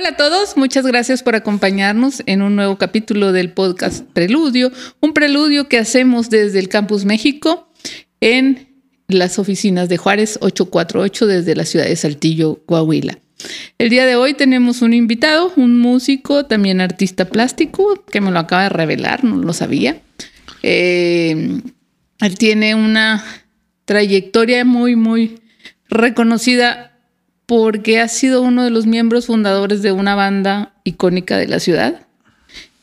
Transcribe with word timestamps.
Hola 0.00 0.12
a 0.12 0.16
todos, 0.16 0.56
muchas 0.56 0.86
gracias 0.86 1.22
por 1.22 1.36
acompañarnos 1.36 2.22
en 2.24 2.40
un 2.40 2.56
nuevo 2.56 2.78
capítulo 2.78 3.32
del 3.32 3.52
podcast 3.52 4.02
Preludio, 4.14 4.72
un 5.00 5.12
preludio 5.12 5.68
que 5.68 5.76
hacemos 5.76 6.30
desde 6.30 6.58
el 6.58 6.70
Campus 6.70 7.04
México 7.04 7.70
en 8.22 8.66
las 9.08 9.38
oficinas 9.38 9.90
de 9.90 9.98
Juárez 9.98 10.38
848 10.40 11.26
desde 11.26 11.54
la 11.54 11.66
ciudad 11.66 11.84
de 11.84 11.94
Saltillo, 11.96 12.62
Coahuila. 12.64 13.18
El 13.76 13.90
día 13.90 14.06
de 14.06 14.16
hoy 14.16 14.32
tenemos 14.32 14.80
un 14.80 14.94
invitado, 14.94 15.52
un 15.56 15.78
músico, 15.78 16.46
también 16.46 16.80
artista 16.80 17.26
plástico, 17.26 18.02
que 18.10 18.22
me 18.22 18.30
lo 18.30 18.38
acaba 18.38 18.62
de 18.62 18.68
revelar, 18.70 19.22
no 19.22 19.36
lo 19.36 19.52
sabía. 19.52 20.00
Eh, 20.62 21.60
él 22.20 22.38
tiene 22.38 22.74
una 22.74 23.22
trayectoria 23.84 24.64
muy, 24.64 24.96
muy 24.96 25.40
reconocida 25.90 26.89
porque 27.50 27.98
ha 27.98 28.06
sido 28.06 28.42
uno 28.42 28.62
de 28.62 28.70
los 28.70 28.86
miembros 28.86 29.26
fundadores 29.26 29.82
de 29.82 29.90
una 29.90 30.14
banda 30.14 30.72
icónica 30.84 31.36
de 31.36 31.48
la 31.48 31.58
ciudad 31.58 32.06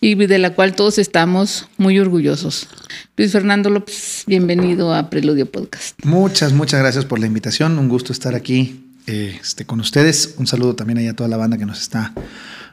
y 0.02 0.16
de 0.16 0.40
la 0.40 0.55
cual 0.55 0.76
todos 0.76 0.98
estamos 0.98 1.70
muy 1.78 1.98
orgullosos. 2.00 2.68
Luis 3.16 3.32
Fernando 3.32 3.70
López, 3.70 4.26
bienvenido 4.28 4.94
a 4.94 5.09
Preludio 5.09 5.50
Podcast. 5.50 5.98
Muchas, 6.04 6.52
muchas 6.52 6.82
gracias 6.82 7.06
por 7.06 7.18
la 7.18 7.28
invitación. 7.28 7.80
Un 7.80 7.88
gusto 7.88 8.12
estar 8.12 8.36
aquí 8.36 8.84
eh, 9.08 9.40
este, 9.42 9.66
con 9.66 9.80
ustedes. 9.80 10.36
Un 10.38 10.48
saludo 10.48 10.76
también 10.76 11.08
a 11.08 11.14
toda 11.14 11.30
la 11.30 11.38
banda 11.38 11.58
que 11.58 11.66
nos 11.66 11.80
está 11.80 12.12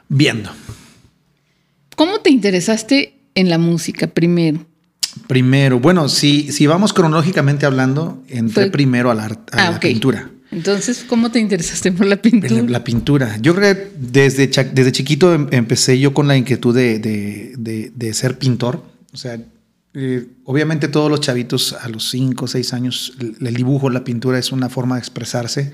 viendo. 0.09 0.51
¿Cómo 1.95 2.19
te 2.19 2.29
interesaste 2.29 3.21
en 3.35 3.47
la 3.47 3.57
música 3.57 4.07
primero? 4.07 4.65
Primero, 5.27 5.79
bueno, 5.79 6.09
si, 6.09 6.51
si 6.51 6.67
vamos 6.67 6.91
cronológicamente 6.91 7.65
hablando, 7.65 8.21
entré 8.27 8.69
primero 8.69 9.11
a 9.11 9.13
la, 9.13 9.23
a 9.23 9.37
ah, 9.53 9.71
la 9.71 9.79
pintura. 9.79 10.29
Entonces, 10.55 11.03
¿cómo 11.05 11.31
te 11.31 11.39
interesaste 11.39 11.91
por 11.91 12.05
la 12.05 12.15
pintura? 12.15 12.61
La, 12.61 12.81
pintura. 12.81 13.37
Yo 13.41 13.53
creo 13.53 13.75
que 13.75 13.91
desde, 13.99 14.47
desde 14.47 14.91
chiquito 14.93 15.33
em, 15.33 15.47
empecé 15.51 15.99
yo 15.99 16.13
con 16.13 16.29
la 16.29 16.37
inquietud 16.37 16.73
de, 16.73 18.11
ser 18.13 18.39
pintor. 18.39 18.81
O 19.11 19.17
sea, 19.17 19.37
eh, 19.93 20.25
obviamente 20.45 20.87
todos 20.87 21.11
los 21.11 21.19
chavitos 21.19 21.73
a 21.73 21.89
los 21.89 22.09
5 22.09 22.45
o 22.45 22.47
6 22.47 22.73
años, 22.73 23.17
el, 23.19 23.53
dibujo, 23.53 23.89
la 23.89 24.05
pintura 24.05 24.39
es 24.39 24.53
una 24.53 24.69
forma 24.69 24.95
de 24.95 24.99
expresarse, 24.99 25.73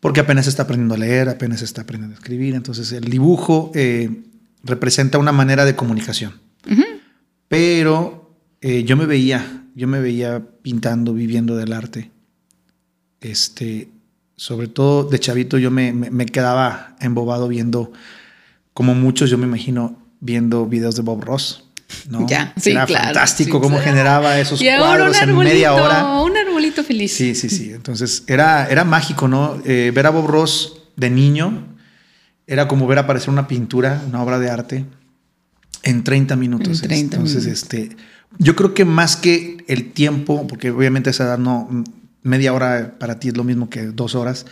porque 0.00 0.20
apenas 0.20 0.46
está 0.46 0.62
aprendiendo 0.62 0.94
a 0.94 0.98
leer, 0.98 1.28
apenas 1.28 1.60
está 1.60 1.82
aprendiendo 1.82 2.16
a 2.16 2.18
escribir. 2.18 2.54
Entonces, 2.54 2.92
el 2.92 3.04
dibujo 3.10 3.72
eh, 3.74 4.22
representa 4.64 5.18
una 5.18 5.32
manera 5.32 5.66
de 5.66 5.76
comunicación. 5.76 6.40
Pero 7.46 8.38
eh, 8.62 8.84
yo 8.84 8.96
me 8.96 9.04
veía, 9.04 9.66
yo 9.74 9.86
me 9.86 10.00
veía 10.00 10.42
pintando, 10.62 11.12
viviendo 11.12 11.56
del 11.56 11.74
arte 11.74 12.11
este, 13.22 13.88
sobre 14.36 14.68
todo 14.68 15.04
de 15.04 15.18
chavito 15.18 15.58
yo 15.58 15.70
me, 15.70 15.92
me, 15.92 16.26
quedaba 16.26 16.96
embobado 17.00 17.48
viendo, 17.48 17.92
como 18.74 18.94
muchos 18.94 19.30
yo 19.30 19.38
me 19.38 19.46
imagino, 19.46 19.96
viendo 20.20 20.66
videos 20.66 20.96
de 20.96 21.02
Bob 21.02 21.22
Ross. 21.22 21.64
¿no? 22.08 22.26
Ya, 22.26 22.54
sí, 22.56 22.70
Era 22.70 22.86
claro, 22.86 23.04
fantástico 23.06 23.60
cómo 23.60 23.78
generaba 23.78 24.38
esos 24.38 24.62
cuadros 24.62 25.20
en 25.20 25.36
media 25.36 25.74
hora. 25.74 26.20
Un 26.20 26.36
arbolito 26.36 26.82
feliz. 26.82 27.12
Sí, 27.12 27.34
sí, 27.34 27.50
sí. 27.50 27.72
Entonces 27.72 28.24
era, 28.26 28.66
era 28.68 28.84
mágico, 28.84 29.28
¿no? 29.28 29.60
Eh, 29.64 29.92
ver 29.94 30.06
a 30.06 30.10
Bob 30.10 30.26
Ross 30.26 30.82
de 30.96 31.10
niño 31.10 31.66
era 32.46 32.68
como 32.68 32.86
ver 32.86 32.98
aparecer 32.98 33.30
una 33.30 33.46
pintura, 33.46 34.02
una 34.08 34.22
obra 34.22 34.38
de 34.38 34.50
arte 34.50 34.84
en 35.82 36.04
30 36.04 36.36
minutos. 36.36 36.82
En 36.82 36.88
30 36.88 37.16
Entonces, 37.16 37.46
este, 37.46 37.96
yo 38.38 38.56
creo 38.56 38.74
que 38.74 38.84
más 38.84 39.16
que 39.16 39.64
el 39.68 39.92
tiempo, 39.92 40.46
porque 40.46 40.70
obviamente 40.70 41.10
a 41.10 41.12
esa 41.12 41.24
edad 41.24 41.38
no, 41.38 41.68
media 42.22 42.52
hora 42.52 42.96
para 42.98 43.18
ti 43.18 43.28
es 43.28 43.36
lo 43.36 43.44
mismo 43.44 43.68
que 43.68 43.86
dos 43.86 44.14
horas. 44.14 44.46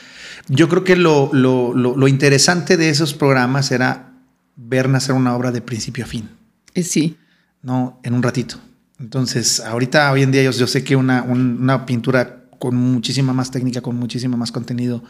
Yo 0.49 0.69
creo 0.69 0.85
que 0.85 0.97
lo, 0.97 1.31
lo, 1.33 1.75
lo, 1.75 2.09
interesante 2.09 2.77
de 2.77 2.91
esos 2.91 3.15
programas 3.15 3.71
era 3.71 4.13
ver 4.57 4.89
nacer 4.89 5.15
una 5.15 5.35
obra 5.35 5.53
de 5.53 5.61
principio 5.61 6.05
a 6.05 6.09
fin. 6.09 6.29
Eh, 6.75 6.83
sí. 6.83 7.17
No, 7.63 8.01
en 8.03 8.15
un 8.15 8.23
ratito. 8.23 8.57
Entonces, 8.99 9.61
ahorita, 9.61 10.11
hoy 10.13 10.23
en 10.23 10.31
día, 10.31 10.43
yo, 10.43 10.51
yo 10.51 10.67
sé 10.67 10.85
que 10.85 10.97
una, 10.97 11.23
una, 11.23 11.87
pintura 11.87 12.45
con 12.59 12.75
muchísima 12.75 13.33
más 13.33 13.51
técnica, 13.51 13.81
con 13.81 13.97
muchísimo 13.97 14.37
más 14.37 14.53
contenido, 14.53 15.03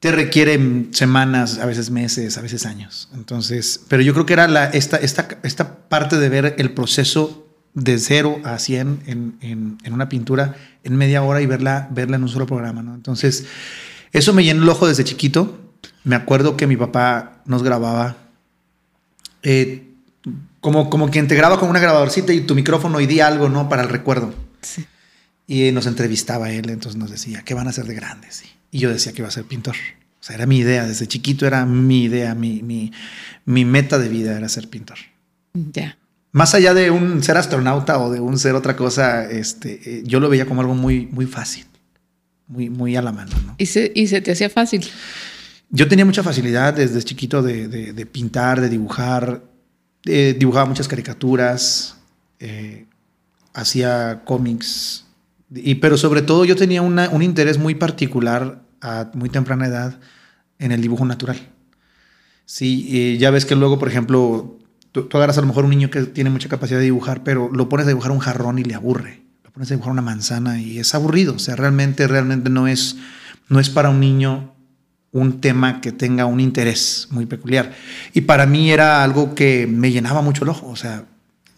te 0.00 0.12
requiere 0.12 0.88
semanas, 0.92 1.58
a 1.58 1.66
veces 1.66 1.90
meses, 1.90 2.38
a 2.38 2.42
veces 2.42 2.66
años. 2.66 3.08
Entonces, 3.14 3.84
pero 3.88 4.02
yo 4.02 4.12
creo 4.12 4.26
que 4.26 4.34
era 4.34 4.48
la, 4.48 4.66
esta, 4.66 4.98
esta, 4.98 5.28
esta 5.42 5.88
parte 5.88 6.18
de 6.18 6.28
ver 6.28 6.54
el 6.58 6.72
proceso 6.72 7.45
de 7.76 7.98
0 7.98 8.40
a 8.42 8.58
100 8.58 9.02
en, 9.06 9.36
en, 9.42 9.78
en, 9.84 9.92
una 9.92 10.08
pintura 10.08 10.56
en 10.82 10.96
media 10.96 11.22
hora 11.22 11.42
y 11.42 11.46
verla, 11.46 11.88
verla 11.92 12.16
en 12.16 12.22
un 12.22 12.28
solo 12.30 12.46
programa. 12.46 12.82
¿no? 12.82 12.94
Entonces, 12.94 13.44
eso 14.12 14.32
me 14.32 14.42
llenó 14.42 14.62
el 14.62 14.68
ojo 14.70 14.88
desde 14.88 15.04
chiquito. 15.04 15.60
Me 16.02 16.16
acuerdo 16.16 16.56
que 16.56 16.66
mi 16.66 16.76
papá 16.76 17.42
nos 17.44 17.62
grababa 17.62 18.16
eh, 19.42 19.90
como, 20.60 20.88
como 20.88 21.10
quien 21.10 21.28
te 21.28 21.34
graba 21.34 21.60
con 21.60 21.68
una 21.68 21.78
grabadorcita 21.78 22.32
y 22.32 22.40
tu 22.40 22.54
micrófono 22.54 22.98
y 22.98 23.06
di 23.06 23.20
algo, 23.20 23.50
¿no? 23.50 23.68
Para 23.68 23.82
el 23.82 23.90
recuerdo. 23.90 24.32
Sí. 24.62 24.86
Y 25.46 25.70
nos 25.70 25.86
entrevistaba 25.86 26.50
él, 26.50 26.70
entonces 26.70 26.98
nos 26.98 27.10
decía, 27.10 27.42
¿qué 27.42 27.52
van 27.52 27.66
a 27.66 27.70
hacer 27.70 27.84
de 27.84 27.94
grandes? 27.94 28.42
Y 28.70 28.78
yo 28.78 28.90
decía 28.90 29.12
que 29.12 29.20
iba 29.20 29.28
a 29.28 29.32
ser 29.32 29.44
pintor. 29.44 29.76
O 30.18 30.24
sea, 30.24 30.34
era 30.34 30.46
mi 30.46 30.56
idea, 30.58 30.86
desde 30.86 31.06
chiquito 31.06 31.46
era 31.46 31.66
mi 31.66 32.04
idea, 32.04 32.34
mi, 32.34 32.62
mi, 32.62 32.90
mi 33.44 33.66
meta 33.66 33.98
de 33.98 34.08
vida 34.08 34.36
era 34.36 34.48
ser 34.48 34.68
pintor. 34.68 34.96
Ya 35.52 35.98
más 36.32 36.54
allá 36.54 36.74
de 36.74 36.90
un 36.90 37.22
ser 37.22 37.36
astronauta 37.36 37.98
o 37.98 38.10
de 38.10 38.20
un 38.20 38.38
ser 38.38 38.54
otra 38.54 38.76
cosa, 38.76 39.24
este, 39.30 39.80
eh, 39.84 40.02
yo 40.04 40.20
lo 40.20 40.28
veía 40.28 40.46
como 40.46 40.60
algo 40.60 40.74
muy, 40.74 41.06
muy 41.06 41.26
fácil, 41.26 41.64
muy, 42.46 42.68
muy 42.68 42.96
a 42.96 43.02
la 43.02 43.12
mano. 43.12 43.32
¿Y, 43.58 43.66
se, 43.66 43.90
¿Y 43.94 44.06
se 44.06 44.20
te 44.20 44.32
hacía 44.32 44.50
fácil? 44.50 44.86
Yo 45.70 45.88
tenía 45.88 46.04
mucha 46.04 46.22
facilidad 46.22 46.74
desde 46.74 47.02
chiquito 47.02 47.42
de, 47.42 47.68
de, 47.68 48.06
pintar, 48.06 48.60
de 48.60 48.68
dibujar. 48.68 49.42
Eh, 50.04 50.36
dibujaba 50.38 50.66
muchas 50.66 50.86
caricaturas, 50.86 51.96
eh, 52.38 52.86
hacía 53.52 54.22
cómics, 54.24 55.06
y, 55.52 55.76
pero 55.76 55.96
sobre 55.96 56.22
todo 56.22 56.44
yo 56.44 56.54
tenía 56.54 56.82
una, 56.82 57.08
un 57.08 57.22
interés 57.22 57.58
muy 57.58 57.74
particular 57.74 58.62
a 58.80 59.10
muy 59.14 59.28
temprana 59.28 59.66
edad 59.66 59.98
en 60.58 60.70
el 60.70 60.80
dibujo 60.80 61.04
natural. 61.04 61.38
Sí, 62.44 63.18
ya 63.18 63.30
ves 63.30 63.44
que 63.44 63.56
luego, 63.56 63.78
por 63.78 63.88
ejemplo, 63.88 64.56
Tú, 64.96 65.18
agarras 65.18 65.36
a 65.36 65.42
lo 65.42 65.46
mejor 65.46 65.64
un 65.64 65.70
niño 65.70 65.90
que 65.90 66.02
tiene 66.04 66.30
mucha 66.30 66.48
capacidad 66.48 66.78
de 66.78 66.86
dibujar, 66.86 67.22
pero 67.22 67.50
lo 67.52 67.68
pones 67.68 67.84
a 67.84 67.90
dibujar 67.90 68.12
un 68.12 68.18
jarrón 68.18 68.58
y 68.58 68.64
le 68.64 68.74
aburre. 68.74 69.20
Lo 69.44 69.50
pones 69.50 69.70
a 69.70 69.74
dibujar 69.74 69.92
una 69.92 70.00
manzana 70.00 70.58
y 70.58 70.78
es 70.78 70.94
aburrido. 70.94 71.34
O 71.34 71.38
sea, 71.38 71.54
realmente, 71.54 72.08
realmente 72.08 72.48
no 72.48 72.66
es, 72.66 72.96
no 73.50 73.60
es 73.60 73.68
para 73.68 73.90
un 73.90 74.00
niño 74.00 74.54
un 75.12 75.42
tema 75.42 75.82
que 75.82 75.92
tenga 75.92 76.24
un 76.24 76.40
interés 76.40 77.08
muy 77.10 77.26
peculiar. 77.26 77.74
Y 78.14 78.22
para 78.22 78.46
mí 78.46 78.70
era 78.70 79.04
algo 79.04 79.34
que 79.34 79.66
me 79.66 79.92
llenaba 79.92 80.22
mucho 80.22 80.44
el 80.44 80.50
ojo. 80.50 80.66
O 80.68 80.76
sea, 80.76 81.04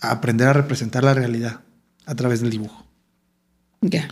aprender 0.00 0.48
a 0.48 0.52
representar 0.52 1.04
la 1.04 1.14
realidad 1.14 1.60
a 2.06 2.16
través 2.16 2.40
del 2.40 2.50
dibujo. 2.50 2.88
Ya. 3.82 4.08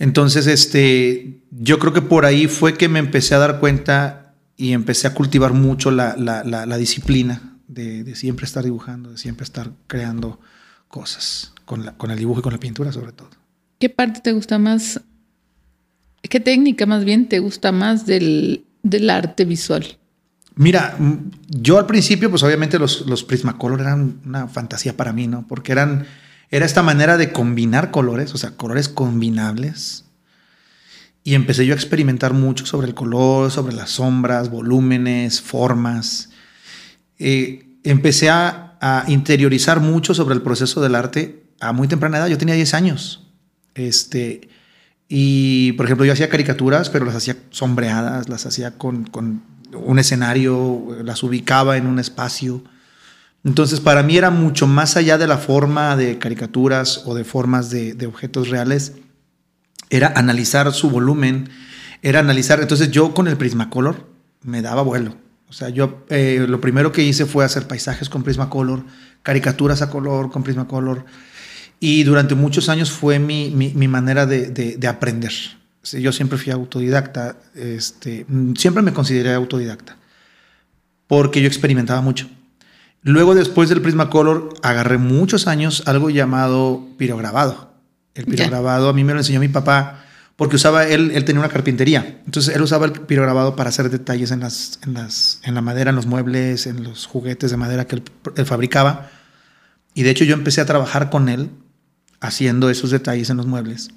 Entonces, 0.00 0.48
este, 0.48 1.42
yo 1.52 1.78
creo 1.78 1.92
que 1.92 2.02
por 2.02 2.24
ahí 2.24 2.48
fue 2.48 2.76
que 2.76 2.88
me 2.88 2.98
empecé 2.98 3.36
a 3.36 3.38
dar 3.38 3.60
cuenta 3.60 4.34
y 4.56 4.72
empecé 4.72 5.06
a 5.06 5.14
cultivar 5.14 5.52
mucho 5.52 5.92
la, 5.92 6.16
la, 6.16 6.42
la 6.42 6.76
disciplina 6.76 7.51
de, 7.74 8.14
siempre 8.14 8.44
estar 8.46 8.64
dibujando, 8.64 9.10
de 9.10 9.18
siempre 9.18 9.44
estar 9.44 9.70
creando 9.86 10.40
cosas, 10.88 11.52
con, 11.64 11.84
la, 11.86 11.96
con 11.96 12.10
el 12.10 12.18
dibujo 12.18 12.40
y 12.40 12.42
con 12.42 12.52
la 12.52 12.60
pintura 12.60 12.92
sobre 12.92 13.12
todo. 13.12 13.30
¿Qué 13.78 13.88
parte 13.88 14.20
te 14.20 14.32
gusta 14.32 14.58
más? 14.58 15.00
¿Qué 16.22 16.40
técnica 16.40 16.86
más 16.86 17.04
bien 17.04 17.28
te 17.28 17.40
gusta 17.40 17.72
más 17.72 18.06
del, 18.06 18.64
del 18.82 19.10
arte 19.10 19.44
visual? 19.44 19.98
Mira, 20.54 20.96
yo 21.48 21.78
al 21.78 21.86
principio, 21.86 22.30
pues 22.30 22.42
obviamente 22.42 22.78
los, 22.78 23.06
los 23.06 23.24
Prismacolor 23.24 23.80
eran 23.80 24.20
una 24.24 24.48
fantasía 24.48 24.96
para 24.96 25.12
mí, 25.12 25.26
¿no? 25.26 25.46
Porque 25.48 25.72
eran, 25.72 26.06
era 26.50 26.66
esta 26.66 26.82
manera 26.82 27.16
de 27.16 27.32
combinar 27.32 27.90
colores, 27.90 28.34
o 28.34 28.38
sea, 28.38 28.50
colores 28.50 28.88
combinables. 28.88 30.04
Y 31.24 31.34
empecé 31.34 31.64
yo 31.64 31.72
a 31.72 31.76
experimentar 31.76 32.34
mucho 32.34 32.66
sobre 32.66 32.88
el 32.88 32.94
color, 32.94 33.50
sobre 33.50 33.74
las 33.74 33.90
sombras, 33.90 34.50
volúmenes, 34.50 35.40
formas. 35.40 36.31
Eh, 37.18 37.78
empecé 37.84 38.30
a, 38.30 38.68
interiorizar 39.06 39.78
mucho 39.78 40.12
sobre 40.12 40.34
el 40.34 40.42
proceso 40.42 40.80
del 40.80 40.96
arte 40.96 41.44
a 41.60 41.72
muy 41.72 41.86
temprana 41.86 42.18
edad. 42.18 42.26
Yo 42.26 42.36
tenía 42.36 42.56
10 42.56 42.74
años. 42.74 43.28
Este, 43.76 44.48
y, 45.08 45.70
por 45.74 45.86
ejemplo, 45.86 46.04
yo 46.04 46.12
hacía 46.12 46.28
caricaturas, 46.28 46.90
pero 46.90 47.04
las 47.04 47.14
hacía 47.14 47.36
sombreadas, 47.50 48.28
las 48.28 48.44
hacía 48.44 48.72
con, 48.72 49.08
un 49.72 49.98
escenario, 50.00 50.96
las 51.04 51.22
ubicaba 51.22 51.76
en 51.76 51.86
un 51.86 52.00
espacio. 52.00 52.64
Entonces, 53.44 53.78
para 53.78 54.02
mí 54.02 54.16
era 54.16 54.30
mucho 54.30 54.66
más 54.66 54.96
allá 54.96 55.16
de 55.16 55.28
la 55.28 55.38
forma 55.38 55.96
de 55.96 56.18
caricaturas 56.18 57.02
o 57.06 57.14
de 57.14 57.22
formas 57.22 57.70
de, 57.70 57.94
de 57.94 58.06
objetos 58.06 58.48
reales, 58.48 58.94
era 59.90 60.12
analizar 60.16 60.72
su 60.72 60.90
volumen, 60.90 61.50
era 62.02 62.18
analizar. 62.18 62.60
Entonces, 62.60 62.90
yo 62.90 63.14
con 63.14 63.28
el 63.28 63.36
Prismacolor 63.36 64.08
me 64.42 64.60
daba 64.60 64.82
vuelo. 64.82 65.21
O 65.52 65.54
sea, 65.54 65.68
yo 65.68 66.06
eh, 66.08 66.46
lo 66.48 66.62
primero 66.62 66.92
que 66.92 67.02
hice 67.02 67.26
fue 67.26 67.44
hacer 67.44 67.68
paisajes 67.68 68.08
con 68.08 68.22
Prismacolor, 68.22 68.86
caricaturas 69.22 69.82
a 69.82 69.90
color 69.90 70.30
con 70.30 70.42
Prismacolor. 70.42 71.04
Y 71.78 72.04
durante 72.04 72.34
muchos 72.34 72.70
años 72.70 72.90
fue 72.90 73.18
mi, 73.18 73.50
mi, 73.50 73.86
manera 73.86 74.24
de, 74.24 74.48
de, 74.48 74.88
aprender. 74.88 75.30
Yo 75.82 76.10
siempre 76.10 76.38
fui 76.38 76.52
autodidacta, 76.52 77.36
este, 77.54 78.24
siempre 78.56 78.82
me 78.82 78.94
consideré 78.94 79.34
autodidacta. 79.34 79.98
porque 81.06 81.42
yo 81.42 81.48
experimentaba 81.48 82.00
mucho. 82.00 82.30
Luego, 83.02 83.34
después 83.34 83.68
del 83.68 83.82
Prismacolor, 83.82 84.54
agarré 84.62 84.96
muchos 84.96 85.46
años 85.46 85.82
algo 85.84 86.08
llamado 86.08 86.88
pirograbado. 86.96 87.74
El 88.14 88.24
pirograbado 88.24 88.88
a 88.88 88.94
mí 88.94 89.04
me 89.04 89.12
lo 89.12 89.20
enseñó 89.20 89.38
mi 89.38 89.48
papá 89.48 90.02
porque 90.42 90.56
usaba 90.56 90.88
él, 90.88 91.12
él 91.14 91.24
tenía 91.24 91.38
una 91.38 91.48
carpintería. 91.48 92.20
Entonces 92.26 92.56
él 92.56 92.60
usaba 92.62 92.84
el 92.86 92.90
pirograbado 92.90 93.54
para 93.54 93.68
hacer 93.68 93.90
detalles 93.90 94.32
en, 94.32 94.40
las, 94.40 94.80
en, 94.82 94.92
las, 94.92 95.40
en 95.44 95.54
la 95.54 95.60
madera, 95.60 95.90
en 95.90 95.94
los 95.94 96.06
muebles, 96.06 96.66
en 96.66 96.82
los 96.82 97.06
juguetes 97.06 97.52
de 97.52 97.56
madera 97.56 97.86
que 97.86 98.02
él, 98.34 98.44
fabricaba. 98.44 99.08
Y 99.94 100.02
de 100.02 100.10
hecho 100.10 100.24
yo 100.24 100.34
empecé 100.34 100.60
a 100.60 100.66
trabajar 100.66 101.10
con 101.10 101.28
él 101.28 101.50
haciendo 102.18 102.70
esos 102.70 102.90
detalles 102.90 103.30
en 103.30 103.36
los 103.36 103.46
muebles. 103.46 103.90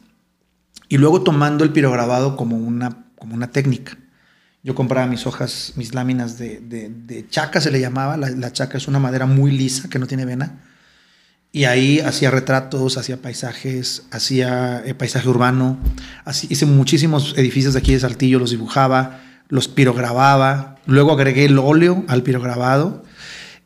Y 0.88 1.00
luego 1.00 1.24
tomando 1.24 1.64
el 1.64 1.72
pirograbado 1.72 2.38
como 2.38 2.58
una, 2.58 3.08
como 3.18 3.34
una 3.34 3.50
técnica. 3.50 3.98
Yo 4.62 4.76
compraba 4.76 5.08
mis 5.08 5.26
hojas, 5.26 5.74
mis 5.78 5.96
láminas 5.96 6.38
de, 6.38 6.60
de, 6.60 7.28
chaca, 7.28 7.60
se 7.60 7.72
le 7.72 7.80
llamaba. 7.80 8.18
La, 8.18 8.30
la, 8.30 8.54
chaca 8.54 8.78
es 8.78 8.88
una 8.88 9.00
madera 9.00 9.26
muy 9.26 9.50
lisa 9.50 9.90
que 9.90 9.98
no 9.98 10.06
tiene 10.06 10.26
vena. 10.26 10.62
Y 11.56 11.64
ahí 11.64 12.02
hacía 12.02 12.32
retratos, 12.32 12.98
hacía 12.98 13.16
paisajes, 13.22 14.04
hacía 14.12 14.84
eh, 14.86 14.94
paisaje 14.94 15.30
urbano. 15.30 15.80
Así, 16.26 16.48
hice 16.50 16.66
muchísimos 16.66 17.34
edificios 17.38 17.76
de 17.76 17.80
aquí 17.80 17.94
de 17.94 18.02
Saltillo, 18.02 18.40
los 18.40 18.50
dibujaba, 18.50 19.22
los 19.48 19.70
pirogrababa. 19.70 20.76
Luego 20.86 21.14
agregué 21.14 21.46
el 21.46 21.58
óleo 21.58 22.04
al 22.10 22.24
pirograbado. 22.24 23.06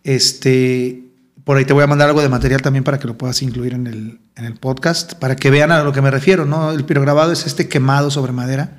Este, 0.03 1.01
por 1.43 1.57
ahí 1.57 1.65
te 1.65 1.73
voy 1.73 1.81
a 1.81 1.87
mandar 1.87 2.09
algo 2.09 2.21
de 2.21 2.29
material 2.29 2.61
también 2.61 2.83
para 2.83 2.99
que 2.99 3.07
lo 3.07 3.17
puedas 3.17 3.41
incluir 3.41 3.73
en 3.73 3.87
el, 3.87 4.19
en 4.35 4.45
el 4.45 4.53
podcast, 4.53 5.13
para 5.13 5.35
que 5.35 5.49
vean 5.49 5.71
a 5.71 5.81
lo 5.81 5.91
que 5.91 6.03
me 6.03 6.11
refiero. 6.11 6.45
¿no? 6.45 6.71
El 6.71 6.85
pirograbado 6.85 7.31
es 7.31 7.47
este 7.47 7.69
quemado 7.69 8.11
sobre 8.11 8.33
madera 8.33 8.77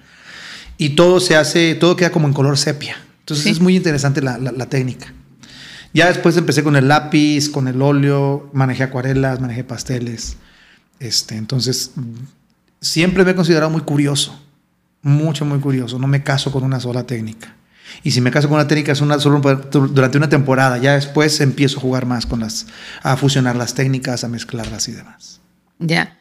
y 0.79 0.91
todo 0.91 1.19
se 1.19 1.35
hace, 1.35 1.75
todo 1.75 1.97
queda 1.97 2.13
como 2.13 2.29
en 2.29 2.33
color 2.33 2.57
sepia. 2.57 2.97
Entonces 3.19 3.47
es 3.47 3.59
muy 3.59 3.75
interesante 3.75 4.23
la, 4.23 4.39
la, 4.39 4.53
la 4.53 4.67
técnica. 4.67 5.13
Ya 5.93 6.07
después 6.07 6.37
empecé 6.37 6.63
con 6.63 6.77
el 6.77 6.89
lápiz, 6.89 7.49
con 7.49 7.67
el 7.69 7.83
óleo, 7.83 8.49
manejé 8.53 8.85
acuarelas, 8.85 9.41
manejé 9.41 9.65
pasteles. 9.65 10.37
Este, 11.01 11.37
entonces, 11.37 11.93
siempre 12.81 13.25
me 13.25 13.33
he 13.33 13.35
considerado 13.35 13.71
muy 13.71 13.83
curioso, 13.83 14.41
mucho, 15.03 15.45
muy 15.45 15.59
curioso. 15.59 15.99
No 15.99 16.07
me 16.07 16.23
caso 16.23 16.53
con 16.53 16.63
una 16.63 16.79
sola 16.79 17.07
técnica. 17.07 17.57
Y 18.05 18.13
si 18.13 18.21
me 18.21 18.31
caso 18.31 18.49
con 18.49 18.57
una 18.57 18.69
técnica 18.69 18.93
es 18.93 19.01
una, 19.01 19.19
solo 19.19 19.41
durante 19.41 20.19
una 20.19 20.29
temporada. 20.29 20.79
Ya 20.79 20.95
después 20.95 21.41
empiezo 21.41 21.79
a 21.79 21.81
jugar 21.81 22.07
más 22.07 22.27
con 22.27 22.41
las, 22.41 22.67
a 23.03 23.17
fusionar 23.17 23.57
las 23.57 23.75
técnicas, 23.75 24.23
a 24.23 24.29
mezclarlas 24.29 24.89
y 24.89 24.93
demás. 24.93 25.41
Ya. 25.79 26.19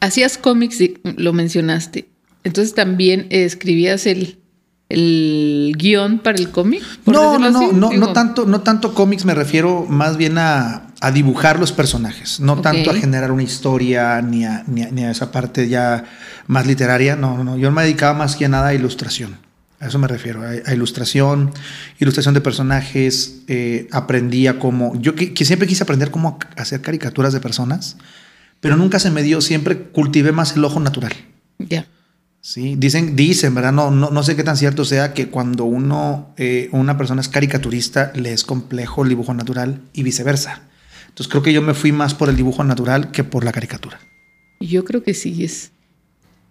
Hacías 0.00 0.38
cómics, 0.38 0.78
lo 1.02 1.32
mencionaste. 1.32 2.08
Entonces 2.44 2.74
también 2.74 3.26
escribías 3.30 4.06
el, 4.06 4.38
el 4.88 5.74
guion 5.76 6.18
para 6.18 6.38
el 6.38 6.50
cómic? 6.50 6.82
No, 7.06 7.38
no, 7.38 7.50
no, 7.50 7.72
no, 7.72 7.92
no, 7.92 8.12
tanto, 8.12 8.46
no 8.46 8.62
tanto 8.62 8.94
cómics, 8.94 9.24
me 9.24 9.34
refiero 9.34 9.84
más 9.88 10.16
bien 10.16 10.38
a, 10.38 10.88
a 11.00 11.10
dibujar 11.10 11.58
los 11.58 11.72
personajes, 11.72 12.40
no 12.40 12.60
tanto 12.60 12.90
a 12.90 12.94
generar 12.94 13.30
una 13.30 13.42
historia 13.42 14.22
ni 14.22 14.44
a, 14.44 14.64
ni 14.66 15.04
a, 15.04 15.10
esa 15.10 15.30
parte 15.30 15.68
ya 15.68 16.04
más 16.46 16.66
literaria, 16.66 17.16
no, 17.16 17.44
no, 17.44 17.56
yo 17.58 17.70
me 17.70 17.82
dedicaba 17.82 18.14
más 18.14 18.36
que 18.36 18.48
nada 18.48 18.68
a 18.68 18.74
ilustración, 18.74 19.36
a 19.78 19.88
eso 19.88 19.98
me 19.98 20.08
refiero, 20.08 20.42
a, 20.42 20.72
ilustración, 20.72 21.52
ilustración 21.98 22.34
de 22.34 22.40
personajes, 22.40 23.42
eh, 23.46 23.88
aprendía 23.92 24.58
cómo, 24.58 24.98
yo 25.00 25.14
que, 25.14 25.34
que 25.34 25.44
siempre 25.44 25.68
quise 25.68 25.82
aprender 25.82 26.10
cómo 26.10 26.38
hacer 26.56 26.80
caricaturas 26.80 27.34
de 27.34 27.40
personas, 27.40 27.98
pero 28.60 28.76
nunca 28.76 28.98
se 28.98 29.10
me 29.10 29.22
dio, 29.22 29.42
siempre 29.42 29.78
cultivé 29.78 30.32
más 30.32 30.56
el 30.56 30.64
ojo 30.64 30.80
natural. 30.80 31.12
Ya. 31.58 31.86
Sí, 32.40 32.76
dicen, 32.78 33.16
dicen, 33.16 33.54
¿verdad? 33.54 33.72
No, 33.72 33.90
no, 33.90 34.10
no 34.10 34.22
sé 34.22 34.36
qué 34.36 34.44
tan 34.44 34.56
cierto 34.56 34.84
sea 34.84 35.12
que 35.12 35.28
cuando 35.28 35.64
uno, 35.64 36.32
eh, 36.36 36.68
una 36.72 36.96
persona 36.96 37.20
es 37.20 37.28
caricaturista, 37.28 38.12
le 38.14 38.32
es 38.32 38.44
complejo 38.44 39.02
el 39.02 39.08
dibujo 39.08 39.34
natural 39.34 39.82
y 39.92 40.02
viceversa. 40.02 40.62
Entonces 41.08 41.28
creo 41.28 41.42
que 41.42 41.52
yo 41.52 41.62
me 41.62 41.74
fui 41.74 41.90
más 41.90 42.14
por 42.14 42.28
el 42.28 42.36
dibujo 42.36 42.62
natural 42.62 43.10
que 43.10 43.24
por 43.24 43.44
la 43.44 43.52
caricatura. 43.52 43.98
Yo 44.60 44.84
creo 44.84 45.02
que 45.02 45.14
sí, 45.14 45.44
es, 45.44 45.72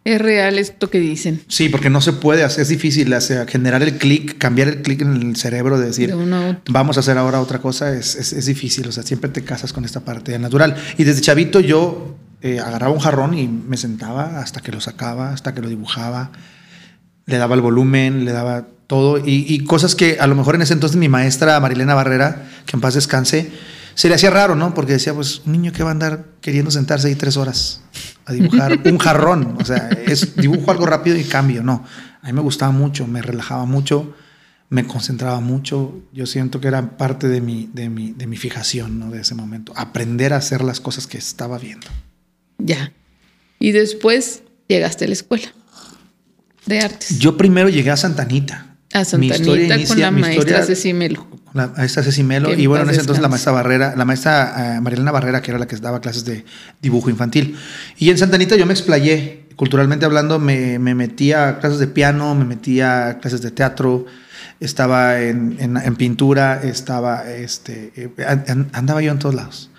es 0.04 0.22
real 0.22 0.60
esto 0.60 0.90
que 0.90 1.00
dicen. 1.00 1.42
Sí, 1.48 1.70
porque 1.70 1.90
no 1.90 2.02
se 2.02 2.14
puede 2.14 2.44
hacer, 2.44 2.64
es 2.64 2.70
difícil 2.70 3.14
hacer, 3.14 3.48
generar 3.48 3.82
el 3.82 3.98
clic, 3.98 4.38
cambiar 4.38 4.68
el 4.68 4.82
clic 4.82 5.02
en 5.02 5.22
el 5.22 5.36
cerebro 5.38 5.80
de 5.80 5.88
decir, 5.88 6.14
vamos 6.70 6.98
a 6.98 7.00
hacer 7.00 7.18
ahora 7.18 7.42
otra 7.42 7.60
cosa, 7.60 7.94
es, 7.94 8.16
es, 8.16 8.34
es, 8.34 8.46
difícil, 8.46 8.88
o 8.88 8.92
sea, 8.92 9.04
siempre 9.04 9.30
te 9.30 9.44
casas 9.44 9.72
con 9.72 9.86
esta 9.86 10.02
parte 10.02 10.38
natural. 10.38 10.76
Y 10.98 11.06
desde 11.06 11.22
chavito 11.22 11.60
yo 11.60 12.18
eh, 12.42 12.60
agarraba 12.60 12.94
un 12.94 13.00
jarrón 13.00 13.38
y 13.38 13.48
me 13.48 13.78
sentaba 13.78 14.40
hasta 14.40 14.62
que 14.62 14.72
lo 14.72 14.80
sacaba, 14.82 15.32
hasta 15.32 15.54
que 15.54 15.62
lo 15.62 15.70
dibujaba, 15.70 16.32
le 17.26 17.38
daba 17.38 17.56
el 17.56 17.62
volumen, 17.62 18.26
le 18.26 18.32
daba 18.32 18.68
todo 18.88 19.22
y, 19.24 19.60
cosas 19.66 19.96
que 19.96 20.18
a 20.20 20.28
lo 20.28 20.36
mejor 20.36 20.56
en 20.56 20.62
ese 20.62 20.74
entonces 20.74 20.98
mi 20.98 21.10
maestra 21.10 21.60
Marilena 21.60 21.94
Barrera, 21.94 22.48
que 22.66 22.78
en 22.78 22.82
paz 22.82 22.94
descanse, 22.94 23.52
se 23.96 24.08
le 24.08 24.16
hacía 24.16 24.30
raro, 24.30 24.56
¿no? 24.56 24.74
Porque 24.74 24.94
decía, 24.94 25.14
pues, 25.14 25.42
un 25.46 25.54
niño 25.54 25.72
que 25.72 25.84
va 25.84 25.90
a 25.90 25.92
andar 25.92 26.26
queriendo 26.40 26.72
sentarse 26.72 27.08
ahí 27.08 27.16
tres 27.16 27.36
horas 27.36 27.82
a 28.26 28.34
dibujar 28.34 28.80
un 28.86 28.98
jarrón, 28.98 29.58
o 29.60 29.66
sea, 29.66 29.90
es 30.06 30.36
dibujo 30.36 30.72
algo 30.72 30.86
rápido 30.86 31.18
y 31.18 31.24
cambio, 31.24 31.64
no. 31.64 31.84
A 32.22 32.28
mí 32.28 32.34
me 32.34 32.42
gustaba 32.42 32.72
mucho, 32.72 33.08
me 33.08 33.22
relajaba 33.22 33.66
mucho, 33.66 34.14
me 34.70 34.86
concentraba 34.86 35.40
mucho, 35.40 35.96
yo 36.14 36.26
siento 36.26 36.62
que 36.62 36.68
era 36.68 36.98
parte 36.98 37.28
de 37.28 37.42
mi, 37.42 37.70
de 37.74 37.90
mi, 37.90 38.12
de 38.12 38.28
mi 38.28 38.38
fijación, 38.38 39.00
¿no? 39.00 39.10
De 39.10 39.22
ese 39.22 39.36
momento, 39.36 39.74
aprender 39.76 40.34
a 40.34 40.38
hacer 40.38 40.64
las 40.64 40.80
cosas 40.80 41.08
que 41.08 41.18
estaba 41.18 41.58
viendo. 41.58 41.88
Ya. 42.58 42.92
Y 43.60 43.72
después 43.72 44.44
llegaste 44.68 45.06
a 45.06 45.08
la 45.08 45.14
escuela 45.14 45.48
de 46.66 46.80
artes. 46.80 47.20
Yo 47.20 47.38
primero 47.38 47.70
llegué 47.70 47.92
a 47.92 47.98
Santanita. 47.98 48.76
A 48.94 49.06
Santanita 49.06 49.78
con 49.88 50.00
la 50.00 50.12
maestra 50.12 50.64
Ceci 50.64 50.94
Melo. 50.94 51.28
La 51.54 51.68
maestra 51.68 52.04
Ceci 52.04 52.24
Melo. 52.24 52.54
Y 52.54 52.68
bueno, 52.68 52.84
en 52.86 52.92
ese 52.92 53.02
entonces 53.02 53.22
la 53.22 53.30
maestra 53.30 53.52
Barrera, 53.52 53.96
la 53.96 54.06
maestra 54.06 54.78
uh, 54.78 54.82
Marilena 54.82 55.12
Barrera, 55.12 55.42
que 55.42 55.52
era 55.52 55.60
la 55.60 55.68
que 55.68 55.76
daba 55.78 56.02
clases 56.02 56.26
de 56.26 56.46
dibujo 56.82 57.10
infantil. 57.10 57.58
Y 57.98 58.10
en 58.10 58.18
Santanita 58.18 58.56
yo 58.56 58.66
me 58.66 58.74
explayé. 58.74 59.48
Culturalmente 59.56 60.06
hablando, 60.06 60.38
me, 60.38 60.78
me 60.78 60.94
metí 60.94 61.32
a 61.32 61.58
clases 61.58 61.80
de 61.80 61.88
piano, 61.88 62.36
me 62.36 62.46
metí 62.46 62.80
a 62.80 63.18
clases 63.20 63.42
de 63.42 63.50
teatro, 63.50 64.06
estaba 64.60 65.20
en, 65.20 65.58
en, 65.60 65.78
en 65.78 65.96
pintura, 65.96 66.62
estaba, 66.64 67.28
este, 67.28 67.92
eh, 67.96 68.10
andaba 68.74 69.02
yo 69.02 69.12
en 69.12 69.18
todos 69.18 69.34
lados 69.34 69.72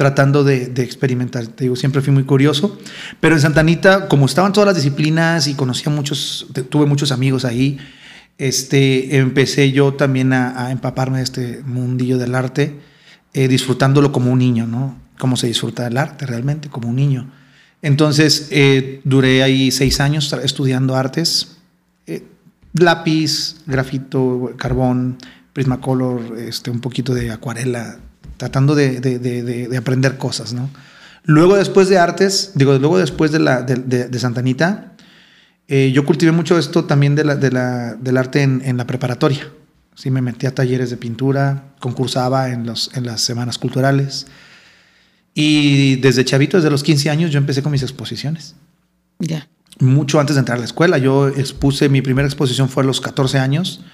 tratando 0.00 0.44
de, 0.44 0.72
experimentar. 0.78 1.46
Te 1.48 1.64
digo, 1.64 1.76
siempre 1.76 2.00
fui 2.00 2.10
muy 2.10 2.24
curioso. 2.24 2.78
Pero 3.20 3.34
en 3.34 3.42
Santanita, 3.42 4.08
como 4.08 4.24
estaban 4.24 4.50
todas 4.50 4.68
las 4.68 4.76
disciplinas 4.76 5.46
y 5.46 5.52
conocía 5.52 5.92
muchos, 5.92 6.46
tuve 6.70 6.86
muchos 6.86 7.12
amigos 7.12 7.44
ahí, 7.44 7.76
este, 8.38 9.18
empecé 9.18 9.72
yo 9.72 9.92
también 9.92 10.32
a, 10.32 10.70
empaparme 10.70 11.18
de 11.18 11.24
este 11.24 11.62
mundillo 11.66 12.16
del 12.16 12.34
arte, 12.34 12.80
eh, 13.34 13.46
disfrutándolo 13.46 14.10
como 14.10 14.32
un 14.32 14.38
niño, 14.38 14.66
¿no? 14.66 14.96
Cómo 15.18 15.36
se 15.36 15.48
disfruta 15.48 15.86
el 15.86 15.98
arte 15.98 16.24
realmente, 16.24 16.70
como 16.70 16.88
un 16.88 16.96
niño. 16.96 17.30
Entonces, 17.82 18.48
eh, 18.52 19.02
duré 19.04 19.42
ahí 19.42 19.70
seis 19.70 20.00
años 20.00 20.32
estudiando 20.42 20.96
artes, 20.96 21.58
eh, 22.06 22.24
lápiz, 22.72 23.56
grafito, 23.66 24.54
carbón, 24.56 25.18
prismacolor, 25.52 26.38
este, 26.38 26.70
un 26.70 26.80
poquito 26.80 27.12
de 27.12 27.30
acuarela, 27.32 27.98
tratando 28.40 28.74
de, 28.74 29.68
aprender 29.78 30.16
cosas, 30.16 30.54
¿no? 30.54 30.70
Luego 31.24 31.56
después 31.56 31.90
de 31.90 31.98
artes, 31.98 32.52
digo, 32.54 32.78
luego 32.78 32.96
después 32.96 33.32
de, 33.32 33.38
la, 33.38 33.60
de, 33.60 34.18
Santanita, 34.18 34.94
eh, 35.68 35.92
yo 35.92 36.06
cultivé 36.06 36.32
mucho 36.32 36.58
esto 36.58 36.86
también 36.86 37.14
de 37.14 37.24
la, 37.24 37.36
del 37.36 38.16
arte 38.16 38.40
en, 38.40 38.76
la 38.78 38.86
preparatoria. 38.86 39.46
Sí, 39.94 40.10
me 40.10 40.22
metí 40.22 40.46
a 40.46 40.54
talleres 40.54 40.88
de 40.88 40.96
pintura, 40.96 41.74
concursaba 41.80 42.48
en, 42.48 42.64
los, 42.64 42.90
en 42.94 43.04
las 43.04 43.20
semanas 43.20 43.58
culturales. 43.58 44.26
Y 45.34 45.96
desde 45.96 46.24
chavito, 46.24 46.56
desde 46.56 46.70
los 46.70 46.82
15 46.82 47.10
años, 47.10 47.30
yo 47.30 47.36
empecé 47.36 47.62
con 47.62 47.72
mis 47.72 47.82
exposiciones. 47.82 48.54
Ya. 49.18 49.48
Mucho 49.80 50.18
antes 50.18 50.36
de 50.36 50.40
entrar 50.40 50.56
a 50.56 50.60
la 50.60 50.64
escuela. 50.64 50.96
Yo 50.96 51.28
expuse, 51.28 51.90
mi 51.90 52.00
primera 52.00 52.26
exposición 52.26 52.70
fue 52.70 52.84
a 52.84 52.86
los 52.86 53.02
14 53.02 53.38
años 53.38 53.84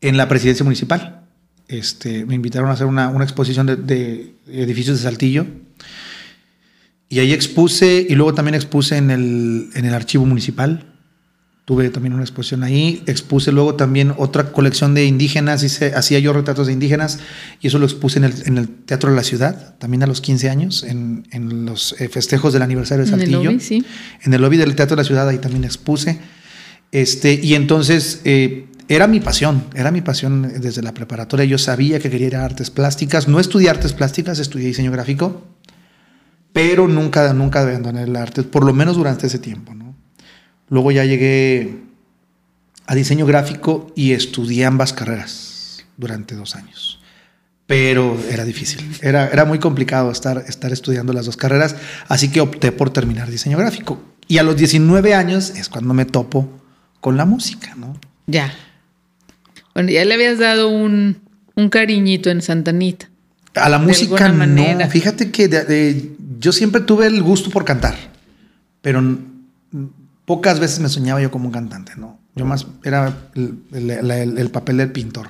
en 0.00 0.16
la 0.16 0.28
presidencia 0.28 0.64
municipal. 0.64 1.25
Este, 1.68 2.24
me 2.26 2.34
invitaron 2.34 2.70
a 2.70 2.72
hacer 2.72 2.86
una, 2.86 3.08
una 3.08 3.24
exposición 3.24 3.66
de, 3.66 3.76
de, 3.76 4.34
edificios 4.48 4.98
de 4.98 5.02
Saltillo. 5.02 5.46
Y 7.08 7.20
ahí 7.20 7.32
expuse, 7.32 8.06
y 8.08 8.14
luego 8.14 8.34
también 8.34 8.54
expuse 8.54 8.96
en 8.96 9.10
el, 9.10 9.70
en 9.74 9.84
el 9.84 9.94
archivo 9.94 10.26
municipal. 10.26 10.92
Tuve 11.64 11.90
también 11.90 12.14
una 12.14 12.22
exposición 12.22 12.62
ahí. 12.62 13.02
Expuse 13.06 13.50
luego 13.50 13.74
también 13.74 14.14
otra 14.16 14.52
colección 14.52 14.94
de 14.94 15.04
indígenas. 15.04 15.64
Hice, 15.64 15.94
hacía 15.94 16.20
yo 16.20 16.32
retratos 16.32 16.68
de 16.68 16.72
indígenas 16.72 17.18
y 17.60 17.66
eso 17.66 17.80
lo 17.80 17.86
expuse 17.86 18.18
en 18.18 18.24
el, 18.24 18.34
en 18.44 18.58
el 18.58 18.68
Teatro 18.68 19.10
de 19.10 19.16
la 19.16 19.24
Ciudad, 19.24 19.76
también 19.78 20.04
a 20.04 20.06
los 20.06 20.20
15 20.20 20.48
años, 20.48 20.84
en, 20.84 21.26
en 21.32 21.66
los 21.66 22.00
eh, 22.00 22.08
festejos 22.08 22.52
del 22.52 22.62
aniversario 22.62 23.04
de 23.04 23.10
Saltillo. 23.10 23.40
En 23.40 23.46
el 23.46 23.52
lobby, 23.54 23.60
sí. 23.60 23.84
En 24.22 24.32
el 24.32 24.40
lobby 24.40 24.56
del 24.56 24.76
Teatro 24.76 24.94
de 24.94 25.02
la 25.02 25.06
Ciudad, 25.06 25.28
ahí 25.28 25.38
también 25.38 25.64
expuse. 25.64 26.20
Este, 26.92 27.34
y 27.34 27.54
entonces 27.54 28.20
eh, 28.24 28.66
era 28.88 29.06
mi 29.06 29.20
pasión, 29.20 29.64
era 29.74 29.90
mi 29.90 30.00
pasión 30.00 30.60
desde 30.60 30.82
la 30.82 30.94
preparatoria. 30.94 31.44
Yo 31.44 31.58
sabía 31.58 31.98
que 31.98 32.10
quería 32.10 32.26
ir 32.28 32.36
a 32.36 32.44
artes 32.44 32.70
plásticas. 32.70 33.26
No 33.26 33.40
estudié 33.40 33.70
artes 33.70 33.92
plásticas, 33.92 34.38
estudié 34.38 34.68
diseño 34.68 34.92
gráfico, 34.92 35.44
pero 36.52 36.86
nunca, 36.86 37.32
nunca 37.32 37.62
abandoné 37.62 38.04
el 38.04 38.16
arte, 38.16 38.42
por 38.42 38.64
lo 38.64 38.72
menos 38.72 38.96
durante 38.96 39.26
ese 39.26 39.38
tiempo. 39.38 39.74
¿no? 39.74 39.94
Luego 40.68 40.90
ya 40.92 41.04
llegué 41.04 41.82
a 42.86 42.94
diseño 42.94 43.26
gráfico 43.26 43.92
y 43.96 44.12
estudié 44.12 44.64
ambas 44.64 44.92
carreras. 44.92 45.84
durante 45.96 46.34
dos 46.34 46.56
años. 46.56 47.00
Pero 47.66 48.18
era 48.30 48.44
difícil, 48.44 48.86
era, 49.00 49.28
era 49.28 49.44
muy 49.44 49.58
complicado 49.58 50.10
estar, 50.10 50.44
estar 50.46 50.72
estudiando 50.72 51.12
las 51.12 51.26
dos 51.26 51.36
carreras, 51.36 51.74
así 52.06 52.28
que 52.28 52.40
opté 52.40 52.70
por 52.70 52.90
terminar 52.90 53.28
diseño 53.28 53.58
gráfico. 53.58 54.00
Y 54.28 54.38
a 54.38 54.42
los 54.42 54.56
19 54.56 55.14
años 55.14 55.50
es 55.50 55.68
cuando 55.68 55.94
me 55.94 56.04
topo 56.04 56.48
con 57.00 57.16
la 57.16 57.24
música, 57.24 57.74
¿no? 57.76 57.98
Ya. 58.26 58.52
Bueno, 59.76 59.90
ya 59.90 60.06
le 60.06 60.14
habías 60.14 60.38
dado 60.38 60.70
un, 60.70 61.18
un 61.54 61.68
cariñito 61.68 62.30
en 62.30 62.40
Santanita. 62.40 63.10
A 63.54 63.68
la 63.68 63.78
música 63.78 64.26
no. 64.30 64.88
Fíjate 64.88 65.30
que 65.30 66.12
yo 66.38 66.52
siempre 66.52 66.80
tuve 66.80 67.06
el 67.06 67.22
gusto 67.22 67.50
por 67.50 67.66
cantar, 67.66 67.94
pero 68.80 69.02
pocas 70.24 70.60
veces 70.60 70.80
me 70.80 70.88
soñaba 70.88 71.20
yo 71.20 71.30
como 71.30 71.48
un 71.48 71.52
cantante, 71.52 71.92
¿no? 71.94 72.18
Yo 72.34 72.46
más 72.46 72.66
era 72.84 73.28
el, 73.34 74.50
papel 74.50 74.78
del 74.78 74.92
pintor. 74.92 75.28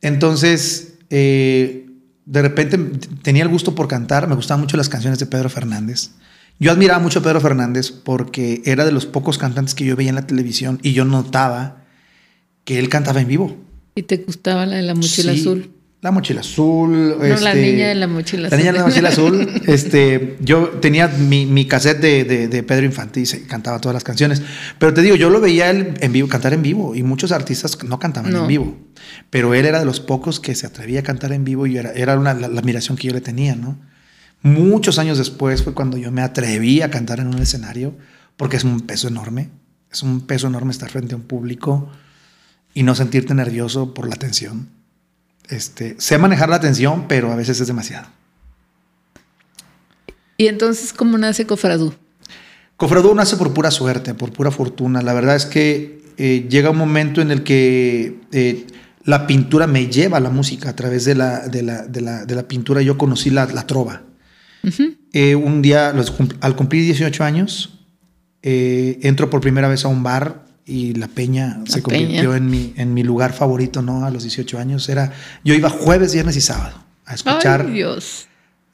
Entonces, 0.00 0.94
eh, 1.10 1.90
de 2.24 2.42
repente 2.42 2.78
tenía 3.22 3.42
el 3.42 3.48
gusto 3.48 3.74
por 3.74 3.88
cantar, 3.88 4.28
me 4.28 4.36
gustaban 4.36 4.60
mucho 4.60 4.76
las 4.76 4.88
canciones 4.88 5.18
de 5.18 5.26
Pedro 5.26 5.50
Fernández. 5.50 6.12
Yo 6.60 6.70
admiraba 6.70 7.00
mucho 7.00 7.18
a 7.18 7.22
Pedro 7.24 7.40
Fernández 7.40 7.90
porque 7.90 8.62
era 8.64 8.84
de 8.84 8.92
los 8.92 9.06
pocos 9.06 9.38
cantantes 9.38 9.74
que 9.74 9.84
yo 9.84 9.96
veía 9.96 10.10
en 10.10 10.14
la 10.14 10.28
televisión 10.28 10.78
y 10.84 10.92
yo 10.92 11.04
notaba 11.04 11.87
que 12.68 12.78
él 12.78 12.90
cantaba 12.90 13.22
en 13.22 13.28
vivo. 13.28 13.56
¿Y 13.94 14.02
te 14.02 14.18
gustaba 14.18 14.66
la 14.66 14.76
de 14.76 14.82
la 14.82 14.94
mochila 14.94 15.32
azul? 15.32 15.70
La 16.02 16.10
mochila 16.10 16.40
azul. 16.42 17.16
No, 17.18 17.24
la 17.24 17.52
este, 17.52 17.62
niña 17.62 17.88
de 17.88 17.94
la 17.94 18.06
mochila 18.06 18.48
azul. 18.48 18.50
La 18.50 18.56
niña 18.58 18.72
de 18.72 18.78
la 18.78 18.84
mochila 18.84 19.08
azul. 19.08 19.62
este, 19.66 20.36
yo 20.40 20.68
tenía 20.82 21.08
mi, 21.08 21.46
mi 21.46 21.64
cassette 21.64 21.98
de, 21.98 22.46
de, 22.46 22.62
Pedro 22.62 22.84
Infante 22.84 23.20
y 23.20 23.24
se 23.24 23.46
cantaba 23.46 23.80
todas 23.80 23.94
las 23.94 24.04
canciones. 24.04 24.42
Pero 24.78 24.92
te 24.92 25.00
digo, 25.00 25.16
yo 25.16 25.30
lo 25.30 25.40
veía 25.40 25.70
él 25.70 25.94
en 25.98 26.12
vivo, 26.12 26.28
cantar 26.28 26.52
en 26.52 26.60
vivo. 26.60 26.94
Y 26.94 27.02
muchos 27.02 27.32
artistas 27.32 27.82
no 27.84 27.98
cantaban 27.98 28.36
en 28.36 28.46
vivo. 28.46 28.76
Pero 29.30 29.54
él 29.54 29.64
era 29.64 29.78
de 29.78 29.86
los 29.86 30.00
pocos 30.00 30.38
que 30.38 30.54
se 30.54 30.66
atrevía 30.66 31.00
a 31.00 31.02
cantar 31.02 31.32
en 31.32 31.44
vivo 31.44 31.66
y 31.66 31.78
era, 31.78 31.92
era 31.92 32.18
una, 32.18 32.34
la, 32.34 32.48
admiración 32.48 32.98
que 32.98 33.08
yo 33.08 33.14
le 33.14 33.22
tenía, 33.22 33.56
¿no? 33.56 33.78
Muchos 34.42 34.98
años 34.98 35.16
después 35.16 35.62
fue 35.62 35.72
cuando 35.72 35.96
yo 35.96 36.12
me 36.12 36.20
atreví 36.20 36.82
a 36.82 36.90
cantar 36.90 37.20
en 37.20 37.28
un 37.28 37.38
escenario, 37.38 37.96
porque 38.36 38.58
es 38.58 38.64
un 38.64 38.82
peso 38.82 39.08
enorme. 39.08 39.48
Es 39.90 40.02
un 40.02 40.26
peso 40.26 40.48
enorme 40.48 40.70
estar 40.70 40.90
frente 40.90 41.14
a 41.14 41.16
un 41.16 41.24
público 41.24 41.90
y 42.74 42.82
no 42.82 42.94
sentirte 42.94 43.34
nervioso 43.34 43.94
por 43.94 44.08
la 44.08 44.14
atención 44.14 44.78
este, 45.48 45.96
sé 45.98 46.18
manejar 46.18 46.48
la 46.48 46.56
atención, 46.56 47.06
pero 47.08 47.32
a 47.32 47.36
veces 47.36 47.60
es 47.60 47.66
demasiado. 47.66 48.06
¿Y 50.36 50.46
entonces 50.46 50.92
cómo 50.92 51.18
nace 51.18 51.46
Cofradú? 51.46 51.94
Cofradú 52.76 53.14
nace 53.14 53.36
por 53.36 53.52
pura 53.54 53.70
suerte, 53.70 54.14
por 54.14 54.32
pura 54.32 54.50
fortuna. 54.50 55.02
La 55.02 55.12
verdad 55.12 55.36
es 55.36 55.46
que 55.46 56.02
eh, 56.16 56.46
llega 56.48 56.70
un 56.70 56.78
momento 56.78 57.20
en 57.20 57.30
el 57.30 57.42
que 57.42 58.20
eh, 58.30 58.66
la 59.04 59.26
pintura 59.26 59.66
me 59.66 59.88
lleva 59.88 60.18
a 60.18 60.20
la 60.20 60.30
música. 60.30 60.68
A 60.68 60.76
través 60.76 61.04
de 61.04 61.14
la, 61.14 61.48
de 61.48 61.62
la, 61.62 62.48
pintura 62.48 62.82
yo 62.82 62.96
conocí 62.98 63.30
la, 63.30 63.46
trova. 63.66 64.02
Eh, 65.12 65.34
un 65.34 65.62
día, 65.62 65.92
al 66.40 66.56
cumplir 66.56 66.84
18 66.84 67.24
años, 67.24 67.80
entro 68.42 69.28
por 69.28 69.40
primera 69.40 69.66
vez 69.66 69.84
a 69.84 69.88
un 69.88 70.02
bar 70.02 70.44
y 70.68 70.92
la 70.94 71.08
peña 71.08 71.62
se 71.66 71.82
convirtió 71.82 72.36
En, 72.36 72.50
mi, 72.50 72.74
en 72.76 72.92
mi 72.92 73.02
lugar 73.02 73.32
favorito, 73.32 73.80
¿no? 73.80 74.04
A 74.04 74.10
los 74.10 74.22
18 74.22 74.58
años 74.58 74.88
era, 74.90 75.12
yo 75.42 75.54
iba 75.54 75.70
jueves, 75.70 76.12
viernes 76.12 76.36
y 76.36 76.42
sábado 76.42 76.84
a 77.06 77.14
escuchar 77.14 77.66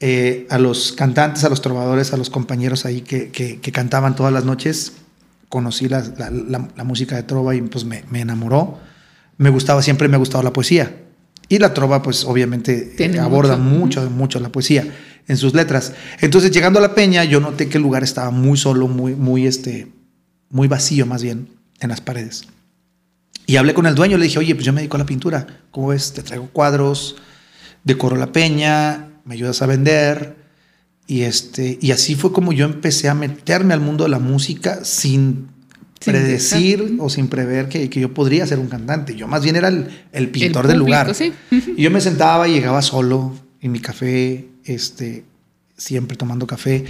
eh, 0.01 0.47
a 0.51 0.59
los 0.59 0.93
cantantes, 0.93 1.45
a 1.45 1.49
los 1.49 1.63
trovadores, 1.63 2.13
a 2.13 2.17
los 2.17 2.31
compañeros 2.31 2.85
ahí 2.85 3.01
que, 3.01 3.31
que, 3.31 3.73
cantaban 3.73 4.17
todas 4.17 4.33
las 4.33 4.45
noches. 4.45 4.95
Conocí 5.49 5.89
la, 5.89 6.03
la, 6.19 6.85
música 6.85 7.15
de 7.15 7.23
trova 7.23 7.55
y 7.55 7.63
pues 7.63 7.85
me, 7.85 8.03
me, 8.11 8.21
enamoró. 8.21 8.81
Me 9.39 9.51
gustaba, 9.51 9.81
siempre 9.81 10.09
me 10.09 10.17
ha 10.17 10.19
gustado 10.19 10.43
la 10.43 10.53
poesía. 10.53 10.97
Y 11.49 11.59
la 11.61 11.73
trova 11.73 12.03
pues 12.03 12.25
obviamente 12.25 12.97
aborda 13.21 13.57
mucho, 13.57 14.01
mucho, 14.01 14.11
mucho 14.11 14.41
la 14.41 14.49
poesía 14.49 14.85
en 15.29 15.37
sus 15.37 15.55
letras. 15.55 15.93
Entonces 16.21 16.51
llegando 16.51 16.81
a 16.81 16.83
la 16.83 16.95
peña 16.97 17.23
yo 17.23 17.39
noté 17.39 17.69
que 17.69 17.79
el 17.79 17.85
lugar 17.85 18.03
estaba 18.03 18.31
muy 18.31 18.59
solo, 18.59 18.89
muy, 18.89 19.15
muy, 19.15 19.47
este, 19.47 19.93
muy 20.51 20.67
vacío 20.67 21.07
más 21.07 21.23
bien 21.23 21.55
en 21.81 21.89
las 21.91 22.01
paredes. 22.01 22.47
Y 23.47 23.57
hablé 23.57 23.75
con 23.75 23.87
el 23.87 23.95
dueño, 23.95 24.17
le 24.17 24.25
dije, 24.25 24.39
oye, 24.39 24.55
pues 24.55 24.65
yo 24.65 24.73
me 24.73 24.81
dedico 24.81 24.97
a 24.97 25.01
la 25.01 25.07
pintura. 25.07 25.47
¿Cómo 25.71 25.89
ves? 25.89 26.13
Te 26.13 26.23
traigo 26.23 26.49
cuadros, 26.49 27.17
decoro 27.83 28.17
la 28.17 28.33
peña, 28.33 29.11
me 29.25 29.35
ayudas 29.35 29.61
a 29.63 29.67
vender. 29.67 30.37
Y, 31.07 31.23
este, 31.23 31.79
y 31.81 31.91
así 31.91 32.15
fue 32.15 32.33
como 32.33 32.53
yo 32.53 32.65
empecé 32.65 33.09
a 33.09 33.15
meterme 33.15 33.75
al 33.75 33.81
mundo 33.81 34.05
de 34.05 34.11
la 34.11 34.19
música 34.19 34.85
sin, 34.85 35.49
predecir 36.05 36.97
o 36.99 37.09
sin 37.09 37.29
prever 37.29 37.69
que, 37.69 37.89
que, 37.91 38.01
yo 38.01 38.15
podría 38.15 38.47
ser 38.47 38.59
un 38.59 38.69
cantante. 38.69 39.15
Yo 39.17 39.27
más 39.27 39.43
bien 39.43 39.57
era 39.57 39.69
el, 39.69 40.29
pintor 40.31 40.67
del 40.67 40.79
lugar. 40.79 41.13
Y 41.51 41.83
yo 41.83 41.91
me 41.91 42.01
sentaba 42.01 42.49
y 42.49 42.53
llegaba 42.53 42.83
solo 42.83 43.35
en 43.61 43.73
mi 43.73 43.81
café, 43.81 44.49
este, 44.65 45.25
siempre 45.77 46.17
tomando 46.17 46.47
café. 46.47 46.85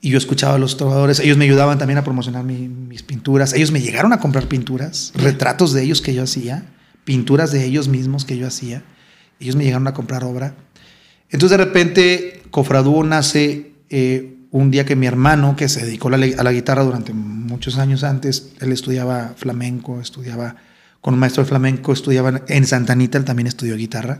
Y 0.00 0.10
yo 0.10 0.18
escuchaba 0.18 0.54
a 0.54 0.58
los 0.58 0.76
trovadores, 0.76 1.18
ellos 1.18 1.36
me 1.36 1.44
ayudaban 1.44 1.78
también 1.78 1.98
a 1.98 2.04
promocionar 2.04 2.44
mis 2.44 3.02
pinturas, 3.02 3.52
ellos 3.52 3.72
me 3.72 3.80
llegaron 3.80 4.12
a 4.12 4.20
comprar 4.20 4.46
pinturas, 4.46 5.12
retratos 5.14 5.72
de 5.72 5.82
ellos 5.82 6.00
que 6.00 6.14
yo 6.14 6.22
hacía, 6.22 6.66
pinturas 7.04 7.50
de 7.50 7.64
ellos 7.64 7.88
mismos 7.88 8.24
que 8.24 8.36
yo 8.36 8.46
hacía, 8.46 8.84
ellos 9.40 9.56
me 9.56 9.64
llegaron 9.64 9.88
a 9.88 9.94
comprar 9.94 10.22
obra. 10.22 10.54
Entonces 11.30 11.58
de 11.58 11.64
repente 11.64 12.42
Cofradúo 12.50 13.02
nace 13.02 13.72
eh, 13.90 14.36
un 14.50 14.70
día 14.70 14.84
que 14.86 14.96
mi 14.96 15.06
hermano, 15.06 15.56
que 15.56 15.68
se 15.68 15.84
dedicó 15.84 16.08
a 16.08 16.16
la, 16.16 16.52
guitarra 16.52 16.82
durante 16.82 17.12
muchos 17.12 17.78
años 17.78 18.04
antes, 18.04 18.52
él 18.60 18.72
estudiaba 18.72 19.34
flamenco, 19.36 20.00
estudiaba 20.00 20.56
con 21.00 21.14
un 21.14 21.20
maestro 21.20 21.42
de 21.42 21.48
flamenco, 21.48 21.92
estudiaba 21.92 22.42
en 22.48 22.66
Santanita, 22.66 23.18
él 23.18 23.24
también 23.24 23.46
estudió 23.46 23.76
guitarra. 23.76 24.18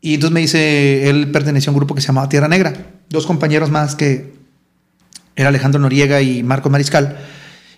Y 0.00 0.14
entonces 0.14 0.32
me 0.32 0.40
dice, 0.40 1.08
él 1.10 1.30
pertenecía 1.30 1.70
a 1.70 1.72
un 1.72 1.78
grupo 1.78 1.94
que 1.94 2.00
se 2.00 2.06
llamaba 2.06 2.28
Tierra 2.28 2.48
Negra, 2.48 2.74
dos 3.08 3.26
compañeros 3.26 3.70
más 3.70 3.96
que 3.96 4.35
era 5.36 5.50
Alejandro 5.50 5.80
Noriega 5.80 6.22
y 6.22 6.42
Marco 6.42 6.70
Mariscal. 6.70 7.18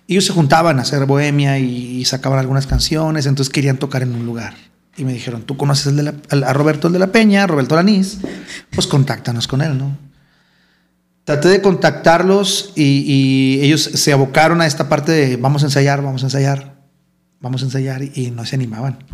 Ellos 0.07 0.25
se 0.25 0.33
juntaban 0.33 0.79
a 0.79 0.83
hacer 0.83 1.05
bohemia 1.05 1.59
y, 1.59 2.05
sacaban 2.07 2.39
algunas 2.39 2.67
canciones, 2.67 3.27
entonces 3.27 3.53
querían 3.53 3.77
tocar 3.77 4.03
en 4.03 4.15
un 4.15 4.25
lugar. 4.25 4.55
Y 4.97 5.05
me 5.05 5.13
dijeron, 5.13 5.43
tú 5.43 5.57
conoces 5.57 5.93
a 6.31 6.53
Roberto 6.55 6.87
el 6.87 6.93
de 6.95 6.99
la 6.99 7.09
Peña, 7.09 7.47
Roberto 7.47 7.77
Lanís, 7.77 8.19
pues 8.71 8.87
contáctanos 8.87 9.47
con 9.47 9.61
él, 9.61 9.77
¿no? 9.77 9.97
Traté 11.25 11.49
de 11.49 11.61
contactarlos 11.61 12.73
y, 12.75 13.59
ellos 13.61 13.83
se 13.83 14.13
abocaron 14.13 14.63
a 14.63 14.67
esta 14.67 14.89
parte 14.89 15.13
de 15.13 15.37
vamos 15.37 15.63
a 15.63 15.67
ensayar, 15.67 16.01
vamos 16.03 16.23
a 16.23 16.27
ensayar, 16.27 16.79
vamos 17.41 17.61
a 17.63 17.67
ensayar 17.67 18.03
y, 18.03 18.31
no 18.31 18.47
se 18.47 18.57
animaban. 18.57 19.05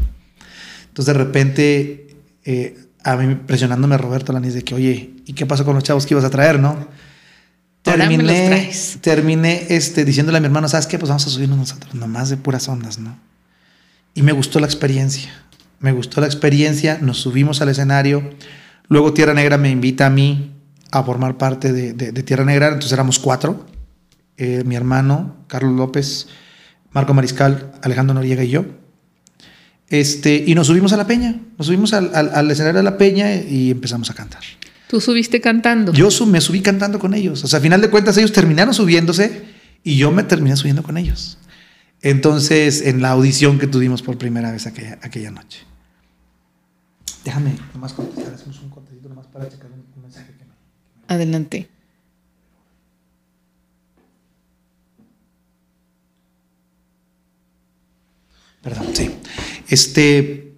Entonces 0.89 1.13
de 1.13 1.19
repente, 1.19 2.17
eh, 2.45 2.79
a 3.03 3.17
mí 3.17 3.35
presionándome 3.35 3.99
Roberto 3.99 4.33
Lanís 4.33 4.55
de 4.55 4.63
que, 4.63 4.77
oye, 4.77 5.17
¿y 5.27 5.33
qué 5.33 5.45
pasó 5.45 5.65
con 5.65 5.75
los 5.75 5.83
chavos 5.83 6.07
que 6.07 6.15
ibas 6.15 6.25
a 6.25 6.31
traer, 6.31 6.61
no? 6.61 6.87
Terminé, 7.85 8.73
terminé 9.01 9.67
este, 9.69 10.05
diciéndole 10.05 10.39
a 10.39 10.41
mi 10.41 10.47
hermano, 10.47 10.69
¿sabes 10.69 10.87
qué? 10.87 10.99
Pues 10.99 11.09
vamos 11.09 11.27
a 11.27 11.31
subirnos 11.31 11.59
nosotros, 11.59 11.95
nomás 11.95 12.31
de 12.31 12.37
puras 12.37 12.67
ondas, 12.69 12.99
¿no? 12.99 13.17
Y 14.15 14.23
me 14.23 14.33
gustó 14.33 14.59
la 14.59 14.67
experiencia, 14.67 15.31
me 15.81 15.93
gustó 15.93 16.21
la 16.21 16.27
experiencia, 16.27 16.99
nos 17.01 17.19
subimos 17.19 17.61
al 17.61 17.69
escenario, 17.69 18.31
luego 18.89 19.13
Tierra 19.13 19.35
Negra 19.35 19.59
me 19.59 19.71
invita 19.71 20.07
a 20.07 20.11
mí 20.11 20.53
a 20.91 21.03
formar 21.03 21.37
parte 21.37 21.73
de, 21.73 22.23
Tierra 22.23 22.45
Negra, 22.45 22.69
entonces 22.69 22.93
éramos 22.93 23.19
cuatro, 23.19 23.67
eh, 24.37 24.63
mi 24.65 24.77
hermano, 24.77 25.37
Carlos 25.47 25.75
López, 25.75 26.29
Marco 26.93 27.13
Mariscal, 27.13 27.73
Alejandro 27.83 28.15
Noriega 28.15 28.45
y 28.45 28.51
yo. 28.51 28.65
Este, 29.89 30.43
y 30.47 30.55
nos 30.55 30.69
subimos 30.69 30.93
a 30.93 30.97
la 30.97 31.07
peña, 31.07 31.41
nos 31.59 31.67
subimos 31.67 31.93
al, 31.93 32.11
al 32.15 32.51
escenario 32.51 32.79
de 32.79 32.85
la 32.85 32.97
peña 32.97 33.35
y 33.35 33.71
empezamos 33.71 34.11
a 34.11 34.15
cantar. 34.15 34.43
Tú 34.89 35.01
subiste 35.01 35.41
cantando. 35.41 35.93
Yo 35.93 36.09
me 36.27 36.41
subí 36.41 36.61
cantando 36.61 36.99
con 36.99 37.15
ellos. 37.15 37.43
O 37.45 37.49
sea, 37.49 37.59
a 37.59 37.63
final 37.63 37.81
de 37.81 37.91
cuentas 37.91 38.17
ellos 38.17 38.33
terminaron 38.33 38.75
subiéndose 38.75 39.43
y 39.83 39.97
yo 39.97 40.11
me 40.11 40.23
terminé 40.23 40.57
subiendo 40.57 40.83
con 40.83 40.97
ellos. 40.99 41.39
Entonces, 42.03 42.83
en 42.83 43.01
la 43.01 43.11
audición 43.11 43.59
que 43.59 43.67
tuvimos 43.67 44.03
por 44.03 44.19
primera 44.19 44.53
vez 44.53 44.67
aquella, 44.67 44.99
aquella 45.03 45.31
noche. 45.31 45.61
Déjame 47.25 47.57
nomás 47.73 47.95
contestar, 47.95 48.35
hacemos 48.35 48.61
un 48.61 48.69
cortecito 48.69 49.09
nomás 49.09 49.27
para 49.29 49.49
checar 49.49 49.71
un, 49.71 50.03
mensaje 50.03 50.35
que 50.37 50.45
me, 50.45 50.53
Adelante. 51.09 51.69
Perdón, 58.63 58.89
sí. 58.93 59.11
Este, 59.69 60.53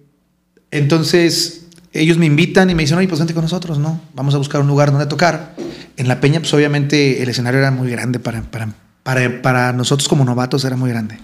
entonces, 0.71 1.56
ellos 2.01 2.17
me 2.17 2.25
invitan 2.25 2.69
y 2.69 2.75
me 2.75 2.83
dicen, 2.83 2.97
oye, 2.97 3.07
pues 3.07 3.19
vente 3.19 3.33
con 3.33 3.43
nosotros, 3.43 3.79
¿no? 3.79 4.01
Vamos 4.13 4.33
a 4.35 4.37
buscar 4.37 4.61
un 4.61 4.67
lugar 4.67 4.91
donde 4.91 5.05
tocar. 5.05 5.55
En 5.97 6.07
La 6.07 6.19
Peña, 6.19 6.39
pues 6.39 6.53
obviamente 6.53 7.23
el 7.23 7.29
escenario 7.29 7.59
era 7.59 7.71
muy 7.71 7.89
grande 7.89 8.19
para, 8.19 8.41
para, 8.43 8.69
para, 9.03 9.41
para 9.41 9.73
nosotros 9.73 10.07
como 10.07 10.23
novatos, 10.23 10.63
era 10.65 10.75
muy 10.75 10.89
grande. 10.89 11.17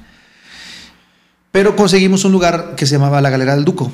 Pero 1.51 1.75
conseguimos 1.75 2.25
un 2.25 2.31
lugar 2.31 2.73
que 2.75 2.87
se 2.87 2.93
llamaba 2.95 3.21
la 3.21 3.29
Galera 3.29 3.55
del 3.55 3.63
Duco. 3.63 3.91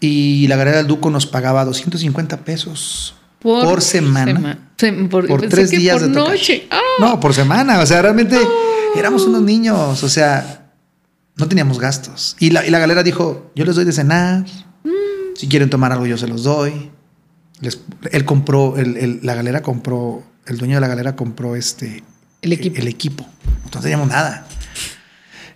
Y 0.00 0.48
la 0.48 0.56
Galera 0.56 0.78
del 0.78 0.88
Duco 0.88 1.08
nos 1.10 1.26
pagaba 1.26 1.64
250 1.64 2.38
pesos 2.38 3.14
por, 3.38 3.80
semana. 3.80 4.70
por, 5.08 5.48
tres 5.48 5.70
días 5.70 6.00
de 6.00 6.08
tocar. 6.08 6.30
noche. 6.32 6.66
Ah. 6.70 6.80
No, 6.98 7.20
por 7.20 7.32
semana. 7.34 7.78
O 7.80 7.86
sea, 7.86 8.02
realmente 8.02 8.36
éramos 8.96 9.24
unos 9.24 9.42
niños. 9.42 10.02
O 10.02 10.08
sea, 10.08 10.72
No 11.36 11.46
teníamos 11.46 11.78
gastos. 11.78 12.36
Y 12.40 12.50
la, 12.50 12.66
y 12.66 12.70
la 12.70 12.80
galera 12.80 13.04
dijo, 13.04 13.52
yo 13.54 13.64
les 13.64 13.76
doy 13.76 13.84
de 13.84 13.92
cenar. 13.92 14.44
Si 15.38 15.46
quieren 15.46 15.70
tomar 15.70 15.92
algo, 15.92 16.04
yo 16.04 16.18
se 16.18 16.26
los 16.26 16.42
doy. 16.42 16.90
Les- 17.60 17.78
él 18.10 18.24
compró, 18.24 18.76
el- 18.76 18.96
el- 18.96 19.20
la 19.22 19.36
galera 19.36 19.62
compró, 19.62 20.24
el 20.46 20.58
dueño 20.58 20.74
de 20.74 20.80
la 20.80 20.88
galera 20.88 21.14
compró 21.14 21.54
este... 21.54 22.02
El 22.42 22.52
equipo. 22.52 22.76
El 22.76 22.88
equipo. 22.88 23.24
Nosotros 23.44 23.74
no 23.76 23.80
teníamos 23.82 24.08
nada. 24.08 24.48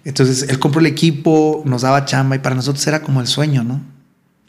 Entonces, 0.04 0.46
él 0.48 0.60
compró 0.60 0.78
el 0.78 0.86
equipo, 0.86 1.62
nos 1.64 1.82
daba 1.82 2.04
chamba 2.04 2.36
y 2.36 2.38
para 2.38 2.54
nosotros 2.54 2.86
era 2.86 3.02
como 3.02 3.20
el 3.20 3.26
sueño, 3.26 3.64
¿no? 3.64 3.80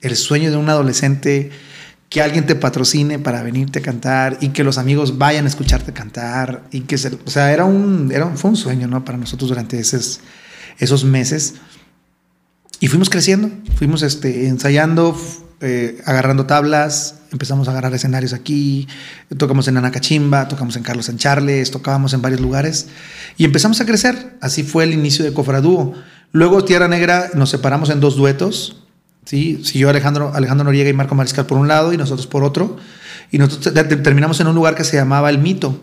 El 0.01 0.15
sueño 0.15 0.51
de 0.51 0.57
un 0.57 0.69
adolescente 0.69 1.49
que 2.09 2.21
alguien 2.21 2.45
te 2.45 2.53
patrocine 2.55 3.17
para 3.17 3.41
venirte 3.41 3.79
a 3.79 3.81
cantar 3.81 4.37
y 4.39 4.49
que 4.49 4.63
los 4.63 4.77
amigos 4.77 5.17
vayan 5.17 5.45
a 5.45 5.47
escucharte 5.47 5.93
cantar 5.93 6.63
y 6.71 6.81
que 6.81 6.99
se, 6.99 7.07
o 7.25 7.29
sea, 7.31 7.51
era 7.51 7.65
un, 7.65 8.11
era 8.13 8.25
un- 8.27 8.37
fue 8.37 8.51
un 8.51 8.55
sueño, 8.57 8.87
¿no? 8.87 9.03
Para 9.03 9.17
nosotros 9.17 9.49
durante 9.49 9.79
esos, 9.79 10.19
esos 10.77 11.03
meses. 11.05 11.55
Y 12.79 12.87
fuimos 12.87 13.09
creciendo, 13.09 13.49
fuimos 13.77 14.01
este, 14.01 14.47
ensayando, 14.47 15.17
eh, 15.61 16.01
agarrando 16.05 16.45
tablas, 16.45 17.15
empezamos 17.31 17.67
a 17.67 17.71
agarrar 17.71 17.93
escenarios 17.93 18.33
aquí, 18.33 18.87
tocamos 19.37 19.67
en 19.69 19.77
Anacachimba, 19.77 20.47
tocamos 20.49 20.75
en 20.75 20.83
Carlos 20.83 21.05
San 21.05 21.17
Charles, 21.17 21.71
tocábamos 21.71 22.13
en 22.13 22.21
varios 22.21 22.41
lugares 22.41 22.87
y 23.37 23.45
empezamos 23.45 23.79
a 23.79 23.85
crecer. 23.85 24.35
Así 24.41 24.63
fue 24.63 24.83
el 24.83 24.93
inicio 24.93 25.23
de 25.23 25.33
Cofradúo. 25.33 25.93
Luego 26.33 26.65
Tierra 26.65 26.87
Negra 26.89 27.29
nos 27.35 27.49
separamos 27.51 27.89
en 27.89 28.01
dos 28.01 28.17
duetos, 28.17 28.83
¿sí? 29.23 29.61
Siguió 29.63 29.89
Alejandro, 29.89 30.33
Alejandro 30.33 30.65
Noriega 30.65 30.89
y 30.89 30.93
Marco 30.93 31.15
Mariscal 31.15 31.45
por 31.45 31.57
un 31.57 31.69
lado 31.69 31.93
y 31.93 31.97
nosotros 31.97 32.27
por 32.27 32.43
otro. 32.43 32.77
Y 33.31 33.37
nosotros 33.37 33.73
te- 33.73 33.83
te- 33.85 33.95
terminamos 33.95 34.39
en 34.41 34.47
un 34.47 34.55
lugar 34.55 34.75
que 34.75 34.83
se 34.83 34.97
llamaba 34.97 35.29
El 35.29 35.37
Mito. 35.37 35.79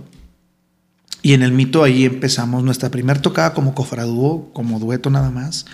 Y 1.23 1.33
en 1.33 1.43
El 1.43 1.53
Mito 1.53 1.83
ahí 1.83 2.05
empezamos 2.05 2.63
nuestra 2.63 2.91
primera 2.91 3.23
tocada 3.23 3.55
como 3.55 3.75
Cofradúo, 3.75 4.53
como 4.53 4.79
dueto 4.79 5.09
nada 5.11 5.31
más. 5.31 5.65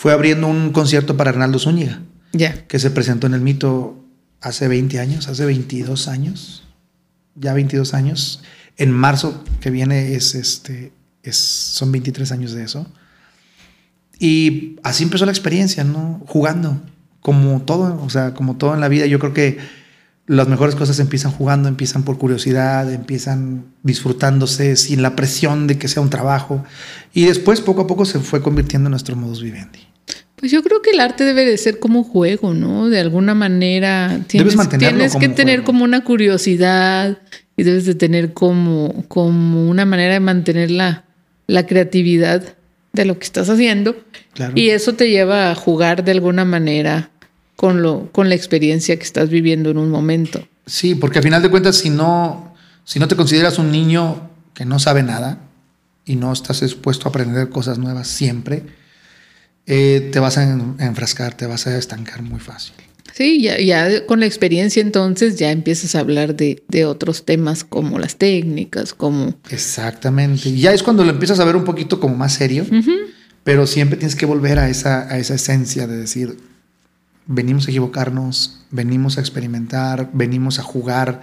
Fue 0.00 0.14
abriendo 0.14 0.46
un 0.46 0.72
concierto 0.72 1.18
para 1.18 1.28
Arnaldo 1.28 1.58
Zúñiga 1.58 2.00
que 2.68 2.78
se 2.78 2.90
presentó 2.90 3.26
en 3.26 3.34
el 3.34 3.42
mito 3.42 4.02
hace 4.40 4.66
20 4.66 4.98
años, 4.98 5.28
hace 5.28 5.44
22 5.44 6.08
años, 6.08 6.66
ya 7.34 7.52
22 7.52 7.92
años. 7.92 8.42
En 8.78 8.92
marzo 8.92 9.44
que 9.60 9.68
viene 9.68 10.14
es 10.14 10.34
este, 10.34 10.94
es, 11.22 11.36
son 11.36 11.92
23 11.92 12.32
años 12.32 12.52
de 12.52 12.64
eso. 12.64 12.86
Y 14.18 14.76
así 14.84 15.02
empezó 15.02 15.26
la 15.26 15.32
experiencia, 15.32 15.84
¿no? 15.84 16.22
Jugando, 16.26 16.80
como 17.20 17.60
todo, 17.60 18.02
o 18.02 18.08
sea, 18.08 18.32
como 18.32 18.56
todo 18.56 18.72
en 18.72 18.80
la 18.80 18.88
vida. 18.88 19.04
Yo 19.04 19.18
creo 19.18 19.34
que 19.34 19.58
las 20.26 20.48
mejores 20.48 20.76
cosas 20.76 20.98
empiezan 20.98 21.32
jugando, 21.32 21.68
empiezan 21.68 22.04
por 22.04 22.16
curiosidad, 22.16 22.90
empiezan 22.90 23.66
disfrutándose 23.82 24.76
sin 24.76 25.02
la 25.02 25.14
presión 25.14 25.66
de 25.66 25.76
que 25.76 25.88
sea 25.88 26.02
un 26.02 26.08
trabajo. 26.08 26.64
Y 27.12 27.26
después, 27.26 27.60
poco 27.60 27.82
a 27.82 27.86
poco, 27.86 28.06
se 28.06 28.18
fue 28.18 28.40
convirtiendo 28.40 28.86
en 28.86 28.92
nuestro 28.92 29.14
modus 29.14 29.42
vivendi. 29.42 29.89
Pues 30.40 30.50
yo 30.50 30.62
creo 30.62 30.80
que 30.80 30.90
el 30.90 31.00
arte 31.00 31.24
debe 31.24 31.44
de 31.44 31.58
ser 31.58 31.78
como 31.78 31.98
un 31.98 32.04
juego, 32.04 32.54
¿no? 32.54 32.88
De 32.88 32.98
alguna 32.98 33.34
manera 33.34 34.20
tienes, 34.26 34.56
mantenerlo 34.56 34.96
tienes 34.96 35.16
que 35.16 35.28
tener 35.28 35.56
juego. 35.56 35.66
como 35.66 35.84
una 35.84 36.02
curiosidad 36.02 37.18
y 37.58 37.62
debes 37.62 37.84
de 37.84 37.94
tener 37.94 38.32
como, 38.32 39.04
como 39.08 39.68
una 39.68 39.84
manera 39.84 40.14
de 40.14 40.20
mantener 40.20 40.70
la, 40.70 41.04
la 41.46 41.66
creatividad 41.66 42.56
de 42.94 43.04
lo 43.04 43.18
que 43.18 43.24
estás 43.24 43.50
haciendo. 43.50 43.94
Claro. 44.32 44.54
Y 44.56 44.70
eso 44.70 44.94
te 44.94 45.10
lleva 45.10 45.50
a 45.50 45.54
jugar 45.54 46.04
de 46.04 46.12
alguna 46.12 46.46
manera 46.46 47.10
con, 47.54 47.82
lo, 47.82 48.10
con 48.10 48.30
la 48.30 48.34
experiencia 48.34 48.96
que 48.96 49.04
estás 49.04 49.28
viviendo 49.28 49.68
en 49.68 49.76
un 49.76 49.90
momento. 49.90 50.48
Sí, 50.64 50.94
porque 50.94 51.18
al 51.18 51.24
final 51.24 51.42
de 51.42 51.50
cuentas, 51.50 51.76
si 51.76 51.90
no, 51.90 52.54
si 52.84 52.98
no 52.98 53.08
te 53.08 53.14
consideras 53.14 53.58
un 53.58 53.70
niño 53.70 54.30
que 54.54 54.64
no 54.64 54.78
sabe 54.78 55.02
nada 55.02 55.40
y 56.06 56.16
no 56.16 56.32
estás 56.32 56.62
expuesto 56.62 57.06
a 57.06 57.10
aprender 57.10 57.50
cosas 57.50 57.78
nuevas 57.78 58.08
siempre, 58.08 58.79
eh, 59.66 60.08
te 60.12 60.18
vas 60.18 60.38
a 60.38 60.44
en- 60.44 60.76
a 60.78 60.86
enfrascar, 60.86 61.34
te 61.36 61.46
vas 61.46 61.66
a 61.66 61.76
estancar 61.76 62.22
muy 62.22 62.40
fácil. 62.40 62.74
Sí, 63.12 63.42
ya, 63.42 63.58
ya 63.58 64.06
con 64.06 64.20
la 64.20 64.26
experiencia 64.26 64.80
entonces 64.80 65.36
ya 65.36 65.50
empiezas 65.50 65.94
a 65.94 66.00
hablar 66.00 66.36
de, 66.36 66.62
de 66.68 66.84
otros 66.86 67.24
temas 67.24 67.64
como 67.64 67.98
las 67.98 68.16
técnicas, 68.16 68.94
como... 68.94 69.34
Exactamente. 69.50 70.56
Ya 70.56 70.72
es 70.72 70.82
cuando 70.82 71.04
lo 71.04 71.10
empiezas 71.10 71.40
a 71.40 71.44
ver 71.44 71.56
un 71.56 71.64
poquito 71.64 71.98
como 72.00 72.14
más 72.16 72.34
serio, 72.34 72.64
pero 73.44 73.66
siempre 73.66 73.98
tienes 73.98 74.14
que 74.16 74.26
volver 74.26 74.58
a 74.58 74.68
esa, 74.70 75.12
a 75.12 75.18
esa 75.18 75.34
esencia 75.34 75.86
de 75.86 75.96
decir, 75.96 76.36
venimos 77.26 77.66
a 77.66 77.70
equivocarnos, 77.70 78.60
venimos 78.70 79.18
a 79.18 79.20
experimentar, 79.20 80.10
venimos 80.12 80.58
a 80.58 80.62
jugar. 80.62 81.20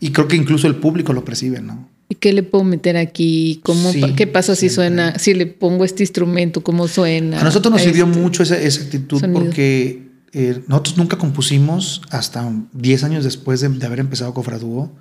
Y 0.00 0.10
creo 0.12 0.28
que 0.28 0.36
incluso 0.36 0.66
el 0.66 0.76
público 0.76 1.12
lo 1.14 1.24
percibe, 1.24 1.60
¿no? 1.60 1.88
¿Y 2.14 2.16
qué 2.16 2.32
le 2.32 2.42
puedo 2.44 2.62
meter 2.64 2.96
aquí? 2.96 3.60
¿Cómo, 3.64 3.90
Sí, 3.90 4.00
¿Qué 4.16 4.26
pasa 4.26 4.54
si 4.54 4.68
siempre. 4.68 4.74
suena, 4.74 5.18
si 5.18 5.34
le 5.34 5.46
pongo 5.46 5.84
este 5.84 6.02
instrumento, 6.04 6.62
cómo 6.62 6.86
suena? 6.86 7.40
A 7.40 7.44
nosotros 7.44 7.72
nos 7.72 7.82
sirvió 7.82 8.06
Este, 8.06 8.18
mucho 8.20 8.42
esa, 8.44 8.56
esa 8.58 8.82
actitud 8.82 9.18
sonido. 9.20 9.40
porque 9.40 10.08
eh, 10.32 10.62
nosotros 10.68 10.96
nunca 10.96 11.18
compusimos 11.18 12.02
hasta 12.10 12.50
10 12.72 13.04
años 13.04 13.24
después 13.24 13.60
de, 13.60 13.68
de 13.68 13.86
haber 13.86 14.00
empezado 14.00 14.32
Cofradúo, 14.34 14.92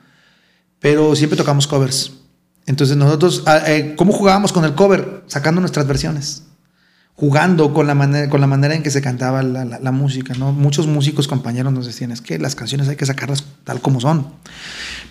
pero 0.79 1.15
siempre 1.15 1.37
tocamos 1.37 1.67
covers. 1.67 2.11
Entonces 2.65 2.95
nosotros, 2.97 3.43
ah, 3.45 3.61
eh, 3.67 3.93
¿cómo 3.95 4.11
jugábamos 4.13 4.51
con 4.53 4.63
el 4.65 4.73
cover? 4.73 5.23
Sacando 5.27 5.59
nuestras 5.61 5.85
versiones, 5.87 6.43
jugando 7.15 7.73
con 7.73 7.87
la 7.87 7.93
manera, 7.95 8.29
con 8.29 8.41
la 8.41 8.47
manera 8.47 8.73
en 8.75 8.83
que 8.83 8.89
se 8.89 9.01
cantaba 9.01 9.43
la, 9.43 9.65
la- 9.65 9.79
la 9.79 9.91
música. 9.91 10.33
¿no? 10.33 10.51
Muchos 10.53 10.87
músicos 10.87 11.27
compañeros 11.27 11.73
nos 11.73 11.85
decían, 11.85 12.11
es 12.11 12.21
que 12.21 12.39
las 12.39 12.55
canciones 12.55 12.87
hay 12.87 12.95
que 12.95 13.05
sacarlas 13.05 13.43
tal 13.65 13.81
como 13.81 13.99
son. 13.99 14.27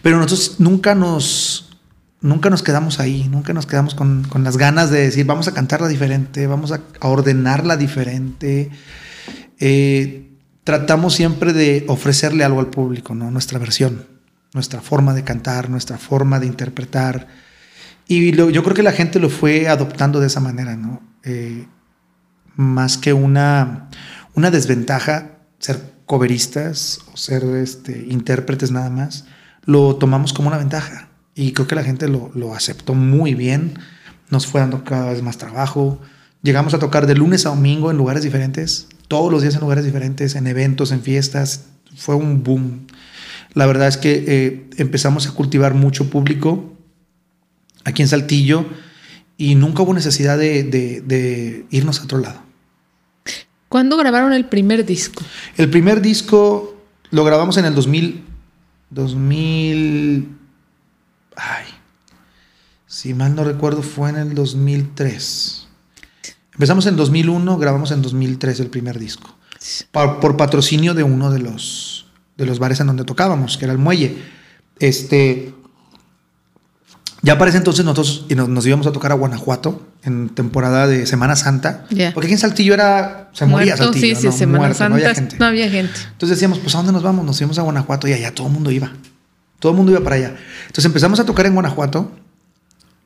Pero 0.03 0.17
nosotros 0.19 0.57
nunca 0.59 0.95
nos, 0.95 1.69
nunca 2.23 2.49
nos 2.51 2.63
quedamos 2.63 2.99
ahí, 3.01 3.29
nunca 3.29 3.53
nos 3.53 3.67
quedamos 3.67 3.95
con, 3.95 4.23
con 4.25 4.45
las 4.45 4.57
ganas 4.57 4.91
de 4.91 5.01
decir, 5.01 5.27
vamos 5.27 5.49
a 5.49 5.55
cantarla 5.55 5.89
diferente, 5.89 6.47
vamos 6.47 6.73
a, 6.73 6.81
a 7.01 7.09
ordenarla 7.09 7.77
diferente. 7.77 8.71
Eh, 9.59 10.31
tratamos 10.65 11.15
siempre 11.15 11.53
de 11.53 11.85
ofrecerle 11.89 12.45
algo 12.45 12.61
al 12.61 12.71
público, 12.71 13.15
¿no? 13.15 13.31
Nuestra 13.31 13.59
versión, 13.59 14.07
nuestra 14.55 14.81
forma 14.81 15.15
de 15.15 15.25
cantar, 15.25 15.69
nuestra 15.69 15.99
forma 15.99 16.41
de 16.41 16.47
interpretar. 16.47 17.27
Y 18.09 18.33
lo- 18.33 18.51
yo 18.51 18.63
creo 18.63 18.75
que 18.75 18.83
la 18.83 18.93
gente 18.93 19.19
lo 19.21 19.29
fue 19.31 19.69
adoptando 19.69 20.21
de 20.21 20.27
esa 20.29 20.41
manera, 20.41 20.77
¿no? 20.77 21.03
Eh, 21.25 21.67
más 22.57 22.99
que 22.99 23.13
una, 23.13 23.89
una 24.35 24.51
desventaja 24.51 25.39
ser 25.59 25.93
coveristas 26.07 26.99
o 27.13 27.17
ser 27.17 27.45
este, 27.45 28.07
intérpretes 28.09 28.71
nada 28.71 28.91
más, 28.91 29.25
lo 29.65 29.97
tomamos 29.97 30.33
como 30.33 30.49
una 30.49 30.59
ventaja. 30.59 31.09
Y 31.35 31.53
creo 31.53 31.67
que 31.67 31.75
la 31.75 31.85
gente 31.85 32.09
lo, 32.09 32.31
lo 32.35 32.55
aceptó 32.55 32.95
muy 32.95 33.35
bien, 33.35 33.79
nos 34.31 34.47
fue 34.47 34.61
dando 34.61 34.85
cada 34.85 35.13
vez 35.13 35.23
más 35.23 35.39
trabajo. 35.39 35.99
Llegamos 36.43 36.75
a 36.75 36.79
tocar 36.79 37.07
de 37.07 37.15
lunes 37.15 37.47
a 37.47 37.51
domingo 37.51 37.91
en 37.91 37.97
lugares 37.97 38.23
diferentes, 38.23 38.89
todos 39.09 39.31
los 39.33 39.43
días 39.43 39.55
en 39.55 39.61
lugares 39.61 39.85
diferentes, 39.85 40.35
en 40.35 40.47
eventos, 40.47 40.93
en 40.93 41.03
fiestas. 41.03 41.67
Fue 41.97 42.15
un 42.17 42.43
boom. 42.43 42.87
La 43.55 43.67
verdad 43.67 43.89
es 43.89 43.97
que 43.97 44.25
eh, 44.27 44.71
empezamos 44.77 45.27
a 45.27 45.33
cultivar 45.33 45.75
mucho 45.75 46.09
público 46.11 46.73
aquí 47.85 48.03
en 48.03 48.09
Saltillo 48.09 48.65
y 49.37 49.55
nunca 49.55 49.83
hubo 49.83 49.93
necesidad 49.95 50.39
de, 50.39 50.63
de- 50.65 51.01
de 51.03 51.67
irnos 51.71 52.01
a 52.01 52.05
otro 52.05 52.19
lado. 52.19 52.43
¿Cuándo 53.69 53.97
grabaron 53.97 54.33
el 54.33 54.47
primer 54.47 54.85
disco? 54.85 55.23
El 55.57 55.71
primer 55.71 56.01
disco 56.03 56.77
lo 57.11 57.25
grabamos 57.25 57.57
en 57.57 57.65
el 57.67 57.75
2000. 57.75 58.23
2000. 58.91 60.29
Si 63.03 63.15
mal 63.15 63.35
no 63.35 63.43
recuerdo, 63.43 63.83
fue 63.83 64.11
en 64.11 64.17
el 64.17 64.33
2003. 64.33 65.67
Empezamos 66.53 66.87
en 66.87 66.95
2001, 66.95 67.59
grabamos 67.59 67.91
en 67.91 68.01
2003 68.01 68.61
el 68.61 68.69
primer 68.69 69.01
disco. 69.01 69.37
Por, 69.91 70.21
por 70.21 70.37
patrocinio 70.37 70.95
de 70.95 71.03
uno 71.03 71.33
de 71.33 71.41
los, 71.41 72.07
de 72.37 72.47
los 72.47 72.61
bares 72.61 72.79
en 72.79 72.87
donde 72.87 73.03
tocábamos, 73.03 73.59
que 73.59 73.65
era 73.65 73.73
el 73.73 73.81
Muelle. 73.81 74.23
Este. 74.79 75.53
Ya 77.23 77.39
para 77.39 77.49
ese 77.49 77.59
entonces 77.59 77.85
nosotros 77.85 78.25
y 78.29 78.37
nos, 78.37 78.49
nos 78.49 78.65
íbamos 78.67 78.87
a 78.87 78.93
tocar 78.93 79.11
a 79.11 79.17
Guanajuato 79.17 79.85
en 80.05 80.29
temporada 80.29 80.87
de 80.87 81.05
Semana 81.05 81.35
Santa. 81.35 81.87
Porque 82.15 82.29
aquí 82.29 82.35
en 82.35 82.39
Saltillo 82.39 82.73
era. 82.73 83.31
Se 83.33 83.47
moría 83.47 83.75
Muerto, 83.75 83.93
Saltillo. 83.93 84.15
sí, 84.15 84.21
sí, 84.21 84.27
¿no? 84.27 84.33
Semana 84.33 84.59
Muerto, 84.59 84.79
Santa, 84.79 84.89
no 84.91 84.95
había 84.95 85.15
gente. 85.17 85.37
no 85.41 85.47
había 85.47 85.69
gente. 85.69 85.99
Entonces 86.13 86.39
decíamos, 86.39 86.61
pues 86.61 86.73
¿a 86.77 86.79
dónde 86.79 86.93
nos 86.93 87.03
vamos? 87.03 87.25
Nos 87.25 87.41
íbamos 87.41 87.59
a 87.59 87.63
Guanajuato 87.63 88.07
y 88.07 88.13
allá 88.13 88.33
todo 88.33 88.47
el 88.47 88.53
mundo 88.53 88.71
iba. 88.71 88.93
Todo 89.59 89.73
el 89.73 89.77
mundo 89.77 89.91
iba 89.91 90.03
para 90.03 90.15
allá. 90.15 90.37
Entonces 90.67 90.85
empezamos 90.85 91.19
a 91.19 91.25
tocar 91.25 91.47
en 91.47 91.55
Guanajuato 91.55 92.22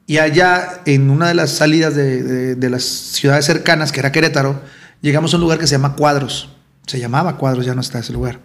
y 0.07 0.19
allá 0.19 0.81
en 0.87 1.11
una 1.11 1.29
de 1.29 1.35
las 1.35 1.51
salidas 1.51 1.95
de, 1.95 2.23
de- 2.23 2.55
de 2.55 2.71
las 2.71 2.83
ciudades 2.85 3.45
cercanas, 3.45 3.91
que 3.93 4.01
era 4.01 4.13
Querétaro, 4.13 4.61
llegamos 5.03 5.33
a 5.33 5.37
un 5.37 5.43
lugar 5.43 5.59
que 5.59 5.67
se 5.67 5.73
llama 5.73 5.97
Cuadros. 5.97 6.51
Se 6.87 7.01
llamaba 7.01 7.37
Cuadros, 7.39 7.67
ya 7.67 7.75
no 7.75 7.81
está 7.81 7.99
ese 7.99 8.13
lugar. 8.13 8.39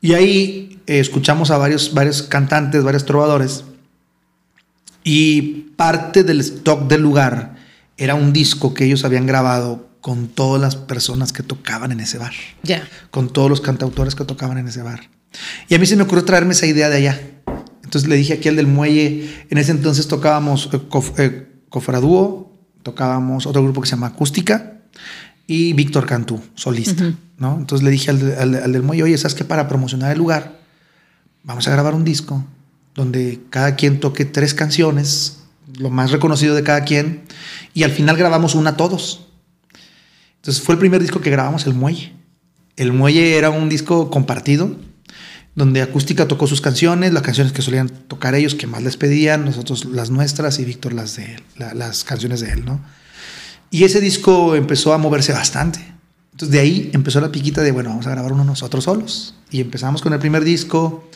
Y 0.00 0.12
ahí 0.12 0.82
eh, 0.86 0.98
escuchamos 1.00 1.50
a 1.50 1.56
varios, 1.56 1.94
varios 1.94 2.22
cantantes, 2.22 2.82
varios 2.84 3.06
trovadores. 3.06 3.64
Y 5.02 5.42
parte 5.76 6.24
del 6.24 6.40
stock 6.40 6.86
del 6.88 7.02
lugar 7.02 7.56
era 7.96 8.14
un 8.14 8.32
disco 8.32 8.74
que 8.74 8.84
ellos 8.84 9.04
habían 9.04 9.26
grabado 9.26 9.88
con 10.00 10.28
todas 10.28 10.60
las 10.60 10.76
personas 10.76 11.32
que 11.32 11.42
tocaban 11.42 11.92
en 11.92 12.00
ese 12.00 12.18
bar 12.18 12.32
Ya. 12.62 12.86
con 13.10 13.32
todos 13.32 13.48
los 13.48 13.60
cantautores 13.62 14.14
que 14.14 14.24
tocaban 14.24 14.58
en 14.58 14.68
ese 14.68 14.82
bar. 14.82 15.08
Y 15.68 15.74
a 15.74 15.78
mí 15.78 15.86
se 15.86 15.96
me 15.96 16.02
ocurrió 16.02 16.24
traerme 16.24 16.52
esa 16.52 16.66
idea 16.66 16.88
de 16.90 16.96
allá. 16.96 17.20
Entonces 17.84 18.08
le 18.08 18.16
dije 18.16 18.32
aquí 18.32 18.48
al 18.48 18.56
del 18.56 18.66
muelle, 18.66 19.30
en 19.50 19.58
ese 19.58 19.70
entonces 19.70 20.08
tocábamos 20.08 20.70
eh, 20.72 20.78
cof- 20.88 21.14
eh, 21.18 21.46
Cofradúo, 21.68 22.50
tocábamos 22.82 23.46
otro 23.46 23.62
grupo 23.62 23.80
que 23.80 23.86
se 23.88 23.92
llama 23.94 24.08
Acústica 24.08 24.78
y 25.46 25.72
Víctor 25.74 26.06
Cantú, 26.06 26.40
solista, 26.54 27.04
¿no? 27.38 27.56
Entonces 27.58 27.84
le 27.84 27.90
dije 27.90 28.10
al, 28.10 28.36
al, 28.38 28.72
del 28.72 28.82
muelle, 28.82 29.02
oye, 29.04 29.18
¿sabes 29.18 29.34
qué? 29.34 29.44
Para 29.44 29.68
promocionar 29.68 30.10
el 30.12 30.18
lugar, 30.18 30.58
vamos 31.42 31.68
a 31.68 31.70
grabar 31.70 31.94
un 31.94 32.04
disco 32.04 32.44
donde 32.94 33.40
cada 33.50 33.74
quien 33.76 34.00
toque 34.00 34.24
tres 34.24 34.54
canciones, 34.54 35.40
lo 35.78 35.90
más 35.90 36.10
reconocido 36.12 36.54
de 36.54 36.62
cada 36.62 36.84
quien, 36.84 37.22
y 37.74 37.82
al 37.82 37.90
final 37.90 38.16
grabamos 38.16 38.54
una 38.54 38.76
todos. 38.76 39.26
Entonces 40.36 40.62
fue 40.62 40.74
el 40.74 40.78
primer 40.78 41.00
disco 41.00 41.20
que 41.20 41.30
grabamos, 41.30 41.66
El 41.66 41.74
Muelle. 41.74 42.12
El 42.76 42.92
Muelle 42.92 43.36
era 43.36 43.50
un 43.50 43.68
disco 43.68 44.10
compartido, 44.10 44.76
donde 45.54 45.82
Acústica 45.82 46.26
tocó 46.26 46.46
sus 46.46 46.60
canciones, 46.60 47.12
las 47.12 47.22
canciones 47.22 47.52
que 47.52 47.62
solían 47.62 47.88
tocar 47.88 48.34
ellos, 48.34 48.54
que 48.54 48.66
más 48.66 48.82
les 48.82 48.96
pedían, 48.96 49.44
nosotros 49.44 49.84
las 49.84 50.10
nuestras 50.10 50.58
y 50.58 50.64
Víctor 50.64 50.92
las 50.92 51.16
de 51.16 51.36
las 51.56 52.04
canciones 52.04 52.40
de 52.40 52.52
él, 52.52 52.64
¿no? 52.64 52.80
Y 53.70 53.84
ese 53.84 54.00
disco 54.00 54.54
empezó 54.54 54.92
a 54.92 54.98
moverse 54.98 55.32
bastante. 55.32 55.80
Entonces 56.32 56.52
de 56.52 56.60
ahí 56.60 56.90
empezó 56.92 57.20
la 57.20 57.30
piquita 57.30 57.62
de, 57.62 57.70
bueno, 57.70 57.90
vamos 57.90 58.06
a 58.06 58.10
grabar 58.10 58.32
uno 58.32 58.44
nosotros 58.44 58.84
solos. 58.84 59.34
Y 59.50 59.60
empezamos 59.60 60.02
con 60.02 60.12
el 60.12 60.18
primer 60.18 60.44
disco, 60.44 61.08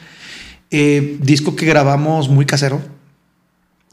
eh, 0.71 1.19
disco 1.21 1.57
que 1.57 1.67
grabamos 1.67 2.29
muy 2.29 2.47
casero, 2.47 2.81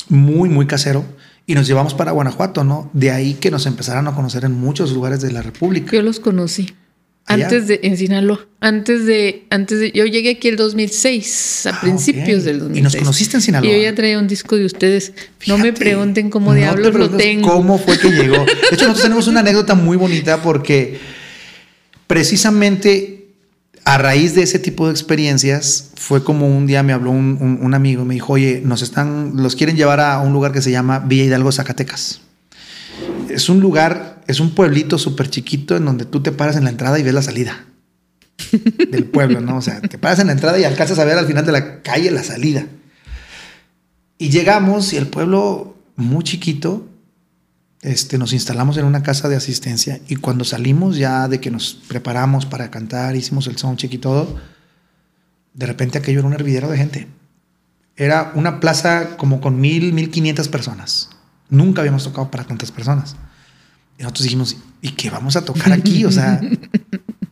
muy, 0.10 0.49
muy 0.49 0.67
casero. 0.67 1.03
Y 1.47 1.53
nos 1.53 1.67
llevamos 1.67 1.93
para 1.93 2.12
Guanajuato, 2.12 2.63
¿no? 2.63 2.89
De 2.93 3.12
ahí 3.12 3.36
que 3.36 3.51
nos 3.51 3.65
empezaron 3.67 4.08
a 4.08 4.15
conocer 4.15 4.45
en 4.45 4.53
muchos 4.53 4.91
lugares 4.91 5.21
de 5.21 5.31
la 5.31 5.41
República. 5.41 5.91
Yo 5.91 6.01
los 6.01 6.19
conocí. 6.19 6.75
Antes 7.27 7.67
de, 7.67 7.79
en 7.81 7.97
Sinaloa, 7.97 8.39
antes 8.59 9.05
de, 9.07 9.45
antes 9.49 9.79
de, 9.79 9.91
yo 9.91 10.05
llegué 10.05 10.31
aquí 10.31 10.47
el 10.47 10.57
2006, 10.57 11.65
a 11.65 11.69
ah, 11.71 11.81
principios 11.81 12.43
del 12.43 12.59
2006. 12.59 12.79
¿Y 12.79 12.83
nos 12.83 12.95
conociste 12.95 13.38
en 13.38 13.41
Sinaloa? 13.41 13.71
Y 13.71 13.75
yo 13.75 13.81
ya 13.81 13.95
traía 13.95 14.19
un 14.19 14.27
disco 14.27 14.55
de 14.55 14.65
ustedes. 14.65 15.11
no 15.47 15.57
me 15.57 15.73
pregunten 15.73 16.29
cómo 16.29 16.53
diablos 16.53 16.93
lo 16.93 17.09
tengo. 17.09 17.51
¿Cómo 17.51 17.79
fue 17.79 17.97
que 17.97 18.09
llegó? 18.09 18.45
De 18.45 18.51
hecho, 18.75 18.88
nosotros 18.88 19.01
tenemos 19.01 19.27
una 19.27 19.39
anécdota 19.39 19.73
muy 19.73 19.97
bonita 19.97 20.43
porque 20.43 20.99
precisamente 22.05 23.25
a 23.85 23.97
raíz 23.97 24.35
de 24.35 24.43
ese 24.43 24.59
tipo 24.59 24.85
de 24.85 24.91
experiencias 24.91 25.91
fue 25.95 26.23
como 26.23 26.47
un 26.47 26.67
día 26.67 26.83
me 26.83 26.93
habló 26.93 27.09
un, 27.09 27.59
un 27.59 27.73
amigo, 27.73 28.05
me 28.05 28.13
dijo, 28.13 28.33
oye, 28.33 28.61
nos 28.63 28.83
están, 28.83 29.31
los 29.35 29.55
quieren 29.55 29.75
llevar 29.75 29.99
a 29.99 30.19
un 30.19 30.31
lugar 30.31 30.51
que 30.51 30.61
se 30.61 30.69
llama 30.69 30.99
Villa 30.99 31.23
Hidalgo, 31.23 31.51
Zacatecas 31.51 32.21
es 33.36 33.50
un 33.50 33.60
lugar, 33.60 34.24
es 34.28 34.39
un 34.39 34.52
pueblito 34.52 34.98
súper 34.98 35.30
chiquito 35.30 35.76
en 35.76 35.84
donde 35.84 36.06
tú 36.06 36.21
te 36.21 36.32
paras 36.32 36.56
en 36.56 36.63
la 36.63 36.69
entrada 36.69 36.98
y 36.98 37.04
ves 37.04 37.13
la 37.13 37.21
salida 37.21 37.65
del 38.91 39.06
pueblo, 39.06 39.41
¿no? 39.41 39.58
O 39.58 39.62
sea, 39.62 39.82
te 39.82 39.98
paras 39.98 40.19
en 40.19 40.28
la 40.28 40.34
entrada 40.34 40.58
y 40.58 40.63
alcanzas 40.63 41.00
a 41.00 41.06
ver 41.06 41.17
al 41.17 41.28
final 41.28 41.45
de 41.45 41.52
la 41.52 41.82
calle 41.82 42.12
la 42.12 42.24
salida. 42.24 42.65
Y 44.17 44.30
llegamos 44.30 44.93
y 44.93 44.98
el 44.98 45.08
pueblo 45.08 45.76
muy 45.98 46.24
chiquito, 46.24 46.88
este, 47.82 48.17
nos 48.17 48.32
instalamos 48.32 48.78
en 48.78 48.86
una 48.86 49.04
casa 49.04 49.28
de 49.28 49.36
asistencia 49.36 50.00
y 50.08 50.15
cuando 50.15 50.45
salimos 50.45 50.95
ya 50.98 51.28
de 51.28 51.41
que 51.41 51.52
nos 51.52 51.74
preparamos 51.74 52.45
para 52.45 52.71
cantar, 52.71 53.17
hicimos 53.17 53.48
el 53.48 53.58
soundcheck 53.58 53.93
y 53.93 53.98
todo, 53.98 54.39
de 55.54 55.65
repente 55.65 55.98
aquello 55.98 56.19
era 56.19 56.28
un 56.28 56.34
hervidero 56.34 56.69
de 56.69 56.78
gente. 56.78 57.08
Era 57.98 58.32
una 58.36 58.62
plaza 58.62 59.17
como 59.17 59.41
con 59.41 59.60
mil, 59.60 59.91
mil 59.91 60.10
quinientas 60.10 60.48
personas. 60.48 61.10
Nunca 61.50 61.82
habíamos 61.82 62.04
tocado 62.04 62.32
para 62.32 62.45
tantas 62.45 62.71
personas. 62.71 63.15
Y 63.97 64.03
nosotros 64.03 64.23
dijimos, 64.23 64.58
¿y 64.81 64.91
qué 64.91 65.10
vamos 65.10 65.36
a 65.36 65.45
tocar 65.45 65.71
aquí? 65.71 66.05
O 66.05 66.12
sea, 66.12 66.41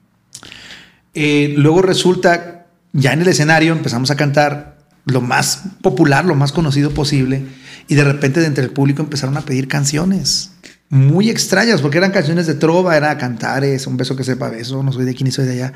eh, 1.13 1.54
luego 1.58 1.82
resulta, 1.82 2.67
ya 2.93 3.13
en 3.13 3.21
el 3.21 3.28
escenario 3.28 3.73
empezamos 3.73 4.12
a 4.12 4.15
cantar 4.15 4.78
lo 5.06 5.21
más 5.21 5.63
popular, 5.82 6.26
lo 6.26 6.36
más 6.36 6.52
conocido 6.52 6.91
posible, 6.91 7.45
y 7.88 7.95
de 7.95 8.04
repente 8.04 8.39
de 8.39 8.47
entre 8.47 8.63
el 8.63 8.71
público 8.71 9.02
empezaron 9.02 9.36
a 9.38 9.41
pedir 9.41 9.67
canciones 9.67 10.52
muy 10.93 11.32
extrañas, 11.32 11.82
porque 11.82 11.97
eran 11.97 12.12
canciones 12.12 12.45
de 12.45 12.54
trova, 12.54 12.95
era 12.95 13.17
cantares, 13.17 13.88
un 13.88 13.97
beso 13.97 14.15
que 14.15 14.23
sepa 14.23 14.49
beso, 14.49 14.84
no 14.84 14.91
soy 14.91 15.06
de 15.06 15.12
aquí 15.12 15.23
ni 15.23 15.32
soy 15.32 15.45
de 15.45 15.54
allá. 15.54 15.73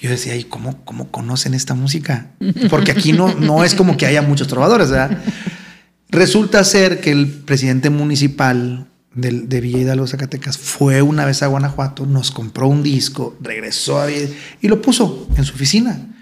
yo 0.00 0.10
decía, 0.10 0.34
¿y 0.34 0.42
cómo, 0.42 0.84
cómo 0.84 1.08
conocen 1.12 1.54
esta 1.54 1.74
música? 1.74 2.32
Porque 2.68 2.90
aquí 2.90 3.12
no, 3.12 3.32
no 3.32 3.62
es 3.62 3.76
como 3.76 3.96
que 3.96 4.06
haya 4.06 4.22
muchos 4.22 4.48
trovadores, 4.48 4.90
¿verdad? 4.90 5.22
Resulta 6.08 6.64
ser 6.64 7.00
que 7.00 7.12
el 7.12 7.28
presidente 7.28 7.90
municipal 7.90 8.88
de, 9.16 9.30
de 9.32 9.60
Villa 9.60 9.78
Hidalgo, 9.78 10.06
Zacatecas, 10.06 10.56
fue 10.58 11.02
una 11.02 11.24
vez 11.24 11.42
a 11.42 11.48
Guanajuato, 11.48 12.06
nos 12.06 12.30
compró 12.30 12.68
un 12.68 12.82
disco, 12.82 13.36
regresó 13.40 14.00
a 14.00 14.06
Villa 14.06 14.28
y 14.60 14.68
lo 14.68 14.80
puso 14.80 15.28
en 15.36 15.44
su 15.44 15.54
oficina. 15.54 16.12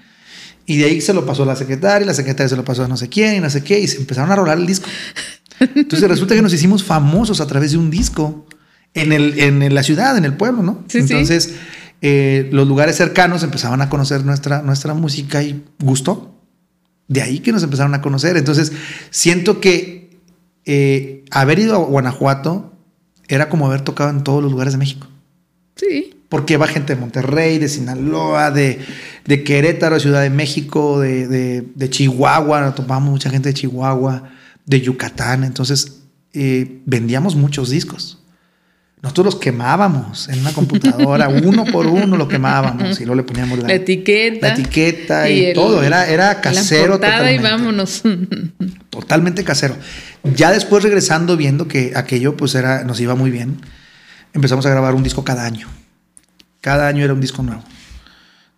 Y 0.67 0.79
de 0.79 0.87
ahí 0.87 1.01
se 1.03 1.13
lo 1.13 1.27
pasó 1.27 1.43
a 1.43 1.47
la 1.47 1.57
secretaria, 1.57 2.05
y 2.05 2.07
la 2.07 2.15
secretaria 2.15 2.49
se 2.49 2.57
lo 2.57 2.65
pasó 2.65 2.85
a 2.85 2.89
no 2.89 2.97
sé 2.97 3.11
quién 3.11 3.37
y 3.37 3.41
no 3.41 3.51
sé 3.51 3.63
qué, 3.63 3.79
y 3.79 3.87
se 3.87 3.99
empezaron 3.99 4.33
a 4.33 4.37
rolar 4.37 4.57
el 4.57 4.67
disco. 4.67 4.89
Entonces 5.61 6.09
resulta 6.09 6.35
que 6.35 6.41
nos 6.41 6.55
hicimos 6.55 6.83
famosos 6.83 7.41
a 7.41 7.47
través 7.47 7.73
de 7.73 7.79
un 7.79 7.91
disco 7.91 8.47
en, 8.95 9.13
el, 9.13 9.39
en 9.39 9.75
la 9.75 9.83
ciudad, 9.83 10.17
en 10.17 10.25
el 10.25 10.35
pueblo, 10.35 10.63
¿no? 10.63 10.85
Entonces 10.93 11.55
eh, 12.01 12.49
los 12.53 12.67
lugares 12.67 12.97
cercanos 12.97 13.43
empezaban 13.43 13.83
a 13.83 13.91
conocer 13.91 14.25
nuestra, 14.25 14.63
nuestra 14.63 14.95
música 14.95 15.43
y 15.43 15.65
gustó 15.81 16.35
de 17.09 17.23
ahí 17.23 17.41
que 17.41 17.53
nos 17.53 17.63
empezaron 17.63 17.95
a 17.95 18.01
conocer. 18.01 18.37
Entonces, 18.37 18.73
siento 19.11 19.61
que 19.61 20.21
eh, 20.65 21.25
haber 21.31 21.59
ido 21.59 21.77
a 21.77 21.79
Guanajuato 21.79 22.74
era 23.29 23.49
como 23.49 23.67
haber 23.67 23.83
tocado 23.83 24.11
en 24.11 24.23
todos 24.25 24.43
los 24.43 24.51
lugares 24.51 24.73
de 24.75 24.79
México. 24.79 25.07
Sí. 25.77 26.15
Porque 26.29 26.57
va 26.57 26.67
gente 26.67 26.95
de 26.95 27.01
Monterrey, 27.01 27.59
de 27.59 27.69
Sinaloa, 27.69 28.51
de, 28.51 28.81
de 29.25 29.45
Querétaro, 29.45 30.01
Ciudad 30.01 30.23
de 30.23 30.31
México, 30.31 31.01
de, 31.01 31.29
de, 31.29 31.69
de 31.75 31.91
Chihuahua, 31.91 32.75
topamos 32.75 33.11
mucha 33.11 33.31
gente 33.31 33.51
de 33.51 33.55
Chihuahua, 33.55 34.31
de 34.67 34.81
Yucatán. 34.81 35.45
Entonces, 35.45 36.03
eh, 36.33 36.81
vendíamos 36.87 37.37
muchos 37.37 37.71
discos. 37.71 38.24
Nosotros 39.05 39.27
los 39.27 39.37
quemábamos 39.37 40.31
en 40.31 40.41
una 40.41 40.55
computadora, 40.55 41.29
uno 41.45 41.67
por 41.67 41.87
uno 41.87 42.17
lo 42.17 42.27
quemábamos 42.27 42.99
y 42.99 43.05
luego 43.05 43.17
le 43.17 43.23
poníamos 43.23 43.59
la, 43.59 43.71
etiqueta. 43.71 44.49
La 44.49 44.55
etiqueta 44.55 45.29
y, 45.29 45.53
todo. 45.53 45.83
Era, 45.83 46.09
era 46.09 46.41
casero. 46.41 46.95
totalmente. 46.95 47.35
y 47.35 47.39
vámonos. 47.39 48.03
Totalmente 48.89 49.45
casero. 49.45 49.77
Ya 50.23 50.51
después 50.53 50.83
regresando, 50.83 51.37
viendo 51.37 51.69
que 51.69 51.93
aquello 51.95 52.35
pues 52.35 52.55
era, 52.55 52.83
nos 52.85 52.99
iba 52.99 53.15
muy 53.15 53.31
bien, 53.31 53.61
empezamos 54.33 54.65
a 54.65 54.71
grabar 54.71 54.95
un 54.95 55.03
disco 55.03 55.23
cada 55.23 55.45
año. 55.45 55.69
Cada 56.63 56.89
año 56.89 57.05
era 57.05 57.13
un 57.13 57.21
disco 57.21 57.43
nuevo. 57.43 57.63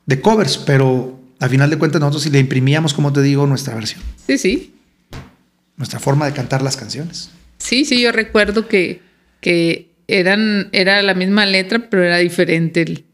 De 0.06 0.20
covers, 0.20 0.58
pero 0.58 1.20
a 1.40 1.48
final 1.48 1.70
de 1.70 1.76
cuentas 1.76 2.00
nosotros 2.00 2.22
sí 2.22 2.30
le 2.30 2.38
imprimíamos, 2.38 2.94
como 2.94 3.12
te 3.12 3.20
digo, 3.20 3.48
nuestra 3.48 3.74
versión. 3.74 4.00
Sí, 4.24 4.38
sí. 4.38 4.74
Nuestra 5.76 5.98
forma 5.98 6.24
de 6.26 6.34
cantar 6.34 6.62
las 6.62 6.76
canciones. 6.76 7.30
Sí, 7.58 7.84
sí, 7.84 8.00
yo 8.00 8.12
recuerdo 8.12 8.68
que, 8.68 9.02
que 9.40 9.95
eran, 10.08 10.68
era 10.72 11.02
la 11.02 11.14
misma 11.14 11.46
letra, 11.46 11.88
pero 11.90 12.04
era 12.04 12.18
diferente. 12.18 13.04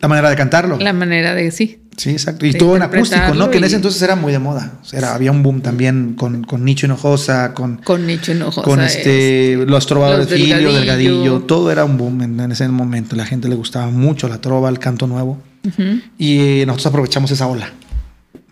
la 0.00 0.08
manera 0.08 0.30
de 0.30 0.36
cantarlo. 0.36 0.78
La 0.78 0.92
manera 0.92 1.34
de, 1.34 1.50
sí. 1.50 1.80
Sí, 1.96 2.10
exacto. 2.10 2.46
Y 2.46 2.54
todo 2.54 2.76
en 2.76 2.82
acústico, 2.82 3.34
¿no? 3.34 3.50
Que 3.50 3.58
en 3.58 3.64
ese 3.64 3.76
entonces 3.76 4.00
era 4.00 4.16
muy 4.16 4.32
de 4.32 4.38
moda. 4.38 4.80
era, 4.92 5.14
había 5.14 5.32
un 5.32 5.42
boom 5.42 5.60
también 5.60 6.14
con, 6.14 6.44
con 6.44 6.64
Nicho 6.64 6.86
Hinojosa, 6.86 7.52
con... 7.52 7.76
Con 7.76 8.06
Nicho 8.06 8.32
Hinojosa. 8.32 8.62
Con 8.62 8.80
este, 8.80 9.56
los 9.66 9.86
trovadores 9.86 10.30
de 10.30 10.36
Filio, 10.36 10.72
Delgadillo. 10.72 11.40
Todo 11.40 11.70
era 11.70 11.84
un 11.84 11.98
boom 11.98 12.22
en, 12.22 12.52
ese 12.52 12.66
momento. 12.68 13.16
La 13.16 13.26
gente 13.26 13.48
le 13.48 13.54
gustaba 13.54 13.90
mucho 13.90 14.28
la 14.28 14.40
trova, 14.40 14.70
el 14.70 14.78
canto 14.78 15.06
nuevo. 15.06 15.42
Y 16.18 16.62
nosotros 16.66 16.86
aprovechamos 16.86 17.30
esa 17.32 17.46
ola, 17.46 17.70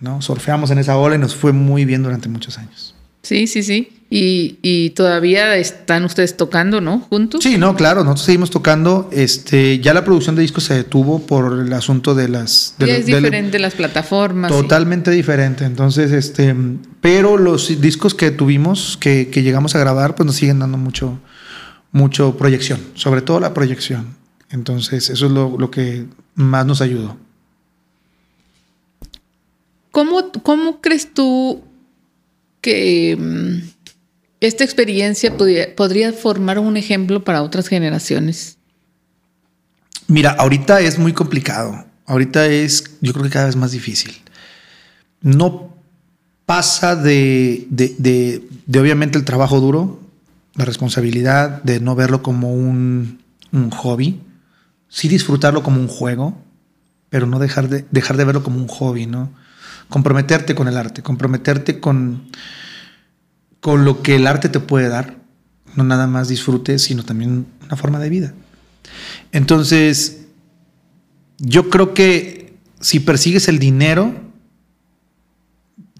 ¿no? 0.01 0.20
Surfeamos 0.20 0.70
en 0.70 0.79
esa 0.79 0.98
ola 0.98 1.14
y 1.14 1.18
nos 1.18 1.35
fue 1.35 1.53
muy 1.53 1.87
bien 1.87 2.03
durante 2.03 2.29
muchos 2.29 2.59
años. 2.59 2.97
Sí, 3.22 3.46
sí, 3.46 3.62
sí. 3.62 3.92
Y, 4.11 4.90
todavía 4.90 5.57
están 5.57 6.04
ustedes 6.04 6.37
tocando, 6.37 6.81
¿no? 6.81 7.00
Juntos. 7.00 7.42
Sí, 7.42 7.59
no, 7.59 7.76
claro, 7.76 8.04
nosotros 8.04 8.24
seguimos 8.24 8.50
tocando. 8.50 9.11
Este, 9.12 9.81
ya 9.81 9.92
la 9.92 10.02
producción 10.02 10.35
de 10.35 10.42
discos 10.42 10.64
se 10.64 10.74
detuvo 10.74 11.20
por 11.26 11.61
el 11.61 11.72
asunto 11.74 12.14
de 12.14 12.28
las. 12.28 12.74
ya 12.78 12.87
es 12.87 13.04
diferente 13.04 13.59
las 13.59 13.74
plataformas. 13.74 14.50
Totalmente 14.50 15.11
diferente. 15.11 15.64
Entonces, 15.66 16.12
este, 16.12 16.57
pero 17.02 17.37
los 17.37 17.81
discos 17.83 18.14
que 18.14 18.31
tuvimos, 18.31 18.96
que, 18.96 19.26
llegamos 19.26 19.74
a 19.74 19.78
grabar, 19.78 20.14
pues 20.14 20.26
nos 20.26 20.37
siguen 20.37 20.59
dando 20.59 20.78
mucho, 20.78 21.18
mucho 21.92 22.35
proyección, 22.38 22.81
sobre 22.94 23.20
todo 23.20 23.40
la 23.40 23.52
proyección. 23.52 24.16
Entonces, 24.48 25.11
eso 25.11 25.26
es 25.26 25.33
lo, 25.33 25.57
lo 25.59 25.70
que 25.70 26.07
más 26.35 26.64
nos 26.64 26.81
ayudó. 26.81 27.18
¿Cómo, 29.90 30.33
¿Cómo 30.42 30.81
crees 30.81 31.12
tú 31.12 31.62
que 32.61 33.16
mm, 33.18 33.68
esta 34.40 34.64
experiencia 34.64 35.37
podría, 35.37 36.12
formar 36.12 36.59
un 36.59 36.77
ejemplo 36.77 37.25
para 37.25 37.42
otras 37.42 37.68
generaciones? 37.68 38.59
Mira, 40.07 40.31
ahorita 40.31 40.81
es 40.81 40.99
muy 40.99 41.12
complicado. 41.12 41.85
Ahorita 42.07 42.47
es, 42.47 42.97
yo 43.01 43.12
creo 43.12 43.25
que 43.25 43.31
cada 43.31 43.47
vez 43.47 43.57
más 43.57 43.73
difícil. 43.73 44.14
No 45.21 45.75
pasa 46.47 46.97
de, 46.97 47.66
de, 47.68 48.81
obviamente 48.81 49.18
el 49.18 49.25
trabajo 49.25 49.61
duro, 49.61 50.01
la 50.55 50.64
responsabilidad 50.64 51.62
de 51.62 51.81
no 51.81 51.94
verlo 51.94 52.23
como 52.23 52.55
un, 52.55 53.21
un, 53.53 53.71
hobby, 53.71 54.21
sí 54.88 55.09
disfrutarlo 55.09 55.62
como 55.62 55.81
un 55.81 55.88
juego, 55.88 56.40
pero 57.11 57.27
no 57.27 57.38
dejar 57.38 57.68
de, 57.68 57.85
dejar 57.90 58.16
de 58.16 58.25
verlo 58.25 58.42
como 58.42 58.59
un 58.59 58.68
hobby, 58.68 59.07
¿no? 59.07 59.31
Comprometerte 59.88 60.55
con 60.55 60.68
el 60.68 60.77
arte, 60.77 61.03
comprometerte 61.03 61.81
con, 61.81 62.29
con 63.61 63.85
lo 63.85 64.03
que 64.03 64.16
el 64.16 64.27
arte 64.27 64.48
te 64.48 64.61
puede 64.61 64.88
dar, 64.88 65.16
no 65.74 65.85
nada 65.85 66.07
más 66.07 66.29
disfrute, 66.29 66.79
sino 66.79 67.05
también 67.05 67.46
una 67.64 67.77
forma 67.77 67.98
de 67.98 68.11
vida. 68.11 68.35
Entonces, 69.33 70.27
yo 71.38 71.70
creo 71.70 71.94
que 71.94 72.55
si 72.81 73.01
persigues 73.01 73.48
el 73.48 73.59
dinero, 73.59 74.14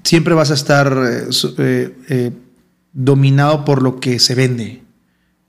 siempre 0.05 0.35
vas 0.35 0.51
a 0.51 0.55
estar 0.55 0.93
eh, 1.07 1.29
eh, 1.59 1.99
eh, 2.09 2.33
dominado 2.93 3.65
por 3.65 3.83
lo 3.83 4.01
que 4.01 4.19
se 4.19 4.35
vende 4.35 4.83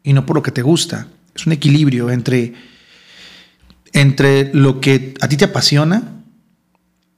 y 0.04 0.14
no 0.14 0.26
por 0.26 0.36
lo 0.36 0.44
que 0.44 0.52
te 0.52 0.62
gusta. 0.62 1.08
Es 1.36 1.46
un 1.46 1.54
equilibrio 1.54 2.10
entre, 2.12 2.54
entre 3.94 4.54
lo 4.54 4.82
que 4.82 5.14
a 5.22 5.28
ti 5.28 5.38
te 5.38 5.46
apasiona 5.46 6.19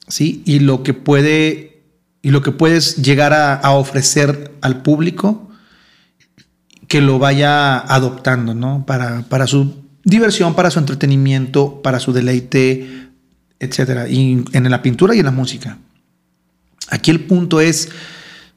¿sí? 0.07 0.43
y 0.45 0.59
lo 0.59 0.83
que 0.83 0.93
puede 0.93 1.71
y 2.21 2.29
lo 2.29 2.41
que 2.41 2.51
puedes 2.51 2.97
llegar 2.97 3.33
a, 3.33 3.71
ofrecer 3.71 4.53
al 4.61 4.83
público 4.83 5.49
que 6.87 7.01
lo 7.01 7.17
vaya 7.19 7.79
adoptando, 7.79 8.53
¿no? 8.53 8.85
Para, 8.85 9.23
para 9.23 9.47
su 9.47 9.81
diversión, 10.03 10.53
para 10.53 10.69
su 10.69 10.77
entretenimiento, 10.77 11.81
para 11.81 11.99
su 11.99 12.13
deleite, 12.13 13.09
etcétera. 13.59 14.07
Y 14.07 14.43
en 14.51 14.69
la 14.69 14.81
pintura 14.81 15.15
y 15.15 15.19
en 15.19 15.25
la 15.25 15.31
música. 15.31 15.79
Aquí 16.89 17.09
el 17.09 17.21
punto 17.21 17.61
es, 17.61 17.89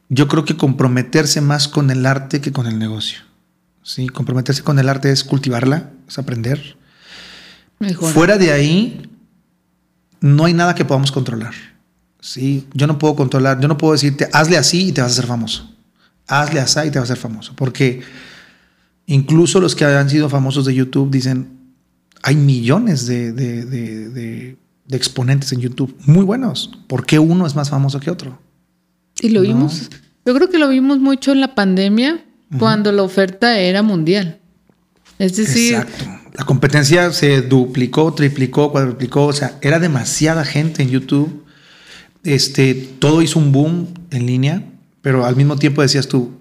yo 0.09 0.29
creo 0.29 0.45
que 0.45 0.57
comprometerse 0.57 1.41
más 1.41 1.69
con 1.69 1.91
el 1.91 2.05
arte 2.05 2.41
que 2.41 2.53
con 2.53 2.67
el 2.67 2.79
negocio. 2.79 3.21
Sí, 3.83 4.09
comprometerse 4.09 4.63
con 4.63 4.79
el 4.79 4.89
arte 4.89 5.11
es 5.11 5.25
cultivarla, 5.25 5.91
es 6.09 6.19
aprender. 6.19 6.77
Fuera 8.13 8.39
de 8.39 8.51
ahí, 8.51 9.03
no 10.21 10.45
hay 10.45 10.55
nada 10.55 10.75
que 10.75 10.85
podamos 10.85 11.13
controlar. 11.13 11.55
Sí, 12.21 12.67
yo 12.73 12.87
no 12.87 12.99
puedo 12.99 13.15
controlar, 13.15 13.61
yo 13.61 13.69
no 13.69 13.77
puedo 13.77 13.93
decirte, 13.93 14.29
hazle 14.33 14.57
así 14.57 14.89
y 14.89 14.93
te 14.93 15.03
vas 15.03 15.11
a 15.11 15.13
hacer 15.13 15.27
famoso. 15.27 15.71
Hazle 16.27 16.61
así 16.61 16.81
y 16.87 16.91
te 16.91 16.99
vas 16.99 17.11
a 17.11 17.13
hacer 17.13 17.19
famoso. 17.19 17.53
Porque 17.55 18.01
incluso 19.07 19.61
los 19.61 19.75
que 19.75 19.85
han 19.85 20.09
sido 20.09 20.31
famosos 20.31 20.65
de 20.65 20.75
YouTube 20.75 21.11
dicen, 21.11 21.55
hay 22.23 22.37
millones 22.37 23.07
de, 23.07 24.57
exponentes 24.89 25.53
en 25.53 25.61
YouTube 25.61 25.95
muy 26.07 26.25
buenos. 26.25 26.71
¿Por 26.87 27.05
qué 27.05 27.19
uno 27.19 27.47
es 27.47 27.55
más 27.55 27.69
famoso 27.69 28.01
que 28.01 28.11
otro? 28.11 28.39
Y 29.21 29.29
lo 29.29 29.43
vimos, 29.43 29.91
yo 30.25 30.35
creo 30.35 30.49
que 30.49 30.59
lo 30.59 30.69
vimos 30.69 30.99
mucho 31.01 31.33
en 31.33 31.41
la 31.41 31.55
pandemia, 31.55 32.25
cuando 32.59 32.91
la 32.93 33.03
oferta 33.03 33.59
era 33.59 33.83
mundial. 33.83 34.41
Es 35.19 35.37
decir, 35.37 35.75
Exacto. 35.75 36.24
La 36.35 36.45
competencia 36.45 37.13
se 37.13 37.43
duplicó, 37.43 38.13
triplicó, 38.13 38.71
cuadruplicó, 38.71 39.27
o 39.27 39.33
sea, 39.33 39.59
era 39.63 39.79
demasiada 39.79 40.45
gente 40.45 40.83
en 40.83 40.91
YouTube 40.91 41.45
este, 42.25 42.75
todo 42.99 43.23
hizo 43.23 43.39
un 43.39 43.53
boom 43.53 43.89
en 44.11 44.27
línea, 44.27 44.63
pero 45.03 45.27
al 45.27 45.37
mismo 45.37 45.57
tiempo 45.57 45.83
decías 45.83 46.09
tú, 46.09 46.33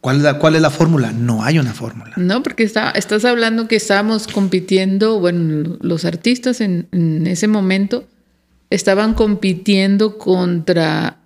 ¿cuál 0.00 0.16
es 0.16 0.60
la, 0.60 0.70
fórmula? 0.70 1.12
No 1.12 1.44
hay 1.44 1.58
una 1.58 1.72
fórmula. 1.72 2.12
No, 2.16 2.42
porque 2.42 2.64
está, 2.64 2.90
estás 2.90 3.24
hablando 3.24 3.68
que 3.68 3.76
estábamos 3.76 4.26
compitiendo, 4.26 5.20
bueno, 5.20 5.78
los 5.80 6.04
artistas 6.04 6.60
en, 6.60 6.88
ese 7.26 7.46
momento 7.46 8.04
estaban 8.68 9.14
compitiendo 9.14 10.18
contra 10.18 11.18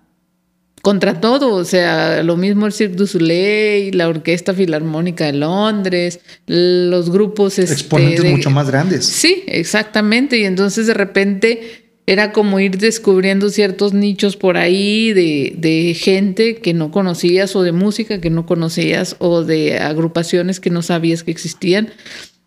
contra 0.81 1.19
todo, 1.19 1.53
o 1.55 1.65
sea, 1.65 2.23
lo 2.23 2.37
mismo 2.37 2.65
el 2.65 2.73
Cirque 2.73 2.95
du 2.95 3.07
Soleil, 3.07 3.97
la 3.97 4.07
Orquesta 4.07 4.53
Filarmónica 4.53 5.25
de 5.25 5.33
Londres, 5.33 6.19
los 6.47 7.09
grupos... 7.09 7.59
Este, 7.59 7.73
Exponentes 7.73 8.25
mucho 8.25 8.49
más 8.49 8.67
grandes. 8.67 9.05
Sí, 9.05 9.43
exactamente, 9.47 10.37
y 10.37 10.45
entonces 10.45 10.87
de 10.87 10.93
repente 10.93 11.89
era 12.09 12.31
como 12.31 12.59
ir 12.59 12.79
descubriendo 12.79 13.51
ciertos 13.51 13.93
nichos 13.93 14.35
por 14.35 14.57
ahí 14.57 15.13
de, 15.13 15.95
gente 15.99 16.55
que 16.55 16.73
no 16.73 16.89
conocías 16.89 17.55
o 17.55 17.61
de 17.61 17.71
música 17.71 18.19
que 18.19 18.31
no 18.31 18.47
conocías 18.47 19.15
o 19.19 19.43
de 19.43 19.77
agrupaciones 19.77 20.59
que 20.59 20.71
no 20.71 20.81
sabías 20.81 21.21
que 21.21 21.29
existían 21.29 21.91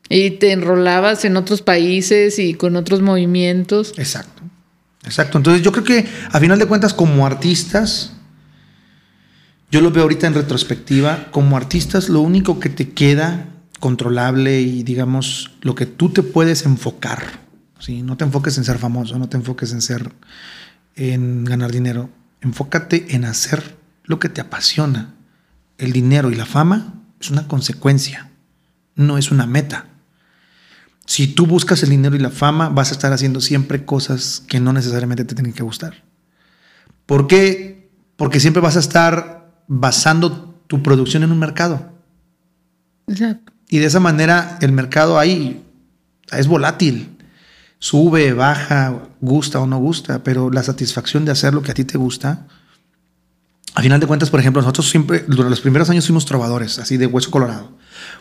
y 0.09 0.33
te 0.33 0.51
enrolabas 0.51 1.25
en 1.25 1.37
otros 1.37 1.62
países 1.62 2.40
y 2.40 2.55
con 2.55 2.75
otros 2.75 3.03
movimientos. 3.03 3.95
Exacto, 3.99 4.42
exacto. 5.05 5.38
Entonces 5.38 5.62
yo 5.62 5.71
creo 5.71 5.85
que 5.85 6.07
a 6.33 6.40
final 6.40 6.59
de 6.59 6.66
cuentas 6.66 6.92
como 6.92 7.25
artistas, 7.25 8.14
yo 9.72 9.80
lo 9.80 9.90
veo 9.90 10.04
ahorita 10.04 10.28
en 10.28 10.35
retrospectiva, 10.35 11.26
como 11.32 11.56
artistas 11.56 12.08
lo 12.08 12.20
único 12.20 12.61
que 12.61 12.68
te 12.68 12.90
queda 12.90 13.48
controlable 13.80 14.61
y 14.61 14.85
digamos 14.85 15.50
lo 15.62 15.74
que 15.74 15.87
tú 15.87 16.11
te 16.11 16.22
puedes 16.22 16.64
enfocar 16.64 17.42
no 17.90 18.16
te 18.16 18.24
enfoques 18.24 18.56
en 18.58 18.64
ser 18.64 18.78
famoso, 18.78 19.18
no 19.18 19.28
te 19.28 19.37
enfoques 19.37 19.72
en 19.72 19.82
ser, 19.82 20.12
en 20.94 21.44
ganar 21.44 21.72
dinero. 21.72 22.11
Enfócate 22.40 23.14
en 23.14 23.24
hacer 23.24 23.76
lo 24.04 24.18
que 24.18 24.28
te 24.28 24.40
apasiona. 24.40 25.14
El 25.78 25.92
dinero 25.92 26.30
y 26.30 26.35
la 26.35 26.46
fama 26.46 26.94
es 27.20 27.30
una 27.30 27.48
consecuencia, 27.48 28.30
no 28.94 29.18
es 29.18 29.30
una 29.30 29.46
meta. 29.46 29.87
Si 31.06 31.26
tú 31.26 31.46
buscas 31.46 31.82
el 31.82 31.90
dinero 31.90 32.14
y 32.14 32.20
la 32.20 32.30
fama, 32.30 32.68
vas 32.68 32.90
a 32.90 32.94
estar 32.94 33.12
haciendo 33.12 33.40
siempre 33.40 33.85
cosas 33.85 34.42
que 34.46 34.61
no 34.61 34.72
necesariamente 34.72 35.24
te 35.24 35.35
tienen 35.35 35.52
que 35.52 35.64
gustar. 35.64 36.04
¿Por 37.06 37.26
qué? 37.26 37.90
Porque 38.16 38.38
siempre 38.38 38.62
vas 38.62 38.76
a 38.76 38.80
estar 38.80 39.41
basando 39.68 40.55
tu 40.66 40.83
producción 40.83 41.22
en 41.22 41.33
un 41.33 41.38
mercado. 41.38 41.90
Exacto. 43.07 43.53
Y 43.68 43.79
de 43.79 43.87
esa 43.87 44.01
manera 44.01 44.59
el 44.61 44.72
mercado 44.72 45.18
ahí 45.18 45.64
es 46.31 46.46
volátil 46.46 47.12
sube, 47.83 48.33
baja, 48.33 48.94
gusta 49.20 49.59
o 49.59 49.66
no 49.66 49.77
gusta, 49.79 50.22
pero 50.22 50.53
la 50.53 50.62
satisfacción 50.62 51.25
de 51.25 51.33
hacer 51.33 51.53
lo 51.53 51.64
que 51.64 51.72
a 51.72 51.75
ti 51.75 51.83
te 51.83 51.98
gusta. 51.98 52.46
A 53.75 53.83
final 53.83 53.98
de 53.98 54.07
cuentas, 54.07 54.31
por 54.31 54.38
ejemplo, 54.38 54.62
nosotros 54.62 54.88
siempre, 54.88 55.25
durante 55.27 55.51
los 55.51 55.61
primeros 55.61 55.90
años 55.90 56.07
fuimos 56.07 56.25
trovadores, 56.25 56.79
así 56.79 56.96
de 56.96 57.07
hueso 57.07 57.33
colorado. 57.33 57.72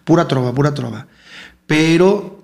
Pura 0.04 0.28
trova, 0.28 0.52
pura 0.52 0.74
trova. 0.74 1.06
Pero 1.68 2.44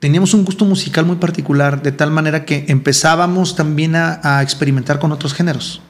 teníamos 0.00 0.34
un 0.34 0.44
gusto 0.44 0.66
musical 0.66 1.06
muy 1.06 1.16
particular, 1.16 1.80
de 1.80 1.92
tal 1.92 2.10
manera 2.10 2.44
que 2.44 2.66
empezábamos 2.68 3.56
también 3.56 3.94
a, 3.96 4.42
experimentar 4.42 4.98
con 4.98 5.12
otros 5.12 5.32
géneros. 5.32 5.80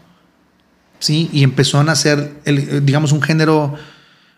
¿Sí? 0.98 1.28
Y 1.32 1.42
empezó 1.42 1.80
a 1.80 1.84
nacer, 1.84 2.40
el, 2.44 2.84
digamos, 2.84 3.12
un 3.12 3.22
género 3.22 3.74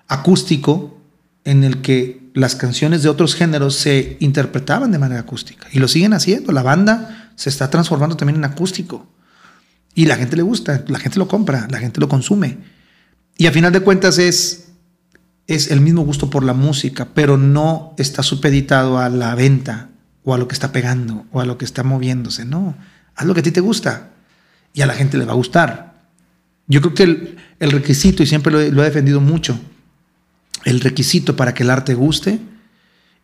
acústico 0.08 1.00
en 1.44 1.64
el 1.64 1.80
que 1.80 2.30
las 2.34 2.56
canciones 2.56 3.02
de 3.02 3.08
otros 3.08 3.34
géneros 3.34 3.76
se 3.76 4.16
interpretaban 4.20 4.92
de 4.92 4.98
manera 4.98 5.20
acústica 5.20 5.68
y 5.72 5.78
lo 5.78 5.88
siguen 5.88 6.12
haciendo. 6.12 6.52
La 6.52 6.62
banda 6.62 7.30
se 7.36 7.48
está 7.48 7.70
transformando 7.70 8.16
también 8.16 8.36
en 8.36 8.44
acústico 8.44 9.06
y 9.94 10.06
la 10.06 10.16
gente 10.16 10.36
le 10.36 10.42
gusta, 10.42 10.84
la 10.88 10.98
gente 10.98 11.18
lo 11.18 11.28
compra, 11.28 11.66
la 11.70 11.78
gente 11.78 12.00
lo 12.00 12.08
consume. 12.08 12.58
Y 13.38 13.46
a 13.46 13.52
final 13.52 13.72
de 13.72 13.80
cuentas 13.80 14.18
es, 14.18 14.68
es 15.46 15.70
el 15.70 15.80
mismo 15.80 16.02
gusto 16.02 16.28
por 16.28 16.44
la 16.44 16.52
música, 16.52 17.08
pero 17.14 17.38
no 17.38 17.94
está 17.96 18.22
supeditado 18.22 18.98
a 18.98 19.08
la 19.08 19.34
venta 19.34 19.88
o 20.22 20.34
a 20.34 20.38
lo 20.38 20.48
que 20.48 20.54
está 20.54 20.72
pegando 20.72 21.24
o 21.32 21.40
a 21.40 21.46
lo 21.46 21.56
que 21.56 21.64
está 21.64 21.82
moviéndose. 21.82 22.44
No, 22.44 22.76
haz 23.14 23.26
lo 23.26 23.32
que 23.32 23.40
a 23.40 23.42
ti 23.44 23.52
te 23.52 23.60
gusta 23.60 24.10
y 24.74 24.82
a 24.82 24.86
la 24.86 24.94
gente 24.94 25.16
le 25.16 25.24
va 25.24 25.32
a 25.32 25.36
gustar. 25.36 25.95
Yo 26.68 26.80
creo 26.80 26.94
que 26.94 27.36
el, 27.58 27.70
requisito, 27.70 28.22
y 28.22 28.26
siempre 28.26 28.70
lo 28.70 28.82
he 28.82 28.84
defendido 28.86 29.20
mucho, 29.20 29.58
el 30.64 30.80
requisito 30.80 31.36
para 31.36 31.54
que 31.54 31.62
el 31.62 31.70
arte 31.70 31.94
guste, 31.94 32.40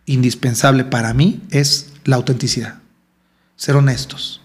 indispensable 0.07 0.85
para 0.85 1.13
mí, 1.13 1.41
es 1.51 1.93
la 2.05 2.17
autenticidad. 2.17 2.81
Ser 3.57 3.77
honestos. 3.77 4.41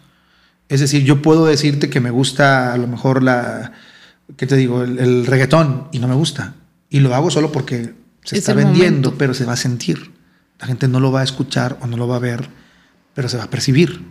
Es 0.70 0.80
decir, 0.80 1.04
yo 1.04 1.22
puedo 1.22 1.46
decirte 1.46 1.90
que 1.90 2.00
me 2.00 2.10
gusta 2.10 2.74
a 2.74 2.78
lo 2.78 2.88
mejor 2.88 3.24
la, 3.24 3.72
¿qué 4.36 4.48
te 4.48 4.56
digo? 4.56 4.84
El, 4.84 5.26
reggaetón 5.26 5.88
y 5.92 6.00
no 6.00 6.08
me 6.08 6.16
gusta. 6.16 6.56
Y 6.90 7.00
lo 7.00 7.16
hago 7.16 7.32
solo 7.32 7.52
porque 7.52 7.94
se 8.24 8.38
está 8.38 8.54
vendiendo, 8.54 9.18
pero 9.18 9.34
se 9.34 9.46
va 9.46 9.54
a 9.54 9.58
sentir. 9.58 10.12
La 10.60 10.68
gente 10.68 10.88
no 10.88 11.00
lo 11.00 11.12
va 11.12 11.22
a 11.22 11.24
escuchar 11.24 11.78
o 11.82 11.88
no 11.88 11.98
lo 11.98 12.08
va 12.08 12.18
a 12.18 12.20
ver, 12.20 12.50
pero 13.14 13.30
se 13.30 13.38
va 13.38 13.44
a 13.44 13.50
percibir. 13.50 14.04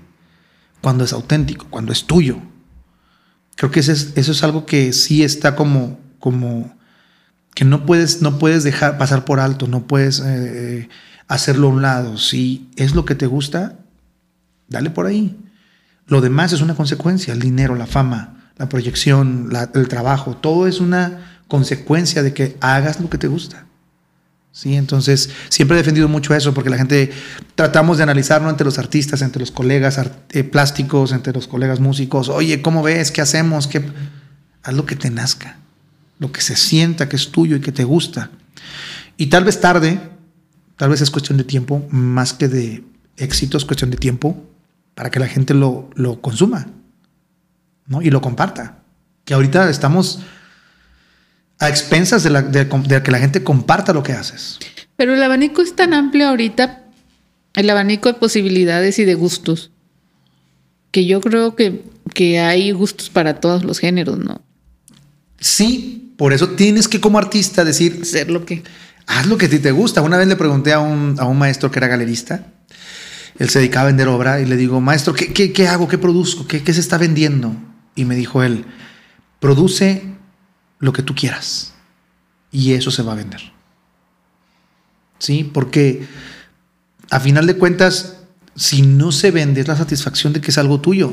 Cuando 0.80 1.04
es 1.04 1.12
auténtico, 1.12 1.66
cuando 1.68 1.92
es 1.92 2.04
tuyo. 2.04 2.40
Creo 3.56 3.70
que 3.70 3.80
eso 3.80 3.92
es, 3.92 4.12
eso 4.16 4.32
es 4.32 4.42
algo 4.42 4.66
que 4.66 4.92
sí 4.92 5.24
está 5.24 5.56
como, 5.56 5.98
como 6.20 6.76
que 7.54 7.64
no 7.64 7.86
puedes, 7.86 8.22
no 8.22 8.38
puedes 8.38 8.64
dejar 8.64 8.98
pasar 8.98 9.24
por 9.24 9.40
alto, 9.40 9.66
no 9.66 9.86
puedes 9.86 10.22
eh, 10.24 10.88
hacerlo 11.26 11.68
a 11.68 11.70
un 11.70 11.82
lado. 11.82 12.18
Si 12.18 12.70
es 12.76 12.94
lo 12.94 13.04
que 13.04 13.14
te 13.14 13.26
gusta, 13.26 13.78
dale 14.68 14.90
por 14.90 15.06
ahí. 15.06 15.36
Lo 16.06 16.20
demás 16.20 16.52
es 16.52 16.60
una 16.60 16.74
consecuencia, 16.74 17.32
el 17.32 17.40
dinero, 17.40 17.74
la 17.74 17.86
fama, 17.86 18.50
la 18.58 18.68
proyección, 18.68 19.50
el 19.74 19.88
trabajo, 19.88 20.36
todo 20.36 20.66
es 20.66 20.80
una 20.80 21.40
consecuencia 21.48 22.22
de 22.22 22.32
que 22.32 22.56
hagas 22.60 23.00
lo 23.00 23.08
que 23.10 23.18
te 23.18 23.26
gusta. 23.26 23.66
¿Sí? 24.56 24.74
Entonces, 24.74 25.28
siempre 25.50 25.76
he 25.76 25.80
defendido 25.80 26.08
mucho 26.08 26.34
eso 26.34 26.54
porque 26.54 26.70
la 26.70 26.78
gente 26.78 27.10
tratamos 27.56 27.98
de 27.98 28.04
analizarlo 28.04 28.48
entre 28.48 28.64
los 28.64 28.78
artistas, 28.78 29.20
entre 29.20 29.40
los 29.40 29.50
colegas 29.50 30.00
eh, 30.30 30.44
plásticos, 30.44 31.12
entre 31.12 31.34
los 31.34 31.46
colegas 31.46 31.78
músicos. 31.78 32.30
Oye, 32.30 32.62
¿cómo 32.62 32.82
ves? 32.82 33.10
¿Qué 33.10 33.20
hacemos? 33.20 33.66
¿Qué? 33.66 33.84
Haz 34.62 34.74
lo 34.74 34.86
que 34.86 34.96
te 34.96 35.10
nazca 35.10 35.58
lo 36.18 36.32
que 36.32 36.40
se 36.40 36.56
sienta 36.56 37.08
que 37.08 37.16
es 37.16 37.30
tuyo 37.30 37.56
y 37.56 37.60
que 37.60 37.72
te 37.72 37.84
gusta. 37.84 38.30
Y 39.16 39.26
tal 39.26 39.44
vez 39.44 39.60
tarde, 39.60 40.00
tal 40.76 40.90
vez 40.90 41.00
es 41.00 41.10
cuestión 41.10 41.38
de 41.38 41.44
tiempo, 41.44 41.86
más 41.90 42.32
que 42.32 42.48
de 42.48 42.84
éxito, 43.16 43.56
es 43.56 43.64
cuestión 43.64 43.90
de 43.90 43.96
tiempo 43.96 44.44
para 44.94 45.10
que 45.10 45.20
la 45.20 45.26
gente 45.26 45.54
lo, 45.54 45.90
lo 45.94 46.20
consuma 46.20 46.66
¿no? 47.86 48.02
y 48.02 48.10
lo 48.10 48.20
comparta. 48.20 48.78
Que 49.24 49.34
ahorita 49.34 49.68
estamos 49.68 50.20
a 51.58 51.68
expensas 51.68 52.22
de, 52.22 52.30
la, 52.30 52.42
de, 52.42 52.68
que 53.02 53.10
la 53.10 53.18
gente 53.18 53.42
comparta 53.42 53.92
lo 53.92 54.02
que 54.02 54.12
haces. 54.12 54.58
Pero 54.96 55.14
el 55.14 55.22
abanico 55.22 55.62
es 55.62 55.74
tan 55.74 55.94
amplio 55.94 56.28
ahorita 56.28 56.82
el 57.54 57.70
abanico 57.70 58.08
de 58.08 58.18
posibilidades 58.18 58.98
y 58.98 59.04
de 59.04 59.14
gustos. 59.14 59.70
Que 60.90 61.06
yo 61.06 61.20
creo 61.20 61.56
que, 61.56 61.82
que 62.14 62.40
hay 62.40 62.70
gustos 62.72 63.10
para 63.10 63.40
todos 63.40 63.64
los 63.64 63.78
géneros, 63.78 64.18
¿no? 64.18 64.42
Sí, 65.38 66.12
por 66.16 66.32
eso 66.32 66.50
tienes 66.50 66.88
que 66.88 67.00
como 67.00 67.18
artista 67.18 67.64
decir... 67.64 68.04
Ser 68.04 68.30
lo 68.30 68.44
que... 68.44 68.62
Haz 69.06 69.26
lo 69.26 69.38
que 69.38 69.46
a 69.46 69.48
ti 69.48 69.58
te 69.60 69.70
gusta. 69.70 70.02
Una 70.02 70.18
vez 70.18 70.26
le 70.26 70.36
pregunté 70.36 70.72
a 70.72 70.80
un, 70.80 71.14
a 71.18 71.26
un 71.26 71.38
maestro 71.38 71.70
que 71.70 71.78
era 71.78 71.86
galerista, 71.86 72.44
él 73.38 73.48
se 73.48 73.60
dedicaba 73.60 73.84
a 73.84 73.86
vender 73.86 74.08
obra 74.08 74.40
y 74.40 74.46
le 74.46 74.56
digo, 74.56 74.80
maestro, 74.80 75.14
¿qué, 75.14 75.32
qué, 75.32 75.52
qué 75.52 75.68
hago? 75.68 75.86
¿Qué 75.86 75.96
produzco? 75.96 76.46
¿Qué, 76.46 76.62
¿Qué 76.62 76.74
se 76.74 76.80
está 76.80 76.98
vendiendo? 76.98 77.54
Y 77.94 78.04
me 78.04 78.16
dijo 78.16 78.42
él, 78.42 78.64
produce 79.38 80.15
lo 80.78 80.92
que 80.92 81.02
tú 81.02 81.14
quieras 81.14 81.74
y 82.50 82.72
eso 82.72 82.90
se 82.90 83.02
va 83.02 83.12
a 83.12 83.16
vender. 83.16 83.40
¿Sí? 85.18 85.44
Porque 85.44 86.06
a 87.10 87.20
final 87.20 87.46
de 87.46 87.56
cuentas, 87.56 88.18
si 88.54 88.82
no 88.82 89.12
se 89.12 89.30
vende, 89.30 89.60
es 89.60 89.68
la 89.68 89.76
satisfacción 89.76 90.32
de 90.32 90.40
que 90.40 90.50
es 90.50 90.58
algo 90.58 90.80
tuyo. 90.80 91.12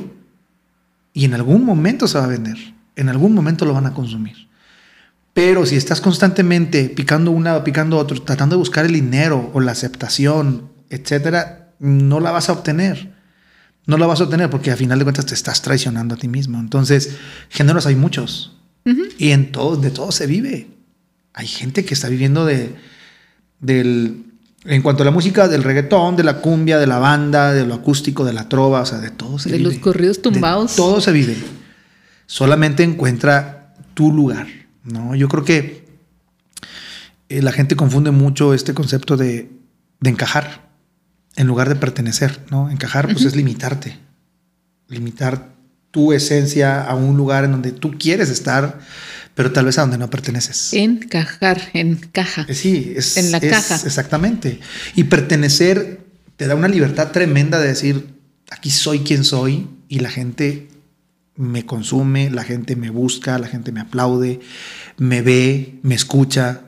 Y 1.14 1.26
en 1.26 1.34
algún 1.34 1.66
momento 1.66 2.08
se 2.08 2.18
va 2.18 2.26
a 2.26 2.28
vender. 2.28 2.58
En 2.96 3.10
algún 3.10 3.34
momento 3.34 3.66
lo 3.66 3.74
van 3.74 3.86
a 3.86 3.94
consumir. 3.94 4.50
Pero 5.34 5.66
si 5.66 5.76
estás 5.76 6.00
constantemente 6.00 6.90
picando 6.90 7.32
una, 7.32 7.64
picando 7.64 7.98
otro, 7.98 8.22
tratando 8.22 8.56
de 8.56 8.60
buscar 8.60 8.86
el 8.86 8.94
dinero 8.94 9.52
o 9.54 9.60
la 9.60 9.72
aceptación, 9.72 10.72
etcétera, 10.90 11.74
no 11.80 12.20
la 12.20 12.32
vas 12.32 12.50
a 12.50 12.54
obtener. 12.54 13.14
No 13.86 13.98
la 13.98 14.08
vas 14.08 14.22
a 14.22 14.26
obtener 14.26 14.50
porque 14.50 14.72
a 14.72 14.78
final 14.78 15.00
de 15.00 15.06
cuentas 15.06 15.26
te 15.26 15.34
estás 15.34 15.62
traicionando 15.62 16.16
a 16.16 16.18
ti 16.18 16.28
mismo. 16.28 16.60
Entonces, 16.60 17.18
géneros 17.50 17.86
hay 17.86 17.96
muchos. 17.96 18.56
Y 19.18 19.32
en 19.32 19.52
todo, 19.52 19.78
de 19.78 19.92
todo 19.92 20.12
se 20.12 20.28
vive. 20.28 20.68
Hay 21.34 21.48
gente 21.48 21.86
que 21.86 21.94
está 21.94 22.10
viviendo 22.10 22.46
de, 22.46 22.76
del, 23.60 24.26
en 24.66 24.82
cuanto 24.82 25.04
a 25.04 25.06
la 25.06 25.12
música, 25.12 25.48
del 25.48 25.64
reggaetón, 25.64 26.16
de 26.16 26.24
la 26.24 26.40
cumbia, 26.42 26.78
de 26.80 26.88
la 26.88 27.00
banda, 27.00 27.54
de 27.54 27.66
lo 27.66 27.74
acústico, 27.74 28.26
de 28.26 28.34
la 28.34 28.50
trova, 28.50 28.82
o 28.82 28.86
sea, 28.86 29.00
de 29.00 29.10
todo 29.10 29.40
se 29.40 29.50
De 29.50 29.58
vive. 29.58 29.70
los 29.72 29.80
corridos 29.80 30.22
tumbados. 30.22 30.72
De 30.72 30.78
todo 30.78 31.02
se 31.02 31.12
vive. 31.12 31.36
Solamente 32.26 32.84
encuentra 32.84 33.74
tu 33.94 34.12
lugar, 34.12 34.48
¿no? 34.84 35.16
Yo 35.16 35.28
creo 35.28 35.44
que 35.44 35.86
eh, 37.30 37.42
la 37.42 37.52
gente 37.52 37.76
confunde 37.76 38.12
mucho 38.12 38.54
este 38.54 38.74
concepto 38.74 39.18
de, 39.18 39.50
de 40.00 40.10
encajar 40.10 40.70
en 41.36 41.48
lugar 41.48 41.70
de 41.70 41.76
pertenecer, 41.76 42.42
¿no? 42.52 42.70
Encajar, 42.70 43.08
pues, 43.12 43.26
es 43.26 43.36
limitarte. 43.36 43.98
Limitar 44.88 45.53
tu 45.94 46.12
esencia 46.12 46.82
a 46.84 46.96
un 46.96 47.16
lugar 47.16 47.44
en 47.46 47.52
donde 47.52 47.72
tú 47.72 47.94
quieres 48.00 48.30
estar, 48.32 48.80
pero 49.36 49.52
tal 49.52 49.66
vez 49.66 49.78
a 49.78 49.82
donde 49.82 50.00
no 50.00 50.10
perteneces. 50.10 50.74
Encajar, 50.74 51.70
encaja. 51.74 52.48
Eh, 52.50 52.56
Sí, 52.56 52.94
es 52.96 53.16
En 53.18 53.32
la 53.32 53.38
es- 53.38 53.50
caja. 53.52 53.76
Exactamente. 53.86 54.60
Y 54.96 55.04
pertenecer 55.04 56.00
te 56.36 56.48
da 56.48 56.56
una 56.56 56.68
libertad 56.68 57.12
tremenda 57.12 57.60
de 57.60 57.68
decir, 57.68 58.08
aquí 58.50 58.72
soy 58.72 59.02
quien 59.02 59.24
soy 59.24 59.68
y 59.88 60.00
la 60.00 60.10
gente 60.10 60.68
me 61.36 61.64
consume, 61.66 62.32
la 62.32 62.44
gente 62.44 62.76
me 62.76 62.90
busca, 62.90 63.38
la 63.38 63.48
gente 63.48 63.72
me 63.72 63.82
aplaude, 63.82 64.40
me 64.98 65.22
ve, 65.22 65.78
me 65.84 65.94
escucha. 65.94 66.62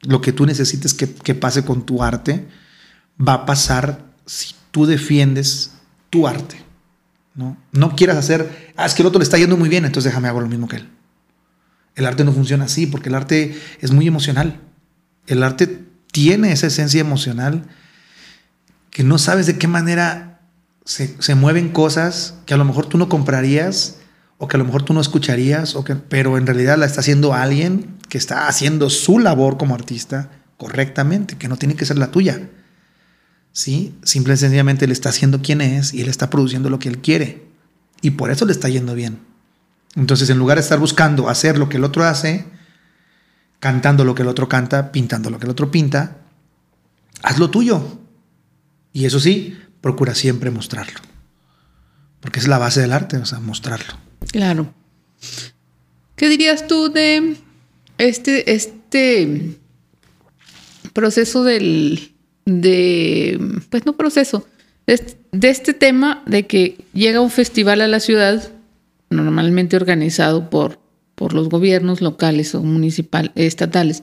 Lo 0.00 0.22
que 0.22 0.32
tú 0.32 0.46
necesites 0.46 0.94
que, 0.94 1.06
que 1.12 1.34
pase 1.34 1.64
con 1.64 1.84
tu 1.84 2.02
arte 2.02 2.46
va 3.20 3.34
a 3.34 3.46
pasar 3.46 4.06
si 4.24 4.54
tú 4.70 4.86
defiendes 4.86 5.72
tu 6.08 6.26
arte. 6.26 6.63
¿No? 7.34 7.56
no 7.72 7.96
quieras 7.96 8.16
hacer, 8.16 8.72
ah, 8.76 8.86
es 8.86 8.94
que 8.94 9.02
el 9.02 9.06
otro 9.06 9.18
le 9.18 9.24
está 9.24 9.38
yendo 9.38 9.56
muy 9.56 9.68
bien, 9.68 9.84
entonces 9.84 10.10
déjame 10.10 10.28
hago 10.28 10.40
lo 10.40 10.48
mismo 10.48 10.68
que 10.68 10.76
él. 10.76 10.88
El 11.94 12.06
arte 12.06 12.24
no 12.24 12.32
funciona 12.32 12.64
así 12.64 12.86
porque 12.86 13.08
el 13.08 13.14
arte 13.14 13.58
es 13.80 13.92
muy 13.92 14.06
emocional. 14.06 14.60
El 15.26 15.42
arte 15.42 15.84
tiene 16.10 16.52
esa 16.52 16.66
esencia 16.66 17.00
emocional 17.00 17.64
que 18.90 19.04
no 19.04 19.18
sabes 19.18 19.46
de 19.46 19.58
qué 19.58 19.68
manera 19.68 20.40
se, 20.84 21.14
se 21.20 21.34
mueven 21.34 21.70
cosas 21.70 22.34
que 22.46 22.54
a 22.54 22.56
lo 22.56 22.64
mejor 22.64 22.86
tú 22.86 22.98
no 22.98 23.08
comprarías 23.08 23.98
o 24.38 24.48
que 24.48 24.56
a 24.56 24.58
lo 24.58 24.64
mejor 24.64 24.82
tú 24.82 24.92
no 24.92 25.00
escucharías, 25.00 25.74
o 25.74 25.84
que, 25.84 25.94
pero 25.94 26.36
en 26.38 26.46
realidad 26.46 26.76
la 26.76 26.86
está 26.86 27.00
haciendo 27.00 27.34
alguien 27.34 27.96
que 28.08 28.18
está 28.18 28.48
haciendo 28.48 28.90
su 28.90 29.18
labor 29.18 29.56
como 29.56 29.74
artista 29.74 30.30
correctamente, 30.56 31.36
que 31.36 31.48
no 31.48 31.56
tiene 31.56 31.76
que 31.76 31.86
ser 31.86 31.98
la 31.98 32.10
tuya. 32.10 32.48
¿Sí? 33.54 33.94
Simple 34.02 34.34
y 34.34 34.36
sencillamente 34.36 34.84
él 34.84 34.90
está 34.90 35.10
haciendo 35.10 35.40
quien 35.40 35.60
es 35.60 35.94
y 35.94 36.02
él 36.02 36.08
está 36.08 36.28
produciendo 36.28 36.70
lo 36.70 36.80
que 36.80 36.88
él 36.88 36.98
quiere. 36.98 37.46
Y 38.02 38.10
por 38.10 38.32
eso 38.32 38.44
le 38.44 38.52
está 38.52 38.68
yendo 38.68 38.94
bien. 38.94 39.20
Entonces, 39.94 40.28
en 40.28 40.38
lugar 40.38 40.58
de 40.58 40.62
estar 40.62 40.80
buscando 40.80 41.28
hacer 41.28 41.56
lo 41.56 41.68
que 41.68 41.76
el 41.76 41.84
otro 41.84 42.02
hace, 42.04 42.46
cantando 43.60 44.04
lo 44.04 44.16
que 44.16 44.22
el 44.22 44.28
otro 44.28 44.48
canta, 44.48 44.90
pintando 44.90 45.30
lo 45.30 45.38
que 45.38 45.46
el 45.46 45.52
otro 45.52 45.70
pinta, 45.70 46.16
haz 47.22 47.38
lo 47.38 47.48
tuyo. 47.48 48.00
Y 48.92 49.04
eso 49.04 49.20
sí, 49.20 49.56
procura 49.80 50.16
siempre 50.16 50.50
mostrarlo. 50.50 50.98
Porque 52.18 52.40
es 52.40 52.48
la 52.48 52.58
base 52.58 52.80
del 52.80 52.92
arte, 52.92 53.18
o 53.18 53.24
sea, 53.24 53.38
mostrarlo. 53.38 53.94
Claro. 54.32 54.74
¿Qué 56.16 56.28
dirías 56.28 56.66
tú 56.66 56.90
de 56.92 57.36
este, 57.98 58.52
este 58.52 59.60
proceso 60.92 61.44
del, 61.44 62.13
de, 62.44 63.38
pues 63.70 63.86
no 63.86 63.96
proceso, 63.96 64.46
de 64.86 64.94
este, 64.94 65.16
de 65.32 65.48
este 65.48 65.74
tema 65.74 66.22
de 66.26 66.46
que 66.46 66.84
llega 66.92 67.20
un 67.20 67.30
festival 67.30 67.80
a 67.80 67.88
la 67.88 68.00
ciudad, 68.00 68.52
normalmente 69.10 69.76
organizado 69.76 70.50
por, 70.50 70.78
por 71.14 71.32
los 71.34 71.48
gobiernos 71.48 72.00
locales 72.00 72.54
o 72.54 72.62
municipal, 72.62 73.32
estatales, 73.34 74.02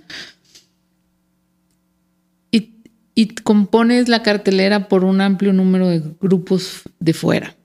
y, 2.52 2.72
y 3.16 3.28
compones 3.28 4.10
la 4.10 4.24
cartelera 4.24 4.88
por 4.88 5.04
un 5.04 5.22
amplio 5.22 5.54
número 5.54 5.88
de 5.88 6.04
grupos 6.20 6.82
de 7.00 7.14
fuera? 7.14 7.56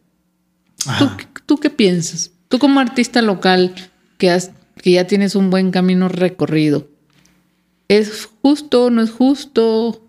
¿Tú, 0.98 1.04
Ajá. 1.04 1.16
¿Tú 1.46 1.56
qué 1.56 1.70
piensas? 1.70 2.32
Tú 2.48 2.58
como 2.58 2.80
artista 2.80 3.22
local 3.22 3.74
que, 4.18 4.30
has, 4.30 4.52
que 4.76 4.92
ya 4.92 5.06
tienes 5.06 5.34
un 5.34 5.50
buen 5.50 5.70
camino 5.70 6.08
recorrido, 6.08 6.88
¿es 7.88 8.28
justo? 8.42 8.90
¿No 8.90 9.02
es 9.02 9.10
justo? 9.10 10.05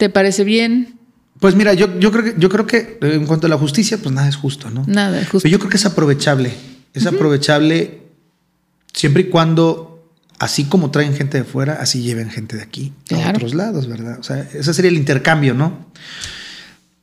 ¿Te 0.00 0.08
parece 0.08 0.44
bien? 0.44 0.98
Pues 1.40 1.54
mira, 1.54 1.74
yo, 1.74 1.98
yo, 1.98 2.10
creo 2.10 2.24
que, 2.24 2.34
yo 2.38 2.48
creo 2.48 2.66
que 2.66 2.98
eh, 3.02 3.14
en 3.16 3.26
cuanto 3.26 3.46
a 3.46 3.50
la 3.50 3.58
justicia, 3.58 3.98
pues 3.98 4.14
nada 4.14 4.30
es 4.30 4.36
justo, 4.36 4.70
¿no? 4.70 4.82
Nada, 4.86 5.20
es 5.20 5.28
justo. 5.28 5.42
Pero 5.42 5.52
yo 5.52 5.58
creo 5.58 5.68
que 5.68 5.76
es 5.76 5.84
aprovechable. 5.84 6.54
Es 6.94 7.04
aprovechable 7.04 8.00
siempre 8.94 9.24
y 9.24 9.26
cuando, 9.26 10.10
así 10.38 10.64
como 10.64 10.90
traen 10.90 11.14
gente 11.14 11.36
de 11.36 11.44
fuera, 11.44 11.74
así 11.74 12.00
lleven 12.00 12.30
gente 12.30 12.56
de 12.56 12.62
aquí 12.62 12.94
a 13.10 13.28
otros 13.28 13.52
lados, 13.52 13.88
¿verdad? 13.88 14.16
O 14.18 14.22
sea, 14.22 14.40
ese 14.54 14.72
sería 14.72 14.90
el 14.90 14.96
intercambio, 14.96 15.52
¿no? 15.52 15.84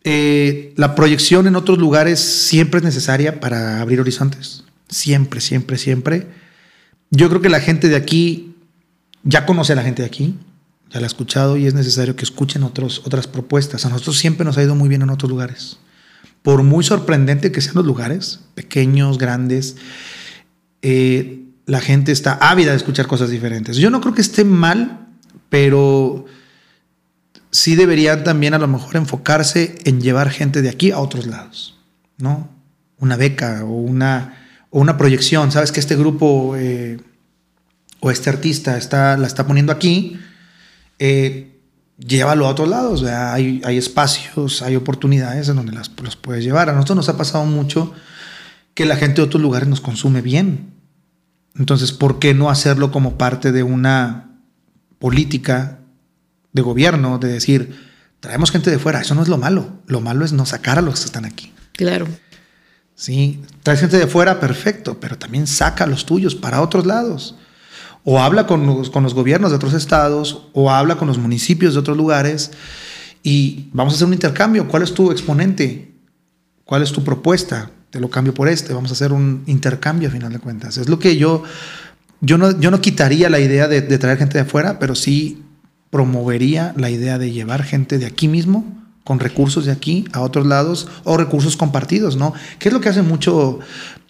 Eh, 0.03 0.73
la 0.75 0.95
proyección 0.95 1.45
en 1.45 1.55
otros 1.55 1.77
lugares 1.77 2.19
siempre 2.19 2.79
es 2.79 2.83
necesaria 2.83 3.39
para 3.39 3.79
abrir 3.79 4.01
horizontes. 4.01 4.63
Siempre, 4.89 5.39
siempre, 5.39 5.77
siempre. 5.77 6.25
Yo 7.11 7.29
creo 7.29 7.43
que 7.43 7.49
la 7.49 7.59
gente 7.59 7.89
de 7.89 7.95
aquí 7.95 8.55
ya 9.21 9.45
conoce 9.45 9.73
a 9.73 9.75
la 9.75 9.83
gente 9.83 10.01
de 10.01 10.07
aquí, 10.07 10.35
ya 10.91 10.99
la 10.99 11.05
ha 11.05 11.07
escuchado 11.07 11.57
y 11.57 11.65
es 11.65 11.73
necesario 11.73 12.15
que 12.15 12.23
escuchen 12.23 12.63
otros, 12.63 13.01
otras 13.05 13.27
propuestas. 13.27 13.85
A 13.85 13.89
nosotros 13.89 14.17
siempre 14.17 14.45
nos 14.45 14.57
ha 14.57 14.63
ido 14.63 14.75
muy 14.75 14.89
bien 14.89 15.01
en 15.01 15.09
otros 15.09 15.29
lugares. 15.29 15.77
Por 16.41 16.63
muy 16.63 16.83
sorprendente 16.83 17.51
que 17.51 17.61
sean 17.61 17.75
los 17.75 17.85
lugares, 17.85 18.39
pequeños, 18.55 19.17
grandes, 19.17 19.75
eh, 20.81 21.43
la 21.65 21.81
gente 21.81 22.13
está 22.13 22.33
ávida 22.33 22.71
de 22.71 22.77
escuchar 22.77 23.07
cosas 23.07 23.29
diferentes. 23.29 23.75
Yo 23.77 23.89
no 23.89 23.99
creo 23.99 24.13
que 24.13 24.21
esté 24.21 24.45
mal, 24.45 25.07
pero 25.49 26.25
sí 27.51 27.75
deberían 27.75 28.23
también 28.23 28.53
a 28.53 28.59
lo 28.59 28.67
mejor 28.67 28.95
enfocarse 28.95 29.75
en 29.83 29.99
llevar 30.01 30.29
gente 30.29 30.61
de 30.61 30.69
aquí 30.69 30.91
a 30.91 30.99
otros 30.99 31.27
lados, 31.27 31.77
¿no? 32.17 32.49
Una 32.99 33.17
beca 33.17 33.65
o 33.65 33.73
una, 33.73 34.37
o 34.69 34.79
una 34.79 34.97
proyección. 34.97 35.51
Sabes 35.51 35.73
que 35.73 35.81
este 35.81 35.97
grupo 35.97 36.55
eh, 36.55 36.99
o 37.99 38.11
este 38.11 38.29
artista 38.29 38.77
está, 38.77 39.17
la 39.17 39.27
está 39.27 39.45
poniendo 39.45 39.73
aquí, 39.73 40.17
eh, 40.99 41.59
llévalo 41.97 42.47
a 42.47 42.49
otros 42.49 42.67
lados. 42.67 43.01
¿verdad? 43.01 43.33
Hay, 43.33 43.61
hay 43.63 43.77
espacios, 43.77 44.61
hay 44.61 44.75
oportunidades 44.75 45.49
en 45.49 45.55
donde 45.55 45.73
las, 45.73 45.91
los 46.01 46.15
puedes 46.15 46.43
llevar. 46.43 46.69
A 46.69 46.73
nosotros 46.73 46.95
nos 46.95 47.09
ha 47.09 47.17
pasado 47.17 47.45
mucho 47.45 47.93
que 48.73 48.85
la 48.85 48.95
gente 48.95 49.21
de 49.21 49.23
otros 49.23 49.41
lugares 49.41 49.67
nos 49.67 49.81
consume 49.81 50.21
bien. 50.21 50.73
Entonces, 51.55 51.91
¿por 51.91 52.19
qué 52.19 52.33
no 52.33 52.49
hacerlo 52.49 52.91
como 52.91 53.17
parte 53.17 53.51
de 53.51 53.63
una 53.63 54.29
política 54.99 55.79
de 56.53 56.61
gobierno? 56.61 57.17
De 57.17 57.29
decir, 57.29 57.75
traemos 58.19 58.51
gente 58.51 58.69
de 58.69 58.77
fuera. 58.77 59.01
Eso 59.01 59.15
no 59.15 59.23
es 59.23 59.27
lo 59.27 59.37
malo. 59.37 59.81
Lo 59.87 60.01
malo 60.01 60.23
es 60.23 60.33
no 60.33 60.45
sacar 60.45 60.77
a 60.77 60.81
los 60.81 60.99
que 60.99 61.05
están 61.05 61.25
aquí. 61.25 61.51
Claro. 61.71 62.07
Sí, 62.93 63.41
traes 63.61 63.79
gente 63.79 63.97
de 63.97 64.07
fuera, 64.07 64.39
perfecto, 64.39 64.99
pero 64.99 65.17
también 65.17 65.45
saca 65.45 65.83
a 65.83 65.87
los 65.87 66.05
tuyos 66.05 66.33
para 66.33 66.61
otros 66.61 66.85
lados. 66.87 67.35
O 68.09 68.21
habla 68.21 68.47
con 68.47 68.65
los, 68.65 68.89
con 68.89 69.03
los 69.03 69.13
gobiernos 69.13 69.51
de 69.51 69.57
otros 69.57 69.73
estados, 69.73 70.47
o 70.53 70.71
habla 70.71 70.95
con 70.95 71.09
los 71.09 71.17
municipios 71.17 71.73
de 71.73 71.81
otros 71.81 71.97
lugares, 71.97 72.51
y 73.21 73.67
vamos 73.73 73.91
a 73.91 73.95
hacer 73.97 74.07
un 74.07 74.13
intercambio. 74.13 74.69
¿Cuál 74.69 74.83
es 74.83 74.93
tu 74.93 75.11
exponente? 75.11 75.91
¿Cuál 76.63 76.83
es 76.83 76.93
tu 76.93 77.03
propuesta? 77.03 77.69
Te 77.89 77.99
lo 77.99 78.09
cambio 78.09 78.33
por 78.33 78.47
este. 78.47 78.73
Vamos 78.73 78.91
a 78.91 78.93
hacer 78.93 79.11
un 79.11 79.43
intercambio 79.45 80.07
a 80.07 80.11
final 80.13 80.31
de 80.31 80.39
cuentas. 80.39 80.77
Es 80.77 80.87
lo 80.87 80.99
que 80.99 81.17
yo, 81.17 81.43
yo 82.21 82.37
no, 82.37 82.57
yo 82.57 82.71
no 82.71 82.79
quitaría 82.79 83.29
la 83.29 83.41
idea 83.41 83.67
de, 83.67 83.81
traer 83.81 84.17
gente 84.17 84.37
de 84.37 84.45
afuera, 84.45 84.79
pero 84.79 84.95
sí 84.95 85.43
promovería 85.89 86.73
la 86.77 86.89
idea 86.89 87.17
de 87.17 87.33
llevar 87.33 87.63
gente 87.63 87.97
de 87.97 88.05
aquí 88.05 88.29
mismo 88.29 88.63
con 89.03 89.19
recursos 89.19 89.65
de 89.65 89.73
aquí 89.73 90.05
a 90.13 90.21
otros 90.21 90.47
lados 90.47 90.87
o 91.03 91.17
recursos 91.17 91.57
compartidos, 91.57 92.15
¿no? 92.15 92.33
¿Qué 92.57 92.69
es 92.69 92.73
lo 92.73 92.79
que 92.79 92.87
hacen 92.87 93.05
mucho 93.05 93.59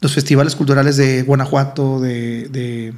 los 0.02 0.14
festivales 0.14 0.56
culturales 0.56 0.98
de 0.98 1.24
Guanajuato. 1.24 2.00
¿De, 2.00 2.94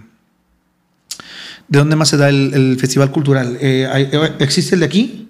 ¿de 1.70 1.80
dónde 1.80 1.96
más 1.96 2.10
se 2.10 2.18
da 2.18 2.30
el, 2.30 2.78
festival 2.80 3.12
cultural? 3.12 3.58
Eh, 3.62 3.88
eh, 4.12 4.32
¿Existe 4.40 4.76
el 4.76 4.82
de 4.82 4.86
aquí? 4.86 5.30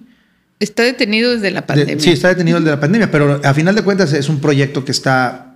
Está 0.58 0.82
detenido 0.82 1.30
desde 1.30 1.50
la 1.50 1.66
pandemia. 1.66 2.00
sí, 2.00 2.10
está 2.10 2.28
detenido 2.28 2.58
desde 2.58 2.70
la 2.70 2.80
pandemia, 2.80 3.10
pero 3.10 3.40
a 3.42 3.54
final 3.54 3.74
de 3.74 3.82
cuentas 3.82 4.12
es 4.12 4.28
un 4.28 4.40
proyecto 4.40 4.84
que 4.84 4.92
está 4.92 5.50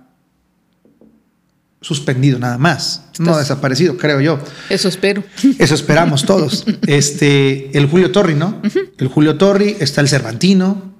suspendido 1.85 2.39
nada 2.39 2.57
más, 2.57 3.03
no 3.19 3.37
desaparecido, 3.37 3.95
creo 3.95 4.19
yo. 4.19 4.39
Eso 4.69 4.87
espero. 4.87 5.23
Eso 5.59 5.75
esperamos 5.75 6.25
todos. 6.25 6.65
Este, 6.87 7.77
el 7.77 7.87
Julio 7.87 8.11
Torri, 8.11 8.33
¿no? 8.33 8.59
El 8.97 9.07
Julio 9.07 9.37
Torri, 9.37 9.77
está 9.79 10.01
el 10.01 10.07
Cervantino, 10.07 10.95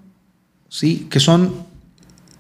¿sí? 0.70 1.08
Que 1.10 1.20
son 1.20 1.66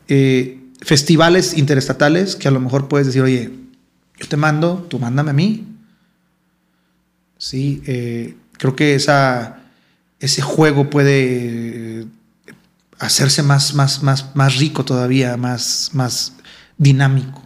eh, 0.07 0.59
festivales 0.81 1.57
interestatales 1.57 2.35
que 2.35 2.47
a 2.47 2.51
lo 2.51 2.59
mejor 2.59 2.87
puedes 2.87 3.07
decir, 3.07 3.23
oye, 3.23 3.49
yo 4.19 4.27
te 4.27 4.37
mando, 4.37 4.85
tú 4.89 4.99
mándame 4.99 5.31
a 5.31 5.33
mí. 5.33 5.74
Sí, 7.45 7.83
eh, 7.85 8.35
creo 8.57 8.75
que 8.75 8.95
esa, 8.95 9.57
ese 10.19 10.41
juego 10.41 10.89
puede 10.89 12.07
hacerse 12.97 13.43
más, 13.43 13.75
más, 13.75 14.01
más, 14.01 14.35
más 14.35 14.57
rico 14.57 14.83
todavía, 14.83 15.37
más, 15.37 15.91
más 15.93 16.33
dinámico. 16.79 17.43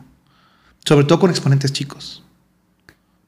Sobre 0.85 1.05
todo 1.05 1.19
con 1.19 1.31
exponentes 1.31 1.73
chicos. 1.73 2.23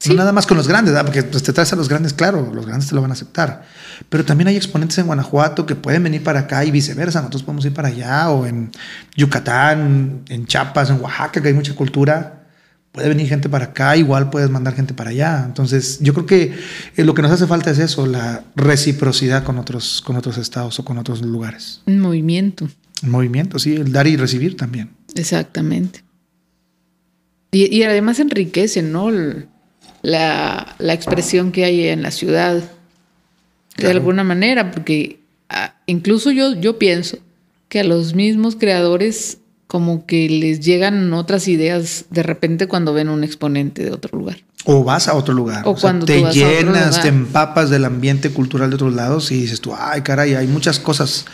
No 0.08 0.14
nada 0.14 0.32
más 0.32 0.48
con 0.48 0.56
los 0.56 0.70
grandes, 0.70 0.98
porque 1.04 1.24
pues, 1.24 1.44
te 1.44 1.52
traes 1.52 1.74
a 1.74 1.76
los 1.76 1.90
grandes, 1.90 2.14
claro, 2.14 2.50
los 2.54 2.66
grandes 2.66 2.88
te 2.88 2.96
lo 2.96 3.02
van 3.02 3.12
a 3.12 3.16
aceptar. 3.16 3.66
Pero 4.08 4.24
también 4.24 4.48
hay 4.48 4.56
exponentes 4.56 4.98
en 4.98 5.08
Guanajuato 5.08 5.66
que 5.66 5.76
pueden 5.76 6.04
venir 6.04 6.24
para 6.24 6.40
acá 6.40 6.64
y 6.64 6.72
viceversa. 6.72 7.20
Nosotros 7.20 7.44
podemos 7.44 7.66
ir 7.66 7.74
para 7.74 7.90
allá 7.90 8.30
o 8.30 8.46
en 8.46 8.72
Yucatán, 9.18 10.24
en 10.30 10.46
Chiapas, 10.46 10.90
en 10.90 11.02
Oaxaca, 11.02 11.42
que 11.42 11.50
hay 11.50 11.54
mucha 11.54 11.76
cultura. 11.76 12.41
Puede 12.92 13.08
venir 13.08 13.28
gente 13.28 13.48
para 13.48 13.66
acá, 13.66 13.96
igual 13.96 14.30
puedes 14.30 14.50
mandar 14.50 14.76
gente 14.76 14.94
para 14.94 15.12
allá. 15.12 15.44
Entonces, 15.46 16.00
yo 16.02 16.14
creo 16.14 16.26
que 16.26 16.54
eh, 16.98 17.04
lo 17.06 17.14
que 17.14 17.22
nos 17.22 17.32
hace 17.32 17.48
falta 17.48 17.72
es 17.72 17.80
eso, 17.80 18.06
la 18.06 18.44
reciprocidad 18.56 19.44
con 19.44 19.58
otros, 19.58 20.02
con 20.06 20.18
otros 20.18 20.38
estados 20.38 20.78
o 20.80 20.86
con 20.86 20.98
otros 20.98 21.22
lugares. 21.22 21.82
Un 21.86 22.00
movimiento. 22.00 22.68
Un 23.04 23.10
movimiento, 23.10 23.60
sí, 23.60 23.76
el 23.76 23.92
dar 23.92 24.08
y 24.08 24.18
recibir 24.18 24.58
también. 24.58 24.90
Exactamente. 25.16 26.04
Y, 27.52 27.74
y 27.76 27.84
además 27.84 28.20
enriquece, 28.20 28.82
¿no? 28.82 29.10
la, 30.02 30.76
expresión 30.80 31.52
que 31.52 31.66
hay 31.66 31.88
en 31.88 32.02
la 32.02 32.12
ciudad, 32.12 32.62
de 33.78 33.90
alguna 33.90 34.24
manera, 34.24 34.72
porque 34.72 35.20
ah, 35.50 35.76
incluso 35.86 36.32
yo, 36.32 36.56
yo 36.60 36.78
pienso 36.78 37.18
que 37.70 37.80
a 37.80 37.84
los 37.84 38.14
mismos 38.14 38.56
creadores 38.56 39.38
como 39.72 40.06
que 40.06 40.28
les 40.28 40.60
llegan 40.60 41.14
otras 41.14 41.48
ideas 41.48 42.04
de 42.10 42.24
repente 42.24 42.68
cuando 42.68 42.92
ven 42.94 43.08
un 43.08 43.24
exponente 43.24 43.86
de 43.86 43.94
otro 43.94 44.20
lugar. 44.20 44.40
O 44.64 44.84
vas 44.84 45.08
a 45.08 45.16
otro 45.16 45.34
lugar. 45.34 45.64
O, 45.66 45.76
cuando 45.76 46.06
te 46.06 46.22
llenas, 46.32 47.02
te 47.02 47.08
empapas 47.08 47.70
del 47.70 47.86
ambiente 47.86 48.30
cultural 48.30 48.70
de 48.70 48.76
otros 48.76 48.94
lados 48.94 49.32
y 49.32 49.42
dices 49.42 49.60
tú, 49.60 49.74
ay, 49.78 50.02
caray, 50.02 50.36
hay 50.36 50.48
muchas 50.48 50.80
cosas 50.80 51.26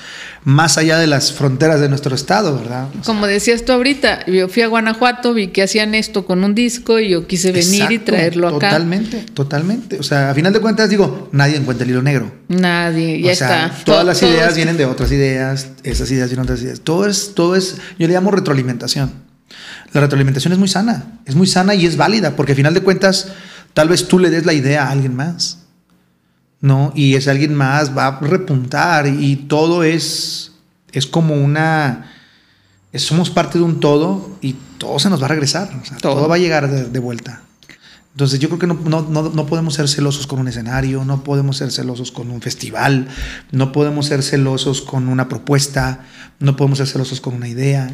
más 0.43 0.78
allá 0.78 0.97
de 0.97 1.07
las 1.07 1.34
fronteras 1.34 1.82
de 1.82 1.89
nuestro 1.89 2.15
estado, 2.15 2.57
¿verdad? 2.57 2.88
Como 3.05 3.28
decías 3.28 3.65
tú 3.65 3.73
ahorita, 3.73 4.25
yo 4.28 4.47
fui 4.47 4.63
a 4.63 4.67
Guanajuato, 4.67 5.34
vi 5.34 5.47
que 5.47 5.61
hacían 5.61 5.93
esto 5.93 6.25
con 6.25 6.41
un 6.43 6.55
disco 6.55 6.99
y 6.99 7.09
yo 7.09 7.28
quise 7.28 7.51
venir 7.51 7.91
y 7.91 7.99
traerlo 7.99 8.47
acá. 8.47 8.69
Totalmente, 8.69 9.25
totalmente. 9.34 9.99
O 9.99 10.03
sea, 10.03 10.32
a 10.32 10.34
final 10.34 10.53
de 10.53 10.61
cuentas 10.61 10.89
digo, 10.89 11.28
nadie 11.34 11.57
encuentra 11.57 11.84
el 11.84 11.91
hilo 11.91 12.01
negro. 12.01 12.32
Nadie, 12.47 13.21
ya 13.21 13.34
está. 13.34 13.71
Todas 13.84 14.05
las 14.05 14.23
ideas 14.23 14.55
vienen 14.55 14.78
de 14.78 14.86
otras 14.86 15.11
ideas, 15.11 15.67
esas 15.84 16.09
ideas 16.11 16.30
vienen 16.30 16.45
de 16.45 16.53
otras 16.53 16.63
ideas. 16.63 16.80
Todo 16.80 17.05
es, 17.07 17.34
todo 17.36 17.55
es, 17.57 17.75
yo 17.99 18.07
le 18.07 18.13
llamo 18.13 18.32
retroalimentación 18.32 19.26
la 19.93 20.01
retroalimentación 20.01 20.53
es 20.53 20.59
muy 20.59 20.67
sana, 20.67 21.19
es 21.25 21.35
muy 21.35 21.47
sana 21.47 21.75
y 21.75 21.85
es 21.85 21.97
válida, 21.97 22.35
porque 22.35 22.51
al 22.53 22.57
final 22.57 22.73
de 22.73 22.81
cuentas, 22.81 23.31
tal 23.73 23.89
vez 23.89 24.07
tú 24.07 24.19
le 24.19 24.29
des 24.29 24.45
la 24.45 24.53
idea 24.53 24.88
a 24.88 24.91
alguien 24.91 25.15
más, 25.15 25.59
¿no? 26.61 26.91
Y 26.95 27.15
ese 27.15 27.31
alguien 27.31 27.55
más 27.55 27.95
va 27.97 28.07
a 28.07 28.19
repuntar 28.19 29.07
y 29.07 29.35
todo 29.35 29.83
es, 29.83 30.53
es 30.91 31.05
como 31.05 31.35
una, 31.35 32.11
somos 32.93 33.29
parte 33.29 33.57
de 33.57 33.63
un 33.63 33.79
todo 33.79 34.38
y 34.41 34.55
todo 34.77 34.99
se 34.99 35.09
nos 35.09 35.21
va 35.21 35.25
a 35.25 35.29
regresar, 35.29 35.69
todo. 36.01 36.27
va 36.27 36.35
a 36.35 36.39
llegar 36.39 36.69
de, 36.69 36.99
vuelta. 36.99 37.41
Entonces 38.11 38.39
yo 38.39 38.49
creo 38.49 38.59
que 38.59 38.67
no, 38.67 39.01
no, 39.01 39.45
podemos 39.45 39.75
ser 39.75 39.88
celosos 39.88 40.25
con 40.25 40.39
un 40.39 40.47
escenario, 40.47 41.05
no 41.05 41.23
podemos 41.23 41.57
ser 41.57 41.71
celosos 41.71 42.11
con 42.11 42.31
un 42.31 42.41
festival, 42.41 43.07
no 43.51 43.71
podemos 43.71 44.07
ser 44.07 44.23
celosos 44.23 44.81
con 44.81 45.07
una 45.07 45.29
propuesta, 45.29 46.03
no 46.39 46.55
podemos 46.55 46.79
ser 46.79 46.88
celosos 46.88 47.21
con 47.21 47.35
una 47.35 47.47
idea. 47.47 47.93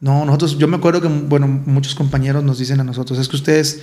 No, 0.00 0.24
nosotros, 0.24 0.58
yo 0.58 0.68
me 0.68 0.76
acuerdo 0.76 1.00
que, 1.00 1.08
bueno, 1.08 1.46
muchos 1.46 1.94
compañeros 1.94 2.44
nos 2.44 2.58
dicen 2.58 2.80
a 2.80 2.84
nosotros, 2.84 3.18
es 3.18 3.28
que 3.28 3.36
ustedes 3.36 3.82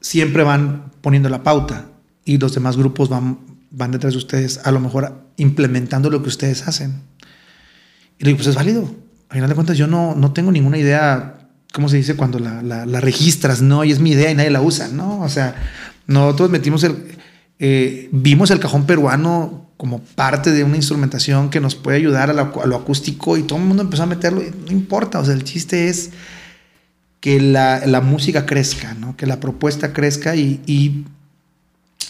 siempre 0.00 0.42
van 0.42 0.92
poniendo 1.00 1.28
la 1.28 1.42
pauta 1.42 1.86
y 2.24 2.38
los 2.38 2.54
demás 2.54 2.76
grupos 2.76 3.08
van, 3.08 3.38
van 3.70 3.90
detrás 3.90 4.14
de 4.14 4.18
ustedes, 4.18 4.60
a 4.64 4.70
lo 4.70 4.80
mejor 4.80 5.30
implementando 5.36 6.10
lo 6.10 6.22
que 6.22 6.28
ustedes 6.28 6.66
hacen. 6.66 7.02
Y 8.18 8.24
le 8.24 8.30
digo, 8.30 8.38
pues 8.38 8.48
es 8.48 8.54
válido. 8.54 8.88
A 9.28 9.34
final 9.34 9.48
de 9.48 9.54
cuentas, 9.54 9.76
yo 9.76 9.86
no, 9.86 10.14
no 10.14 10.32
tengo 10.32 10.50
ninguna 10.50 10.78
idea, 10.78 11.48
¿cómo 11.72 11.88
se 11.88 11.96
dice? 11.96 12.16
Cuando 12.16 12.38
la, 12.38 12.62
la, 12.62 13.00
registras, 13.00 13.60
¿no? 13.60 13.84
Y 13.84 13.92
es 13.92 14.00
mi 14.00 14.12
idea 14.12 14.30
y 14.30 14.34
nadie 14.34 14.50
la 14.50 14.62
usa, 14.62 14.88
¿no? 14.88 15.20
O 15.20 15.28
sea, 15.28 15.54
nosotros 16.06 16.50
metimos 16.50 16.84
el, 16.84 16.96
eh, 17.58 18.08
vimos 18.12 18.50
el 18.50 18.60
cajón 18.60 18.86
peruano 18.86 19.65
como 19.76 20.00
parte 20.00 20.52
de 20.52 20.64
una 20.64 20.76
instrumentación 20.76 21.50
que 21.50 21.60
nos 21.60 21.74
puede 21.74 21.98
ayudar 21.98 22.30
a, 22.30 22.32
lo 22.32 22.76
acústico 22.76 23.36
y 23.36 23.42
todo 23.42 23.58
el 23.58 23.64
mundo 23.64 23.82
empezó 23.82 24.04
a 24.04 24.06
meterlo. 24.06 24.42
no 24.42 24.72
importa, 24.72 25.18
o 25.18 25.24
sea, 25.24 25.34
el 25.34 25.44
chiste 25.44 25.88
es 25.88 26.10
que 27.20 27.40
la, 27.40 28.00
música 28.02 28.46
crezca, 28.46 28.94
¿no? 28.94 29.16
que 29.16 29.26
la 29.26 29.40
propuesta 29.40 29.92
crezca 29.92 30.36
y, 30.36 31.04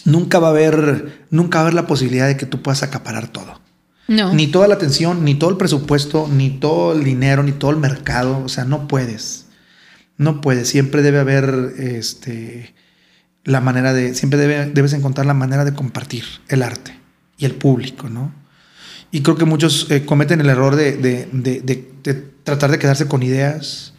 nunca 0.05 0.39
va 0.39 0.47
a 0.47 0.51
haber 0.51 1.25
nunca 1.31 1.57
va 1.57 1.63
a 1.63 1.63
haber 1.63 1.73
la 1.73 1.85
posibilidad 1.87 2.27
de 2.27 2.37
que 2.37 2.45
tú 2.45 2.61
puedas 2.61 2.83
acaparar 2.83 3.27
todo. 3.27 3.59
No. 4.07 4.33
Ni 4.33 4.47
toda 4.47 4.69
la 4.69 4.75
atención, 4.75 5.25
ni 5.25 5.35
todo 5.35 5.49
el 5.49 5.57
presupuesto, 5.57 6.29
ni 6.31 6.49
todo 6.49 6.93
el 6.93 7.03
dinero, 7.03 7.43
ni 7.43 7.51
todo 7.51 7.71
el 7.71 7.77
mercado, 7.77 8.41
o 8.41 8.47
sea, 8.47 8.63
no 8.63 8.87
puedes. 8.87 9.47
No 10.17 10.39
puedes, 10.39 10.69
siempre 10.69 11.01
debe 11.01 11.19
haber 11.19 11.73
este 11.77 12.73
la 13.43 13.59
manera 13.59 13.93
de 13.93 14.13
siempre 14.13 14.39
debes 14.39 14.93
encontrar 14.93 15.25
la 15.25 15.33
manera 15.33 15.65
de 15.65 15.73
compartir 15.73 16.23
el 16.47 16.63
arte 16.63 16.97
y 17.37 17.45
el 17.45 17.53
público, 17.53 18.09
¿no? 18.09 18.33
Y 19.11 19.21
creo 19.21 19.37
que 19.37 19.45
muchos 19.45 19.89
eh, 19.89 20.05
cometen 20.05 20.41
el 20.41 20.49
error 20.49 20.75
de, 20.75 21.27
tratar 22.43 22.71
de 22.71 22.79
quedarse 22.79 23.07
con 23.07 23.23
ideas 23.23 23.93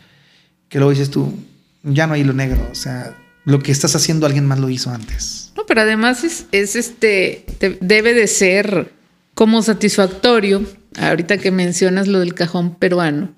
que 0.69 0.79
luego 0.79 0.91
dices 0.91 1.11
tú, 1.11 1.35
ya 1.83 2.07
no 2.07 2.15
hay 2.15 2.25
lo 2.25 2.35
negro, 2.35 2.69
o 2.71 2.75
sea, 2.75 3.17
lo 3.45 3.61
que 3.61 3.73
estás 3.73 3.97
haciendo 3.97 4.27
alguien 4.27 4.47
más 4.47 4.59
lo 4.59 4.69
hizo 4.69 4.91
antes. 4.91 5.53
No, 5.57 5.65
pero 5.67 5.81
además 5.81 6.25
es, 6.25 6.45
es 6.53 6.77
este, 6.77 7.47
debe 7.81 8.13
de 8.13 8.27
ser 8.27 8.93
como 9.35 9.63
satisfactorio, 9.63 10.63
ahorita 10.99 11.39
que 11.39 11.51
mencionas 11.51 12.07
lo 12.07 12.19
del 12.19 12.35
cajón 12.35 12.75
peruano, 12.75 13.33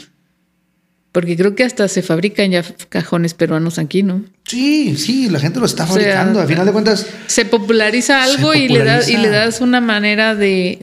porque 1.13 1.37
creo 1.37 1.57
que 1.57 1.65
hasta 1.65 1.89
se 1.89 2.03
fabrican 2.03 2.53
ya 2.53 2.65
cajones 2.89 3.35
peruanos 3.35 3.79
aquí, 3.79 4.03
¿no? 4.03 4.23
Sí, 4.45 4.97
sí, 4.97 5.29
la 5.29 5.41
gente 5.41 5.59
lo 5.59 5.67
está 5.67 5.87
fabricando. 5.87 6.41
Al 6.41 6.47
final 6.47 6.67
de 6.67 6.73
cuentas. 6.73 7.07
Se 7.27 7.45
populariza 7.45 8.23
algo 8.23 8.55
Y, 8.55 8.69
le 8.69 8.85
das, 8.85 9.09
y 9.09 9.17
le 9.17 9.29
das 9.29 9.61
una 9.61 9.81
manera 9.81 10.37
de, 10.37 10.79